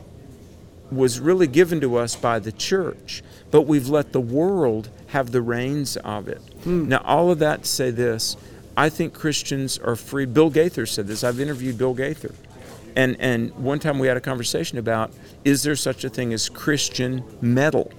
was 0.90 1.20
really 1.20 1.46
given 1.46 1.80
to 1.80 1.96
us 1.96 2.14
by 2.16 2.38
the 2.38 2.52
church, 2.52 3.22
but 3.50 3.62
we've 3.62 3.88
let 3.88 4.12
the 4.12 4.20
world 4.20 4.88
have 5.08 5.32
the 5.32 5.42
reins 5.42 5.96
of 5.98 6.28
it. 6.28 6.40
Hmm. 6.64 6.88
Now, 6.88 7.02
all 7.04 7.30
of 7.30 7.38
that 7.40 7.62
to 7.64 7.68
say 7.68 7.90
this 7.90 8.36
I 8.76 8.88
think 8.88 9.14
Christians 9.14 9.78
are 9.78 9.96
free. 9.96 10.26
Bill 10.26 10.50
Gaither 10.50 10.86
said 10.86 11.06
this. 11.06 11.24
I've 11.24 11.40
interviewed 11.40 11.78
Bill 11.78 11.94
Gaither. 11.94 12.34
And, 12.94 13.16
and 13.20 13.54
one 13.54 13.78
time 13.78 13.98
we 13.98 14.06
had 14.06 14.16
a 14.16 14.20
conversation 14.22 14.78
about 14.78 15.12
is 15.44 15.62
there 15.62 15.76
such 15.76 16.04
a 16.04 16.08
thing 16.08 16.32
as 16.32 16.48
Christian 16.48 17.24
metal? 17.40 17.92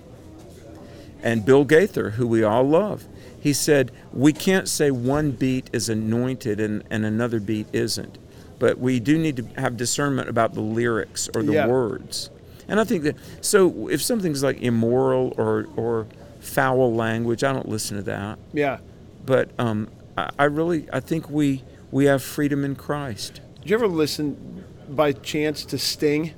And 1.22 1.46
Bill 1.46 1.66
Gaither, 1.66 2.12
who 2.12 2.28
we 2.28 2.44
all 2.44 2.64
love, 2.64 3.06
he 3.40 3.54
said, 3.54 3.92
We 4.14 4.34
can't 4.34 4.68
say 4.68 4.92
one 4.92 5.32
beat 5.32 5.70
is 5.74 5.90
anointed 5.90 6.60
and, 6.60 6.84
and 6.90 7.06
another 7.06 7.40
beat 7.40 7.68
isn't. 7.74 8.18
But 8.60 8.80
we 8.80 9.00
do 9.00 9.18
need 9.18 9.38
to 9.38 9.44
have 9.62 9.78
discernment 9.78 10.30
about 10.30 10.54
the 10.54 10.62
lyrics 10.62 11.30
or 11.36 11.44
the 11.44 11.54
Yeah. 11.54 11.68
words. 11.68 12.30
And 12.68 12.80
I 12.80 12.84
think 12.84 13.04
that, 13.04 13.16
so 13.42 13.88
if 13.88 14.02
something's 14.02 14.44
like 14.44 14.62
immoral 14.62 15.34
or, 15.38 15.68
or 15.76 16.08
foul 16.40 16.94
language, 16.94 17.44
I 17.44 17.54
don't 17.54 17.70
listen 17.70 17.98
to 17.98 18.04
that. 18.04 18.40
Yeah. 18.54 18.80
But 19.26 19.50
um, 19.58 19.90
I, 20.18 20.30
I 20.40 20.44
really, 20.46 20.88
I 20.92 21.00
think 21.00 21.30
we, 21.30 21.64
we 21.92 22.06
have 22.06 22.22
freedom 22.24 22.66
in 22.66 22.76
Christ. 22.76 23.40
Did 23.62 23.70
you 23.70 23.76
ever 23.78 23.88
listen 23.88 24.64
by 24.90 25.12
chance 25.14 25.64
to 25.66 25.78
Sting, 25.78 26.34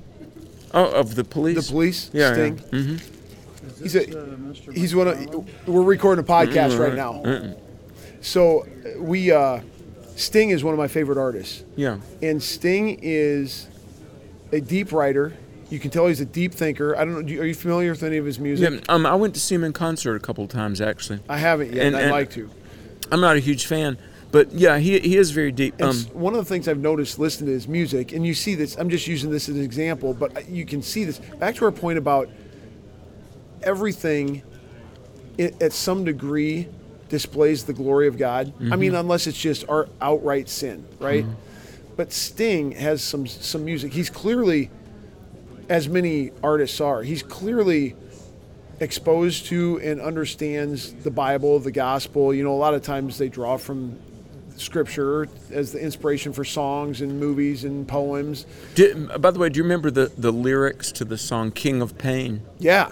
Oh, 0.72 0.86
of 0.92 1.16
the 1.16 1.24
police? 1.24 1.66
the 1.68 1.72
police? 1.72 2.10
Yeah, 2.14 2.34
Sting. 2.34 2.62
yeah. 2.72 2.82
hmm 2.82 2.96
He's 3.82 3.96
a, 3.96 4.04
he's 4.74 4.94
one 4.96 5.08
of. 5.08 5.68
We're 5.68 5.84
recording 5.84 6.24
a 6.24 6.28
podcast 6.28 6.78
right 6.80 6.96
now. 6.96 7.56
So 8.22 8.62
uh, 8.64 9.02
we, 9.02 9.32
uh, 9.32 9.62
Sting 10.16 10.50
is 10.50 10.64
one 10.64 10.74
of 10.74 10.78
my 10.78 10.88
favorite 10.88 11.18
artists, 11.18 11.64
Yeah. 11.78 12.00
and 12.22 12.42
Sting 12.44 13.00
is 13.02 13.68
a 14.52 14.60
deep 14.60 14.92
writer. 14.92 15.34
You 15.70 15.80
can 15.80 15.92
tell 15.92 16.08
he's 16.08 16.20
a 16.22 16.26
deep 16.26 16.54
thinker. 16.54 16.96
I 16.96 17.06
don't 17.06 17.14
know. 17.14 17.22
do 17.22 17.34
you- 17.34 17.42
Are 17.42 17.46
you 17.46 17.54
familiar 17.54 17.92
with 17.92 18.04
any 18.04 18.18
of 18.18 18.26
his 18.26 18.40
music? 18.40 18.72
Yeah, 18.72 18.94
um, 18.94 19.06
I 19.06 19.16
went 19.16 19.34
to 19.36 19.40
see 19.40 19.56
him 19.56 19.64
in 19.64 19.74
concert 19.74 20.16
a 20.16 20.20
couple 20.20 20.44
of 20.44 20.50
times 20.50 20.82
actually. 20.82 21.20
I 21.30 21.38
haven't 21.38 21.74
yet. 21.74 21.86
And- 21.86 21.96
I'd 21.96 22.04
and- 22.04 22.12
like 22.12 22.32
to. 22.32 22.50
I'm 23.12 23.22
not 23.22 23.36
a 23.38 23.40
huge 23.40 23.66
fan, 23.66 23.98
but 24.32 24.52
yeah, 24.52 24.78
he, 24.78 25.00
he 25.00 25.18
is 25.18 25.32
very 25.32 25.52
deep. 25.52 25.82
Um, 25.82 25.96
one 26.14 26.36
of 26.36 26.40
the 26.40 26.46
things 26.46 26.68
I've 26.68 26.78
noticed 26.78 27.18
listening 27.18 27.48
to 27.48 27.54
his 27.54 27.68
music, 27.68 28.12
and 28.12 28.24
you 28.26 28.36
see 28.36 28.54
this, 28.54 28.76
I'm 28.78 28.90
just 28.92 29.08
using 29.08 29.32
this 29.32 29.50
as 29.50 29.56
an 29.56 29.64
example, 29.64 30.14
but 30.14 30.48
you 30.48 30.64
can 30.64 30.84
see 30.84 31.06
this. 31.06 31.18
Back 31.18 31.56
to 31.56 31.66
our 31.66 31.72
point 31.72 31.98
about 31.98 32.30
everything 33.64 34.44
i 35.40 35.52
at 35.62 35.74
some 35.74 36.04
degree 36.04 36.68
displays 37.10 37.64
the 37.64 37.74
glory 37.74 38.08
of 38.08 38.18
God. 38.18 38.54
I 38.72 38.76
mean, 38.76 38.94
unless 38.94 39.26
it's 39.26 39.40
just 39.40 39.68
our 39.68 39.90
outright 40.02 40.50
sin, 40.50 40.86
right? 41.00 41.26
But 41.96 42.14
Sting 42.14 42.72
has 42.74 43.02
some 43.04 43.26
some 43.26 43.66
music. 43.66 43.92
He's 43.94 44.10
clearly, 44.10 44.70
as 45.70 45.88
many 45.88 46.32
artists 46.44 46.82
are, 46.82 47.04
he's 47.04 47.24
clearly 47.24 47.96
exposed 48.80 49.46
to 49.46 49.80
and 49.82 50.02
understands 50.02 50.94
the 50.94 51.12
Bible, 51.12 51.60
the 51.60 51.72
gospel. 51.72 52.34
You 52.34 52.44
know, 52.44 52.54
a 52.54 52.58
lot 52.58 52.74
of 52.74 52.82
times 52.82 53.18
they 53.18 53.30
draw 53.30 53.58
from 53.58 54.00
scripture 54.56 55.28
as 55.52 55.72
the 55.72 55.80
inspiration 55.80 56.34
for 56.34 56.44
songs 56.44 57.02
and 57.02 57.20
movies 57.20 57.64
and 57.64 57.88
poems. 57.88 58.46
do, 58.76 59.08
by 59.20 59.32
the 59.32 59.40
way, 59.40 59.50
do 59.50 59.58
you 59.58 59.64
remember 59.64 59.90
the, 59.90 60.12
the 60.18 60.32
lyrics 60.32 60.92
to 60.94 61.06
the 61.06 61.18
song 61.18 61.52
"King 61.52 61.82
of 61.82 61.98
Pain"? 61.98 62.42
Yeah. 62.58 62.92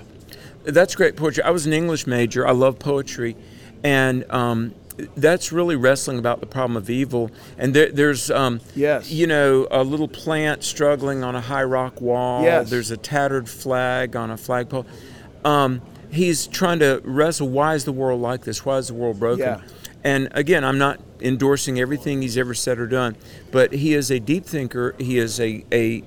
That's 0.64 0.96
great 0.96 1.16
poetry. 1.16 1.44
I 1.44 1.52
was 1.52 1.66
an 1.66 1.74
English 1.74 2.08
major. 2.08 2.46
I 2.46 2.52
love 2.52 2.78
poetry, 2.78 3.38
and 3.84 4.30
um, 4.30 4.74
that's 5.16 5.52
really 5.52 5.76
wrestling 5.76 6.18
about 6.20 6.40
the 6.40 6.46
problem 6.46 6.76
of 6.78 6.90
evil. 6.90 7.30
And 7.58 7.74
there, 7.74 7.92
there's, 7.92 8.32
um, 8.32 8.62
Yes. 8.76 9.12
you 9.12 9.28
know, 9.28 9.68
a 9.70 9.84
little 9.84 10.08
plant 10.08 10.64
struggling 10.64 11.24
on 11.24 11.36
a 11.36 11.42
high 11.42 11.64
rock 11.64 12.02
wall. 12.02 12.44
Yes. 12.44 12.70
There's 12.70 12.92
a 12.92 12.98
tattered 12.98 13.48
flag 13.48 14.16
on 14.16 14.32
a 14.32 14.38
flagpole. 14.38 14.86
Um, 15.46 15.82
he's 16.10 16.48
trying 16.48 16.80
to 16.80 17.02
wrestle. 17.04 17.48
Why 17.50 17.76
is 17.76 17.86
the 17.86 17.92
world 17.92 18.22
like 18.22 18.42
this? 18.42 18.66
Why 18.66 18.78
is 18.78 18.88
the 18.88 18.94
world 18.96 19.20
broken? 19.20 19.46
Yeah. 19.46 19.62
And 20.04 20.30
again, 20.32 20.64
I'm 20.64 20.78
not 20.78 21.00
endorsing 21.20 21.80
everything 21.80 22.22
he's 22.22 22.38
ever 22.38 22.54
said 22.54 22.80
or 22.80 22.88
done, 22.88 23.18
but 23.52 23.74
he 23.74 23.94
is 23.94 24.12
a 24.12 24.20
deep 24.20 24.46
thinker. 24.46 24.96
He 25.00 25.18
is 25.18 25.40
a, 25.40 25.66
a 25.72 26.04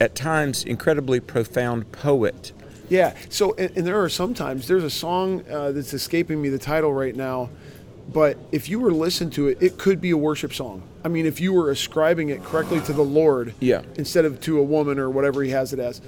at 0.00 0.14
times 0.14 0.64
incredibly 0.64 1.20
profound 1.20 1.90
poet. 1.92 2.52
Yeah. 2.88 3.14
So, 3.28 3.54
and, 3.56 3.76
and 3.76 3.86
there 3.86 4.00
are 4.02 4.08
sometimes 4.08 4.68
there's 4.68 4.84
a 4.84 4.90
song 4.90 5.44
uh, 5.50 5.72
that's 5.72 5.92
escaping 5.94 6.40
me 6.40 6.48
the 6.48 6.58
title 6.58 6.92
right 6.92 7.14
now, 7.14 7.50
but 8.12 8.36
if 8.52 8.68
you 8.68 8.78
were 8.80 8.90
to 8.90 8.96
listen 8.96 9.30
to 9.30 9.48
it, 9.48 9.58
it 9.60 9.78
could 9.78 10.00
be 10.00 10.10
a 10.10 10.16
worship 10.16 10.54
song. 10.54 10.82
I 11.04 11.08
mean, 11.08 11.26
if 11.26 11.40
you 11.40 11.52
were 11.52 11.70
ascribing 11.70 12.28
it 12.28 12.42
correctly 12.44 12.80
to 12.82 12.92
the 12.92 13.02
Lord, 13.04 13.54
Yeah. 13.60 13.82
instead 13.96 14.24
of 14.24 14.40
to 14.42 14.58
a 14.58 14.62
woman 14.62 14.98
or 14.98 15.10
whatever 15.10 15.42
he 15.42 15.50
has 15.50 15.72
it 15.72 15.78
as, 15.78 16.00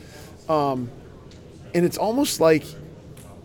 um, 0.48 0.90
and 1.74 1.84
it's 1.84 1.98
almost 1.98 2.40
like 2.40 2.64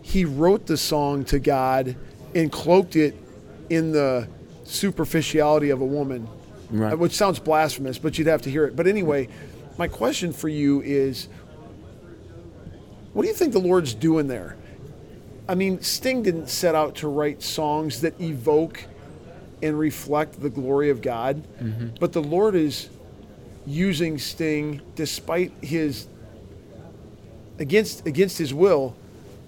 he 0.01 0.25
wrote 0.25 0.65
the 0.67 0.77
song 0.77 1.23
to 1.25 1.39
God 1.39 1.95
and 2.35 2.51
cloaked 2.51 2.95
it 2.95 3.15
in 3.69 3.91
the 3.91 4.27
superficiality 4.65 5.69
of 5.69 5.81
a 5.81 5.85
woman, 5.85 6.27
Right. 6.71 6.97
which 6.97 7.13
sounds 7.13 7.39
blasphemous, 7.39 7.97
but 7.97 8.17
you'd 8.17 8.27
have 8.27 8.41
to 8.43 8.49
hear 8.49 8.65
it. 8.65 8.75
But 8.75 8.87
anyway, 8.87 9.29
my 9.77 9.87
question 9.87 10.31
for 10.33 10.49
you 10.49 10.81
is 10.81 11.27
what 13.13 13.23
do 13.23 13.27
you 13.27 13.33
think 13.33 13.53
the 13.53 13.59
Lord's 13.59 13.93
doing 13.93 14.27
there? 14.27 14.55
I 15.47 15.55
mean, 15.55 15.81
Sting 15.81 16.23
didn't 16.23 16.49
set 16.49 16.75
out 16.75 16.95
to 16.95 17.07
write 17.07 17.41
songs 17.41 18.01
that 18.01 18.19
evoke 18.21 18.85
and 19.61 19.77
reflect 19.77 20.41
the 20.41 20.49
glory 20.49 20.89
of 20.89 21.01
God, 21.01 21.43
mm-hmm. 21.61 21.89
but 21.99 22.13
the 22.13 22.21
Lord 22.21 22.55
is 22.55 22.89
using 23.65 24.17
Sting 24.17 24.81
despite 24.95 25.51
his 25.61 26.07
against 27.59 28.05
against 28.05 28.37
his 28.37 28.53
will 28.53 28.95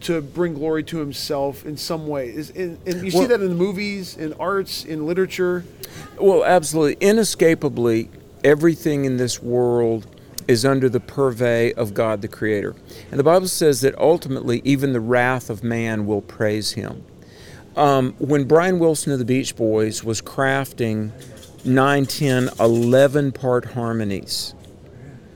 to 0.01 0.21
bring 0.21 0.53
glory 0.53 0.83
to 0.83 0.97
himself 0.97 1.65
in 1.65 1.77
some 1.77 2.07
way. 2.07 2.29
Is 2.29 2.49
and, 2.51 2.77
and 2.85 3.03
you 3.03 3.11
see 3.11 3.25
that 3.25 3.41
in 3.41 3.49
the 3.49 3.55
movies, 3.55 4.15
in 4.17 4.33
arts, 4.33 4.85
in 4.85 5.05
literature. 5.05 5.65
Well, 6.19 6.43
absolutely. 6.43 7.05
Inescapably, 7.05 8.09
everything 8.43 9.05
in 9.05 9.17
this 9.17 9.41
world 9.41 10.07
is 10.47 10.65
under 10.65 10.89
the 10.89 10.99
purvey 10.99 11.73
of 11.73 11.93
God 11.93 12.21
the 12.21 12.27
Creator. 12.27 12.75
And 13.11 13.19
the 13.19 13.23
Bible 13.23 13.47
says 13.47 13.81
that 13.81 13.97
ultimately, 13.97 14.61
even 14.63 14.93
the 14.93 14.99
wrath 14.99 15.49
of 15.49 15.63
man 15.63 16.05
will 16.05 16.21
praise 16.21 16.73
Him. 16.73 17.03
Um, 17.75 18.13
when 18.19 18.45
Brian 18.45 18.79
Wilson 18.79 19.11
of 19.11 19.19
the 19.19 19.25
Beach 19.25 19.55
Boys 19.55 20.03
was 20.03 20.21
crafting 20.21 21.11
9, 21.65 22.05
10, 22.05 22.49
11 22.59 23.31
part 23.31 23.65
harmonies, 23.65 24.53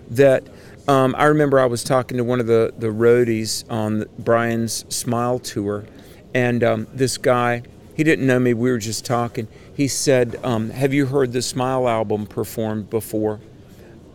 that 0.09 0.43
um, 0.87 1.13
I 1.17 1.25
remember 1.25 1.59
I 1.59 1.65
was 1.65 1.83
talking 1.83 2.17
to 2.17 2.23
one 2.23 2.39
of 2.39 2.47
the, 2.47 2.73
the 2.77 2.87
roadies 2.87 3.69
on 3.69 4.05
Brian's 4.17 4.85
Smile 4.93 5.39
Tour, 5.39 5.85
and 6.33 6.63
um, 6.63 6.87
this 6.93 7.17
guy, 7.17 7.63
he 7.95 8.03
didn't 8.03 8.25
know 8.25 8.39
me, 8.39 8.53
we 8.53 8.71
were 8.71 8.77
just 8.77 9.05
talking. 9.05 9.47
He 9.75 9.87
said, 9.87 10.39
um, 10.43 10.69
Have 10.69 10.93
you 10.93 11.07
heard 11.07 11.33
the 11.33 11.41
Smile 11.41 11.87
album 11.87 12.25
performed 12.25 12.89
before? 12.89 13.39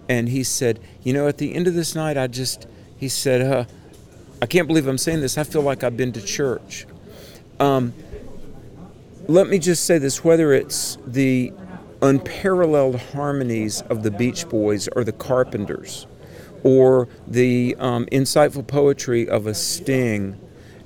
And 0.08 0.28
he 0.28 0.44
said, 0.44 0.80
You 1.02 1.12
know, 1.12 1.28
at 1.28 1.38
the 1.38 1.54
end 1.54 1.66
of 1.66 1.74
this 1.74 1.94
night, 1.94 2.16
I 2.16 2.26
just, 2.26 2.66
he 2.98 3.08
said, 3.08 3.40
uh, 3.42 3.64
I 4.42 4.46
can't 4.46 4.66
believe 4.66 4.86
I'm 4.86 4.98
saying 4.98 5.20
this. 5.20 5.38
I 5.38 5.44
feel 5.44 5.62
like 5.62 5.82
I've 5.82 5.96
been 5.96 6.12
to 6.12 6.20
church. 6.22 6.86
Um, 7.60 7.94
let 9.26 9.48
me 9.48 9.58
just 9.58 9.84
say 9.84 9.96
this 9.98 10.22
whether 10.24 10.52
it's 10.52 10.98
the 11.06 11.52
unparalleled 12.02 12.96
harmonies 12.96 13.80
of 13.82 14.02
the 14.02 14.10
Beach 14.10 14.46
Boys 14.48 14.88
or 14.88 15.04
the 15.04 15.12
Carpenters, 15.12 16.06
or 16.62 17.08
the 17.26 17.74
um, 17.78 18.04
insightful 18.06 18.66
poetry 18.66 19.26
of 19.28 19.46
a 19.46 19.54
Sting, 19.54 20.38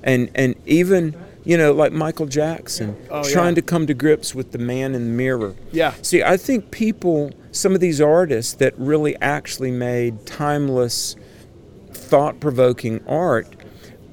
and, 0.05 0.31
and 0.37 0.55
even, 0.67 1.17
you 1.45 1.57
know, 1.57 1.73
like 1.73 1.91
Michael 1.93 2.27
Jackson, 2.27 2.97
Oh, 3.11 3.25
yeah. 3.27 3.33
trying 3.33 3.55
to 3.57 3.63
come 3.63 3.87
to 3.89 3.95
grips 3.95 4.35
with 4.35 4.53
the 4.53 4.59
man 4.59 4.95
in 4.95 5.03
the 5.05 5.11
mirror. 5.17 5.55
Yeah. 5.73 5.95
See, 6.03 6.23
I 6.23 6.37
think 6.37 6.71
people, 6.71 7.33
some 7.53 7.75
of 7.75 7.81
these 7.81 8.01
artists 8.01 8.53
that 8.55 8.75
really 8.79 9.17
actually 9.17 9.71
made 9.71 10.27
timeless, 10.27 11.17
thought 11.93 12.41
provoking 12.41 13.01
art, 13.07 13.47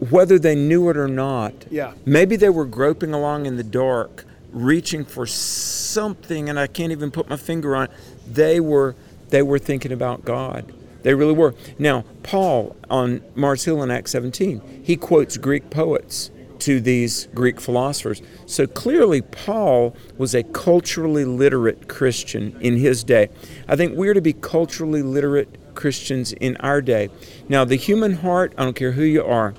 whether 0.10 0.38
they 0.38 0.56
knew 0.56 0.90
it 0.90 0.98
or 0.98 1.08
not, 1.08 1.54
Yeah. 1.70 1.94
maybe 2.06 2.36
they 2.36 2.50
were 2.50 2.66
groping 2.66 3.14
along 3.14 3.46
in 3.46 3.58
the 3.58 3.64
dark, 3.64 4.26
reaching 4.52 5.06
for 5.06 5.26
something, 5.26 6.50
and 6.50 6.60
I 6.60 6.68
can't 6.68 6.92
even 6.92 7.12
put 7.12 7.30
my 7.30 7.38
finger 7.38 7.76
on 7.76 7.86
it. 7.86 7.92
They 8.32 8.60
were, 8.60 8.96
they 9.30 9.42
were 9.42 9.60
thinking 9.60 9.92
about 9.92 10.26
God. 10.26 10.72
They 11.04 11.14
really 11.14 11.34
were. 11.34 11.54
Now, 11.78 12.04
Paul 12.24 12.76
on 12.90 13.22
Mars 13.36 13.64
Hill 13.66 13.84
in 13.84 13.92
Acts 13.92 14.12
17, 14.12 14.82
he 14.84 14.96
quotes 14.96 15.38
Greek 15.38 15.70
poets 15.70 16.32
to 16.66 16.82
these 16.82 17.28
Greek 17.36 17.62
philosophers. 17.62 18.24
So 18.48 18.66
clearly, 18.66 19.22
Paul 19.22 19.96
was 20.18 20.34
a 20.34 20.42
culturally 20.42 21.24
literate 21.24 21.88
Christian 21.88 22.58
in 22.60 22.78
his 22.78 23.04
day. 23.04 23.30
I 23.68 23.76
think 23.76 23.96
we're 23.96 24.16
to 24.16 24.22
be 24.22 24.34
culturally 24.34 25.04
literate 25.04 25.76
Christians 25.76 26.34
in 26.34 26.58
our 26.58 26.82
day. 26.82 27.10
Now, 27.48 27.66
the 27.66 27.76
human 27.76 28.14
heart, 28.14 28.52
I 28.58 28.64
don't 28.64 28.76
care 28.76 28.94
who 28.94 29.04
you 29.04 29.24
are, 29.24 29.54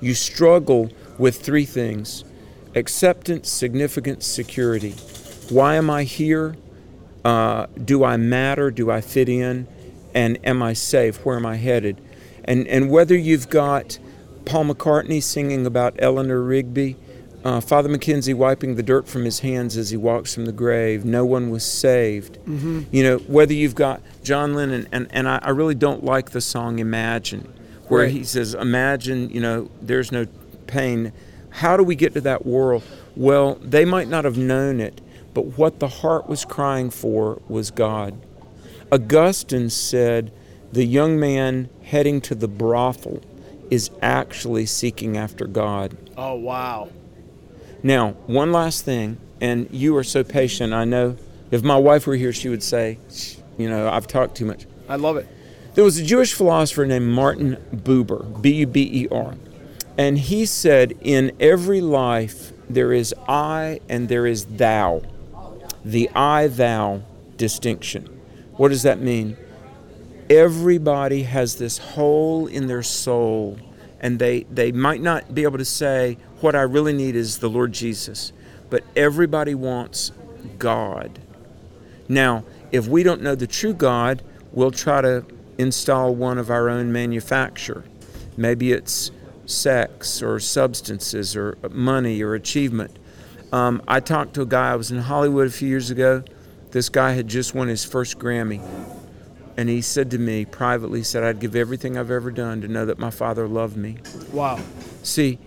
you 0.00 0.14
struggle 0.14 0.90
with 1.18 1.42
three 1.42 1.64
things 1.64 2.24
acceptance, 2.76 3.50
significance, 3.50 4.24
security. 4.24 4.92
Why 5.48 5.74
am 5.74 5.90
I 5.90 6.04
here? 6.04 6.56
Uh, 7.24 7.66
do 7.84 8.04
I 8.04 8.16
matter? 8.16 8.70
Do 8.70 8.92
I 8.92 9.00
fit 9.00 9.28
in? 9.28 9.66
And 10.14 10.38
am 10.44 10.62
I 10.62 10.74
safe? 10.74 11.26
Where 11.26 11.34
am 11.34 11.46
I 11.46 11.56
headed? 11.56 12.00
And, 12.44 12.68
and 12.68 12.90
whether 12.90 13.16
you've 13.16 13.50
got 13.50 13.98
Paul 14.50 14.64
McCartney 14.66 15.22
singing 15.22 15.64
about 15.64 15.94
Eleanor 16.00 16.42
Rigby, 16.42 16.96
uh, 17.44 17.60
Father 17.60 17.88
McKenzie 17.88 18.34
wiping 18.34 18.74
the 18.74 18.82
dirt 18.82 19.06
from 19.08 19.24
his 19.24 19.38
hands 19.38 19.76
as 19.76 19.90
he 19.90 19.96
walks 19.96 20.34
from 20.34 20.44
the 20.44 20.52
grave, 20.52 21.04
no 21.04 21.24
one 21.24 21.50
was 21.50 21.64
saved. 21.64 22.36
You 22.46 23.02
know, 23.04 23.18
whether 23.18 23.54
you've 23.54 23.76
got 23.76 24.02
John 24.24 24.54
Lennon, 24.54 24.88
and, 24.90 25.06
and 25.12 25.28
I, 25.28 25.38
I 25.40 25.50
really 25.50 25.76
don't 25.76 26.04
like 26.04 26.30
the 26.30 26.40
song 26.40 26.80
Imagine, 26.80 27.52
where 27.88 28.02
Right. 28.02 28.10
he 28.10 28.24
says, 28.24 28.54
Imagine, 28.54 29.30
you 29.30 29.40
know, 29.40 29.70
there's 29.80 30.10
no 30.10 30.26
pain. 30.66 31.12
How 31.50 31.76
do 31.76 31.84
we 31.84 31.94
get 31.94 32.12
to 32.14 32.20
that 32.22 32.44
world? 32.44 32.82
Well, 33.16 33.54
they 33.62 33.84
might 33.84 34.08
not 34.08 34.24
have 34.24 34.36
known 34.36 34.80
it, 34.80 35.00
but 35.32 35.56
what 35.58 35.78
the 35.78 35.88
heart 35.88 36.28
was 36.28 36.44
crying 36.44 36.90
for 36.90 37.40
was 37.48 37.70
God. 37.70 38.20
Augustine 38.90 39.70
said, 39.70 40.32
The 40.72 40.84
young 40.84 41.18
man 41.20 41.68
heading 41.84 42.20
to 42.22 42.34
the 42.34 42.48
brothel 42.48 43.22
is 43.70 43.90
actually 44.02 44.66
seeking 44.66 45.16
after 45.16 45.46
God. 45.46 45.96
Oh 46.16 46.34
wow. 46.34 46.90
Now, 47.82 48.10
one 48.26 48.52
last 48.52 48.84
thing, 48.84 49.18
and 49.40 49.68
you 49.70 49.96
are 49.96 50.04
so 50.04 50.22
patient. 50.22 50.74
I 50.74 50.84
know 50.84 51.16
if 51.50 51.62
my 51.62 51.76
wife 51.76 52.06
were 52.06 52.16
here, 52.16 52.32
she 52.32 52.48
would 52.48 52.62
say, 52.62 52.98
You 53.56 53.70
know, 53.70 53.88
I've 53.88 54.06
talked 54.06 54.36
too 54.36 54.44
much. 54.44 54.66
I 54.88 54.96
love 54.96 55.16
it. 55.16 55.28
There 55.74 55.84
was 55.84 55.98
a 55.98 56.04
Jewish 56.04 56.34
philosopher 56.34 56.84
named 56.84 57.06
Martin 57.06 57.56
Buber, 57.74 58.42
B 58.42 58.52
U 58.54 58.66
B 58.66 58.90
E 59.04 59.08
R, 59.10 59.34
and 59.96 60.18
he 60.18 60.44
said, 60.44 60.94
In 61.00 61.32
every 61.40 61.80
life 61.80 62.52
there 62.68 62.92
is 62.92 63.14
I 63.28 63.80
and 63.88 64.08
there 64.08 64.26
is 64.26 64.44
thou, 64.44 65.02
the 65.84 66.10
I 66.14 66.48
thou 66.48 67.02
distinction. 67.36 68.20
What 68.56 68.68
does 68.68 68.82
that 68.82 69.00
mean? 69.00 69.36
Everybody 70.30 71.24
has 71.24 71.56
this 71.56 71.76
hole 71.78 72.46
in 72.46 72.68
their 72.68 72.84
soul, 72.84 73.58
and 74.00 74.20
they, 74.20 74.44
they 74.44 74.70
might 74.70 75.02
not 75.02 75.34
be 75.34 75.42
able 75.42 75.58
to 75.58 75.64
say, 75.64 76.18
What 76.40 76.54
I 76.54 76.62
really 76.62 76.92
need 76.92 77.16
is 77.16 77.38
the 77.38 77.50
Lord 77.50 77.72
Jesus, 77.72 78.32
but 78.70 78.84
everybody 78.94 79.56
wants 79.56 80.12
God. 80.56 81.18
Now, 82.08 82.44
if 82.70 82.86
we 82.86 83.02
don't 83.02 83.22
know 83.22 83.34
the 83.34 83.48
true 83.48 83.74
God, 83.74 84.22
we'll 84.52 84.70
try 84.70 85.00
to 85.00 85.24
install 85.58 86.14
one 86.14 86.38
of 86.38 86.48
our 86.48 86.68
own 86.68 86.92
manufacture. 86.92 87.82
Maybe 88.36 88.70
it's 88.70 89.10
sex 89.46 90.22
or 90.22 90.38
substances 90.38 91.34
or 91.34 91.58
money 91.72 92.22
or 92.22 92.34
achievement. 92.34 92.96
Um, 93.52 93.82
I 93.88 93.98
talked 93.98 94.34
to 94.34 94.42
a 94.42 94.46
guy, 94.46 94.70
I 94.70 94.76
was 94.76 94.92
in 94.92 94.98
Hollywood 94.98 95.48
a 95.48 95.50
few 95.50 95.68
years 95.68 95.90
ago. 95.90 96.22
This 96.70 96.88
guy 96.88 97.14
had 97.14 97.26
just 97.26 97.52
won 97.52 97.66
his 97.66 97.84
first 97.84 98.16
Grammy. 98.16 98.60
And 99.56 99.68
he 99.68 99.82
said 99.82 100.10
to 100.12 100.18
me 100.18 100.44
privately, 100.44 101.00
he 101.00 101.04
said, 101.04 101.22
I'd 101.22 101.40
give 101.40 101.54
everything 101.54 101.98
I've 101.98 102.10
ever 102.10 102.30
done 102.30 102.60
to 102.62 102.68
know 102.68 102.86
that 102.86 102.98
my 102.98 103.10
father 103.10 103.46
loved 103.46 103.76
me. 103.76 103.98
Wow. 104.32 104.58
See, 105.02 105.38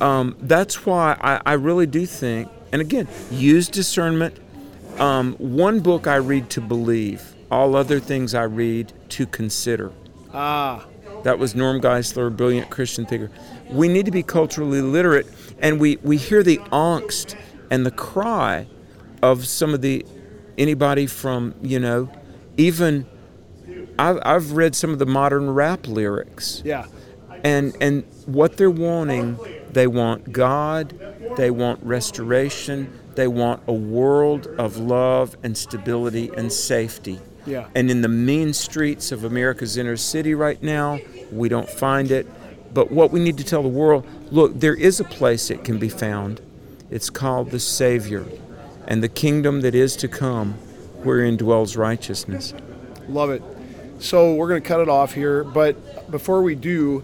um, 0.00 0.36
that's 0.40 0.84
why 0.84 1.16
I, 1.20 1.40
I 1.46 1.52
really 1.54 1.86
do 1.86 2.06
think, 2.06 2.50
and 2.72 2.82
again, 2.82 3.08
use 3.30 3.68
discernment. 3.68 4.38
Um, 4.98 5.34
one 5.34 5.80
book 5.80 6.06
I 6.06 6.16
read 6.16 6.50
to 6.50 6.60
believe, 6.60 7.34
all 7.50 7.76
other 7.76 8.00
things 8.00 8.34
I 8.34 8.44
read 8.44 8.92
to 9.10 9.26
consider. 9.26 9.92
Ah. 10.34 10.86
That 11.22 11.38
was 11.38 11.54
Norm 11.54 11.80
Geisler, 11.80 12.28
a 12.28 12.30
brilliant 12.30 12.70
Christian 12.70 13.06
thinker. 13.06 13.30
We 13.70 13.88
need 13.88 14.04
to 14.06 14.12
be 14.12 14.22
culturally 14.22 14.82
literate, 14.82 15.26
and 15.58 15.80
we, 15.80 15.96
we 16.02 16.16
hear 16.16 16.42
the 16.42 16.58
angst 16.72 17.34
and 17.70 17.84
the 17.84 17.90
cry 17.90 18.66
of 19.22 19.46
some 19.46 19.74
of 19.74 19.82
the 19.82 20.06
anybody 20.58 21.06
from 21.06 21.54
you 21.62 21.78
know, 21.78 22.10
even 22.56 23.06
I've, 23.98 24.18
I've 24.24 24.52
read 24.52 24.74
some 24.74 24.90
of 24.90 24.98
the 24.98 25.06
modern 25.06 25.50
rap 25.50 25.86
lyrics 25.86 26.62
Yeah. 26.64 26.86
and 27.44 27.76
and 27.80 28.04
what 28.26 28.56
they're 28.56 28.70
wanting 28.70 29.38
they 29.72 29.86
want 29.86 30.32
god 30.32 30.94
they 31.36 31.50
want 31.50 31.80
restoration 31.82 32.92
they 33.14 33.28
want 33.28 33.62
a 33.66 33.72
world 33.72 34.46
of 34.58 34.76
love 34.78 35.36
and 35.42 35.56
stability 35.56 36.30
and 36.36 36.52
safety 36.52 37.18
Yeah. 37.46 37.68
and 37.74 37.90
in 37.90 38.02
the 38.02 38.08
mean 38.08 38.52
streets 38.52 39.12
of 39.12 39.24
america's 39.24 39.76
inner 39.76 39.96
city 39.96 40.34
right 40.34 40.62
now 40.62 40.98
we 41.32 41.48
don't 41.48 41.68
find 41.68 42.10
it 42.10 42.26
But 42.74 42.90
what 42.92 43.10
we 43.10 43.20
need 43.20 43.38
to 43.38 43.44
tell 43.44 43.62
the 43.62 43.68
world 43.82 44.04
look, 44.30 44.60
there 44.60 44.74
is 44.74 45.00
a 45.00 45.04
place 45.04 45.50
it 45.50 45.64
can 45.64 45.78
be 45.78 45.88
found. 45.88 46.40
It's 46.90 47.10
called 47.10 47.50
the 47.50 47.58
Savior 47.60 48.24
and 48.86 49.02
the 49.02 49.08
kingdom 49.08 49.62
that 49.62 49.74
is 49.74 49.96
to 49.96 50.08
come, 50.08 50.54
wherein 51.02 51.36
dwells 51.36 51.74
righteousness. 51.76 52.52
Love 53.08 53.30
it. 53.30 53.42
So 53.98 54.34
we're 54.34 54.48
going 54.48 54.62
to 54.62 54.68
cut 54.68 54.80
it 54.80 54.88
off 54.88 55.14
here, 55.14 55.42
but 55.44 56.10
before 56.10 56.42
we 56.42 56.54
do, 56.54 57.02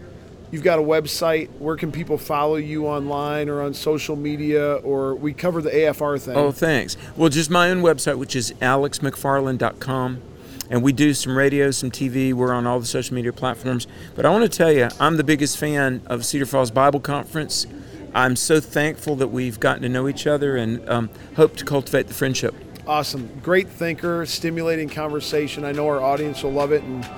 you've 0.50 0.62
got 0.62 0.78
a 0.78 0.82
website. 0.82 1.48
Where 1.58 1.76
can 1.76 1.90
people 1.90 2.18
follow 2.18 2.56
you 2.56 2.86
online 2.86 3.48
or 3.48 3.62
on 3.62 3.74
social 3.74 4.14
media? 4.14 4.74
Or 4.76 5.14
we 5.14 5.32
cover 5.32 5.62
the 5.62 5.70
AFR 5.70 6.20
thing. 6.20 6.36
Oh, 6.36 6.52
thanks. 6.52 6.96
Well, 7.16 7.28
just 7.28 7.50
my 7.50 7.70
own 7.70 7.82
website, 7.82 8.18
which 8.18 8.36
is 8.36 8.52
alexmcfarland.com. 8.60 10.22
And 10.70 10.82
we 10.82 10.92
do 10.92 11.12
some 11.12 11.36
radio, 11.36 11.70
some 11.70 11.90
TV. 11.90 12.32
We're 12.32 12.52
on 12.52 12.66
all 12.66 12.80
the 12.80 12.86
social 12.86 13.14
media 13.14 13.32
platforms. 13.32 13.86
But 14.14 14.24
I 14.24 14.30
want 14.30 14.50
to 14.50 14.56
tell 14.56 14.72
you, 14.72 14.88
I'm 15.00 15.16
the 15.16 15.24
biggest 15.24 15.58
fan 15.58 16.02
of 16.06 16.24
Cedar 16.24 16.46
Falls 16.46 16.70
Bible 16.70 17.00
Conference. 17.00 17.66
I'm 18.14 18.36
so 18.36 18.60
thankful 18.60 19.16
that 19.16 19.28
we've 19.28 19.58
gotten 19.58 19.82
to 19.82 19.88
know 19.88 20.06
each 20.08 20.26
other 20.26 20.56
and 20.56 20.86
um, 20.88 21.10
hope 21.36 21.56
to 21.56 21.64
cultivate 21.64 22.08
the 22.08 22.14
friendship. 22.14 22.54
Awesome. 22.86 23.30
Great 23.42 23.68
thinker, 23.68 24.26
stimulating 24.26 24.88
conversation. 24.88 25.64
I 25.64 25.72
know 25.72 25.86
our 25.86 26.02
audience 26.02 26.42
will 26.42 26.52
love 26.52 26.72
it, 26.72 26.82
and 26.82 27.08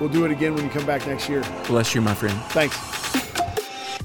we'll 0.00 0.10
do 0.10 0.24
it 0.24 0.30
again 0.30 0.54
when 0.54 0.64
you 0.64 0.70
come 0.70 0.86
back 0.86 1.06
next 1.06 1.28
year. 1.28 1.42
Bless 1.66 1.94
you, 1.94 2.00
my 2.00 2.14
friend. 2.14 2.38
Thanks. 2.50 2.97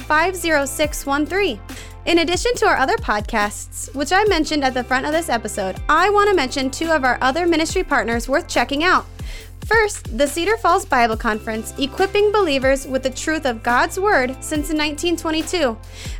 50613. 0.00 1.60
In 2.06 2.18
addition 2.18 2.54
to 2.54 2.66
our 2.66 2.76
other 2.76 2.96
podcasts, 2.96 3.92
which 3.94 4.12
I 4.12 4.24
mentioned 4.24 4.62
at 4.62 4.74
the 4.74 4.84
front 4.84 5.06
of 5.06 5.12
this 5.12 5.28
episode, 5.28 5.76
I 5.88 6.08
want 6.10 6.30
to 6.30 6.36
mention 6.36 6.70
two 6.70 6.92
of 6.92 7.02
our 7.02 7.18
other 7.20 7.46
ministry 7.46 7.82
partners 7.82 8.28
worth 8.28 8.46
checking 8.46 8.84
out. 8.84 9.06
First, 9.66 10.16
the 10.16 10.28
Cedar 10.28 10.56
Falls 10.58 10.84
Bible 10.84 11.16
Conference, 11.16 11.74
equipping 11.76 12.30
believers 12.30 12.86
with 12.86 13.02
the 13.02 13.10
truth 13.10 13.44
of 13.44 13.64
God's 13.64 13.98
Word 13.98 14.36
since 14.40 14.68
1922. 14.68 15.76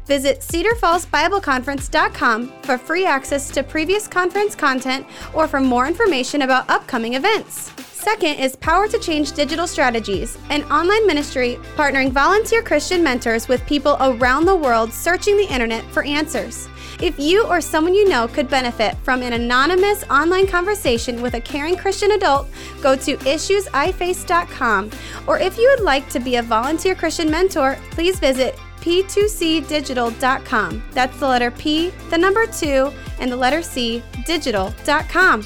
Visit 0.07 0.41
cedarfallsbibleconference.com 0.41 2.53
for 2.63 2.77
free 2.77 3.07
access 3.07 3.49
to 3.51 3.63
previous 3.63 4.09
conference 4.09 4.57
content 4.57 5.07
or 5.33 5.47
for 5.47 5.61
more 5.61 5.87
information 5.87 6.43
about 6.43 6.69
upcoming 6.69 7.15
events. 7.15 7.71
Second 8.07 8.37
is 8.37 8.55
Power 8.55 8.87
to 8.87 9.01
Change 9.01 9.33
Digital 9.33 9.67
Strategies, 9.67 10.39
an 10.51 10.63
online 10.71 11.05
ministry 11.09 11.59
partnering 11.75 12.13
volunteer 12.13 12.63
Christian 12.63 13.03
mentors 13.03 13.49
with 13.49 13.67
people 13.67 13.97
around 13.99 14.45
the 14.45 14.55
world 14.55 14.93
searching 14.93 15.37
the 15.37 15.53
internet 15.53 15.83
for 15.87 16.05
answers. 16.05 16.69
If 17.03 17.19
you 17.19 17.45
or 17.49 17.61
someone 17.61 17.95
you 17.95 18.09
know 18.09 18.29
could 18.29 18.49
benefit 18.49 18.97
from 18.99 19.23
an 19.23 19.33
anonymous 19.33 20.05
online 20.05 20.47
conversation 20.47 21.21
with 21.21 21.35
a 21.35 21.41
caring 21.41 21.77
Christian 21.77 22.13
adult, 22.13 22.47
go 22.81 22.95
to 22.95 23.17
issuesiface.com. 23.17 24.91
Or 25.27 25.41
if 25.41 25.59
you 25.59 25.69
would 25.69 25.85
like 25.85 26.09
to 26.11 26.21
be 26.21 26.37
a 26.37 26.45
volunteer 26.45 26.95
Christian 26.95 27.29
mentor, 27.29 27.77
please 27.91 28.21
visit 28.21 28.55
p2cdigital.com. 28.83 30.83
That's 30.93 31.19
the 31.19 31.27
letter 31.27 31.51
P, 31.51 31.91
the 32.11 32.19
number 32.19 32.47
2, 32.47 32.93
and 33.19 33.33
the 33.33 33.37
letter 33.37 33.63
C, 33.63 34.01
digital.com. 34.25 35.45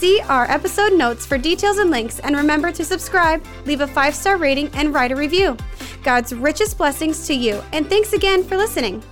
See 0.00 0.18
our 0.30 0.50
episode 0.50 0.94
notes 0.94 1.26
for 1.26 1.36
details 1.36 1.76
and 1.76 1.90
links, 1.90 2.20
and 2.20 2.34
remember 2.34 2.72
to 2.72 2.86
subscribe, 2.86 3.44
leave 3.66 3.82
a 3.82 3.86
five 3.86 4.14
star 4.14 4.38
rating, 4.38 4.70
and 4.72 4.94
write 4.94 5.12
a 5.12 5.14
review. 5.14 5.58
God's 6.02 6.32
richest 6.32 6.78
blessings 6.78 7.26
to 7.26 7.34
you, 7.34 7.62
and 7.74 7.86
thanks 7.86 8.14
again 8.14 8.42
for 8.42 8.56
listening. 8.56 9.02